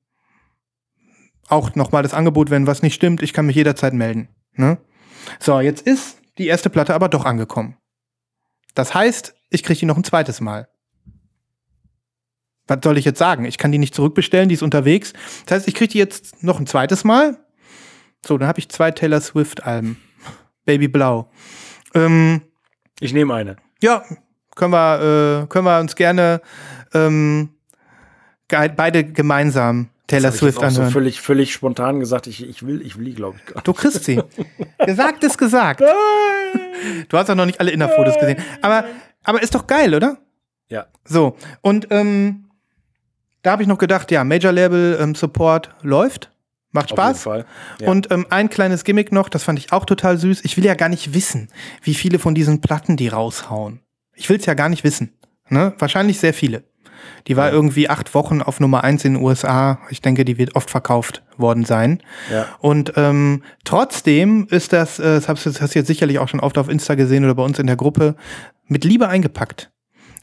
auch 1.49 1.75
nochmal 1.75 2.01
das 2.01 2.13
Angebot, 2.13 2.49
wenn 2.49 2.65
was 2.65 2.81
nicht 2.81 2.95
stimmt, 2.95 3.21
ich 3.21 3.33
kann 3.33 3.45
mich 3.45 3.57
jederzeit 3.57 3.93
melden. 3.93 4.29
Ne? 4.55 4.77
So, 5.39 5.59
jetzt 5.59 5.85
ist 5.85 6.20
die 6.41 6.47
erste 6.47 6.69
Platte 6.69 6.93
aber 6.93 7.09
doch 7.09 7.25
angekommen. 7.25 7.77
Das 8.73 8.93
heißt, 8.93 9.33
ich 9.49 9.63
kriege 9.63 9.79
die 9.79 9.85
noch 9.85 9.97
ein 9.97 10.03
zweites 10.03 10.41
Mal. 10.41 10.67
Was 12.67 12.79
soll 12.83 12.97
ich 12.97 13.05
jetzt 13.05 13.19
sagen? 13.19 13.45
Ich 13.45 13.57
kann 13.57 13.71
die 13.71 13.77
nicht 13.77 13.93
zurückbestellen, 13.95 14.47
die 14.47 14.55
ist 14.55 14.63
unterwegs. 14.63 15.13
Das 15.45 15.57
heißt, 15.57 15.67
ich 15.67 15.75
kriege 15.75 15.91
die 15.91 15.97
jetzt 15.97 16.43
noch 16.43 16.59
ein 16.59 16.67
zweites 16.67 17.03
Mal. 17.03 17.37
So, 18.25 18.37
dann 18.37 18.47
habe 18.47 18.59
ich 18.59 18.69
zwei 18.69 18.91
Taylor 18.91 19.19
Swift-Alben. 19.19 19.97
Baby 20.65 20.87
Blau. 20.87 21.29
Ähm, 21.93 22.41
Ich 22.99 23.13
nehme 23.13 23.33
eine. 23.33 23.57
ja, 23.81 24.03
können 24.55 24.73
wir, 24.73 25.43
äh, 25.43 25.47
können 25.47 25.65
wir 25.65 25.79
uns 25.79 25.95
gerne 25.95 26.41
ähm, 26.93 27.55
ge 28.47 28.69
beide 28.75 29.03
gemeinsam 29.03 29.89
Taylor 30.11 30.31
Swift 30.31 30.57
auch 30.59 30.61
so 30.61 30.67
anhören. 30.67 30.91
völlig, 30.91 31.21
völlig 31.21 31.53
spontan 31.53 31.99
gesagt, 31.99 32.27
ich, 32.27 32.47
ich 32.47 32.65
will, 32.65 32.81
ich 32.81 32.97
will 32.97 33.05
die, 33.05 33.13
glaube 33.13 33.37
ich. 33.37 33.53
gar 33.53 33.63
Du 33.63 33.73
kriegst 33.73 34.03
sie. 34.03 34.21
gesagt 34.85 35.23
ist 35.23 35.37
gesagt. 35.37 35.81
Du 37.09 37.17
hast 37.17 37.29
auch 37.29 37.35
noch 37.35 37.45
nicht 37.45 37.59
alle 37.59 37.71
Innerfotos 37.71 38.17
gesehen. 38.19 38.41
Aber, 38.61 38.85
aber 39.23 39.41
ist 39.41 39.55
doch 39.55 39.67
geil, 39.67 39.93
oder? 39.95 40.17
Ja. 40.69 40.85
So, 41.03 41.35
und 41.61 41.87
ähm, 41.91 42.49
da 43.41 43.51
habe 43.51 43.63
ich 43.63 43.67
noch 43.67 43.77
gedacht, 43.77 44.11
ja, 44.11 44.23
Major 44.23 44.51
Label 44.51 44.97
ähm, 45.01 45.15
Support 45.15 45.73
läuft. 45.81 46.31
Macht 46.73 46.93
Auf 46.93 46.97
jeden 46.97 47.01
Spaß. 47.01 47.23
Fall. 47.23 47.45
Ja. 47.81 47.89
Und 47.89 48.11
ähm, 48.11 48.25
ein 48.29 48.49
kleines 48.49 48.83
Gimmick 48.85 49.11
noch, 49.11 49.27
das 49.27 49.43
fand 49.43 49.59
ich 49.59 49.73
auch 49.73 49.85
total 49.85 50.17
süß. 50.17 50.45
Ich 50.45 50.55
will 50.55 50.63
ja 50.63 50.73
gar 50.73 50.87
nicht 50.87 51.13
wissen, 51.13 51.49
wie 51.83 51.93
viele 51.93 52.17
von 52.17 52.33
diesen 52.33 52.61
Platten 52.61 52.95
die 52.95 53.09
raushauen. 53.09 53.81
Ich 54.15 54.29
will 54.29 54.37
es 54.37 54.45
ja 54.45 54.53
gar 54.53 54.69
nicht 54.69 54.83
wissen. 54.83 55.11
Ne? 55.49 55.73
Wahrscheinlich 55.79 56.19
sehr 56.19 56.33
viele. 56.33 56.63
Die 57.27 57.37
war 57.37 57.51
irgendwie 57.51 57.89
acht 57.89 58.13
Wochen 58.13 58.41
auf 58.41 58.59
Nummer 58.59 58.83
eins 58.83 59.05
in 59.05 59.13
den 59.13 59.23
USA. 59.23 59.79
Ich 59.89 60.01
denke, 60.01 60.25
die 60.25 60.37
wird 60.37 60.55
oft 60.55 60.69
verkauft 60.69 61.23
worden 61.37 61.65
sein. 61.65 62.01
Ja. 62.31 62.47
Und 62.59 62.93
ähm, 62.95 63.43
trotzdem 63.63 64.47
ist 64.49 64.73
das, 64.73 64.99
äh, 64.99 65.21
das 65.21 65.27
hast 65.27 65.45
du 65.45 65.79
jetzt 65.79 65.87
sicherlich 65.87 66.19
auch 66.19 66.27
schon 66.27 66.39
oft 66.39 66.57
auf 66.57 66.69
Insta 66.69 66.95
gesehen 66.95 67.23
oder 67.23 67.35
bei 67.35 67.43
uns 67.43 67.59
in 67.59 67.67
der 67.67 67.75
Gruppe, 67.75 68.15
mit 68.67 68.83
Liebe 68.83 69.07
eingepackt. 69.07 69.71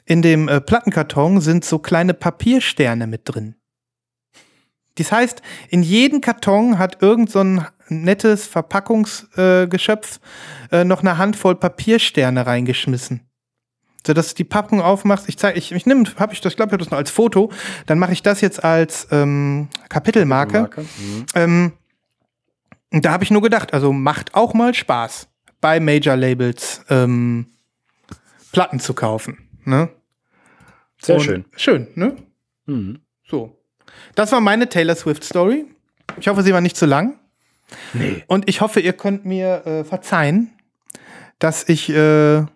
In 0.05 0.23
dem 0.23 0.49
äh, 0.49 0.61
Plattenkarton 0.61 1.41
sind 1.41 1.65
so 1.65 1.79
kleine 1.79 2.15
Papiersterne 2.15 3.07
mit 3.07 3.23
drin. 3.25 3.57
Das 4.97 5.13
heißt, 5.13 5.43
in 5.69 5.83
jeden 5.83 6.21
Karton 6.21 6.79
hat 6.79 7.03
irgend 7.03 7.31
so 7.31 7.41
ein 7.41 7.67
nettes 7.89 8.47
Verpackungsgeschöpf 8.47 10.21
äh, 10.73 10.81
äh, 10.81 10.85
noch 10.85 11.01
eine 11.01 11.19
Handvoll 11.19 11.55
Papiersterne 11.55 12.47
reingeschmissen. 12.47 13.28
So 14.07 14.15
dass 14.15 14.29
du 14.29 14.35
die 14.37 14.45
Packung 14.45 14.81
aufmachst. 14.81 15.29
Ich 15.29 15.37
zeige, 15.39 15.59
ich, 15.59 15.73
ich 15.73 15.85
nehme, 15.87 16.05
habe 16.19 16.33
ich 16.33 16.41
das, 16.41 16.57
glaube 16.57 16.71
ich, 16.71 16.73
hab 16.75 16.79
das 16.79 16.91
noch 16.91 16.99
als 16.99 17.11
Foto. 17.11 17.51
Dann 17.87 17.99
mache 17.99 18.13
ich 18.13 18.23
das 18.23 18.41
jetzt 18.41 18.63
als 18.65 19.09
ähm, 19.11 19.69
Kapitelmarke. 19.89 20.61
Marke. 20.61 20.83
Mhm. 20.83 21.27
Ähm, 21.35 21.73
und 22.91 23.05
da 23.05 23.11
habe 23.13 23.25
ich 23.25 23.31
nur 23.31 23.43
gedacht, 23.43 23.75
also 23.75 23.93
macht 23.93 24.35
auch 24.35 24.55
mal 24.55 24.73
Spaß, 24.73 25.29
bei 25.61 25.79
Major 25.81 26.17
Labels 26.17 26.83
ähm, 26.89 27.49
Platten 28.53 28.81
zu 28.81 28.95
kaufen. 28.95 29.49
Ne? 29.65 29.91
Sehr 31.01 31.17
Und- 31.17 31.23
schön. 31.25 31.45
Schön, 31.57 31.89
ne? 31.95 32.17
Mhm. 32.67 33.01
So. 33.29 33.59
Das 34.15 34.33
war 34.33 34.41
meine 34.41 34.69
Taylor 34.69 34.95
Swift 34.97 35.25
Story. 35.25 35.67
Ich 36.19 36.29
hoffe, 36.29 36.43
sie 36.43 36.53
war 36.53 36.61
nicht 36.61 36.77
zu 36.77 36.87
lang. 36.87 37.19
Nee. 37.93 38.25
Und 38.27 38.49
ich 38.49 38.61
hoffe, 38.63 38.81
ihr 38.81 38.95
könnt 38.95 39.27
mir 39.27 39.67
äh, 39.67 39.85
verzeihen, 39.85 40.51
dass 41.39 41.69
ich 41.69 41.91
äh, 41.91 42.47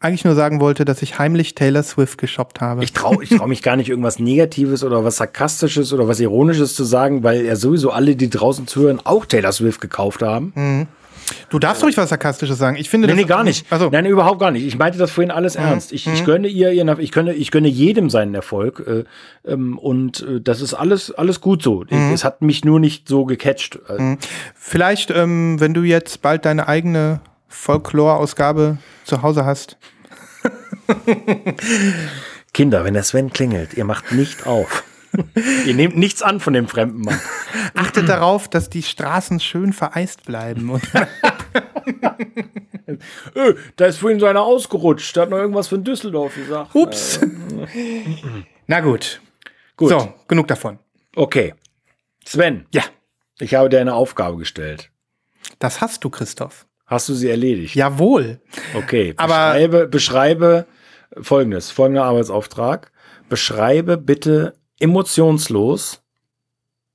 eigentlich 0.00 0.24
nur 0.24 0.34
sagen 0.34 0.60
wollte, 0.60 0.86
dass 0.86 1.02
ich 1.02 1.18
heimlich 1.18 1.54
Taylor 1.54 1.82
Swift 1.82 2.18
geshoppt 2.18 2.60
habe. 2.62 2.82
Ich 2.82 2.92
traue 2.94 3.22
ich 3.22 3.30
trau 3.30 3.46
mich 3.46 3.62
gar 3.62 3.76
nicht, 3.76 3.90
irgendwas 3.90 4.18
Negatives 4.18 4.82
oder 4.82 5.04
was 5.04 5.18
Sarkastisches 5.18 5.92
oder 5.92 6.08
was 6.08 6.20
Ironisches 6.20 6.74
zu 6.74 6.84
sagen, 6.84 7.22
weil 7.22 7.44
ja 7.44 7.54
sowieso 7.54 7.90
alle, 7.90 8.16
die 8.16 8.30
draußen 8.30 8.66
zuhören, 8.66 9.00
auch 9.04 9.26
Taylor 9.26 9.52
Swift 9.52 9.80
gekauft 9.80 10.22
haben. 10.22 10.88
Du 11.48 11.58
darfst 11.58 11.82
ruhig 11.84 11.96
was 11.96 12.08
Sarkastisches 12.08 12.58
sagen. 12.58 12.76
Ich 12.76 12.88
finde 12.90 13.06
Nee, 13.06 13.12
das 13.12 13.22
nee, 13.22 13.28
gar 13.28 13.44
nicht. 13.44 13.70
Also, 13.70 13.88
Nein, 13.90 14.06
überhaupt 14.06 14.40
gar 14.40 14.50
nicht. 14.50 14.64
Ich 14.64 14.78
meinte 14.78 14.98
das 14.98 15.10
vorhin 15.10 15.30
alles 15.30 15.54
ernst. 15.54 15.92
Ich, 15.92 16.06
ich 16.06 16.24
gönne 16.24 16.48
ihr 16.48 16.72
ihren, 16.72 16.98
ich 16.98 17.12
gönne, 17.12 17.34
ich 17.34 17.50
gönne 17.50 17.68
jedem 17.68 18.10
seinen 18.10 18.34
Erfolg. 18.34 18.82
Äh, 18.86 19.04
ähm, 19.48 19.78
und 19.78 20.22
äh, 20.22 20.40
das 20.40 20.60
ist 20.60 20.74
alles, 20.74 21.12
alles 21.12 21.40
gut 21.40 21.62
so. 21.62 21.84
Es 22.12 22.24
hat 22.24 22.42
mich 22.42 22.64
nur 22.64 22.80
nicht 22.80 23.06
so 23.06 23.26
gecatcht. 23.26 23.78
Äh, 23.88 24.16
vielleicht, 24.54 25.10
ähm, 25.10 25.60
wenn 25.60 25.74
du 25.74 25.82
jetzt 25.82 26.22
bald 26.22 26.44
deine 26.44 26.66
eigene 26.68 27.20
Folklore-Ausgabe 27.50 28.78
zu 29.04 29.22
Hause 29.22 29.44
hast. 29.44 29.76
Kinder, 32.54 32.84
wenn 32.84 32.94
der 32.94 33.02
Sven 33.02 33.32
klingelt, 33.32 33.74
ihr 33.74 33.84
macht 33.84 34.12
nicht 34.12 34.46
auf. 34.46 34.84
ihr 35.66 35.74
nehmt 35.74 35.96
nichts 35.96 36.22
an 36.22 36.40
von 36.40 36.52
dem 36.52 36.68
fremden 36.68 37.02
Mann. 37.02 37.20
Achtet 37.74 38.08
darauf, 38.08 38.48
dass 38.48 38.70
die 38.70 38.82
Straßen 38.82 39.40
schön 39.40 39.72
vereist 39.72 40.24
bleiben. 40.24 40.80
Öh, 43.34 43.54
da 43.76 43.86
ist 43.86 43.98
vorhin 43.98 44.20
so 44.20 44.26
einer 44.26 44.42
ausgerutscht. 44.42 45.16
Da 45.16 45.22
hat 45.22 45.30
noch 45.30 45.38
irgendwas 45.38 45.68
von 45.68 45.82
Düsseldorf 45.82 46.34
gesagt. 46.36 46.74
Ups. 46.74 47.20
Na 48.66 48.80
gut. 48.80 49.20
Gut. 49.76 49.90
So, 49.90 50.14
genug 50.28 50.46
davon. 50.46 50.78
Okay. 51.16 51.54
Sven, 52.24 52.66
Ja, 52.72 52.84
ich 53.40 53.54
habe 53.54 53.68
dir 53.68 53.80
eine 53.80 53.94
Aufgabe 53.94 54.36
gestellt. 54.36 54.90
das 55.58 55.80
hast 55.80 56.04
du, 56.04 56.10
Christoph. 56.10 56.66
Hast 56.90 57.08
du 57.08 57.14
sie 57.14 57.30
erledigt? 57.30 57.76
Jawohl. 57.76 58.40
Okay. 58.74 59.14
Aber- 59.16 59.52
beschreibe, 59.52 59.86
beschreibe 59.86 60.66
folgendes, 61.22 61.70
folgender 61.70 62.02
Arbeitsauftrag. 62.04 62.90
Beschreibe 63.28 63.96
bitte 63.96 64.54
emotionslos 64.80 66.02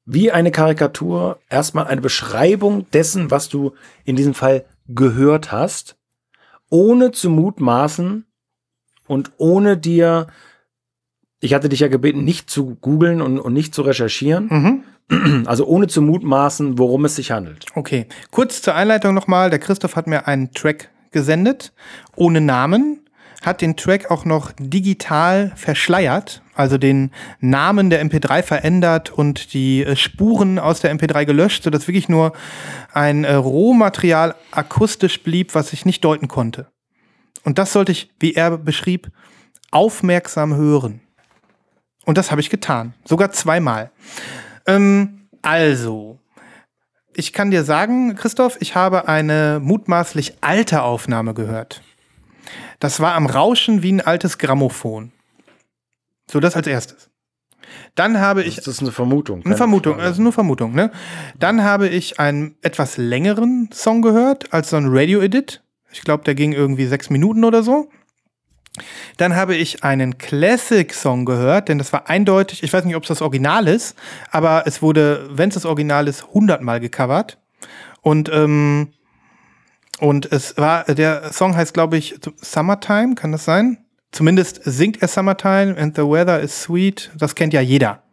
wie 0.05 0.31
eine 0.31 0.51
Karikatur 0.51 1.39
erstmal 1.49 1.87
eine 1.87 2.01
Beschreibung 2.01 2.91
dessen, 2.91 3.31
was 3.31 3.47
du 3.47 3.73
in 4.03 4.17
diesem 4.17 4.33
Fall 4.33 4.65
gehört 4.89 5.53
hast, 5.53 5.95
ohne 6.69 7.11
zu 7.11 7.29
mutmaßen 7.29 8.25
und 9.07 9.31
ohne 9.37 9.77
dir, 9.77 10.27
ich 11.39 11.53
hatte 11.53 11.69
dich 11.69 11.79
ja 11.81 11.87
gebeten, 11.87 12.23
nicht 12.23 12.49
zu 12.49 12.75
googeln 12.75 13.21
und, 13.21 13.39
und 13.39 13.53
nicht 13.53 13.75
zu 13.75 13.81
recherchieren, 13.81 14.83
Mhm. 15.09 15.43
also 15.45 15.65
ohne 15.67 15.87
zu 15.87 16.01
mutmaßen, 16.01 16.79
worum 16.79 17.05
es 17.05 17.15
sich 17.15 17.31
handelt. 17.31 17.65
Okay. 17.75 18.07
Kurz 18.31 18.61
zur 18.61 18.73
Einleitung 18.75 19.13
nochmal. 19.13 19.49
Der 19.49 19.59
Christoph 19.59 19.95
hat 19.95 20.07
mir 20.07 20.27
einen 20.27 20.51
Track 20.53 20.89
gesendet, 21.11 21.73
ohne 22.15 22.41
Namen, 22.41 23.01
hat 23.43 23.61
den 23.61 23.77
Track 23.77 24.09
auch 24.09 24.25
noch 24.25 24.51
digital 24.59 25.51
verschleiert, 25.55 26.41
also 26.55 26.79
den 26.79 27.11
Namen 27.39 27.91
der 27.91 28.03
MP3 28.03 28.41
verändert 28.41 29.11
und 29.11 29.53
die 29.53 29.83
äh, 29.83 29.95
Spuren 29.95 30.57
aus 30.57 30.79
der 30.79 30.91
MP3 30.97 31.25
gelöscht, 31.25 31.63
sodass 31.63 31.87
wirklich 31.87 32.09
nur 32.09 32.33
ein 32.91 33.23
äh, 33.23 33.33
Rohmaterial 33.35 34.33
akustisch 34.51 35.21
blieb, 35.21 35.53
was 35.53 35.73
ich 35.73 35.85
nicht 35.85 36.03
deuten 36.03 36.27
konnte. 36.27 36.67
Und 37.43 37.59
das 37.59 37.71
sollte 37.73 37.91
ich, 37.91 38.09
wie 38.19 38.33
er 38.33 38.57
beschrieb, 38.57 39.11
aufmerksam 39.69 40.55
hören. 40.55 41.01
Und 42.05 42.17
das 42.17 42.31
habe 42.31 42.41
ich 42.41 42.49
getan. 42.49 42.93
Sogar 43.03 43.31
zweimal. 43.31 43.91
Ähm, 44.67 45.27
also, 45.41 46.19
ich 47.13 47.33
kann 47.33 47.51
dir 47.51 47.63
sagen, 47.63 48.15
Christoph, 48.15 48.57
ich 48.59 48.75
habe 48.75 49.07
eine 49.07 49.59
mutmaßlich 49.61 50.35
alte 50.41 50.83
Aufnahme 50.83 51.33
gehört. 51.33 51.81
Das 52.79 52.99
war 52.99 53.15
am 53.15 53.25
Rauschen 53.25 53.81
wie 53.83 53.91
ein 53.93 54.01
altes 54.01 54.37
Grammophon. 54.37 55.11
So, 56.29 56.39
das 56.39 56.55
als 56.55 56.67
erstes. 56.67 57.09
Dann 57.95 58.19
habe 58.19 58.43
ich 58.43 58.57
Das 58.57 58.67
ist 58.67 58.81
eine 58.81 58.91
Vermutung. 58.91 59.43
eine 59.45 59.57
Vermutung, 59.57 59.95
Frage. 59.95 60.07
also 60.07 60.21
nur 60.21 60.33
Vermutung, 60.33 60.73
ne? 60.73 60.91
Dann 61.39 61.63
habe 61.63 61.87
ich 61.87 62.19
einen 62.19 62.55
etwas 62.61 62.97
längeren 62.97 63.69
Song 63.73 64.01
gehört, 64.01 64.53
als 64.53 64.69
so 64.69 64.77
ein 64.77 64.87
Radio-Edit. 64.89 65.63
Ich 65.91 66.01
glaube, 66.01 66.23
der 66.23 66.35
ging 66.35 66.51
irgendwie 66.51 66.85
sechs 66.85 67.09
Minuten 67.09 67.43
oder 67.43 67.63
so. 67.63 67.89
Dann 69.17 69.35
habe 69.35 69.55
ich 69.55 69.83
einen 69.83 70.17
Classic-Song 70.17 71.25
gehört, 71.25 71.69
denn 71.69 71.77
das 71.77 71.93
war 71.93 72.09
eindeutig, 72.09 72.63
ich 72.63 72.73
weiß 72.73 72.85
nicht, 72.85 72.95
ob 72.95 73.03
es 73.03 73.09
das 73.09 73.21
Original 73.21 73.67
ist, 73.67 73.95
aber 74.31 74.63
es 74.65 74.81
wurde, 74.81 75.29
wenn 75.31 75.49
es 75.49 75.55
das 75.55 75.65
Original 75.65 76.07
ist, 76.07 76.27
hundertmal 76.27 76.79
gecovert. 76.79 77.39
Und, 78.01 78.29
ähm, 78.33 78.93
und 79.99 80.31
es 80.31 80.57
war, 80.57 80.83
der 80.83 81.31
Song 81.31 81.55
heißt, 81.55 81.73
glaube 81.73 81.97
ich, 81.97 82.19
Summertime, 82.41 83.15
kann 83.15 83.31
das 83.31 83.45
sein? 83.45 83.85
Zumindest 84.11 84.61
singt 84.63 85.01
er 85.01 85.07
Summertime 85.07 85.77
and 85.77 85.95
the 85.95 86.03
weather 86.03 86.39
is 86.39 86.63
sweet. 86.63 87.11
Das 87.17 87.35
kennt 87.35 87.53
ja 87.53 87.61
jeder. 87.61 88.03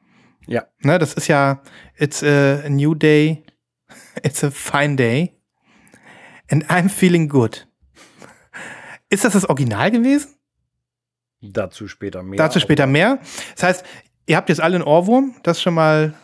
Ja. 0.47 0.65
Ne, 0.81 0.99
das 0.99 1.15
ist 1.15 1.29
ja, 1.29 1.63
it's 1.97 2.23
a 2.23 2.69
new 2.69 2.95
day, 2.95 3.45
it's 4.25 4.43
a 4.43 4.51
fine 4.51 4.97
day, 4.97 5.33
and 6.51 6.69
I'm 6.69 6.89
feeling 6.89 7.29
good. 7.29 7.69
Ist 9.09 9.25
das 9.25 9.35
das 9.35 9.49
Original 9.49 9.91
gewesen? 9.91 10.35
Dazu 11.43 11.89
später 11.89 12.23
mehr. 12.23 12.39
Dazu 12.39 12.61
später 12.61 12.87
mehr. 12.87 13.19
Das 13.55 13.65
heißt, 13.65 13.85
ihr 14.27 14.37
habt 14.37 14.49
jetzt 14.49 14.61
alle 14.61 14.77
einen 14.77 14.85
Ohrwurm, 14.85 15.35
das 15.43 15.61
schon 15.61 15.75
mal 15.75 16.15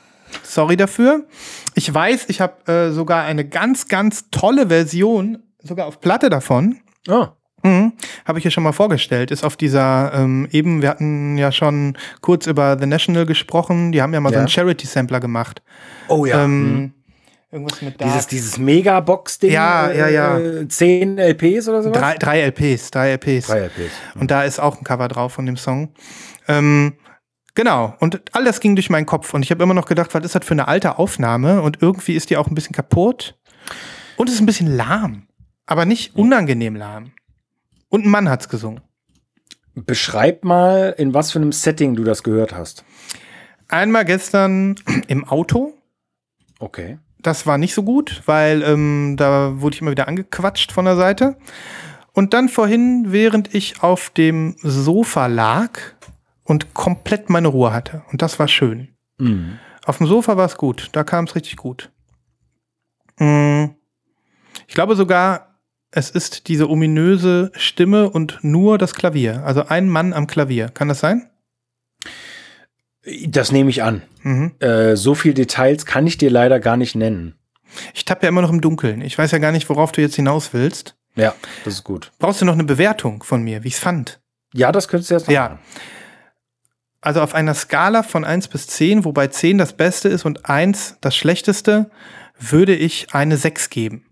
sorry 0.42 0.76
dafür. 0.76 1.26
Ich 1.74 1.92
weiß, 1.92 2.26
ich 2.28 2.40
habe 2.40 2.70
äh, 2.72 2.90
sogar 2.92 3.24
eine 3.24 3.44
ganz, 3.46 3.88
ganz 3.88 4.30
tolle 4.30 4.68
Version, 4.68 5.38
sogar 5.62 5.86
auf 5.86 6.00
Platte 6.00 6.30
davon. 6.30 6.78
Ah, 7.08 7.32
Mhm. 7.64 7.94
Habe 8.24 8.38
ich 8.38 8.42
hier 8.44 8.52
schon 8.52 8.62
mal 8.62 8.70
vorgestellt. 8.72 9.32
Ist 9.32 9.42
auf 9.42 9.56
dieser, 9.56 10.12
ähm, 10.14 10.46
eben, 10.52 10.80
wir 10.80 10.88
hatten 10.90 11.36
ja 11.36 11.50
schon 11.50 11.98
kurz 12.20 12.46
über 12.46 12.78
The 12.78 12.86
National 12.86 13.26
gesprochen. 13.26 13.90
Die 13.90 14.00
haben 14.00 14.14
ja 14.14 14.20
mal 14.20 14.28
so 14.28 14.34
Ja. 14.34 14.38
einen 14.42 14.48
Charity-Sampler 14.48 15.18
gemacht. 15.18 15.60
oh 16.06 16.24
ja. 16.24 16.44
Ähm, 16.44 16.92
Irgendwas 17.51 17.80
mit 17.80 17.99
Dieses, 17.99 18.12
Dark. 18.14 18.28
dieses 18.28 18.59
Megabox-Ding. 18.59 19.51
Ja, 19.53 19.90
ja, 19.90 20.09
ja. 20.09 20.38
Äh, 20.38 20.68
zehn 20.68 21.16
LPs 21.18 21.68
oder 21.68 21.82
sowas? 21.82 21.99
Drei, 21.99 22.14
drei 22.16 22.40
LPs, 22.42 22.90
drei 22.90 23.12
LPs. 23.12 23.46
Drei 23.46 23.61
LPs. 23.61 23.92
Und 24.20 24.30
da 24.30 24.44
ist 24.44 24.59
auch 24.61 24.76
ein 24.76 24.84
Cover 24.84 25.09
drauf 25.09 25.32
von 25.32 25.46
dem 25.46 25.57
Song. 25.57 25.94
Ähm, 26.46 26.94
genau. 27.55 27.94
Und 28.01 28.20
alles 28.32 28.61
ging 28.61 28.76
durch 28.76 28.90
meinen 28.90 29.07
Kopf. 29.07 29.32
Und 29.32 29.42
ich 29.44 29.51
habe 29.51 29.62
immer 29.62 29.72
noch 29.72 29.86
gedacht, 29.86 30.12
was 30.14 30.24
ist 30.24 30.34
das 30.34 30.44
für 30.44 30.53
eine 30.53 30.68
alte 30.68 30.99
Aufnahme? 30.99 31.62
Und 31.62 31.80
irgendwie 31.80 32.16
ist 32.16 32.28
die 32.28 32.36
auch 32.36 32.49
ein 32.49 32.55
bisschen 32.55 32.74
kaputt. 32.74 33.38
Und 34.16 34.28
es 34.28 34.34
ist 34.34 34.40
ein 34.40 34.46
bisschen 34.46 34.76
lahm. 34.76 35.26
Aber 35.64 35.86
nicht 35.86 36.16
unangenehm 36.16 36.76
lahm. 36.76 37.12
Und 37.88 38.05
ein 38.05 38.11
Mann 38.11 38.28
hat's 38.28 38.51
gesungen. 38.51 38.82
Beschreib 39.74 40.44
mal, 40.44 40.94
in 40.99 41.14
was 41.14 41.32
für 41.32 41.38
einem 41.38 41.53
Setting 41.53 41.94
du 41.94 42.05
das 42.05 42.22
gehört 42.22 42.55
hast. 42.55 42.84
Einmal 43.68 44.05
gestern 44.05 44.74
im 45.09 45.24
Auto. 45.24 45.72
Okay. 46.59 46.99
Das 47.20 47.46
war 47.46 47.58
nicht 47.58 47.74
so 47.74 47.82
gut, 47.82 48.22
weil 48.26 48.62
ähm, 48.62 49.16
da 49.16 49.60
wurde 49.60 49.74
ich 49.74 49.82
immer 49.82 49.90
wieder 49.90 50.08
angequatscht 50.08 50.72
von 50.72 50.84
der 50.84 50.96
Seite. 50.96 51.36
Und 52.12 52.34
dann 52.34 52.48
vorhin, 52.48 53.06
während 53.08 53.54
ich 53.54 53.82
auf 53.82 54.10
dem 54.10 54.56
Sofa 54.62 55.26
lag 55.26 55.78
und 56.44 56.74
komplett 56.74 57.30
meine 57.30 57.48
Ruhe 57.48 57.72
hatte. 57.72 58.02
Und 58.10 58.22
das 58.22 58.38
war 58.38 58.48
schön. 58.48 58.88
Mhm. 59.18 59.58
Auf 59.84 59.98
dem 59.98 60.06
Sofa 60.06 60.36
war 60.36 60.46
es 60.46 60.56
gut. 60.56 60.90
Da 60.92 61.04
kam 61.04 61.24
es 61.24 61.34
richtig 61.34 61.56
gut. 61.56 61.90
Mm. 63.18 63.66
Ich 64.66 64.74
glaube 64.74 64.96
sogar, 64.96 65.60
es 65.90 66.10
ist 66.10 66.48
diese 66.48 66.68
ominöse 66.68 67.50
Stimme 67.54 68.10
und 68.10 68.38
nur 68.42 68.78
das 68.78 68.94
Klavier. 68.94 69.44
Also 69.44 69.66
ein 69.66 69.88
Mann 69.88 70.12
am 70.12 70.26
Klavier. 70.26 70.68
Kann 70.68 70.88
das 70.88 71.00
sein? 71.00 71.30
Das 73.26 73.53
nehme 73.53 73.71
ich 73.71 73.83
an. 73.83 74.03
Mhm. 74.22 74.55
Äh, 74.61 74.97
so 74.97 75.14
viel 75.14 75.35
Details 75.35 75.87
kann 75.87 76.07
ich 76.07 76.18
dir 76.18 76.30
leider 76.30 76.61
gar 76.61 76.76
nicht 76.76 76.95
nennen. 76.95 77.35
Ich 77.95 78.05
tappe 78.05 78.25
ja 78.25 78.29
immer 78.29 78.43
noch 78.43 78.51
im 78.51 78.61
Dunkeln. 78.61 79.03
Ich 79.03 79.17
weiß 79.17 79.30
ja 79.30 79.39
gar 79.39 79.53
nicht, 79.53 79.68
worauf 79.68 79.93
du 79.93 80.01
jetzt 80.01 80.17
hinaus 80.17 80.53
willst. 80.53 80.97
Ja, 81.14 81.35
das 81.64 81.75
ist 81.75 81.85
gut. 81.85 82.13
Brauchst 82.18 82.41
du 82.41 82.45
noch 82.45 82.55
eine 82.55 82.64
Bewertung 82.64 83.22
von 83.22 83.43
mir, 83.43 83.63
wie 83.64 83.68
ich 83.68 83.75
es 83.75 83.80
fand? 83.80 84.21
Ja, 84.55 84.72
das 84.72 84.89
könntest 84.89 85.11
du 85.11 85.14
jetzt 85.14 85.26
noch 85.26 85.35
Ja. 85.35 85.49
machen. 85.51 85.59
Also 87.01 87.21
auf 87.22 87.35
einer 87.35 87.55
Skala 87.55 88.03
von 88.03 88.25
1 88.25 88.49
bis 88.49 88.67
10, 88.67 89.05
wobei 89.05 89.29
10 89.29 89.59
das 89.59 89.72
Beste 89.76 90.09
ist 90.09 90.25
und 90.25 90.47
1 90.49 90.97
das 91.01 91.14
Schlechteste, 91.17 91.91
würde 92.39 92.75
ich 92.75 93.14
eine 93.14 93.37
6 93.37 93.71
geben. 93.71 94.05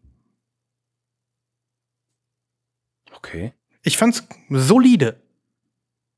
Okay. 3.15 3.53
Ich 3.83 3.97
fand's 3.97 4.27
solide, 4.51 5.21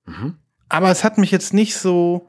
Mhm. 0.07 0.39
aber 0.69 0.91
es 0.91 1.05
hat 1.05 1.19
mich 1.19 1.31
jetzt 1.31 1.53
nicht 1.55 1.77
so, 1.77 2.29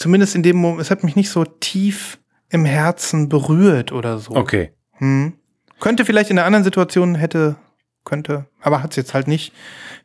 zumindest 0.00 0.34
in 0.34 0.42
dem 0.42 0.56
Moment, 0.56 0.80
es 0.80 0.90
hat 0.90 1.04
mich 1.04 1.14
nicht 1.14 1.30
so 1.30 1.44
tief 1.44 2.18
im 2.48 2.64
Herzen 2.64 3.28
berührt 3.28 3.92
oder 3.92 4.18
so. 4.18 4.32
Okay. 4.34 4.72
Hm. 4.94 5.34
Könnte 5.78 6.04
vielleicht 6.04 6.30
in 6.30 6.38
einer 6.38 6.46
anderen 6.46 6.64
Situation 6.64 7.14
hätte, 7.14 7.56
könnte, 8.04 8.46
aber 8.60 8.82
hat's 8.82 8.96
jetzt 8.96 9.14
halt 9.14 9.28
nicht. 9.28 9.52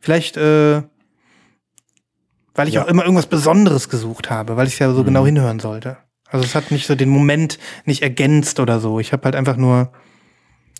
Vielleicht, 0.00 0.36
äh, 0.36 0.82
weil 2.54 2.68
ich 2.68 2.74
Ja. 2.74 2.84
auch 2.84 2.88
immer 2.88 3.02
irgendwas 3.02 3.26
Besonderes 3.26 3.88
gesucht 3.88 4.30
habe, 4.30 4.56
weil 4.56 4.66
ich 4.66 4.78
ja 4.78 4.92
so 4.92 5.00
Mhm. 5.00 5.06
genau 5.06 5.26
hinhören 5.26 5.58
sollte. 5.60 5.98
Also 6.28 6.44
es 6.44 6.54
hat 6.54 6.70
nicht 6.70 6.86
so 6.86 6.94
den 6.94 7.08
Moment 7.08 7.58
nicht 7.84 8.02
ergänzt 8.02 8.60
oder 8.60 8.80
so. 8.80 9.00
Ich 9.00 9.12
habe 9.12 9.24
halt 9.24 9.34
einfach 9.36 9.56
nur 9.56 9.92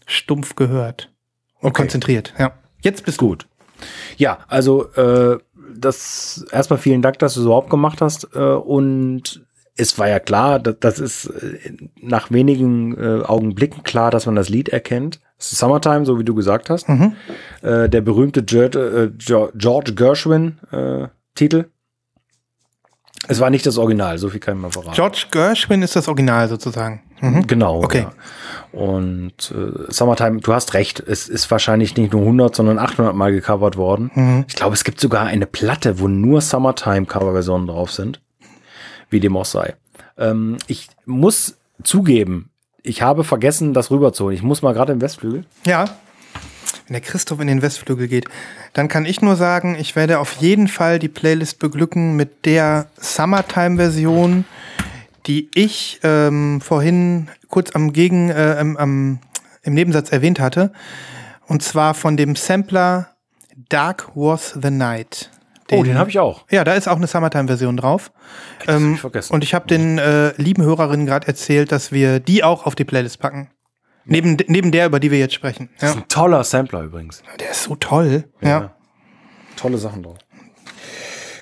stumpf 0.07 0.57
gehört 0.57 1.13
und 1.61 1.71
Okay. 1.71 1.83
konzentriert. 1.83 2.35
Ja. 2.39 2.53
Jetzt 2.81 3.05
bist 3.05 3.21
du. 3.21 3.29
Gut. 3.29 3.47
Ja, 4.17 4.39
also 4.49 4.91
äh, 4.95 5.39
das 5.75 6.45
erstmal 6.51 6.79
vielen 6.79 7.03
Dank, 7.03 7.19
dass 7.19 7.35
du 7.35 7.41
es 7.41 7.47
überhaupt 7.47 7.71
gemacht 7.71 8.01
hast. 8.01 8.29
Äh, 8.35 8.39
und 8.39 9.47
es 9.77 9.99
war 9.99 10.09
ja 10.09 10.19
klar, 10.19 10.59
das, 10.59 10.77
das 10.81 10.99
ist 10.99 11.27
äh, 11.27 11.73
nach 12.01 12.31
wenigen 12.31 12.97
äh, 12.97 13.23
Augenblicken 13.25 13.83
klar, 13.83 14.11
dass 14.11 14.27
man 14.27 14.35
das 14.35 14.49
Lied 14.49 14.69
erkennt. 14.69 15.21
Es 15.39 15.53
ist 15.53 15.59
Summertime, 15.59 16.07
so 16.07 16.19
wie 16.19 16.25
du 16.25 16.35
gesagt 16.35 16.71
hast. 16.71 16.89
Mhm. 16.89 17.15
Äh, 17.63 17.89
der 17.89 18.01
berühmte 18.01 18.43
George, 18.43 18.79
äh, 18.79 19.51
George 19.55 19.95
Gershwin 19.95 20.59
äh, 20.71 21.09
Titel. 21.35 21.67
Es 23.29 23.41
war 23.41 23.51
nicht 23.51 23.67
das 23.67 23.79
Original, 23.79 24.19
so 24.19 24.29
viel 24.29 24.41
kann 24.41 24.57
ich 24.57 24.63
mal 24.63 24.71
verraten. 24.71 24.95
George 24.95 25.27
Gershwin 25.31 25.83
ist 25.83 25.97
das 25.97 26.09
Original 26.09 26.49
sozusagen. 26.49 27.03
Mhm. 27.21 27.47
Genau. 27.47 27.83
Okay. 27.83 28.07
Ja. 28.73 28.79
Und 28.79 29.53
äh, 29.55 29.91
Summertime, 29.91 30.41
du 30.41 30.53
hast 30.53 30.75
recht, 30.75 31.01
es 31.01 31.29
ist 31.29 31.51
wahrscheinlich 31.51 31.97
nicht 31.97 32.13
nur 32.13 32.23
100, 32.23 32.55
sondern 32.55 32.79
800 32.79 33.15
Mal 33.15 33.33
gecovert 33.33 33.77
worden. 33.77 34.11
Mhm. 34.15 34.45
Ich 34.49 34.55
glaube, 34.55 34.75
es 34.75 34.85
gibt 34.85 35.01
sogar 35.01 35.27
eine 35.27 35.47
Platte, 35.47 35.99
wo 35.99 36.09
nur 36.09 36.41
Summertime-Coverversionen 36.41 37.67
drauf 37.67 37.91
sind, 37.91 38.21
wie 39.11 39.21
dem 39.21 39.37
auch 39.37 39.45
sei. 39.45 39.75
Ähm, 40.19 40.59
ich 40.67 40.89
muss 41.07 41.57
zugeben, 41.83 42.51
ich 42.83 43.03
habe 43.03 43.25
vergessen, 43.25 43.75
das 43.75 43.91
rüberzuholen. 43.91 44.37
Ich 44.37 44.43
muss 44.43 44.63
mal 44.63 44.75
gerade 44.75 44.93
im 44.93 45.01
Westflügel. 45.01 45.45
Ja. 45.65 45.87
Wenn 46.87 46.95
der 46.95 47.01
Christoph 47.01 47.41
in 47.41 47.49
den 47.49 47.63
Westflügel 47.63 48.07
geht, 48.07 48.27
dann 48.73 48.87
kann 48.87 49.07
ich 49.07 49.21
nur 49.21 49.35
sagen, 49.35 49.77
ich 49.79 49.97
werde 49.97 50.21
auf 50.21 50.35
jeden 50.35 50.69
Fall 50.69 51.01
die 51.01 51.09
Playlist 51.09 51.59
beglücken 51.59 52.15
mit 52.15 52.47
der 52.47 52.87
Summertime-Version, 52.97 54.45
die 55.27 55.51
ich 55.55 55.99
ähm, 56.05 56.61
vorhin 56.61 57.29
kurz 57.49 57.75
am 57.75 57.93
Gegen, 57.93 58.31
äh, 58.31 58.57
am, 58.61 58.77
am, 58.77 59.19
im 59.63 59.75
Nebensatz 59.75 60.13
erwähnt 60.13 60.39
hatte. 60.39 60.73
Und 61.49 61.65
zwar 61.65 61.95
von 61.95 62.17
dem 62.17 62.37
Sampler 62.37 63.09
Dark 63.69 64.13
Was 64.15 64.57
the 64.61 64.71
Night. 64.71 65.31
oh, 65.73 65.83
den 65.83 65.99
habe 65.99 66.11
ich 66.11 66.21
auch. 66.21 66.45
Ja, 66.51 66.63
da 66.63 66.75
ist 66.75 66.87
auch 66.87 66.97
eine 66.97 67.09
Summertime-Version 67.09 67.77
drauf. 67.77 68.13
Ähm, 68.69 68.95
ich 68.95 69.01
vergessen. 69.01 69.33
Und 69.33 69.43
ich 69.43 69.55
habe 69.55 69.67
den 69.67 69.99
äh, 69.99 70.41
lieben 70.41 70.63
Hörerinnen 70.63 71.07
gerade 71.07 71.27
erzählt, 71.27 71.73
dass 71.73 71.91
wir 71.91 72.21
die 72.21 72.45
auch 72.45 72.65
auf 72.65 72.77
die 72.77 72.85
Playlist 72.85 73.19
packen. 73.19 73.51
Neben, 74.07 74.37
neben 74.47 74.71
der, 74.71 74.87
über 74.87 75.01
die 75.01 75.11
wir 75.11 75.19
jetzt 75.19 75.35
sprechen. 75.35 75.69
Das 75.81 75.91
ist 75.91 75.97
ein 75.97 76.09
toller 76.09 76.45
Sampler 76.45 76.83
übrigens. 76.83 77.23
Der 77.41 77.51
ist 77.51 77.65
so 77.65 77.75
toll. 77.75 78.25
Ja. 78.41 78.75
Tolle 79.57 79.79
Sachen 79.79 80.05
drauf. 80.05 80.19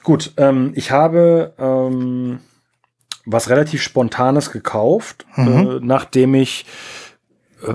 Gut, 0.02 0.32
ähm, 0.36 0.72
ich 0.74 0.90
habe 0.90 1.54
ähm, 1.58 2.40
was 3.26 3.48
relativ 3.48 3.82
Spontanes 3.82 4.50
gekauft, 4.50 5.26
äh, 5.36 5.78
nachdem 5.80 6.34
ich 6.34 6.66
äh, 7.62 7.72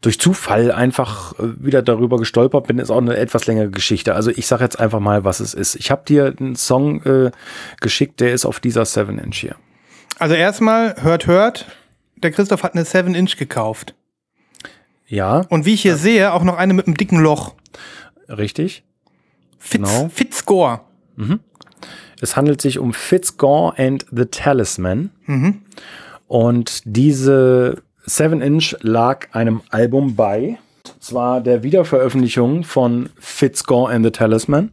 durch 0.00 0.18
Zufall 0.18 0.72
einfach 0.72 1.38
äh, 1.38 1.52
wieder 1.58 1.82
darüber 1.82 2.18
gestolpert 2.18 2.66
bin. 2.66 2.78
Ist 2.78 2.90
auch 2.90 2.98
eine 2.98 3.16
etwas 3.16 3.46
längere 3.46 3.70
Geschichte. 3.70 4.14
Also 4.14 4.30
ich 4.30 4.46
sage 4.46 4.64
jetzt 4.64 4.80
einfach 4.80 5.00
mal, 5.00 5.24
was 5.24 5.40
es 5.40 5.54
ist. 5.54 5.76
Ich 5.76 5.90
habe 5.90 6.02
dir 6.04 6.34
einen 6.38 6.56
Song 6.56 7.02
äh, 7.04 7.30
geschickt, 7.80 8.20
der 8.20 8.32
ist 8.32 8.44
auf 8.44 8.58
dieser 8.58 8.82
7-Inch 8.82 9.36
hier. 9.36 9.56
Also 10.18 10.34
erstmal, 10.34 10.96
hört, 11.00 11.26
hört. 11.26 11.66
Der 12.16 12.32
Christoph 12.32 12.62
hat 12.62 12.74
eine 12.74 12.84
7-Inch 12.84 13.36
gekauft. 13.36 13.94
Ja, 15.12 15.42
Und 15.50 15.66
wie 15.66 15.74
ich 15.74 15.82
hier 15.82 15.96
sehe, 15.96 16.32
auch 16.32 16.42
noch 16.42 16.56
eine 16.56 16.72
mit 16.72 16.86
einem 16.86 16.96
dicken 16.96 17.18
Loch. 17.20 17.54
richtig. 18.30 18.82
Fitz, 19.58 19.72
Genau. 19.82 20.08
Fitzscore. 20.08 20.80
Es 22.20 22.34
handelt 22.34 22.62
sich 22.62 22.78
um 22.78 22.94
Fitzgore 22.94 23.74
and 23.78 24.06
the 24.10 24.24
Talisman. 24.24 25.10
Und 26.28 26.80
diese 26.86 27.82
7-Inch 28.06 28.76
lag 28.80 29.28
einem 29.34 29.60
Album 29.68 30.16
bei. 30.16 30.58
Zwar 30.98 31.42
der 31.42 31.62
Wiederveröffentlichung 31.62 32.64
von 32.64 33.10
Fitzgore 33.18 33.92
and 33.92 34.06
the 34.06 34.10
Talisman. 34.12 34.72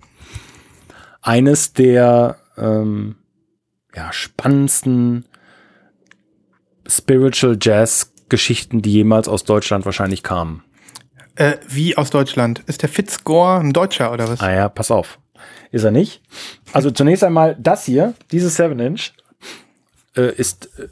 Eines 1.21 1.73
der 1.73 2.37
ähm, 2.57 3.15
ja, 3.93 4.13
spannendsten 4.13 5.25
Spiritual 6.87 7.57
Jazz 7.59 8.13
Geschichten, 8.29 8.81
die 8.81 8.91
jemals 8.91 9.27
aus 9.27 9.43
Deutschland 9.43 9.85
wahrscheinlich 9.85 10.23
kamen. 10.23 10.63
Äh, 11.35 11.57
wie 11.67 11.97
aus 11.97 12.09
Deutschland. 12.09 12.63
Ist 12.67 12.81
der 12.81 12.89
Fitzscore 12.89 13.59
ein 13.59 13.73
Deutscher 13.73 14.11
oder 14.11 14.27
was? 14.27 14.41
Ah 14.41 14.51
ja, 14.51 14.69
pass 14.69 14.91
auf. 14.91 15.19
Ist 15.71 15.83
er 15.83 15.91
nicht. 15.91 16.21
Also 16.73 16.91
zunächst 16.91 17.23
einmal 17.23 17.55
das 17.59 17.85
hier, 17.85 18.13
diese 18.31 18.49
7-Inch, 18.49 19.13
äh, 20.17 20.33
ist, 20.35 20.69
äh, 20.77 20.87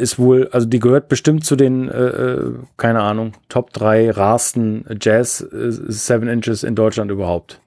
ist 0.00 0.18
wohl, 0.18 0.48
also 0.52 0.66
die 0.66 0.78
gehört 0.78 1.08
bestimmt 1.08 1.44
zu 1.44 1.56
den, 1.56 1.88
äh, 1.88 1.98
äh, 1.98 2.52
keine 2.76 3.02
Ahnung, 3.02 3.34
Top 3.48 3.72
3 3.72 4.10
rarsten 4.10 4.86
Jazz 5.00 5.42
äh, 5.42 5.68
7-Inches 5.68 6.62
in 6.62 6.74
Deutschland 6.74 7.10
überhaupt. 7.10 7.60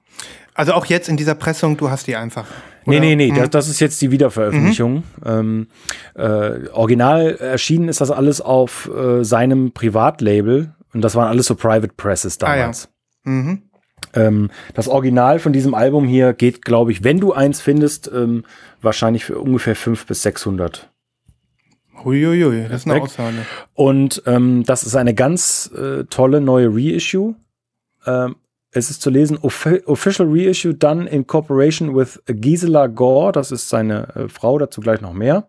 Also 0.54 0.72
auch 0.72 0.86
jetzt 0.86 1.08
in 1.08 1.16
dieser 1.16 1.34
Pressung, 1.34 1.76
du 1.76 1.90
hast 1.90 2.06
die 2.06 2.16
einfach. 2.16 2.46
Nee, 2.86 3.00
nee, 3.00 3.16
nee, 3.16 3.32
das, 3.32 3.50
das 3.50 3.68
ist 3.68 3.80
jetzt 3.80 4.00
die 4.02 4.10
Wiederveröffentlichung. 4.10 5.04
Ähm, 5.24 5.68
äh, 6.14 6.68
original 6.72 7.36
erschienen 7.36 7.88
ist 7.88 8.00
das 8.00 8.10
alles 8.10 8.40
auf 8.40 8.90
äh, 8.94 9.24
seinem 9.24 9.72
Privatlabel 9.72 10.74
und 10.92 11.02
das 11.02 11.14
waren 11.14 11.28
alles 11.28 11.46
so 11.46 11.54
Private 11.54 11.92
Presses 11.96 12.38
Ah, 12.42 12.54
ja. 12.54 12.60
damals. 12.62 12.88
Mhm. 13.24 13.62
Ähm, 14.14 14.50
das 14.74 14.88
Original 14.88 15.38
von 15.38 15.52
diesem 15.52 15.74
Album 15.74 16.06
hier 16.06 16.34
geht, 16.34 16.64
glaube 16.64 16.92
ich, 16.92 17.02
wenn 17.04 17.18
du 17.20 17.32
eins 17.32 17.60
findest, 17.60 18.10
ähm, 18.12 18.44
wahrscheinlich 18.82 19.24
für 19.24 19.38
ungefähr 19.38 19.74
500 19.74 20.06
bis 20.06 20.22
600. 20.22 20.90
Huiuiui, 22.04 22.66
das 22.68 22.82
ist 22.82 22.90
eine. 22.90 23.00
Aussage. 23.02 23.36
Und 23.72 24.22
ähm, 24.26 24.64
das 24.64 24.82
ist 24.82 24.94
eine 24.94 25.14
ganz 25.14 25.70
äh, 25.76 26.04
tolle 26.04 26.40
neue 26.40 26.68
Reissue. 26.68 27.34
Es 28.74 28.90
ist 28.90 29.02
zu 29.02 29.08
lesen, 29.08 29.38
Offi 29.40 29.82
Official 29.86 30.28
Reissue 30.28 30.74
done 30.74 31.08
in 31.08 31.26
cooperation 31.26 31.94
with 31.94 32.20
Gisela 32.26 32.88
Gore, 32.88 33.30
das 33.30 33.52
ist 33.52 33.68
seine 33.68 34.08
äh, 34.16 34.28
Frau, 34.28 34.58
dazu 34.58 34.80
gleich 34.80 35.00
noch 35.00 35.12
mehr. 35.12 35.46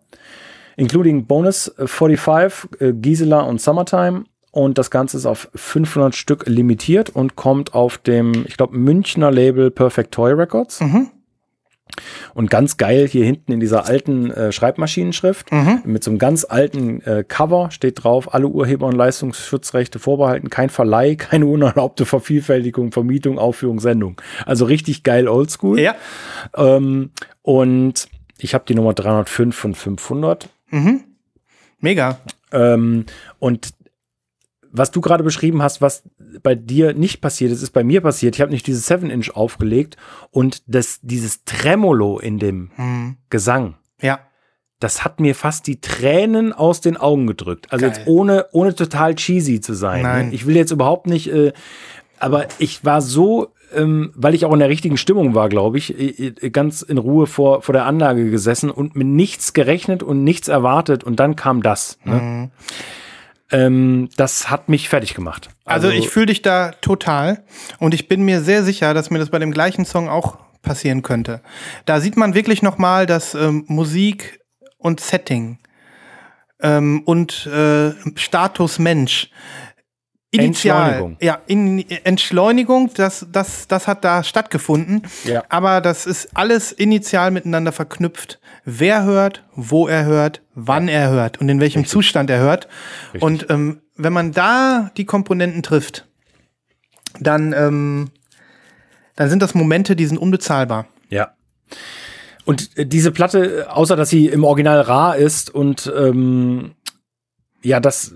Including 0.78 1.26
Bonus 1.26 1.68
äh, 1.80 1.88
45, 1.88 2.82
äh, 2.82 2.94
Gisela 2.94 3.42
und 3.42 3.60
Summertime. 3.60 4.26
Und 4.52 4.78
das 4.78 4.90
Ganze 4.90 5.18
ist 5.18 5.26
auf 5.26 5.50
500 5.56 6.16
Stück 6.16 6.48
limitiert 6.48 7.10
und 7.10 7.36
kommt 7.36 7.74
auf 7.74 7.98
dem, 7.98 8.46
ich 8.48 8.56
glaube, 8.56 8.78
Münchner 8.78 9.30
Label 9.30 9.70
Perfect 9.70 10.14
Toy 10.14 10.32
Records. 10.32 10.80
Mhm. 10.80 11.10
Und 12.34 12.50
ganz 12.50 12.78
geil 12.78 13.08
hier 13.08 13.24
hinten 13.24 13.54
in 13.54 13.60
dieser 13.60 13.86
alten 13.86 14.30
äh, 14.32 14.52
Schreibmaschinenschrift 14.52 15.52
Mhm. 15.52 15.82
mit 15.86 16.04
so 16.04 16.12
einem 16.12 16.18
ganz 16.20 16.44
alten 16.44 17.02
äh, 17.04 17.24
Cover 17.26 17.72
steht 17.72 18.04
drauf, 18.04 18.34
alle 18.34 18.48
Urheber- 18.48 18.88
und 18.88 18.96
Leistungsschutzrechte 18.96 20.00
vorbehalten, 20.00 20.50
kein 20.50 20.70
Verleih, 20.70 21.16
keine 21.18 21.46
unerlaubte 21.46 22.06
Vervielfältigung, 22.06 22.92
Vermietung, 22.92 23.40
Aufführung, 23.40 23.80
Sendung. 23.80 24.20
Also 24.46 24.66
richtig 24.66 25.04
geil 25.04 25.28
oldschool. 25.28 25.80
Ja. 25.80 25.96
Ähm, 26.56 27.12
und 27.44 28.10
ich 28.40 28.54
habe 28.54 28.66
die 28.68 28.76
Nummer 28.76 28.94
305 28.94 29.56
von 29.56 29.76
500. 29.76 30.50
Mhm. 30.72 31.04
Mega. 31.80 32.20
Ähm, 32.52 33.06
und 33.40 33.70
was 34.78 34.92
du 34.92 35.02
gerade 35.02 35.24
beschrieben 35.24 35.62
hast, 35.62 35.82
was 35.82 36.04
bei 36.44 36.56
dir 36.56 36.94
nicht 36.94 37.22
passiert 37.22 37.52
ist, 37.52 37.62
ist 37.62 37.72
bei 37.72 37.84
mir 37.84 38.02
passiert. 38.02 38.36
Ich 38.36 38.42
habe 38.42 38.52
nicht 38.52 38.68
dieses 38.68 38.90
7-Inch 38.90 39.32
aufgelegt 39.36 39.98
und 40.32 40.64
das, 40.68 41.00
dieses 41.02 41.44
Tremolo 41.46 42.20
in 42.20 42.40
dem 42.40 42.72
Mhm. 42.78 43.18
Gesang, 43.30 43.76
Ja. 44.02 44.20
das 44.80 45.04
hat 45.06 45.20
mir 45.20 45.36
fast 45.36 45.68
die 45.68 45.80
Tränen 45.82 46.52
aus 46.54 46.82
den 46.82 46.98
Augen 46.98 47.28
gedrückt. 47.28 47.68
Also 47.72 47.86
Geil. 47.86 47.96
jetzt 47.96 48.08
ohne, 48.08 48.46
ohne 48.52 48.76
total 48.76 49.16
cheesy 49.16 49.62
zu 49.62 49.74
sein. 49.74 50.04
Nein. 50.04 50.28
Ne? 50.30 50.36
Ich 50.36 50.46
will 50.46 50.56
jetzt 50.56 50.72
überhaupt 50.72 51.08
nicht, 51.08 51.32
äh, 51.32 51.54
aber 52.20 52.48
ich 52.60 52.84
war 52.86 53.02
so, 53.02 53.54
ähm, 53.74 54.12
weil 54.16 54.36
ich 54.36 54.46
auch 54.46 54.54
in 54.54 54.60
der 54.60 54.70
richtigen 54.70 54.96
Stimmung 54.98 55.34
war, 55.36 55.50
glaube 55.50 55.78
ich, 55.78 55.94
ganz 56.54 56.82
in 56.82 56.98
Ruhe 56.98 57.28
vor, 57.28 57.62
vor 57.62 57.74
der 57.74 57.86
Anlage 57.86 58.30
gesessen 58.30 58.70
und 58.70 58.96
mit 58.96 59.08
nichts 59.08 59.54
gerechnet 59.54 60.04
und 60.04 60.24
nichts 60.24 60.48
erwartet 60.48 61.04
und 61.04 61.20
dann 61.20 61.36
kam 61.36 61.62
das. 61.64 61.98
Ne? 62.06 62.14
Mhm. 62.22 62.52
Ähm, 63.56 64.10
das 64.18 64.50
hat 64.50 64.68
mich 64.68 64.90
fertig 64.90 65.14
gemacht. 65.14 65.50
Also, 65.64 65.90
ich 65.90 66.10
fühle 66.10 66.26
dich 66.28 66.42
da 66.42 66.72
total 66.82 67.44
und 67.80 67.94
ich 67.94 68.08
bin 68.08 68.24
mir 68.24 68.42
sehr 68.42 68.64
sicher, 68.64 68.94
dass 68.94 69.10
mir 69.12 69.20
das 69.20 69.30
bei 69.30 69.40
dem 69.40 69.52
gleichen 69.52 69.86
Song 69.86 70.10
auch 70.10 70.38
passieren 70.62 71.04
könnte. 71.04 71.42
Da 71.86 72.02
sieht 72.02 72.18
man 72.18 72.34
wirklich 72.34 72.62
noch 72.62 72.78
mal, 72.78 73.06
dass 73.06 73.34
ähm, 73.34 73.64
Musik 73.68 74.42
und 74.78 75.00
Setting 75.00 75.60
ähm, 76.62 77.04
und 77.06 77.46
äh, 77.48 77.94
Status 78.16 78.78
Mensch 78.80 79.30
initial, 80.36 80.88
Entschleunigung. 80.88 81.18
ja, 81.22 81.40
in, 81.48 81.90
Entschleunigung, 82.04 82.92
das, 82.96 83.26
das, 83.32 83.68
das 83.68 83.88
hat 83.88 84.04
da 84.04 84.24
stattgefunden. 84.24 85.04
Ja. 85.24 85.44
Aber 85.50 85.82
das 85.82 86.06
ist 86.06 86.36
alles 86.36 86.72
initial 86.72 87.32
miteinander 87.32 87.72
verknüpft. 87.72 88.40
Wer 88.64 89.04
hört, 89.04 89.44
wo 89.56 89.88
er 89.88 90.06
hört, 90.06 90.42
wann 90.54 90.88
er 90.88 91.10
hört 91.10 91.40
und 91.40 91.50
in 91.50 91.60
welchem 91.60 91.86
Zustand 91.86 92.30
er 92.30 92.40
hört. 92.40 92.68
Und 93.20 93.48
ähm, 93.50 93.82
wenn 93.96 94.14
man 94.14 94.32
da 94.32 94.92
die 94.98 95.06
Komponenten 95.06 95.64
trifft, 95.64 96.08
dann, 97.20 97.54
ähm, 97.54 98.10
dann 99.16 99.30
sind 99.30 99.42
das 99.42 99.56
Momente, 99.56 99.96
die 99.96 100.06
sind 100.06 100.18
unbezahlbar. 100.18 100.88
Ja. 101.10 101.36
Und 102.46 102.78
äh, 102.78 102.86
diese 102.86 103.12
Platte, 103.12 103.62
äh, 103.62 103.64
außer 103.64 103.96
dass 103.96 104.10
sie 104.10 104.28
im 104.28 104.44
Original 104.44 104.82
rar 104.82 105.18
ist 105.18 105.54
und 105.54 105.92
ähm, 105.96 106.76
ja, 107.62 107.80
das 107.80 108.14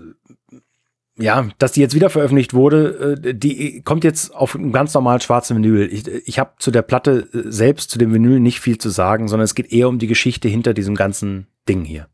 ja, 1.20 1.48
dass 1.58 1.72
die 1.72 1.80
jetzt 1.80 1.94
wieder 1.94 2.10
veröffentlicht 2.10 2.54
wurde, 2.54 3.16
äh, 3.24 3.34
die 3.34 3.82
kommt 3.82 4.04
jetzt 4.04 4.34
auf 4.34 4.56
einem 4.56 4.72
ganz 4.72 4.94
normalen 4.94 5.20
schwarzen 5.20 5.56
Vinyl. 5.56 5.88
Ich, 5.92 6.08
ich 6.08 6.38
habe 6.38 6.52
zu 6.58 6.70
der 6.70 6.82
Platte 6.82 7.28
äh, 7.32 7.50
selbst, 7.50 7.90
zu 7.90 7.98
dem 7.98 8.12
Vinyl 8.12 8.40
nicht 8.40 8.60
viel 8.60 8.78
zu 8.78 8.88
sagen, 8.88 9.28
sondern 9.28 9.44
es 9.44 9.54
geht 9.54 9.72
eher 9.72 9.88
um 9.88 9.98
die 9.98 10.06
Geschichte 10.06 10.48
hinter 10.48 10.74
diesem 10.74 10.94
ganzen 10.94 11.46
Ding 11.68 11.84
hier. 11.84 12.08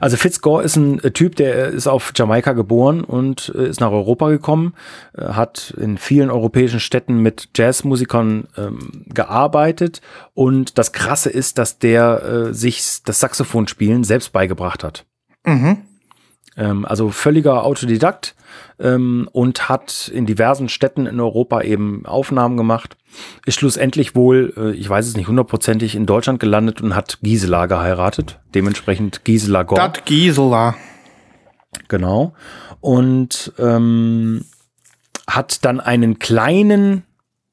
Also 0.00 0.16
Fitzgore 0.16 0.64
ist 0.64 0.76
ein 0.76 0.98
äh, 1.02 1.12
Typ, 1.12 1.36
der 1.36 1.68
ist 1.68 1.86
auf 1.86 2.12
Jamaika 2.14 2.52
geboren 2.52 3.04
und 3.04 3.48
ist 3.48 3.80
nach 3.80 3.92
Europa 3.92 4.28
gekommen, 4.28 4.74
hat 5.16 5.74
in 5.78 5.98
vielen 5.98 6.30
europäischen 6.30 6.80
Städten 6.80 7.18
mit 7.18 7.50
Jazzmusikern 7.54 8.48
ähm, 8.56 9.04
gearbeitet 9.06 10.00
und 10.34 10.78
das 10.78 10.92
Krasse 10.92 11.30
ist, 11.30 11.58
dass 11.58 11.78
der 11.78 12.22
äh, 12.22 12.54
sich 12.54 13.02
das 13.04 13.20
Saxophonspielen 13.20 14.04
selbst 14.04 14.32
beigebracht 14.32 14.82
hat. 14.82 15.06
Ähm, 15.44 15.78
also 16.56 17.10
völliger 17.10 17.64
Autodidakt 17.64 18.34
ähm, 18.78 19.28
und 19.32 19.68
hat 19.68 20.08
in 20.12 20.26
diversen 20.26 20.68
Städten 20.68 21.06
in 21.06 21.20
Europa 21.20 21.62
eben 21.62 22.06
Aufnahmen 22.06 22.56
gemacht. 22.56 22.96
Ist 23.44 23.58
schlussendlich 23.58 24.14
wohl, 24.14 24.52
äh, 24.56 24.72
ich 24.72 24.88
weiß 24.88 25.06
es 25.06 25.16
nicht 25.16 25.28
hundertprozentig, 25.28 25.94
in 25.94 26.06
Deutschland 26.06 26.40
gelandet 26.40 26.80
und 26.80 26.94
hat 26.94 27.18
Gisela 27.22 27.66
geheiratet. 27.66 28.40
Dementsprechend 28.54 29.24
Gisela 29.24 29.62
Gore. 29.62 29.80
Dat 29.80 30.06
Gisela. 30.06 30.74
Genau. 31.88 32.34
Und 32.80 33.52
ähm, 33.58 34.44
hat 35.26 35.64
dann 35.64 35.80
einen 35.80 36.18
kleinen, 36.18 37.04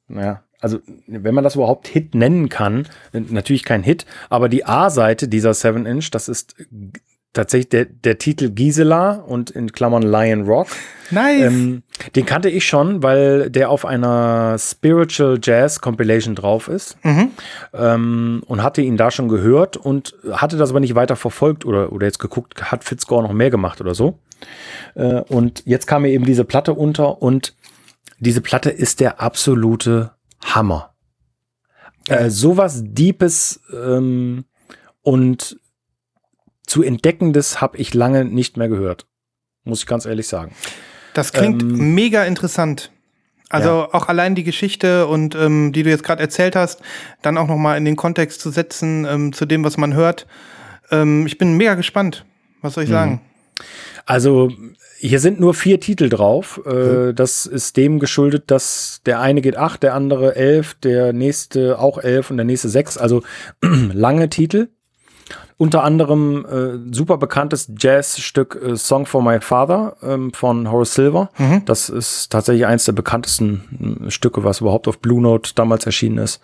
naja, 0.08 0.44
also 0.62 0.80
wenn 1.08 1.36
man 1.36 1.44
das 1.44 1.56
überhaupt 1.56 1.88
Hit 1.88 2.16
nennen 2.16 2.48
kann, 2.48 2.88
natürlich 3.12 3.66
kein 3.66 3.84
Hit, 3.84 4.06
aber 4.30 4.48
die 4.48 4.66
A-Seite 4.66 5.28
dieser 5.28 5.54
7 5.54 5.86
Inch, 5.86 6.10
das 6.12 6.30
ist 6.30 6.56
tatsächlich 7.34 7.70
der, 7.70 7.86
der 7.86 8.18
Titel 8.20 8.52
Gisela 8.52 9.14
und 9.14 9.50
in 9.50 9.72
Klammern 9.72 10.04
Lion 10.04 10.46
Rock. 10.46 10.68
Nice. 11.10 11.42
Ähm, 11.42 11.84
den 12.16 12.26
kannte 12.26 12.50
ich 12.50 12.66
schon, 12.66 13.04
weil 13.04 13.50
der 13.50 13.70
auf 13.70 13.86
einer 13.86 14.58
Spiritual 14.58 15.40
Jazz 15.42 15.82
Compilation 15.82 16.36
drauf 16.36 16.68
ist 16.68 16.98
ähm, 17.74 18.44
und 18.46 18.64
hatte 18.64 18.82
ihn 18.82 18.98
da 18.98 19.12
schon 19.12 19.28
gehört 19.28 19.78
und 19.78 20.16
hatte 20.32 20.58
das 20.58 20.70
aber 20.70 20.80
nicht 20.80 20.96
weiter 20.96 21.16
verfolgt 21.16 21.66
oder, 21.66 21.92
oder 21.92 22.06
jetzt 22.06 22.20
geguckt, 22.20 22.72
hat 22.72 22.84
Fitzgore 22.84 23.24
noch 23.24 23.34
mehr 23.34 23.50
gemacht 23.50 23.82
oder 23.82 23.96
so. 23.96 24.20
Äh, 24.96 25.22
und 25.22 25.64
jetzt 25.66 25.88
kam 25.88 26.04
mir 26.04 26.10
eben 26.10 26.26
diese 26.26 26.46
Platte 26.46 26.74
unter 26.74 27.22
und 27.22 27.56
diese 28.20 28.42
Platte 28.42 28.70
ist 28.70 29.00
der 29.00 29.22
absolute 29.22 30.12
Hammer. 30.44 30.94
Äh, 32.08 32.30
sowas 32.30 32.82
Deepes 32.84 33.62
ähm, 33.74 34.46
und 35.02 35.58
zu 36.74 36.82
Entdeckendes 36.82 37.62
habe 37.62 37.78
ich 37.78 37.94
lange 37.94 38.26
nicht 38.26 38.58
mehr 38.58 38.68
gehört. 38.68 39.06
Muss 39.64 39.82
ich 39.82 39.86
ganz 39.86 40.08
ehrlich 40.08 40.28
sagen. 40.28 40.56
Das 41.14 41.32
klingt 41.32 41.62
Ähm, 41.62 41.94
mega 41.94 42.24
interessant. 42.24 42.90
Also 43.48 43.90
auch 43.92 44.08
allein 44.08 44.34
die 44.34 44.44
Geschichte 44.44 45.06
und 45.06 45.36
ähm, 45.36 45.72
die 45.72 45.84
du 45.84 45.92
jetzt 45.92 46.04
gerade 46.04 46.24
erzählt 46.24 46.56
hast, 46.56 46.82
dann 47.22 47.38
auch 47.38 47.48
noch 47.48 47.58
mal 47.58 47.78
in 47.78 47.86
den 47.86 47.96
Kontext 47.96 48.42
zu 48.42 48.50
setzen 48.50 49.06
ähm, 49.08 49.34
zu 49.34 49.46
dem, 49.46 49.64
was 49.64 49.78
man 49.78 49.94
hört. 49.94 50.26
Ähm, 50.90 51.28
ich 51.28 51.38
bin 51.38 51.56
mega 51.58 51.76
gespannt. 51.76 52.26
Was 52.64 52.74
soll 52.74 52.86
ich 52.86 52.90
sagen? 52.90 53.22
Also 54.08 54.52
hier 54.98 55.20
sind 55.20 55.40
nur 55.40 55.54
vier 55.54 55.80
Titel 55.80 56.10
drauf. 56.10 56.60
Äh, 56.66 57.14
Das 57.14 57.46
ist 57.46 57.78
dem 57.78 58.00
geschuldet, 58.00 58.50
dass 58.50 59.02
der 59.06 59.20
eine 59.20 59.42
geht 59.42 59.58
acht, 59.58 59.84
der 59.84 59.94
andere 59.94 60.36
elf, 60.36 60.74
der 60.74 61.14
nächste 61.14 61.78
auch 61.78 62.00
elf 62.00 62.32
und 62.32 62.38
der 62.38 62.48
nächste 62.48 62.70
sechs. 62.70 62.98
Also 62.98 63.22
lange 63.62 64.30
Titel. 64.30 64.70
Unter 65.58 65.84
anderem 65.84 66.46
äh, 66.46 66.94
super 66.94 67.18
bekanntes 67.18 67.72
Jazzstück 67.78 68.60
äh, 68.62 68.76
Song 68.76 69.06
for 69.06 69.22
My 69.24 69.40
Father 69.40 69.96
ähm, 70.02 70.34
von 70.34 70.72
Horace 70.72 70.94
Silver. 70.94 71.30
Das 71.66 71.90
ist 71.90 72.32
tatsächlich 72.32 72.66
eins 72.66 72.86
der 72.86 72.94
bekanntesten 72.94 74.06
äh, 74.08 74.12
Stücke, 74.12 74.44
was 74.44 74.62
überhaupt 74.62 74.88
auf 74.88 75.00
Blue 75.00 75.22
Note 75.22 75.52
damals 75.56 75.86
erschienen 75.86 76.18
ist. 76.18 76.42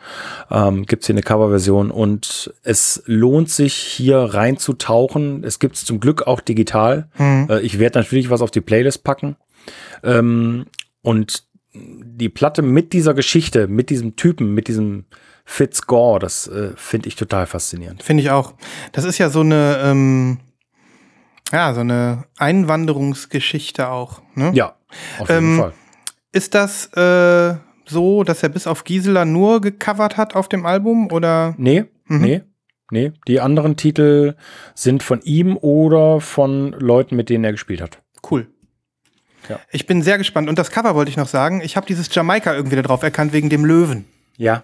Ähm, 0.52 0.86
gibt 0.86 1.06
hier 1.06 1.14
eine 1.14 1.24
Coverversion 1.24 1.92
und 1.92 2.54
es 2.64 3.04
lohnt 3.06 3.50
sich 3.50 3.76
hier 3.76 4.18
reinzutauchen. 4.18 5.44
Es 5.44 5.60
gibt 5.60 5.76
es 5.76 5.86
zum 5.86 6.00
Glück 6.00 6.28
auch 6.28 6.42
digital. 6.42 7.08
Äh, 7.50 7.62
ich 7.62 7.80
werde 7.80 8.00
natürlich 8.00 8.30
was 8.30 8.42
auf 8.42 8.52
die 8.52 8.62
Playlist 8.62 9.04
packen. 9.04 9.36
Ähm, 10.04 10.66
und 11.02 11.44
die 11.74 12.30
Platte 12.30 12.62
mit 12.62 12.94
dieser 12.94 13.14
Geschichte, 13.14 13.68
mit 13.68 13.90
diesem 13.90 14.16
Typen, 14.16 14.54
mit 14.54 14.68
diesem 14.68 15.06
Fitzgore, 15.52 16.20
das 16.20 16.46
äh, 16.48 16.74
finde 16.76 17.08
ich 17.08 17.16
total 17.16 17.48
faszinierend. 17.48 18.04
Finde 18.04 18.22
ich 18.22 18.30
auch. 18.30 18.54
Das 18.92 19.04
ist 19.04 19.18
ja 19.18 19.32
so 19.32 19.40
eine, 19.42 19.80
ähm, 19.84 20.38
ja, 21.52 21.74
so 21.74 21.80
eine 21.80 22.26
Einwanderungsgeschichte 22.38 23.90
auch. 23.90 24.22
Ne? 24.36 24.52
Ja, 24.54 24.76
auf 25.18 25.28
jeden 25.28 25.54
Ähm, 25.54 25.58
Fall. 25.58 25.74
Ist 26.32 26.54
das 26.54 26.94
äh, 26.94 27.56
so, 27.88 28.24
dass 28.24 28.44
er 28.44 28.50
bis 28.50 28.68
auf 28.68 28.84
Gisela 28.84 29.26
nur 29.26 29.60
gecovert 29.60 30.18
hat 30.18 30.36
auf 30.36 30.50
dem 30.50 30.68
Album 30.68 31.12
oder? 31.12 31.56
Nee, 31.58 31.86
nee, 32.06 32.44
nee. 32.92 33.12
Die 33.28 33.42
anderen 33.42 33.76
Titel 33.76 34.36
sind 34.76 35.02
von 35.02 35.20
ihm 35.24 35.58
oder 35.58 36.22
von 36.22 36.74
Leuten, 36.74 37.16
mit 37.16 37.30
denen 37.30 37.44
er 37.44 37.54
gespielt 37.54 37.82
hat. 37.82 38.04
Cool. 38.30 38.48
Ja. 39.50 39.60
Ich 39.72 39.88
bin 39.88 40.04
sehr 40.04 40.20
gespannt. 40.20 40.48
Und 40.48 40.60
das 40.60 40.70
Cover 40.70 40.94
wollte 40.94 41.10
ich 41.10 41.18
noch 41.18 41.28
sagen. 41.28 41.62
Ich 41.62 41.76
habe 41.76 41.88
dieses 41.88 42.14
Jamaika 42.14 42.54
irgendwie 42.54 42.76
da 42.76 42.84
drauf 42.84 43.02
erkannt 43.02 43.34
wegen 43.34 43.50
dem 43.50 43.66
Löwen. 43.66 44.06
Ja. 44.38 44.64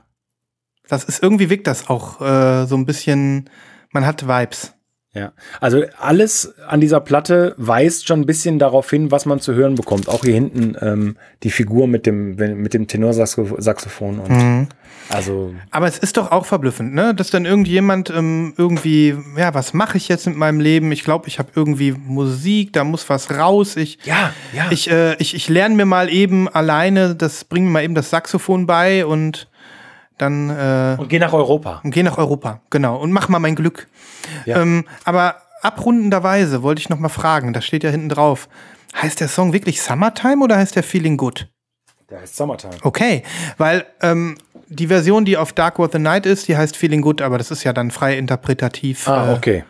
Das 0.87 1.03
ist 1.03 1.21
irgendwie 1.21 1.49
wirkt 1.49 1.67
das 1.67 1.89
auch 1.89 2.21
äh, 2.21 2.65
so 2.65 2.75
ein 2.75 2.85
bisschen. 2.85 3.49
Man 3.91 4.05
hat 4.05 4.27
Vibes. 4.27 4.73
Ja, 5.13 5.31
also 5.61 5.81
alles 5.97 6.55
an 6.67 6.81
dieser 6.81 6.99
Platte 6.99 7.55
weist 7.57 8.05
schon 8.05 8.19
ein 8.19 8.25
bisschen 8.25 8.59
darauf 8.59 8.89
hin, 8.89 9.11
was 9.11 9.25
man 9.25 9.39
zu 9.39 9.53
hören 9.53 9.75
bekommt. 9.75 10.09
Auch 10.09 10.25
hier 10.25 10.33
hinten 10.33 10.75
ähm, 10.81 11.15
die 11.43 11.51
Figur 11.51 11.87
mit 11.87 12.05
dem 12.05 12.35
mit 12.35 12.73
dem 12.73 12.87
Tenorsaxophon 12.87 14.19
und 14.19 14.67
also 15.09 15.53
Aber 15.71 15.87
es 15.87 15.97
ist 15.97 16.17
doch 16.17 16.31
auch 16.31 16.45
verblüffend, 16.45 16.93
ne? 16.93 17.13
Dass 17.13 17.29
dann 17.29 17.45
irgendjemand 17.45 18.09
ähm, 18.09 18.53
irgendwie, 18.57 19.15
ja, 19.37 19.53
was 19.53 19.73
mache 19.73 19.97
ich 19.97 20.07
jetzt 20.07 20.27
mit 20.27 20.35
meinem 20.35 20.59
Leben? 20.59 20.91
Ich 20.91 21.03
glaube, 21.03 21.27
ich 21.27 21.39
habe 21.39 21.49
irgendwie 21.55 21.91
Musik, 21.91 22.73
da 22.73 22.83
muss 22.83 23.07
was 23.09 23.31
raus. 23.31 23.77
Ich, 23.77 23.99
Ja, 24.03 24.33
ja. 24.53 24.71
Ich, 24.71 24.89
äh, 24.89 25.15
ich, 25.15 25.35
ich 25.35 25.47
lerne 25.47 25.75
mir 25.75 25.85
mal 25.85 26.09
eben 26.09 26.49
alleine, 26.49 27.15
das 27.15 27.43
bringt 27.45 27.67
mir 27.67 27.71
mal 27.71 27.83
eben 27.83 27.95
das 27.95 28.09
Saxophon 28.09 28.65
bei 28.65 29.05
und 29.05 29.47
dann 30.17 30.49
äh, 30.49 30.95
und 30.99 31.09
geh 31.09 31.19
nach 31.19 31.33
Europa. 31.33 31.81
und 31.83 31.91
geh 31.91 32.03
nach 32.03 32.17
Europa, 32.17 32.61
genau, 32.69 32.97
und 32.97 33.11
mach 33.11 33.29
mal 33.29 33.39
mein 33.39 33.55
Glück. 33.55 33.87
Ja. 34.45 34.61
Ähm, 34.61 34.85
aber 35.03 35.37
abrundenderweise 35.61 36.63
wollte 36.63 36.79
ich 36.79 36.89
noch 36.89 36.99
mal 36.99 37.09
fragen, 37.09 37.53
das 37.53 37.65
steht 37.65 37.83
ja 37.83 37.89
hinten 37.89 38.09
drauf. 38.09 38.47
Heißt 39.01 39.19
der 39.19 39.27
Song 39.27 39.51
wirklich 39.51 39.81
Summertime 39.81 40.43
oder 40.43 40.57
heißt 40.57 40.75
der 40.75 40.83
Feeling 40.83 41.17
Good? 41.17 41.47
Der 42.09 42.21
heißt 42.21 42.35
Summertime. 42.35 42.75
Okay, 42.83 43.23
weil 43.57 43.85
ähm, 44.01 44.37
die 44.69 44.87
Version, 44.87 45.25
die 45.25 45.37
auf 45.37 45.53
Dark 45.53 45.79
What 45.79 45.91
the 45.91 45.99
Night 45.99 46.25
ist, 46.25 46.47
die 46.47 46.55
heißt 46.55 46.77
Feeling 46.77 47.01
Good, 47.01 47.21
aber 47.21 47.37
das 47.37 47.51
ist 47.51 47.63
ja 47.63 47.73
dann 47.73 47.91
frei 47.91 48.17
interpretativ. 48.17 49.07
Ah, 49.07 49.31
äh, 49.31 49.33
okay. 49.35 49.63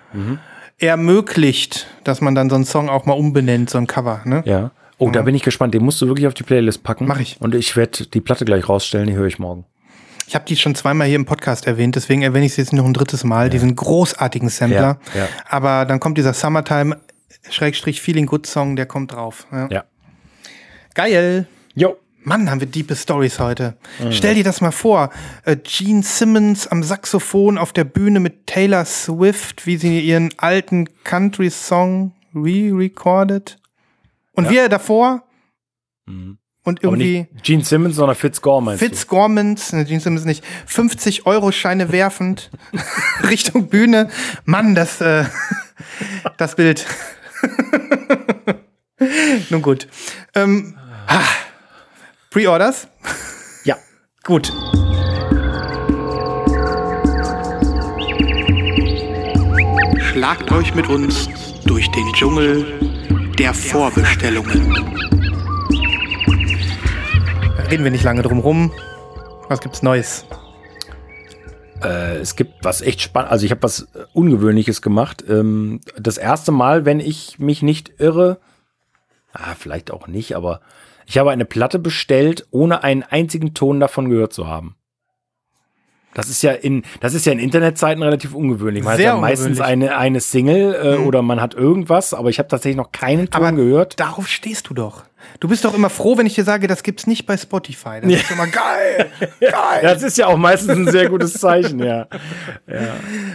ermöglicht, 0.77 1.88
dass 2.03 2.22
man 2.22 2.35
dann 2.35 2.49
so 2.49 2.55
einen 2.55 2.65
Song 2.65 2.89
auch 2.89 3.05
mal 3.05 3.13
umbenennt, 3.13 3.69
so 3.69 3.77
ein 3.77 3.88
Cover, 3.88 4.22
ne? 4.26 4.43
Ja. 4.45 4.72
Oh, 4.97 5.09
da 5.09 5.23
bin 5.23 5.35
ich 5.35 5.43
gespannt. 5.43 5.73
Den 5.73 5.84
musst 5.84 6.01
du 6.01 6.07
wirklich 6.07 6.27
auf 6.27 6.34
die 6.34 6.43
Playlist 6.43 6.84
packen. 6.84 7.05
Mach 7.05 7.19
ich. 7.19 7.38
Und 7.41 7.53
ich 7.53 7.76
werde 7.76 8.05
die 8.05 8.22
Platte 8.22 8.45
gleich 8.45 8.69
rausstellen, 8.69 9.07
die 9.07 9.13
höre 9.13 9.27
ich 9.27 9.39
morgen. 9.39 9.65
Ich 10.27 10.35
habe 10.35 10.45
die 10.45 10.56
schon 10.56 10.76
zweimal 10.76 11.07
hier 11.07 11.18
im 11.18 11.26
Podcast 11.26 11.68
erwähnt, 11.68 11.95
deswegen 11.95 12.23
erwähne 12.23 12.45
ich 12.45 12.53
sie 12.53 12.61
jetzt 12.61 12.73
noch 12.73 12.85
ein 12.85 12.93
drittes 12.93 13.23
Mal, 13.23 13.49
diesen 13.49 13.76
großartigen 13.76 14.49
Sampler. 14.49 14.99
Ja, 15.14 15.19
ja. 15.22 15.27
Aber 15.47 15.85
dann 15.85 15.99
kommt 15.99 16.18
dieser 16.18 16.34
Summertime 16.34 16.97
Schrägstrich 17.49 18.02
Feeling 18.02 18.26
Good 18.26 18.47
Song, 18.47 18.76
der 18.76 18.85
kommt 18.85 19.11
drauf. 19.11 19.45
Ja. 19.52 19.68
Ja. 19.69 19.84
Geil. 20.95 21.47
Jo. 21.76 21.97
Mann, 22.23 22.49
haben 22.49 22.60
wir 22.60 22.68
diepe 22.68 22.95
Stories 22.95 23.39
heute. 23.39 23.77
Stell 24.10 24.34
dir 24.34 24.43
das 24.43 24.60
mal 24.60 24.72
vor. 24.72 25.11
Äh, 25.43 25.57
Gene 25.57 26.02
Simmons 26.02 26.65
am 26.65 26.81
Saxophon 26.81 27.60
auf 27.60 27.72
der 27.72 27.84
Bühne 27.84 28.19
mit 28.19 28.47
Taylor 28.47 28.84
Swift, 28.84 29.68
wie 29.68 29.77
sie 29.77 29.99
ihren 29.99 30.34
alten 30.38 30.89
Country-Song 31.03 32.14
re-recorded. 32.34 33.60
Und 34.31 34.49
wir 34.49 34.69
davor. 34.69 35.23
Und 36.65 36.83
Aber 36.83 36.97
irgendwie 36.97 37.27
nicht 37.31 37.43
Gene 37.43 37.63
Simmons, 37.63 37.95
sondern 37.95 38.15
Fitzgore 38.15 38.61
meinst 38.61 38.83
Fitz 38.83 39.05
Gormans, 39.05 39.71
ne, 39.71 39.85
Gene 39.85 39.99
Simmons 39.99 40.25
nicht, 40.25 40.43
50 40.65 41.27
Euro 41.27 41.51
Scheine 41.51 41.91
werfend 41.91 42.49
Richtung 43.29 43.67
Bühne. 43.67 44.09
Mann, 44.45 44.73
das, 44.73 44.99
äh, 44.99 45.25
das 46.37 46.55
Bild. 46.55 46.87
Nun 49.51 49.61
gut. 49.61 49.87
Ähm, 50.33 50.75
ha. 51.07 51.21
Pre-Orders? 52.31 52.87
Ja. 53.63 53.77
Gut. 54.23 54.51
Schlagt 60.01 60.51
euch 60.51 60.73
mit 60.73 60.87
uns 60.87 61.29
durch 61.65 61.91
den 61.91 62.11
Dschungel 62.13 62.65
der 63.37 63.53
Vorbestellungen. 63.53 64.95
Reden 67.69 67.83
wir 67.83 67.91
nicht 67.91 68.03
lange 68.03 68.21
drum 68.21 68.39
rum. 68.39 68.71
Was 69.49 69.59
gibt's 69.59 69.81
Neues? 69.81 70.25
Äh, 71.83 72.17
es 72.17 72.35
gibt 72.35 72.63
was 72.63 72.81
echt 72.81 73.01
spannend. 73.01 73.31
Also 73.31 73.43
ich 73.45 73.51
habe 73.51 73.63
was 73.63 73.81
äh, 73.93 74.05
Ungewöhnliches 74.13 74.83
gemacht. 74.83 75.23
Ähm, 75.27 75.81
das 75.97 76.17
erste 76.17 76.51
Mal, 76.51 76.85
wenn 76.85 76.99
ich 76.99 77.39
mich 77.39 77.63
nicht 77.63 77.99
irre, 77.99 78.39
ah, 79.33 79.55
vielleicht 79.57 79.89
auch 79.89 80.07
nicht, 80.07 80.35
aber 80.35 80.61
ich 81.07 81.17
habe 81.17 81.31
eine 81.31 81.45
Platte 81.45 81.79
bestellt, 81.79 82.47
ohne 82.51 82.83
einen 82.83 83.03
einzigen 83.03 83.55
Ton 83.55 83.79
davon 83.79 84.09
gehört 84.09 84.33
zu 84.33 84.47
haben. 84.47 84.75
Das 86.15 86.29
ist 86.29 86.41
ja 86.41 86.53
in, 86.53 86.83
das 87.01 87.13
ist 87.13 87.25
ja 87.25 87.33
in 87.33 87.39
Internetzeiten 87.39 88.01
relativ 88.01 88.33
ungewöhnlich. 88.33 88.83
Man 88.83 88.97
Sehr 88.97 89.11
hat 89.11 89.17
ja 89.17 89.21
meistens 89.21 89.59
eine, 89.59 89.97
eine 89.97 90.21
Single 90.21 90.73
äh, 90.73 91.05
oder 91.05 91.21
man 91.21 91.41
hat 91.41 91.53
irgendwas, 91.53 92.13
aber 92.13 92.29
ich 92.29 92.39
habe 92.39 92.47
tatsächlich 92.47 92.77
noch 92.77 92.91
keinen 92.91 93.29
Ton 93.29 93.43
Aber 93.43 93.51
gehört. 93.51 93.99
darauf 93.99 94.27
stehst 94.27 94.69
du 94.69 94.73
doch. 94.73 95.03
Du 95.39 95.47
bist 95.47 95.65
doch 95.65 95.73
immer 95.73 95.89
froh, 95.89 96.17
wenn 96.17 96.25
ich 96.25 96.35
dir 96.35 96.43
sage, 96.43 96.67
das 96.67 96.83
gibt's 96.83 97.05
nicht 97.05 97.25
bei 97.25 97.35
Spotify. 97.35 97.99
Das 98.01 98.11
ist 98.11 98.31
immer 98.31 98.47
geil. 98.47 99.11
geil. 99.39 99.79
Das 99.81 100.03
ist 100.03 100.17
ja 100.17 100.27
auch 100.27 100.37
meistens 100.37 100.77
ein 100.77 100.91
sehr 100.91 101.09
gutes 101.09 101.33
Zeichen, 101.33 101.79
ja. 101.79 102.07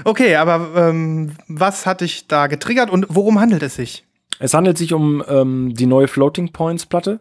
Okay, 0.05 0.37
aber 0.37 0.71
ähm, 0.77 1.33
was 1.49 1.87
hat 1.87 2.01
dich 2.01 2.29
da 2.29 2.47
getriggert 2.47 2.91
und 2.91 3.07
worum 3.11 3.41
handelt 3.41 3.63
es 3.63 3.75
sich? 3.75 4.05
Es 4.39 4.55
handelt 4.55 4.79
sich 4.79 4.95
um 4.95 5.23
ähm, 5.29 5.75
die 5.75 5.87
neue 5.87 6.09
Floating 6.09 6.53
Points 6.53 6.87
Platte. 6.87 7.21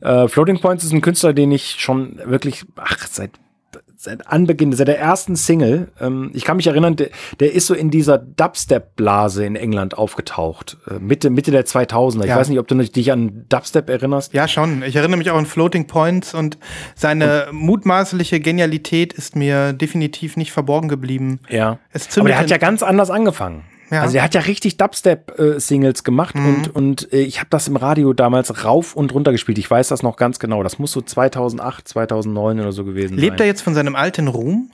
Äh, 0.00 0.28
Floating 0.28 0.60
Points 0.60 0.84
ist 0.84 0.92
ein 0.92 1.00
Künstler, 1.00 1.32
den 1.32 1.50
ich 1.50 1.76
schon 1.80 2.20
wirklich, 2.24 2.64
ach, 2.76 3.08
seit, 3.08 3.32
seit 4.02 4.26
Anbeginn, 4.28 4.72
seit 4.72 4.88
der 4.88 4.98
ersten 4.98 5.36
Single, 5.36 5.88
ähm, 6.00 6.30
ich 6.32 6.44
kann 6.46 6.56
mich 6.56 6.66
erinnern, 6.66 6.96
der, 6.96 7.10
der 7.38 7.52
ist 7.52 7.66
so 7.66 7.74
in 7.74 7.90
dieser 7.90 8.16
Dubstep-Blase 8.16 9.44
in 9.44 9.56
England 9.56 9.98
aufgetaucht. 9.98 10.78
Äh, 10.90 10.94
Mitte, 11.00 11.28
Mitte 11.28 11.50
der 11.50 11.66
2000er. 11.66 12.22
Ich 12.24 12.30
Ja. 12.30 12.36
weiß 12.36 12.48
nicht, 12.48 12.58
ob 12.58 12.66
du 12.66 12.76
dich 12.76 13.12
an 13.12 13.44
Dubstep 13.50 13.90
erinnerst. 13.90 14.32
Ja, 14.32 14.48
schon. 14.48 14.82
Ich 14.82 14.96
erinnere 14.96 15.18
mich 15.18 15.30
auch 15.30 15.36
an 15.36 15.44
Floating 15.44 15.86
Points 15.86 16.32
und 16.32 16.56
seine 16.94 17.48
mutmaßliche 17.52 18.40
Genialität 18.40 19.12
ist 19.12 19.36
mir 19.36 19.74
definitiv 19.74 20.38
nicht 20.38 20.52
verborgen 20.52 20.88
geblieben. 20.88 21.40
Ja. 21.50 21.78
Es 21.92 22.16
Aber 22.18 22.28
der 22.28 22.38
hat 22.38 22.48
ja 22.50 22.56
ganz 22.56 22.82
anders 22.82 23.10
angefangen. 23.10 23.64
Ja. 23.90 23.98
Mhm. 23.98 24.02
Also 24.02 24.12
der 24.14 24.22
hat 24.22 24.34
ja 24.34 24.40
richtig 24.42 24.76
Dubstep-Singles 24.76 26.04
gemacht 26.04 26.34
und, 26.34 26.74
und 26.74 27.12
äh, 27.12 27.20
ich 27.22 27.38
habe 27.40 27.50
das 27.50 27.68
im 27.68 27.76
Radio 27.76 28.12
damals 28.12 28.64
rauf 28.64 28.94
und 28.96 29.12
runter 29.12 29.32
gespielt. 29.32 29.58
Ich 29.58 29.70
weiß 29.70 29.88
das 29.88 30.02
noch 30.02 30.16
ganz 30.16 30.38
genau. 30.38 30.62
Das 30.62 30.78
muss 30.78 30.92
so 30.92 31.00
2008, 31.00 31.88
2009 31.88 32.60
oder 32.60 32.72
so 32.72 32.84
gewesen 32.84 33.10
sein. 33.14 33.18
Lebt 33.18 33.40
er 33.40 33.46
jetzt 33.46 33.62
von 33.62 33.74
seinem 33.74 33.96
alten 33.96 34.28
Ruhm? 34.28 34.70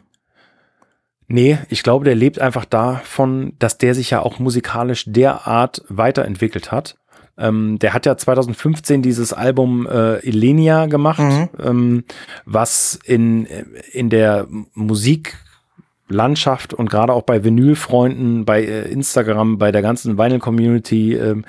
Nee, 1.29 1.59
ich 1.71 1.83
glaube, 1.83 2.05
der 2.05 2.15
lebt 2.15 2.39
einfach 2.41 2.65
davon, 2.65 3.55
dass 3.59 3.79
der 3.79 3.95
sich 3.95 4.11
ja 4.11 4.21
auch 4.23 4.39
musikalisch 4.39 5.05
derart 5.07 5.83
weiterentwickelt 5.89 6.71
hat. 6.71 6.97
Ähm, 7.39 7.79
der 7.81 7.93
hat 7.93 8.07
ja 8.07 8.17
2015 8.17 9.03
dieses 9.03 9.33
Album 9.33 9.87
äh, 9.87 10.17
Elenia 10.27 10.87
gemacht, 10.87 11.19
Mhm. 11.21 11.49
ähm, 11.63 12.05
was 12.45 12.99
in, 13.05 13.47
in 13.93 14.09
der 14.09 14.47
Musiklandschaft 16.09 16.73
und 16.75 16.91
gerade 16.91 17.13
auch 17.13 17.23
bei 17.23 17.43
Vinylfreunden, 17.45 18.45
bei 18.45 18.63
äh, 18.65 18.83
Instagram, 18.91 19.59
bei 19.59 19.73
der 19.73 19.83
ganzen 19.83 20.19
Vinyl-Community 20.19 21.15
ähm, 21.15 21.45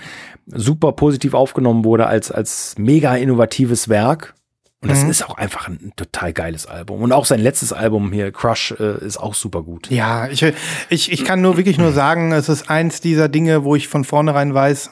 super 0.48 0.92
positiv 0.94 1.34
aufgenommen 1.34 1.84
wurde 1.86 2.08
als, 2.08 2.32
als 2.32 2.76
mega 2.78 3.16
innovatives 3.16 3.90
Werk. 3.90 4.34
Und 4.82 4.90
das 4.92 5.04
Mhm. 5.04 5.10
ist 5.10 5.28
auch 5.28 5.38
einfach 5.38 5.68
ein 5.68 5.92
total 5.96 6.34
geiles 6.34 6.68
Album. 6.68 7.02
Und 7.02 7.12
auch 7.12 7.26
sein 7.26 7.40
letztes 7.40 7.74
Album 7.74 8.12
hier, 8.12 8.32
Crush, 8.32 8.72
äh, 8.80 9.04
ist 9.04 9.18
auch 9.18 9.34
super 9.34 9.64
gut. 9.64 9.90
Ja, 9.90 10.28
ich, 10.28 10.44
ich, 10.90 11.12
ich 11.12 11.26
kann 11.26 11.42
nur 11.42 11.58
wirklich 11.58 11.78
nur 11.80 11.92
sagen, 11.92 12.32
es 12.32 12.48
ist 12.48 12.70
eins 12.70 13.02
dieser 13.02 13.28
Dinge, 13.28 13.64
wo 13.64 13.76
ich 13.76 13.88
von 13.88 14.04
vornherein 14.04 14.54
weiß, 14.54 14.92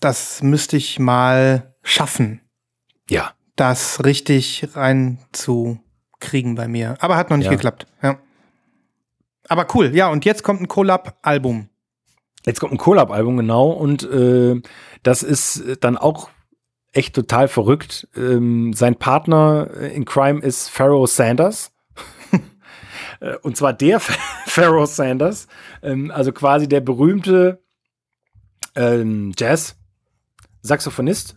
das 0.00 0.42
müsste 0.42 0.76
ich 0.76 0.98
mal 0.98 1.74
schaffen, 1.82 2.40
Ja. 3.08 3.30
das 3.54 4.04
richtig 4.04 4.68
reinzukriegen 4.74 6.56
bei 6.56 6.66
mir. 6.68 6.96
Aber 6.98 7.16
hat 7.16 7.30
noch 7.30 7.36
nicht 7.36 7.46
Ja. 7.46 7.52
geklappt. 7.52 7.86
Ja. 8.02 8.18
Aber 9.48 9.66
cool, 9.74 9.94
ja, 9.94 10.08
und 10.08 10.24
jetzt 10.24 10.42
kommt 10.42 10.60
ein 10.60 10.68
Collab-Album. 10.68 11.68
Jetzt 12.44 12.60
kommt 12.60 12.72
ein 12.72 12.78
Collab-Album, 12.78 13.36
genau. 13.36 13.70
Und 13.70 14.02
äh, 14.04 14.60
das 15.02 15.22
ist 15.22 15.78
dann 15.80 15.96
auch 15.96 16.30
echt 16.92 17.14
total 17.14 17.48
verrückt. 17.48 18.08
Ähm, 18.16 18.72
sein 18.72 18.96
Partner 18.96 19.70
in 19.92 20.04
Crime 20.04 20.40
ist 20.40 20.68
Pharaoh 20.68 21.06
Sanders. 21.06 21.72
Und 23.42 23.56
zwar 23.56 23.72
der 23.72 24.00
Pharaoh 24.00 24.86
Sanders. 24.86 25.46
Ähm, 25.82 26.10
also 26.10 26.32
quasi 26.32 26.68
der 26.68 26.80
berühmte 26.80 27.62
ähm, 28.74 29.32
Jazz-Saxophonist. 29.36 31.36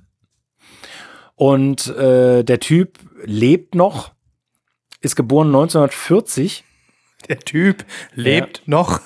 Und 1.36 1.88
äh, 1.88 2.44
der 2.44 2.60
Typ 2.60 2.99
lebt 3.23 3.73
noch, 3.73 4.11
ist 5.02 5.15
geboren 5.15 5.48
1940. 5.48 6.65
Der 7.28 7.38
Typ 7.40 7.84
lebt 8.16 8.64
noch. 8.66 9.02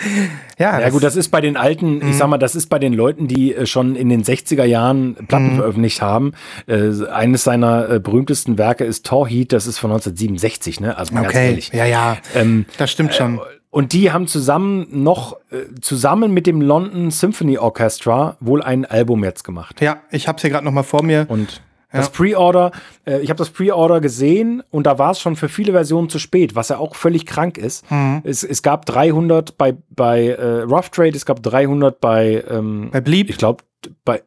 ja, 0.58 0.80
Ja 0.80 0.88
gut, 0.90 1.02
das 1.02 1.16
ist 1.16 1.28
bei 1.28 1.40
den 1.40 1.56
alten, 1.56 2.00
ich 2.08 2.16
sag 2.16 2.28
mal, 2.28 2.38
das 2.38 2.54
ist 2.56 2.66
bei 2.68 2.78
den 2.78 2.92
Leuten, 2.92 3.28
die 3.28 3.54
äh, 3.54 3.66
schon 3.66 3.94
in 3.94 4.08
den 4.08 4.24
60er 4.24 4.64
Jahren 4.64 5.14
Platten 5.28 5.52
Mhm. 5.52 5.56
veröffentlicht 5.56 6.02
haben. 6.02 6.32
Äh, 6.66 7.06
eines 7.12 7.44
seiner 7.44 7.88
äh, 7.90 8.00
berühmtesten 8.00 8.58
Werke 8.58 8.84
ist 8.84 9.06
Torheat, 9.06 9.52
das 9.52 9.66
ist 9.66 9.78
von 9.78 9.90
1967, 9.92 10.80
ne? 10.80 10.96
Also 10.96 11.14
mal 11.14 11.22
ganz 11.22 11.34
okay. 11.34 11.46
ehrlich. 11.50 11.70
Ja, 11.72 11.84
ja, 11.84 12.16
Ähm, 12.34 12.64
das 12.78 12.90
stimmt 12.90 13.14
schon. 13.14 13.40
und 13.70 13.92
die 13.92 14.10
haben 14.12 14.26
zusammen 14.26 14.86
noch, 14.90 15.36
äh, 15.50 15.78
zusammen 15.80 16.32
mit 16.32 16.46
dem 16.46 16.60
London 16.60 17.10
Symphony 17.10 17.58
Orchestra 17.58 18.36
wohl 18.40 18.62
ein 18.62 18.86
Album 18.86 19.22
jetzt 19.24 19.44
gemacht. 19.44 19.80
Ja, 19.80 19.98
ich 20.10 20.26
habe 20.26 20.36
es 20.36 20.42
hier 20.42 20.50
gerade 20.50 20.64
noch 20.64 20.72
mal 20.72 20.82
vor 20.82 21.02
mir. 21.04 21.26
Und 21.28 21.60
das 21.92 22.10
Pre-Order, 22.10 22.72
äh, 23.06 23.20
ich 23.20 23.30
habe 23.30 23.38
das 23.38 23.50
Pre-Order 23.50 24.00
gesehen 24.00 24.62
und 24.70 24.86
da 24.86 24.98
war 24.98 25.12
es 25.12 25.20
schon 25.20 25.36
für 25.36 25.48
viele 25.48 25.72
Versionen 25.72 26.08
zu 26.08 26.18
spät, 26.18 26.54
was 26.54 26.68
ja 26.68 26.78
auch 26.78 26.94
völlig 26.94 27.24
krank 27.26 27.56
ist. 27.58 27.90
Mhm. 27.90 28.20
Es, 28.24 28.44
es 28.44 28.62
gab 28.62 28.84
300 28.86 29.56
bei, 29.56 29.76
bei 29.90 30.26
äh, 30.28 30.60
Rough 30.62 30.90
Trade, 30.90 31.16
es 31.16 31.24
gab 31.24 31.42
300 31.42 32.00
bei, 32.00 32.44
ähm, 32.48 32.90
Bei 32.92 33.00
Bleep. 33.00 33.30
ich 33.30 33.38
glaube, 33.38 33.64
bei, 34.04 34.22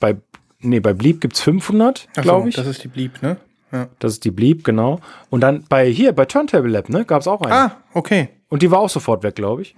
bei, 0.00 0.16
nee, 0.60 0.80
bei 0.80 0.92
Bleep 0.92 1.20
gibt's 1.20 1.40
500, 1.40 2.08
Ach 2.10 2.14
so, 2.16 2.22
glaube 2.22 2.48
ich. 2.48 2.56
Das 2.56 2.66
ist 2.66 2.82
die 2.82 2.88
Bleep, 2.88 3.22
ne? 3.22 3.36
Ja. 3.70 3.88
Das 3.98 4.12
ist 4.12 4.24
die 4.24 4.30
Bleep, 4.30 4.64
genau. 4.64 5.00
Und 5.30 5.40
dann 5.40 5.64
bei 5.68 5.88
hier, 5.90 6.12
bei 6.12 6.24
Turntable 6.26 6.70
Lab, 6.70 6.88
ne, 6.88 7.04
gab's 7.04 7.26
auch 7.26 7.42
eine. 7.42 7.54
Ah, 7.54 7.76
okay. 7.92 8.28
Und 8.48 8.62
die 8.62 8.70
war 8.70 8.78
auch 8.78 8.88
sofort 8.88 9.24
weg, 9.24 9.34
glaube 9.34 9.62
ich. 9.62 9.74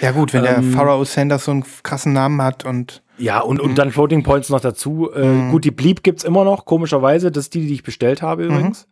Ja 0.00 0.10
gut, 0.12 0.32
wenn 0.32 0.44
Ähm, 0.44 0.70
der 0.70 0.78
Pharaoh 0.78 1.04
Sanders 1.04 1.44
so 1.44 1.50
einen 1.52 1.64
krassen 1.82 2.12
Namen 2.12 2.40
hat 2.42 2.64
und 2.64 3.02
Ja, 3.18 3.40
und, 3.40 3.58
Mhm. 3.62 3.70
und 3.70 3.78
dann 3.78 3.90
Floating 3.92 4.22
Points 4.22 4.50
noch 4.50 4.60
dazu. 4.60 5.10
Äh, 5.14 5.50
Gut, 5.50 5.64
die 5.64 5.70
Bleep 5.70 6.02
gibt's 6.02 6.22
immer 6.24 6.44
noch, 6.44 6.64
komischerweise. 6.66 7.30
Das 7.30 7.44
ist 7.44 7.54
die, 7.54 7.66
die 7.66 7.72
ich 7.74 7.82
bestellt 7.82 8.20
habe 8.22 8.44
übrigens. 8.44 8.86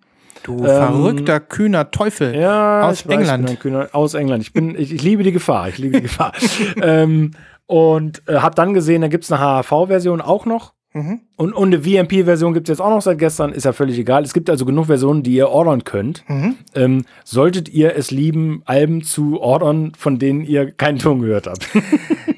du 0.44 0.58
verrückter, 0.64 1.40
kühner 1.40 1.90
Teufel 1.90 2.34
Ähm, 2.34 2.40
Ja, 2.42 2.82
aus 2.82 3.06
weiß, 3.08 3.14
England. 3.14 3.48
ein 3.50 3.58
Kühner- 3.58 3.88
aus 3.92 4.12
England. 4.14 4.42
Ich 4.42 4.52
bin, 4.52 4.74
ich, 4.78 4.92
ich 4.92 5.02
liebe 5.02 5.22
die 5.22 5.32
Gefahr. 5.32 5.68
Ich 5.70 5.78
liebe 5.78 5.96
die 5.96 6.02
Gefahr. 6.02 6.32
ähm, 6.82 7.30
und 7.66 8.22
äh, 8.28 8.36
habe 8.40 8.54
dann 8.54 8.74
gesehen, 8.74 9.00
da 9.00 9.08
gibt's 9.08 9.32
eine 9.32 9.40
HHV-Version 9.40 10.20
auch 10.20 10.44
noch. 10.44 10.73
Mhm. 10.96 11.20
Und, 11.36 11.52
und 11.52 11.74
eine 11.74 11.82
VMP-Version 11.82 12.54
gibt's 12.54 12.68
jetzt 12.68 12.80
auch 12.80 12.88
noch 12.90 13.02
seit 13.02 13.18
gestern. 13.18 13.52
Ist 13.52 13.64
ja 13.64 13.72
völlig 13.72 13.98
egal. 13.98 14.22
Es 14.22 14.32
gibt 14.32 14.48
also 14.48 14.64
genug 14.64 14.86
Versionen, 14.86 15.24
die 15.24 15.34
ihr 15.34 15.48
ordern 15.48 15.82
könnt. 15.84 16.22
Mhm. 16.28 16.54
Ähm, 16.76 17.04
solltet 17.24 17.68
ihr 17.68 17.96
es 17.96 18.12
lieben, 18.12 18.62
Alben 18.64 19.02
zu 19.02 19.40
ordern, 19.40 19.92
von 19.98 20.18
denen 20.20 20.40
ihr 20.42 20.70
keinen 20.70 20.98
Ton 20.98 21.20
gehört 21.20 21.46
habt. 21.48 21.68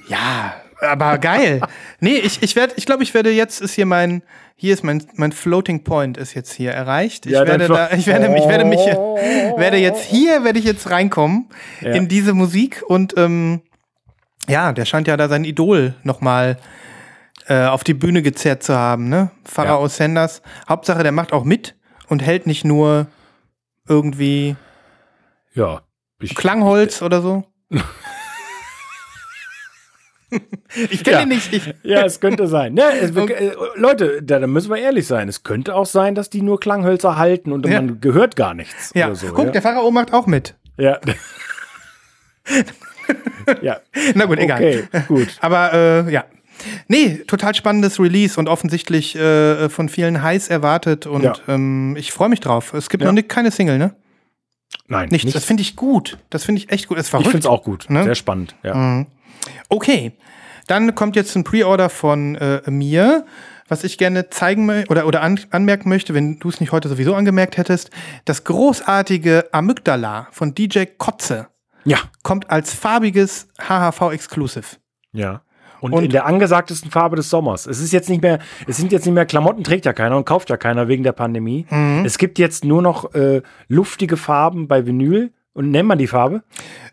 Ja, 0.08 0.54
aber 0.80 1.18
geil. 1.18 1.60
nee, 1.98 2.14
ich, 2.14 2.40
ich 2.40 2.54
werde, 2.54 2.74
ich 2.76 2.86
glaube, 2.86 3.02
ich 3.02 3.12
werde 3.12 3.30
jetzt 3.32 3.60
ist 3.60 3.74
hier 3.74 3.86
mein, 3.86 4.22
hier 4.54 4.72
ist 4.72 4.84
mein, 4.84 5.02
mein 5.16 5.32
Floating 5.32 5.82
Point 5.82 6.16
ist 6.16 6.32
jetzt 6.34 6.52
hier 6.52 6.70
erreicht. 6.70 7.26
Ich 7.26 7.32
Ja, 7.32 7.44
werde 7.44 7.66
da, 7.66 7.90
ich 7.92 8.06
werde, 8.06 8.26
ich 8.38 8.46
werde 8.48 8.64
mich, 8.64 8.78
werde 8.78 9.78
jetzt 9.78 10.04
hier, 10.04 10.44
werde 10.44 10.60
ich 10.60 10.64
jetzt 10.64 10.88
reinkommen 10.90 11.46
Ja. 11.80 11.90
in 11.94 12.06
diese 12.06 12.34
Musik 12.34 12.84
und 12.86 13.14
ähm, 13.18 13.62
ja, 14.48 14.72
der 14.72 14.84
scheint 14.84 15.08
ja 15.08 15.16
da 15.16 15.28
sein 15.28 15.42
Idol 15.44 15.94
nochmal 16.04 16.56
äh, 17.48 17.66
auf 17.66 17.84
die 17.84 17.94
Bühne 17.94 18.22
gezerrt 18.22 18.62
zu 18.62 18.74
haben, 18.76 19.08
ne? 19.08 19.30
Pharao 19.44 19.88
Sanders. 19.88 20.42
Hauptsache, 20.68 21.02
der 21.02 21.12
macht 21.12 21.32
auch 21.32 21.44
mit 21.44 21.74
und 22.08 22.20
hält 22.22 22.46
nicht 22.46 22.64
nur 22.64 23.06
irgendwie 23.88 24.56
ja. 25.54 25.80
Ich, 26.20 26.34
Klangholz 26.34 27.02
oder 27.02 27.22
so. 27.22 27.44
ich 30.90 31.04
kenne 31.04 31.16
Ja. 31.18 31.22
ihn 31.22 31.28
nicht. 31.28 31.52
Ich, 31.52 31.74
Ja, 31.82 32.04
es 32.04 32.20
könnte 32.20 32.46
sein. 32.46 32.76
Ja, 32.76 32.90
es, 32.90 33.10
äh, 33.14 33.52
Leute, 33.76 34.22
da, 34.22 34.38
da 34.38 34.46
müssen 34.46 34.70
wir 34.70 34.78
ehrlich 34.78 35.06
sein. 35.06 35.28
Es 35.28 35.42
könnte 35.44 35.74
auch 35.74 35.86
sein, 35.86 36.14
dass 36.14 36.30
die 36.30 36.42
nur 36.42 36.58
Klanghölzer 36.60 37.16
halten 37.16 37.52
und 37.52 37.66
Ja. 37.66 37.80
man 37.80 38.00
gehört 38.00 38.36
gar 38.36 38.54
nichts. 38.54 38.90
ja, 38.94 39.06
Oder 39.06 39.16
so, 39.16 39.28
guck, 39.28 39.46
ja. 39.46 39.50
der 39.52 39.62
Pharao 39.62 39.90
macht 39.90 40.12
auch 40.12 40.26
mit. 40.26 40.56
Ja. 40.78 40.98
ja. 43.62 43.78
Na 44.14 44.24
gut, 44.26 44.38
egal. 44.38 44.58
Okay, 44.58 44.84
gut. 45.08 45.28
Aber 45.40 45.72
äh, 45.72 46.10
ja. 46.12 46.24
Nee, 46.88 47.18
total 47.26 47.54
spannendes 47.54 48.00
Release 48.00 48.38
und 48.38 48.48
offensichtlich 48.48 49.14
äh, 49.16 49.68
von 49.68 49.88
vielen 49.88 50.22
heiß 50.22 50.48
erwartet 50.48 51.06
und 51.06 51.22
Ja. 51.22 51.34
ähm, 51.48 51.96
ich 51.98 52.12
freue 52.12 52.28
mich 52.28 52.40
drauf. 52.40 52.72
Es 52.74 52.88
gibt 52.88 53.02
Ja. 53.02 53.08
noch 53.08 53.14
nicht, 53.14 53.28
keine 53.28 53.50
Single, 53.50 53.78
ne? 53.78 53.94
Nein, 54.88 55.08
Nichts. 55.10 55.32
Das 55.32 55.44
finde 55.44 55.62
ich 55.62 55.76
gut. 55.76 56.18
Das 56.30 56.44
finde 56.44 56.60
ich 56.60 56.70
echt 56.70 56.88
gut. 56.88 56.96
Das 56.98 57.04
ist 57.04 57.08
ich 57.08 57.10
verrückt. 57.10 57.28
finde 57.30 57.40
es 57.40 57.46
auch 57.46 57.62
gut. 57.62 57.86
Ne? 57.88 58.04
Sehr 58.04 58.14
spannend. 58.14 58.54
Ja. 58.62 59.04
Okay, 59.68 60.12
dann 60.66 60.94
kommt 60.94 61.16
jetzt 61.16 61.34
ein 61.36 61.44
Pre-Order 61.44 61.88
von 61.88 62.34
äh, 62.36 62.68
mir, 62.70 63.24
was 63.68 63.84
ich 63.84 63.98
gerne 63.98 64.30
zeigen 64.30 64.68
oder, 64.88 65.06
oder 65.06 65.22
an, 65.22 65.40
anmerken 65.50 65.88
möchte, 65.88 66.14
wenn 66.14 66.38
du 66.38 66.48
es 66.48 66.60
nicht 66.60 66.72
heute 66.72 66.88
sowieso 66.88 67.14
angemerkt 67.14 67.56
hättest. 67.56 67.90
Das 68.24 68.44
großartige 68.44 69.48
Amygdala 69.52 70.28
von 70.32 70.54
DJ 70.54 70.84
Kotze 70.98 71.48
ja. 71.84 71.98
kommt 72.22 72.50
als 72.50 72.72
farbiges 72.74 73.48
HHV 73.58 74.12
Exclusive. 74.12 74.66
Ja. 75.12 75.42
Und, 75.80 75.92
Und- 75.92 76.04
in 76.04 76.10
der 76.10 76.26
angesagtesten 76.26 76.90
Farbe 76.90 77.16
des 77.16 77.30
Sommers. 77.30 77.66
Es 77.66 77.80
ist 77.80 77.92
jetzt 77.92 78.08
nicht 78.08 78.22
mehr, 78.22 78.38
es 78.66 78.76
sind 78.76 78.92
jetzt 78.92 79.04
nicht 79.06 79.14
mehr 79.14 79.26
Klamotten 79.26 79.64
trägt 79.64 79.84
ja 79.86 79.92
keiner 79.92 80.16
und 80.16 80.24
kauft 80.24 80.50
ja 80.50 80.56
keiner 80.56 80.88
wegen 80.88 81.02
der 81.02 81.12
Pandemie. 81.12 81.66
Mhm. 81.70 82.02
Es 82.04 82.18
gibt 82.18 82.38
jetzt 82.38 82.64
nur 82.64 82.82
noch 82.82 83.14
äh, 83.14 83.42
luftige 83.68 84.16
Farben 84.16 84.68
bei 84.68 84.86
Vinyl. 84.86 85.32
Und 85.56 85.70
nennt 85.70 85.88
man 85.88 85.96
die 85.96 86.06
Farbe? 86.06 86.42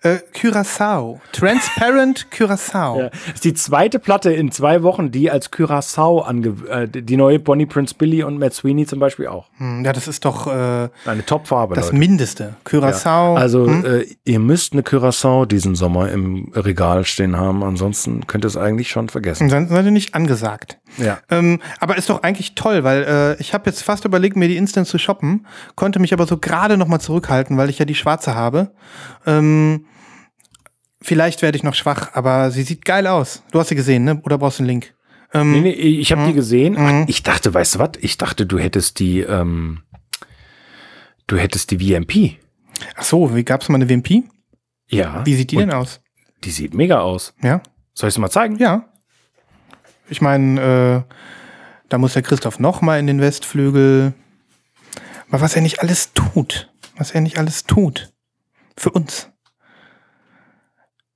Äh, 0.03 0.19
Curaçao. 0.33 1.19
Transparent 1.33 2.27
Curaçao. 2.31 2.97
Ja. 2.97 3.09
Das 3.09 3.33
ist 3.35 3.43
die 3.43 3.53
zweite 3.53 3.99
Platte 3.99 4.31
in 4.31 4.51
zwei 4.51 4.83
Wochen, 4.83 5.11
die 5.11 5.29
als 5.29 5.51
Curaçao 5.51 6.21
ange 6.21 6.55
äh, 6.69 6.87
die 6.87 7.17
neue 7.17 7.39
Bonnie 7.39 7.65
Prince 7.65 7.93
Billy 7.93 8.23
und 8.23 8.39
Matt 8.39 8.53
Sweeney 8.53 8.85
zum 8.85 8.99
Beispiel 8.99 9.27
auch. 9.27 9.49
Hm, 9.57 9.83
Ja, 9.83 9.91
das 9.91 10.07
ist 10.07 10.23
doch 10.25 10.47
äh, 10.47 10.89
Eine 11.05 11.25
Top-Farbe. 11.25 11.75
das 11.75 11.87
Leute. 11.87 11.97
Mindeste. 11.97 12.55
Curaçao. 12.65 13.35
Also 13.35 13.67
hm? 13.67 13.85
äh, 13.85 14.05
ihr 14.23 14.39
müsst 14.39 14.73
eine 14.73 14.81
Curaçao 14.83 15.45
diesen 15.45 15.75
Sommer 15.75 16.09
im 16.11 16.51
Regal 16.55 17.03
stehen 17.05 17.35
haben, 17.37 17.63
ansonsten 17.63 18.27
könnt 18.27 18.45
ihr 18.45 18.47
es 18.49 18.57
eigentlich 18.57 18.89
schon 18.89 19.09
vergessen. 19.09 19.49
Sonst 19.49 19.69
seid 19.69 19.85
ihr 19.85 19.91
nicht 19.91 20.15
angesagt. 20.15 20.79
Ja. 20.97 21.17
Ähm, 21.29 21.59
aber 21.79 21.97
ist 21.97 22.09
doch 22.09 22.23
eigentlich 22.23 22.55
toll, 22.55 22.83
weil 22.83 23.03
äh, 23.03 23.41
ich 23.41 23.53
habe 23.53 23.69
jetzt 23.69 23.81
fast 23.83 24.05
überlegt, 24.05 24.37
mir 24.37 24.47
die 24.47 24.57
Instant 24.57 24.87
zu 24.87 24.97
shoppen, 24.99 25.47
konnte 25.75 25.99
mich 25.99 26.13
aber 26.13 26.27
so 26.27 26.37
gerade 26.37 26.77
noch 26.77 26.87
mal 26.87 26.99
zurückhalten, 26.99 27.57
weil 27.57 27.69
ich 27.69 27.79
ja 27.79 27.85
die 27.85 27.95
schwarze 27.95 28.35
habe. 28.35 28.52
Ähm, 29.25 29.85
vielleicht 31.01 31.41
werde 31.41 31.55
ich 31.57 31.63
noch 31.63 31.73
schwach, 31.75 32.11
aber 32.13 32.51
sie 32.51 32.63
sieht 32.63 32.85
geil 32.85 33.07
aus. 33.07 33.43
Du 33.51 33.59
hast 33.59 33.69
sie 33.69 33.75
gesehen, 33.75 34.03
ne? 34.03 34.21
Oder 34.23 34.37
brauchst 34.37 34.59
du 34.59 34.63
einen 34.63 34.69
Link? 34.69 34.93
Ähm, 35.33 35.51
Nee, 35.51 35.61
nee, 35.61 35.71
ich 35.71 36.11
habe 36.11 36.25
die 36.27 36.33
gesehen. 36.33 36.73
Mhm. 36.73 37.03
Ach, 37.03 37.09
Ich 37.09 37.23
dachte, 37.23 37.53
weißt 37.53 37.75
du 37.75 37.79
was? 37.79 37.91
Ich 38.01 38.17
dachte, 38.17 38.45
du 38.45 38.59
hättest 38.59 38.99
die, 38.99 39.19
ähm, 39.21 39.81
du 41.27 41.37
hättest 41.37 41.71
die 41.71 41.79
VMP. 41.79 42.37
Ach 42.95 43.03
so, 43.03 43.35
wie 43.35 43.43
gab's 43.43 43.69
mal 43.69 43.75
eine 43.75 43.89
WMP? 43.89 44.23
Ja. 44.87 45.25
Wie 45.25 45.35
sieht 45.35 45.51
die 45.51 45.57
denn 45.57 45.71
aus? 45.71 46.01
Die 46.43 46.51
sieht 46.51 46.73
mega 46.73 46.99
aus. 46.99 47.33
Ja, 47.41 47.61
Soll 47.93 48.09
ich 48.09 48.15
es 48.15 48.19
mal 48.19 48.29
zeigen? 48.29 48.57
ja. 48.57 48.85
Ich 50.09 50.21
meine, 50.21 51.05
äh, 51.07 51.13
da 51.89 51.97
muss 51.97 52.13
der 52.13 52.21
Christoph 52.21 52.59
noch 52.59 52.81
mal 52.81 52.99
in 52.99 53.07
den 53.07 53.21
Westflügel. 53.21 54.13
Aber 55.29 55.41
was 55.41 55.55
er 55.55 55.61
nicht 55.61 55.79
alles 55.79 56.13
tut, 56.13 56.69
was 56.97 57.11
er 57.11 57.21
nicht 57.21 57.37
alles 57.39 57.63
tut 57.63 58.12
für 58.77 58.91
uns. 58.91 59.29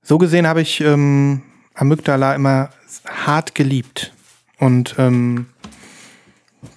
So 0.02 0.18
gesehen 0.18 0.46
habe 0.46 0.62
ich 0.62 0.80
ähm, 0.80 1.42
Amygdala 1.74 2.34
immer 2.34 2.70
hart 3.06 3.54
geliebt. 3.54 4.12
Und 4.58 4.94
ähm, 4.98 5.46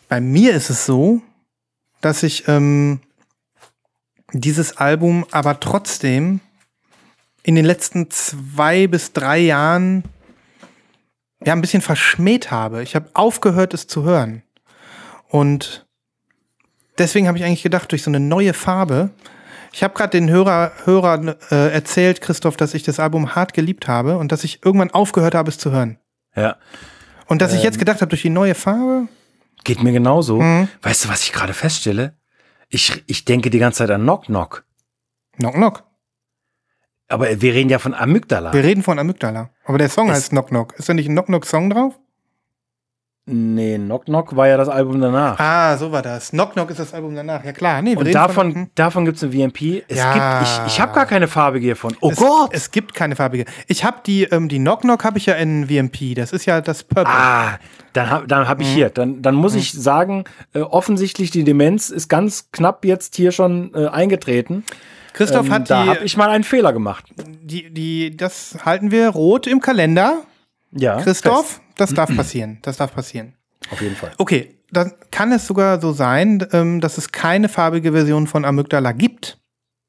bei 0.09 0.19
mir 0.19 0.53
ist 0.53 0.69
es 0.69 0.85
so, 0.85 1.21
dass 2.01 2.23
ich 2.23 2.47
ähm, 2.47 2.99
dieses 4.33 4.77
Album 4.77 5.25
aber 5.31 5.59
trotzdem 5.59 6.41
in 7.43 7.55
den 7.55 7.65
letzten 7.65 8.09
zwei 8.11 8.87
bis 8.87 9.13
drei 9.13 9.39
Jahren 9.39 10.03
ja 11.43 11.53
ein 11.53 11.61
bisschen 11.61 11.81
verschmäht 11.81 12.51
habe. 12.51 12.83
Ich 12.83 12.95
habe 12.95 13.09
aufgehört, 13.13 13.73
es 13.73 13.87
zu 13.87 14.03
hören. 14.03 14.43
Und 15.27 15.87
deswegen 16.97 17.27
habe 17.27 17.37
ich 17.37 17.43
eigentlich 17.43 17.63
gedacht, 17.63 17.91
durch 17.91 18.03
so 18.03 18.11
eine 18.11 18.19
neue 18.19 18.53
Farbe. 18.53 19.11
Ich 19.71 19.83
habe 19.83 19.93
gerade 19.93 20.11
den 20.11 20.29
Hörer, 20.29 20.71
Hörern 20.85 21.29
äh, 21.49 21.71
erzählt, 21.71 22.19
Christoph, 22.21 22.57
dass 22.57 22.73
ich 22.73 22.83
das 22.83 22.99
Album 22.99 23.35
hart 23.35 23.53
geliebt 23.53 23.87
habe 23.87 24.17
und 24.17 24.31
dass 24.31 24.43
ich 24.43 24.65
irgendwann 24.65 24.91
aufgehört 24.91 25.33
habe, 25.35 25.49
es 25.49 25.57
zu 25.57 25.71
hören. 25.71 25.97
Ja. 26.35 26.57
Und 27.27 27.41
dass 27.41 27.53
ich 27.53 27.63
jetzt 27.63 27.79
gedacht 27.79 28.01
habe, 28.01 28.09
durch 28.09 28.21
die 28.23 28.29
neue 28.29 28.55
Farbe. 28.55 29.07
Geht 29.63 29.81
mir 29.81 29.93
genauso. 29.93 30.41
Mhm. 30.41 30.67
Weißt 30.81 31.05
du, 31.05 31.09
was 31.09 31.23
ich 31.23 31.31
gerade 31.31 31.53
feststelle? 31.53 32.15
Ich, 32.67 33.03
ich 33.07 33.23
denke 33.25 33.49
die 33.49 33.59
ganze 33.59 33.79
Zeit 33.79 33.91
an 33.91 34.01
Knock 34.01 34.25
Knock. 34.25 34.65
Knock 35.37 35.53
Knock. 35.55 35.83
Aber 37.07 37.41
wir 37.41 37.53
reden 37.53 37.69
ja 37.69 37.79
von 37.79 37.93
Amygdala. 37.93 38.53
Wir 38.53 38.63
reden 38.63 38.83
von 38.83 38.97
Amygdala. 38.99 39.49
Aber 39.65 39.77
der 39.77 39.89
Song 39.89 40.09
Es- 40.09 40.15
heißt 40.15 40.29
Knock 40.31 40.47
Knock. 40.47 40.73
Ist 40.77 40.89
da 40.89 40.93
nicht 40.93 41.07
ein 41.07 41.13
Knock 41.13 41.27
Knock 41.27 41.45
Song 41.45 41.69
drauf? 41.69 41.97
Nee, 43.27 43.77
Knock 43.77 44.05
Knock 44.05 44.35
war 44.35 44.47
ja 44.47 44.57
das 44.57 44.67
Album 44.67 44.99
danach. 44.99 45.39
Ah, 45.39 45.77
so 45.77 45.91
war 45.91 46.01
das. 46.01 46.31
Knock 46.31 46.53
Knock 46.53 46.71
ist 46.71 46.79
das 46.79 46.91
Album 46.93 47.13
danach. 47.15 47.43
Ja 47.45 47.51
klar. 47.53 47.79
Nee, 47.83 47.95
Und 47.95 48.13
davon, 48.15 48.51
von, 48.53 48.69
davon 48.73 49.05
gibt 49.05 49.17
es 49.17 49.23
eine 49.23 49.31
VMP. 49.31 49.83
Es 49.87 49.99
Ja. 49.99 50.13
gibt, 50.39 50.49
ich, 50.49 50.73
ich 50.73 50.81
habe 50.81 50.93
gar 50.93 51.05
keine 51.05 51.27
farbige 51.27 51.65
hiervon. 51.65 51.95
Oh 52.01 52.09
es, 52.09 52.17
Gott! 52.17 52.49
Es 52.51 52.71
gibt 52.71 52.95
keine 52.95 53.15
farbige. 53.15 53.45
Ich 53.67 53.85
habe 53.85 53.97
die, 54.05 54.23
ähm, 54.23 54.49
die 54.49 54.57
Knock 54.57 54.81
Knock 54.81 55.03
habe 55.03 55.19
ich 55.19 55.27
ja 55.27 55.35
in 55.35 55.67
VMP. 55.67 56.15
Das 56.15 56.33
ist 56.33 56.45
ja 56.47 56.61
das 56.61 56.83
Purple. 56.83 57.13
Ah, 57.13 57.59
dann 57.93 58.09
habe 58.09 58.25
dann 58.27 58.47
hab 58.47 58.59
ich 58.59 58.69
Mhm. 58.69 58.73
hier. 58.73 58.89
Dann, 58.89 59.21
dann 59.21 59.35
muss 59.35 59.53
ich 59.53 59.71
sagen, 59.71 60.23
äh, 60.53 60.61
offensichtlich 60.61 61.29
die 61.29 61.43
Demenz 61.43 61.89
ist 61.91 62.07
ganz 62.09 62.49
knapp 62.51 62.83
jetzt 62.85 63.15
hier 63.15 63.31
schon 63.31 63.71
äh, 63.75 63.85
eingetreten. 63.87 64.63
Christoph 65.13 65.45
Ähm, 65.45 65.53
hat 65.53 65.69
da 65.69 65.83
die, 65.83 65.89
habe 65.89 66.03
ich 66.05 66.17
mal 66.17 66.29
einen 66.29 66.43
Fehler 66.43 66.73
gemacht. 66.73 67.05
die, 67.43 67.69
die, 67.71 68.17
das 68.17 68.57
halten 68.65 68.89
wir 68.89 69.09
rot 69.09 69.45
im 69.45 69.61
Kalender. 69.61 70.23
Ja, 70.71 71.01
Christoph, 71.01 71.61
das 71.75 71.93
darf 71.93 72.15
passieren. 72.15 72.59
Das 72.61 72.77
darf 72.77 72.93
passieren. 72.93 73.33
fest, 73.61 73.73
auf 73.73 73.81
jeden 73.81 73.95
Fall. 73.95 74.11
Okay, 74.17 74.57
dann 74.71 74.93
kann 75.11 75.31
es 75.31 75.45
sogar 75.47 75.81
so 75.81 75.91
sein, 75.91 76.45
ähm, 76.53 76.81
dass 76.81 76.97
es 76.97 77.11
keine 77.11 77.49
farbige 77.49 77.91
Version 77.91 78.27
von 78.27 78.45
Amygdala 78.45 78.93
gibt. 78.93 79.37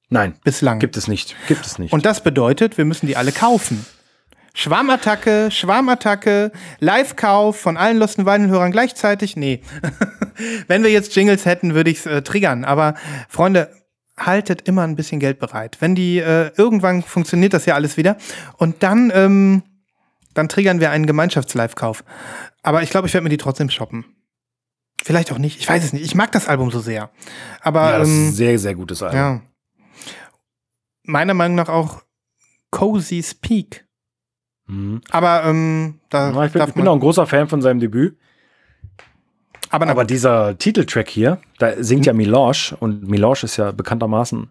Nein, 0.08 0.34
Bislang. 0.44 0.78
gibt 0.78 0.96
es 0.96 1.08
nicht. 1.08 1.36
Gibt 1.48 1.64
es 1.64 1.78
nicht. 1.78 1.92
Und 1.92 2.04
das 2.04 2.22
bedeutet, 2.22 2.76
wir 2.76 2.84
müssen 2.84 3.06
die 3.06 3.16
alle 3.16 3.32
kaufen. 3.32 3.86
Schwarmattacke, 4.54 5.50
Schwarmattacke, 5.50 6.52
Live-Kauf 6.80 7.58
von 7.58 7.78
allen 7.78 7.96
Lost 7.96 8.18
in 8.18 8.26
Vinyl-Hörern 8.26 8.70
gleichzeitig? 8.70 9.36
Nee. 9.36 9.62
Wenn 10.66 10.82
wir 10.82 10.90
jetzt 10.90 11.16
Jingles 11.16 11.46
hätten, 11.46 11.74
würde 11.74 11.90
ich 11.90 12.00
es 12.00 12.06
äh, 12.06 12.20
triggern. 12.20 12.64
Aber 12.64 12.94
Freunde, 13.30 13.70
haltet 14.18 14.68
immer 14.68 14.82
ein 14.82 14.94
bisschen 14.94 15.20
Geld 15.20 15.38
bereit. 15.38 15.78
Wenn 15.80 15.94
die, 15.94 16.18
äh, 16.18 16.50
irgendwann 16.56 17.02
funktioniert 17.02 17.54
das 17.54 17.64
ja 17.64 17.74
alles 17.74 17.96
wieder. 17.96 18.16
Und 18.58 18.82
dann, 18.82 19.10
ähm, 19.14 19.62
dann 20.34 20.48
triggern 20.48 20.80
wir 20.80 20.90
einen 20.90 21.06
Gemeinschafts-Live-Kauf. 21.06 22.04
Aber 22.62 22.82
ich 22.82 22.90
glaube, 22.90 23.06
ich 23.06 23.14
werde 23.14 23.24
mir 23.24 23.30
die 23.30 23.36
trotzdem 23.36 23.70
shoppen. 23.70 24.04
Vielleicht 25.02 25.32
auch 25.32 25.38
nicht. 25.38 25.58
Ich 25.58 25.68
weiß 25.68 25.82
es 25.82 25.92
nicht. 25.92 26.04
Ich 26.04 26.14
mag 26.14 26.30
das 26.32 26.46
Album 26.46 26.70
so 26.70 26.80
sehr. 26.80 27.10
Aber 27.60 27.90
ja, 27.90 27.98
das 27.98 28.08
ist 28.08 28.14
ähm, 28.14 28.28
ein 28.28 28.32
sehr, 28.32 28.58
sehr 28.58 28.74
gutes 28.74 29.02
Album. 29.02 29.18
ja. 29.18 29.40
Meiner 31.04 31.34
Meinung 31.34 31.56
nach 31.56 31.68
auch 31.68 32.02
Cozy 32.70 33.22
Speak. 33.22 33.84
Mhm. 34.66 35.00
Aber 35.10 35.44
ähm, 35.44 35.98
da 36.08 36.30
Ja, 36.30 36.44
ich 36.44 36.52
bin, 36.52 36.62
ich 36.62 36.74
bin 36.74 36.86
auch 36.86 36.94
ein 36.94 37.00
großer 37.00 37.26
Fan 37.26 37.48
von 37.48 37.60
seinem 37.60 37.80
Debüt. 37.80 38.16
aber, 39.70 39.88
Aber 39.88 40.04
dieser 40.04 40.56
Titeltrack 40.56 41.08
hier, 41.08 41.40
da 41.58 41.82
singt 41.82 42.06
ja 42.06 42.12
Milosh 42.12 42.72
und 42.78 43.08
Milosh 43.08 43.42
ist 43.42 43.56
ja 43.56 43.72
bekanntermaßen, 43.72 44.50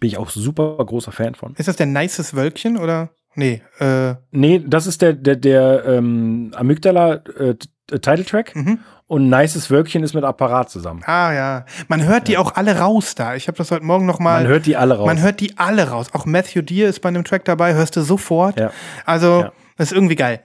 bin 0.00 0.08
ich 0.08 0.16
auch 0.16 0.30
super 0.30 0.82
großer 0.84 1.12
Fan 1.12 1.34
von. 1.34 1.54
ist 1.56 1.68
das 1.68 1.76
der 1.76 1.86
nices 1.86 2.34
Wölkchen 2.34 2.78
oder? 2.78 3.10
Nee, 3.34 3.62
äh, 3.78 4.14
Nee, 4.30 4.62
das 4.66 4.86
ist 4.86 5.02
der, 5.02 5.14
der, 5.14 5.36
der 5.36 5.84
ähm, 5.86 6.52
Amygdala 6.54 7.20
äh, 7.38 7.50
äh, 7.50 7.54
Titeltrack 7.98 8.54
mhm. 8.54 8.78
und 9.06 9.28
Nices 9.28 9.70
Wölkchen 9.70 10.02
ist 10.02 10.14
mit 10.14 10.24
Apparat 10.24 10.70
zusammen. 10.70 11.02
ah 11.06 11.32
ja. 11.32 11.64
Man 11.88 12.04
hört 12.04 12.28
die 12.28 12.38
auch 12.38 12.54
alle 12.54 12.78
raus 12.78 13.14
da. 13.14 13.34
Ich 13.34 13.48
habe 13.48 13.58
das 13.58 13.70
heute 13.70 13.84
Morgen 13.84 14.06
noch 14.06 14.18
mal. 14.18 14.42
Man 14.42 14.50
hört 14.52 14.66
die 14.66 14.76
alle 14.76 14.96
raus. 14.96 15.06
Man 15.06 15.20
hört 15.20 15.40
die 15.40 15.58
alle 15.58 15.88
raus. 15.88 16.08
Auch 16.12 16.26
Matthew 16.26 16.62
Deere 16.62 16.88
ist 16.88 17.00
bei 17.00 17.08
einem 17.08 17.24
Track 17.24 17.44
dabei, 17.44 17.74
hörst 17.74 17.96
du 17.96 18.02
sofort. 18.02 18.58
Ja. 18.58 18.70
Also, 19.04 19.40
Ja. 19.42 19.52
das 19.76 19.90
ist 19.90 19.96
irgendwie 19.96 20.16
geil. 20.16 20.40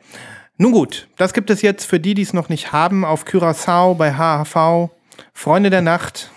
Nun 0.57 0.71
gut, 0.71 1.07
das 1.17 1.33
gibt 1.33 1.49
es 1.49 1.61
jetzt 1.61 1.85
für 1.85 1.99
die, 1.99 2.15
die 2.15 2.23
es 2.23 2.33
noch 2.33 2.49
nicht 2.49 2.71
haben, 2.71 3.05
auf 3.05 3.25
Curaçao 3.25 3.93
bei 3.95 4.13
HHV. 4.13 4.89
Freunde 5.33 5.69
der 5.69 5.81
Nacht. 5.81 6.31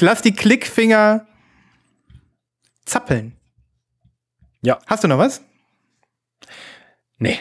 Lass 0.00 0.20
die 0.22 0.32
Klickfinger 0.34 1.26
zappeln. 2.84 3.32
Ja. 4.62 4.78
Hast 4.86 5.04
du 5.04 5.08
noch 5.08 5.18
was? 5.18 5.42
nee, 7.18 7.40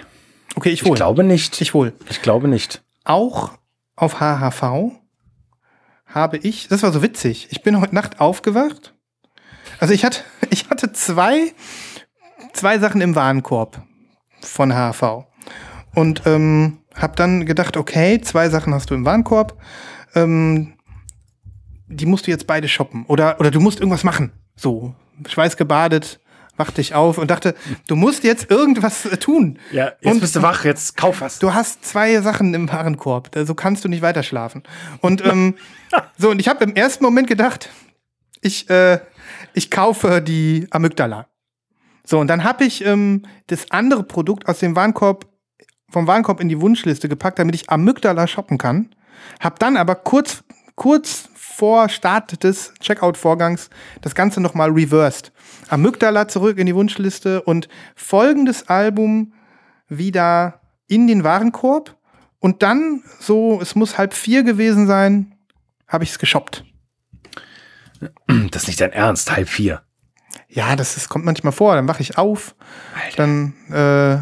Okay, 0.55 0.69
ich 0.69 0.81
ich 0.81 0.87
wohl. 0.87 0.95
glaube 0.95 1.23
nicht. 1.23 1.61
Ich 1.61 1.73
wohl. 1.75 1.93
Ich 2.09 2.21
glaube 2.23 2.47
nicht. 2.47 2.83
Auch 3.03 3.51
auf 3.95 4.19
HHV 4.19 4.91
habe 6.07 6.37
ich, 6.37 6.67
das 6.67 6.81
war 6.83 6.91
so 6.91 7.03
witzig, 7.03 7.47
ich 7.51 7.61
bin 7.61 7.79
heute 7.79 7.93
Nacht 7.93 8.19
aufgewacht. 8.19 8.93
Also 9.79 9.93
ich 9.93 10.03
hatte, 10.03 10.21
ich 10.49 10.69
hatte 10.69 10.91
zwei, 10.93 11.53
zwei 12.53 12.79
Sachen 12.79 13.01
im 13.01 13.13
Warenkorb 13.15 13.81
von 14.41 14.73
HHV. 14.73 15.25
Und 15.93 16.23
ähm, 16.25 16.79
habe 16.95 17.15
dann 17.15 17.45
gedacht, 17.45 17.77
okay, 17.77 18.19
zwei 18.21 18.49
Sachen 18.49 18.73
hast 18.73 18.89
du 18.89 18.95
im 18.95 19.05
Warenkorb. 19.05 19.59
Ähm, 20.15 20.73
die 21.87 22.05
musst 22.05 22.27
du 22.27 22.31
jetzt 22.31 22.47
beide 22.47 22.67
shoppen. 22.67 23.05
Oder, 23.05 23.39
oder 23.39 23.51
du 23.51 23.59
musst 23.59 23.79
irgendwas 23.79 24.03
machen. 24.03 24.31
So, 24.55 24.95
schweißgebadet, 25.27 26.19
wachte 26.57 26.81
ich 26.81 26.93
auf 26.95 27.17
und 27.17 27.29
dachte, 27.31 27.55
du 27.87 27.95
musst 27.95 28.23
jetzt 28.23 28.49
irgendwas 28.51 29.05
äh, 29.05 29.17
tun. 29.17 29.59
Ja, 29.71 29.93
jetzt 30.01 30.13
Und- 30.13 30.19
bist 30.19 30.35
du 30.35 30.41
wach, 30.41 30.65
jetzt 30.65 30.97
kauf 30.97 31.21
was. 31.21 31.39
Du 31.39 31.53
hast 31.53 31.85
zwei 31.85 32.19
Sachen 32.21 32.53
im 32.53 32.69
Warenkorb, 32.71 33.31
da- 33.31 33.45
so 33.45 33.55
kannst 33.55 33.85
du 33.85 33.89
nicht 33.89 34.01
weiter 34.01 34.23
schlafen. 34.23 34.63
Und 35.01 35.25
ähm, 35.25 35.55
so, 36.17 36.29
und 36.31 36.39
ich 36.39 36.47
habe 36.47 36.63
im 36.63 36.75
ersten 36.75 37.03
Moment 37.03 37.27
gedacht, 37.27 37.69
ich, 38.41 38.69
äh, 38.69 38.99
ich 39.53 39.71
kaufe 39.71 40.21
die 40.21 40.67
Amygdala. 40.71 41.27
So, 42.03 42.19
und 42.19 42.27
dann 42.27 42.43
habe 42.43 42.63
ich 42.63 42.85
ähm, 42.85 43.23
das 43.47 43.71
andere 43.71 44.03
Produkt 44.03 44.47
aus 44.47 44.59
dem 44.59 44.75
Warenkorb, 44.75 45.25
vom 45.89 46.07
Warenkorb 46.07 46.39
in 46.41 46.49
die 46.49 46.59
Wunschliste 46.61 47.09
gepackt, 47.09 47.39
damit 47.39 47.55
ich 47.55 47.69
Amygdala 47.69 48.27
shoppen 48.27 48.57
kann. 48.57 48.93
Hab 49.39 49.59
dann 49.59 49.77
aber 49.77 49.95
kurz 49.95 50.43
kurz 50.77 51.27
vor 51.33 51.89
Start 51.89 52.43
des 52.43 52.73
Checkout-Vorgangs 52.79 53.69
das 54.01 54.15
Ganze 54.15 54.39
nochmal 54.39 54.69
reversed. 54.69 55.33
Amygdala 55.67 56.29
zurück 56.29 56.57
in 56.59 56.67
die 56.67 56.75
Wunschliste 56.75 57.41
und 57.41 57.67
folgendes 57.95 58.69
Album 58.69 59.33
wieder 59.89 60.61
in 60.87 61.07
den 61.07 61.25
Warenkorb. 61.25 61.97
Und 62.39 62.61
dann, 62.63 63.03
so, 63.19 63.59
es 63.59 63.75
muss 63.75 63.97
halb 63.97 64.13
vier 64.13 64.43
gewesen 64.43 64.87
sein, 64.87 65.35
habe 65.87 66.03
ich 66.03 66.11
es 66.11 66.19
geshoppt. 66.19 66.63
Das 68.51 68.63
ist 68.63 68.67
nicht 68.67 68.79
dein 68.79 68.93
Ernst, 68.93 69.35
halb 69.35 69.49
vier. 69.49 69.81
Ja, 70.47 70.75
das, 70.75 70.93
das 70.93 71.09
kommt 71.09 71.25
manchmal 71.25 71.53
vor. 71.53 71.75
Dann 71.75 71.87
wache 71.87 72.01
ich 72.01 72.19
auf, 72.19 72.55
dann, 73.15 73.53
äh, 73.69 74.21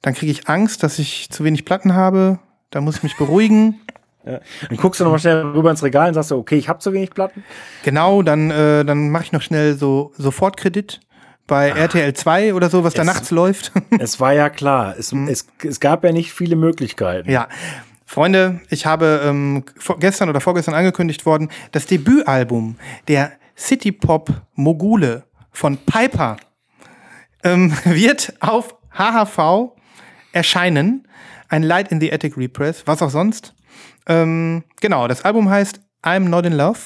dann 0.00 0.14
kriege 0.14 0.32
ich 0.32 0.48
Angst, 0.48 0.82
dass 0.82 0.98
ich 0.98 1.28
zu 1.30 1.44
wenig 1.44 1.66
Platten 1.66 1.94
habe. 1.94 2.38
Da 2.70 2.80
muss 2.80 2.96
ich 2.96 3.02
mich 3.02 3.16
beruhigen. 3.18 3.78
Ja. 4.24 4.40
Dann 4.68 4.76
guckst 4.78 5.00
du 5.00 5.04
nochmal 5.04 5.18
schnell 5.20 5.42
rüber 5.46 5.70
ins 5.70 5.82
Regal 5.82 6.08
und 6.08 6.14
sagst 6.14 6.28
so, 6.28 6.38
okay, 6.38 6.56
ich 6.56 6.68
habe 6.68 6.78
zu 6.78 6.92
wenig 6.92 7.10
Platten. 7.10 7.44
Genau, 7.84 8.22
dann, 8.22 8.50
äh, 8.50 8.84
dann 8.84 9.10
mache 9.10 9.24
ich 9.24 9.32
noch 9.32 9.42
schnell 9.42 9.74
so 9.76 10.12
Sofortkredit 10.16 11.00
bei 11.46 11.70
RTL 11.70 12.12
2 12.14 12.54
oder 12.54 12.70
so, 12.70 12.84
was 12.84 12.94
da 12.94 13.02
Es- 13.02 13.06
nachts 13.06 13.30
läuft. 13.30 13.72
Es 13.98 14.20
war 14.20 14.32
ja 14.32 14.48
klar, 14.48 14.94
es, 14.98 15.12
es, 15.12 15.46
es 15.64 15.80
gab 15.80 16.04
ja 16.04 16.12
nicht 16.12 16.32
viele 16.32 16.56
Möglichkeiten. 16.56 17.30
ja. 17.30 17.48
Freunde, 18.04 18.60
ich 18.68 18.84
habe 18.84 19.22
ähm, 19.24 19.64
gestern 19.98 20.28
oder 20.28 20.42
vorgestern 20.42 20.74
angekündigt 20.74 21.24
worden, 21.24 21.48
das 21.70 21.86
Debütalbum 21.86 22.76
der 23.08 23.32
City 23.56 23.90
Pop 23.90 24.28
Mogule 24.54 25.24
von 25.50 25.78
Piper 25.78 26.36
ähm, 27.42 27.72
wird 27.84 28.34
auf 28.40 28.74
HHV 28.92 29.72
erscheinen. 30.32 31.08
Ein 31.48 31.62
Light 31.62 31.90
in 31.90 32.00
the 32.00 32.12
Attic 32.12 32.36
Repress, 32.36 32.82
was 32.86 33.00
auch 33.00 33.08
sonst. 33.10 33.54
Ähm, 34.06 34.64
genau, 34.80 35.08
das 35.08 35.24
Album 35.24 35.48
heißt 35.48 35.80
I'm 36.02 36.28
Not 36.28 36.46
in 36.46 36.52
Love. 36.52 36.78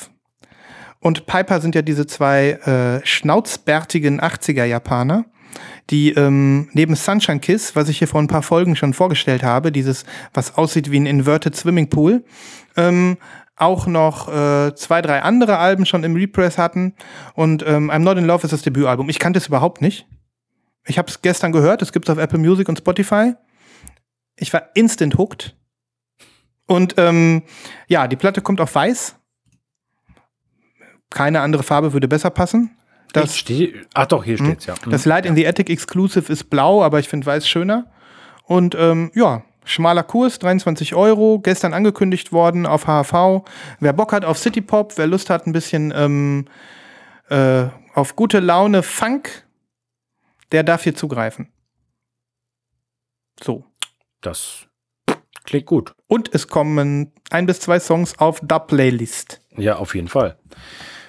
Und 1.01 1.26
Piper 1.26 1.60
sind 1.60 1.74
ja 1.74 1.82
diese 1.82 2.06
zwei 2.06 2.52
äh, 2.52 3.06
schnauzbärtigen 3.06 4.20
80er-Japaner, 4.20 5.24
die 5.90 6.12
ähm, 6.12 6.68
neben 6.72 6.97
Sunshine 6.97 7.40
Kiss, 7.40 7.76
was 7.76 7.88
ich 7.88 7.98
hier 7.98 8.09
vor 8.09 8.20
ein 8.20 8.28
paar 8.28 8.43
Folgen 8.43 8.76
schon 8.76 8.93
vorgestellt 8.93 9.43
habe, 9.43 9.70
dieses, 9.72 10.05
was 10.34 10.56
aussieht 10.56 10.90
wie 10.90 10.98
ein 10.98 11.06
Inverted 11.06 11.55
Swimming 11.55 11.90
Pool, 11.90 12.24
ähm, 12.76 13.18
auch 13.56 13.86
noch 13.86 14.28
äh, 14.28 14.74
zwei, 14.74 15.01
drei 15.01 15.22
andere 15.22 15.59
Alben 15.59 15.86
schon 15.86 16.05
im 16.05 16.14
Repress 16.14 16.59
hatten. 16.59 16.94
Und 17.34 17.64
ähm, 17.66 17.90
I'm 17.90 18.01
Not 18.01 18.18
in 18.18 18.26
Love 18.26 18.44
ist 18.44 18.52
das 18.52 18.62
Debütalbum. 18.62 19.09
Ich 19.09 19.18
kannte 19.18 19.38
es 19.38 19.47
überhaupt 19.47 19.80
nicht. 19.80 20.06
Ich 20.86 20.98
habe 20.98 21.09
es 21.09 21.22
gestern 21.22 21.52
gehört, 21.52 21.82
es 21.82 21.93
gibt 21.93 22.09
es 22.09 22.12
auf 22.12 22.18
Apple 22.18 22.38
Music 22.38 22.68
und 22.68 22.78
Spotify. 22.78 23.34
Ich 24.36 24.52
war 24.52 24.70
instant 24.74 25.16
hooked. 25.18 25.56
Und 26.66 26.94
ähm, 26.98 27.43
ja, 27.86 28.09
die 28.09 28.16
Platte 28.16 28.43
kommt 28.43 28.60
auf 28.60 28.74
weiß. 28.74 29.16
Keine 31.10 31.40
andere 31.40 31.62
Farbe 31.62 31.93
würde 31.93 32.09
besser 32.09 32.30
passen. 32.30 32.76
Das 33.12 33.36
steht, 33.36 33.86
ach 33.94 34.06
doch, 34.06 34.24
hier 34.24 34.36
steht's 34.36 34.66
ja. 34.66 34.74
das 34.90 35.06
Light 35.06 35.24
in 35.24 35.36
the 35.36 35.47
Attic 35.47 35.70
Exclusive 35.70 36.30
ist 36.30 36.51
blau, 36.51 36.82
aber 36.82 36.98
ich 36.98 37.09
finde 37.09 37.24
weiß 37.24 37.48
schöner. 37.48 37.90
Und 38.43 38.74
ähm, 38.74 39.10
ja, 39.14 39.43
schmaler 39.64 40.02
Kurs, 40.02 40.38
23 40.38 40.94
Euro, 40.94 41.38
gestern 41.38 41.72
angekündigt 41.72 42.32
worden 42.32 42.66
auf 42.66 42.86
HHV. 42.86 43.44
Wer 43.80 43.93
Bock 43.93 44.12
hat 44.12 44.24
auf 44.24 44.38
City 44.38 44.60
Pop, 44.60 44.98
wer 44.98 45.06
Lust 45.06 45.30
hat, 45.30 45.47
ein 45.47 45.52
bisschen 45.52 45.94
ähm, 45.97 46.47
äh, 47.28 47.66
auf 47.94 48.16
gute 48.16 48.40
Laune 48.40 48.82
Funk, 48.82 49.47
der 50.52 50.62
darf 50.62 50.82
hier 50.82 50.94
zugreifen. 50.94 51.48
So. 53.40 53.64
Das 54.20 54.65
klingt 55.47 55.66
gut. 55.66 55.94
Und 56.06 56.32
es 56.35 56.48
kommen 56.48 57.12
ein 57.31 57.47
bis 57.47 57.60
zwei 57.60 57.81
Songs 57.81 58.18
auf 58.18 58.40
der 58.43 58.60
Playlist. 58.60 59.40
Ja, 59.56 59.77
auf 59.77 59.94
jeden 59.94 60.09
Fall. 60.09 60.36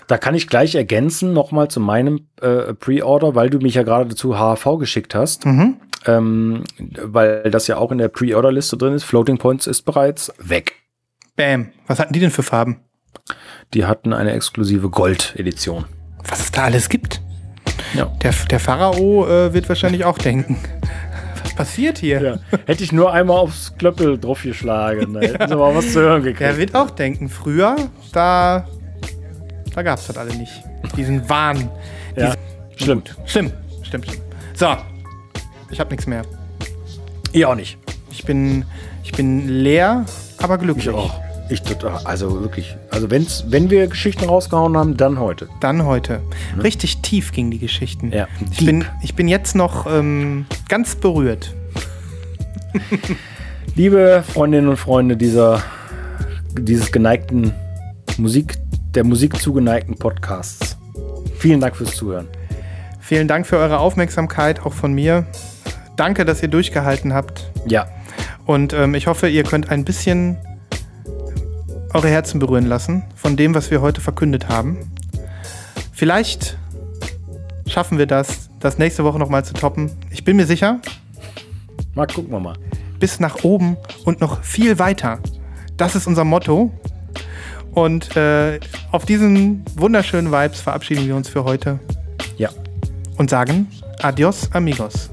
Da 0.07 0.17
kann 0.17 0.35
ich 0.35 0.47
gleich 0.47 0.75
ergänzen, 0.75 1.33
nochmal 1.33 1.67
zu 1.67 1.79
meinem 1.81 2.27
äh, 2.41 2.73
Pre-Order, 2.73 3.35
weil 3.35 3.49
du 3.49 3.59
mich 3.59 3.73
ja 3.73 3.83
gerade 3.83 4.15
zu 4.15 4.37
HHV 4.37 4.77
geschickt 4.79 5.13
hast, 5.15 5.45
Mhm. 5.45 5.77
ähm, 6.05 6.63
weil 7.03 7.51
das 7.51 7.67
ja 7.67 7.77
auch 7.77 7.91
in 7.91 7.97
der 7.97 8.07
Pre-Order-Liste 8.07 8.77
drin 8.77 8.93
ist. 8.93 9.03
Floating 9.03 9.37
Points 9.37 9.67
ist 9.67 9.81
bereits 9.81 10.31
weg. 10.39 10.75
Bam. 11.35 11.71
Was 11.87 11.99
hatten 11.99 12.13
die 12.13 12.19
denn 12.21 12.31
für 12.31 12.43
Farben? 12.43 12.79
Die 13.73 13.85
hatten 13.85 14.13
eine 14.13 14.31
exklusive 14.31 14.89
Gold-Edition. 14.89 15.85
Was 16.25 16.39
es 16.39 16.51
da 16.51 16.63
alles 16.63 16.87
gibt. 16.87 17.21
Ja. 17.93 18.05
Der, 18.23 18.33
der 18.49 18.59
Pharao 18.61 19.27
äh, 19.27 19.53
wird 19.53 19.67
wahrscheinlich 19.67 20.05
auch 20.05 20.17
denken. 20.17 20.57
Was 21.57 21.69
passiert 21.69 21.97
hier? 21.97 22.21
Ja. 22.21 22.57
Hätte 22.65 22.83
ich 22.83 22.91
nur 22.91 23.11
einmal 23.11 23.37
aufs 23.37 23.75
Klöppel 23.77 24.19
draufgeschlagen, 24.19 25.13
da 25.13 25.21
hätten 25.21 25.47
sie 25.47 25.55
mal 25.55 25.73
was 25.73 25.91
zu 25.91 26.01
hören 26.01 26.21
gekriegt. 26.21 26.41
Der 26.41 26.57
wird 26.57 26.75
auch 26.75 26.91
denken, 26.91 27.29
früher, 27.29 27.75
da, 28.13 28.67
da 29.73 29.81
gab 29.81 29.97
es 29.97 30.07
das 30.07 30.17
alle 30.17 30.35
nicht. 30.35 30.51
Diesen 30.95 31.27
Wahn. 31.27 31.69
ja. 32.15 32.33
Stimmt. 32.75 33.15
Schlimm, 33.25 33.51
stimmt, 33.81 34.05
stimmt. 34.05 34.21
So, 34.53 34.67
ich 35.71 35.79
habe 35.79 35.89
nichts 35.89 36.05
mehr. 36.05 36.21
Ihr 37.33 37.49
auch 37.49 37.55
nicht. 37.55 37.79
Ich 38.11 38.23
bin, 38.23 38.65
ich 39.03 39.11
bin 39.13 39.47
leer, 39.47 40.05
aber 40.37 40.59
glücklich. 40.59 40.85
Ich 40.85 40.93
auch. 40.93 41.26
Ich 41.49 41.61
total. 41.61 42.01
Also 42.05 42.41
wirklich. 42.41 42.75
Also 42.91 43.09
wenn's, 43.09 43.45
wenn 43.47 43.69
wir 43.69 43.87
Geschichten 43.87 44.25
rausgehauen 44.25 44.75
haben, 44.77 44.97
dann 44.97 45.19
heute. 45.19 45.47
Dann 45.61 45.85
heute. 45.85 46.21
Richtig 46.61 46.97
tief 47.01 47.31
ging 47.31 47.51
die 47.51 47.59
Geschichten. 47.59 48.11
Ja, 48.11 48.27
Ich 48.51 48.57
deep. 48.57 48.65
bin, 48.67 48.85
ich 49.01 49.15
bin 49.15 49.27
jetzt 49.27 49.55
noch 49.55 49.85
ähm, 49.89 50.45
ganz 50.67 50.95
berührt. 50.95 51.53
Liebe 53.75 54.23
Freundinnen 54.33 54.67
und 54.67 54.77
Freunde 54.77 55.15
dieser, 55.15 55.61
dieses 56.59 56.91
geneigten 56.91 57.53
Musik, 58.17 58.55
der 58.95 59.03
Musik 59.03 59.37
zugeneigten 59.39 59.95
Podcasts. 59.95 60.77
Vielen 61.37 61.59
Dank 61.61 61.75
fürs 61.75 61.95
Zuhören. 61.95 62.27
Vielen 62.99 63.27
Dank 63.27 63.45
für 63.47 63.57
eure 63.57 63.79
Aufmerksamkeit, 63.79 64.65
auch 64.65 64.73
von 64.73 64.93
mir. 64.93 65.25
Danke, 65.95 66.25
dass 66.25 66.41
ihr 66.41 66.49
durchgehalten 66.49 67.13
habt. 67.13 67.49
Ja, 67.67 67.87
Und 68.45 68.73
ähm, 68.73 68.95
ich 68.95 69.07
hoffe, 69.07 69.29
ihr 69.29 69.43
könnt 69.43 69.69
ein 69.69 69.85
bisschen 69.85 70.37
eure 71.93 72.09
Herzen 72.09 72.39
berühren 72.39 72.65
lassen 72.67 73.03
von 73.15 73.35
dem, 73.37 73.53
was 73.55 73.71
wir 73.71 73.81
heute 73.81 74.01
verkündet 74.01 74.49
haben. 74.49 74.77
Vielleicht 75.93 76.57
schaffen 77.67 77.97
wir 77.97 78.05
das, 78.05 78.49
das 78.59 78.77
nächste 78.77 79.03
Woche 79.03 79.19
nochmal 79.19 79.43
zu 79.45 79.53
toppen. 79.53 79.91
Ich 80.11 80.23
bin 80.23 80.37
mir 80.37 80.45
sicher, 80.45 80.79
mal 81.95 82.07
gucken 82.07 82.31
wir 82.31 82.39
mal. 82.39 82.55
bis 82.99 83.19
nach 83.19 83.43
oben 83.43 83.77
und 84.05 84.21
noch 84.21 84.43
viel 84.43 84.79
weiter. 84.79 85.19
Das 85.77 85.95
ist 85.95 86.07
unser 86.07 86.23
Motto. 86.23 86.71
Und 87.71 88.15
äh, 88.17 88.59
auf 88.91 89.05
diesen 89.05 89.63
wunderschönen 89.75 90.31
Vibes 90.31 90.61
verabschieden 90.61 91.05
wir 91.07 91.15
uns 91.15 91.29
für 91.29 91.43
heute 91.43 91.79
Ja, 92.37 92.49
und 93.17 93.29
sagen 93.29 93.67
Adios, 94.01 94.49
amigos. 94.53 95.11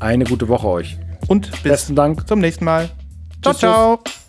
eine 0.00 0.24
gute 0.24 0.48
Woche 0.48 0.66
euch. 0.68 0.98
Und 1.28 1.50
bis 1.50 1.62
Besten 1.62 1.96
Dank. 1.96 2.28
zum 2.28 2.40
nächsten 2.40 2.64
Mal. 2.66 2.90
Ciao, 3.42 3.52
Tschüss, 3.54 3.60
tschüss. 3.60 3.70
ciao. 3.70 4.23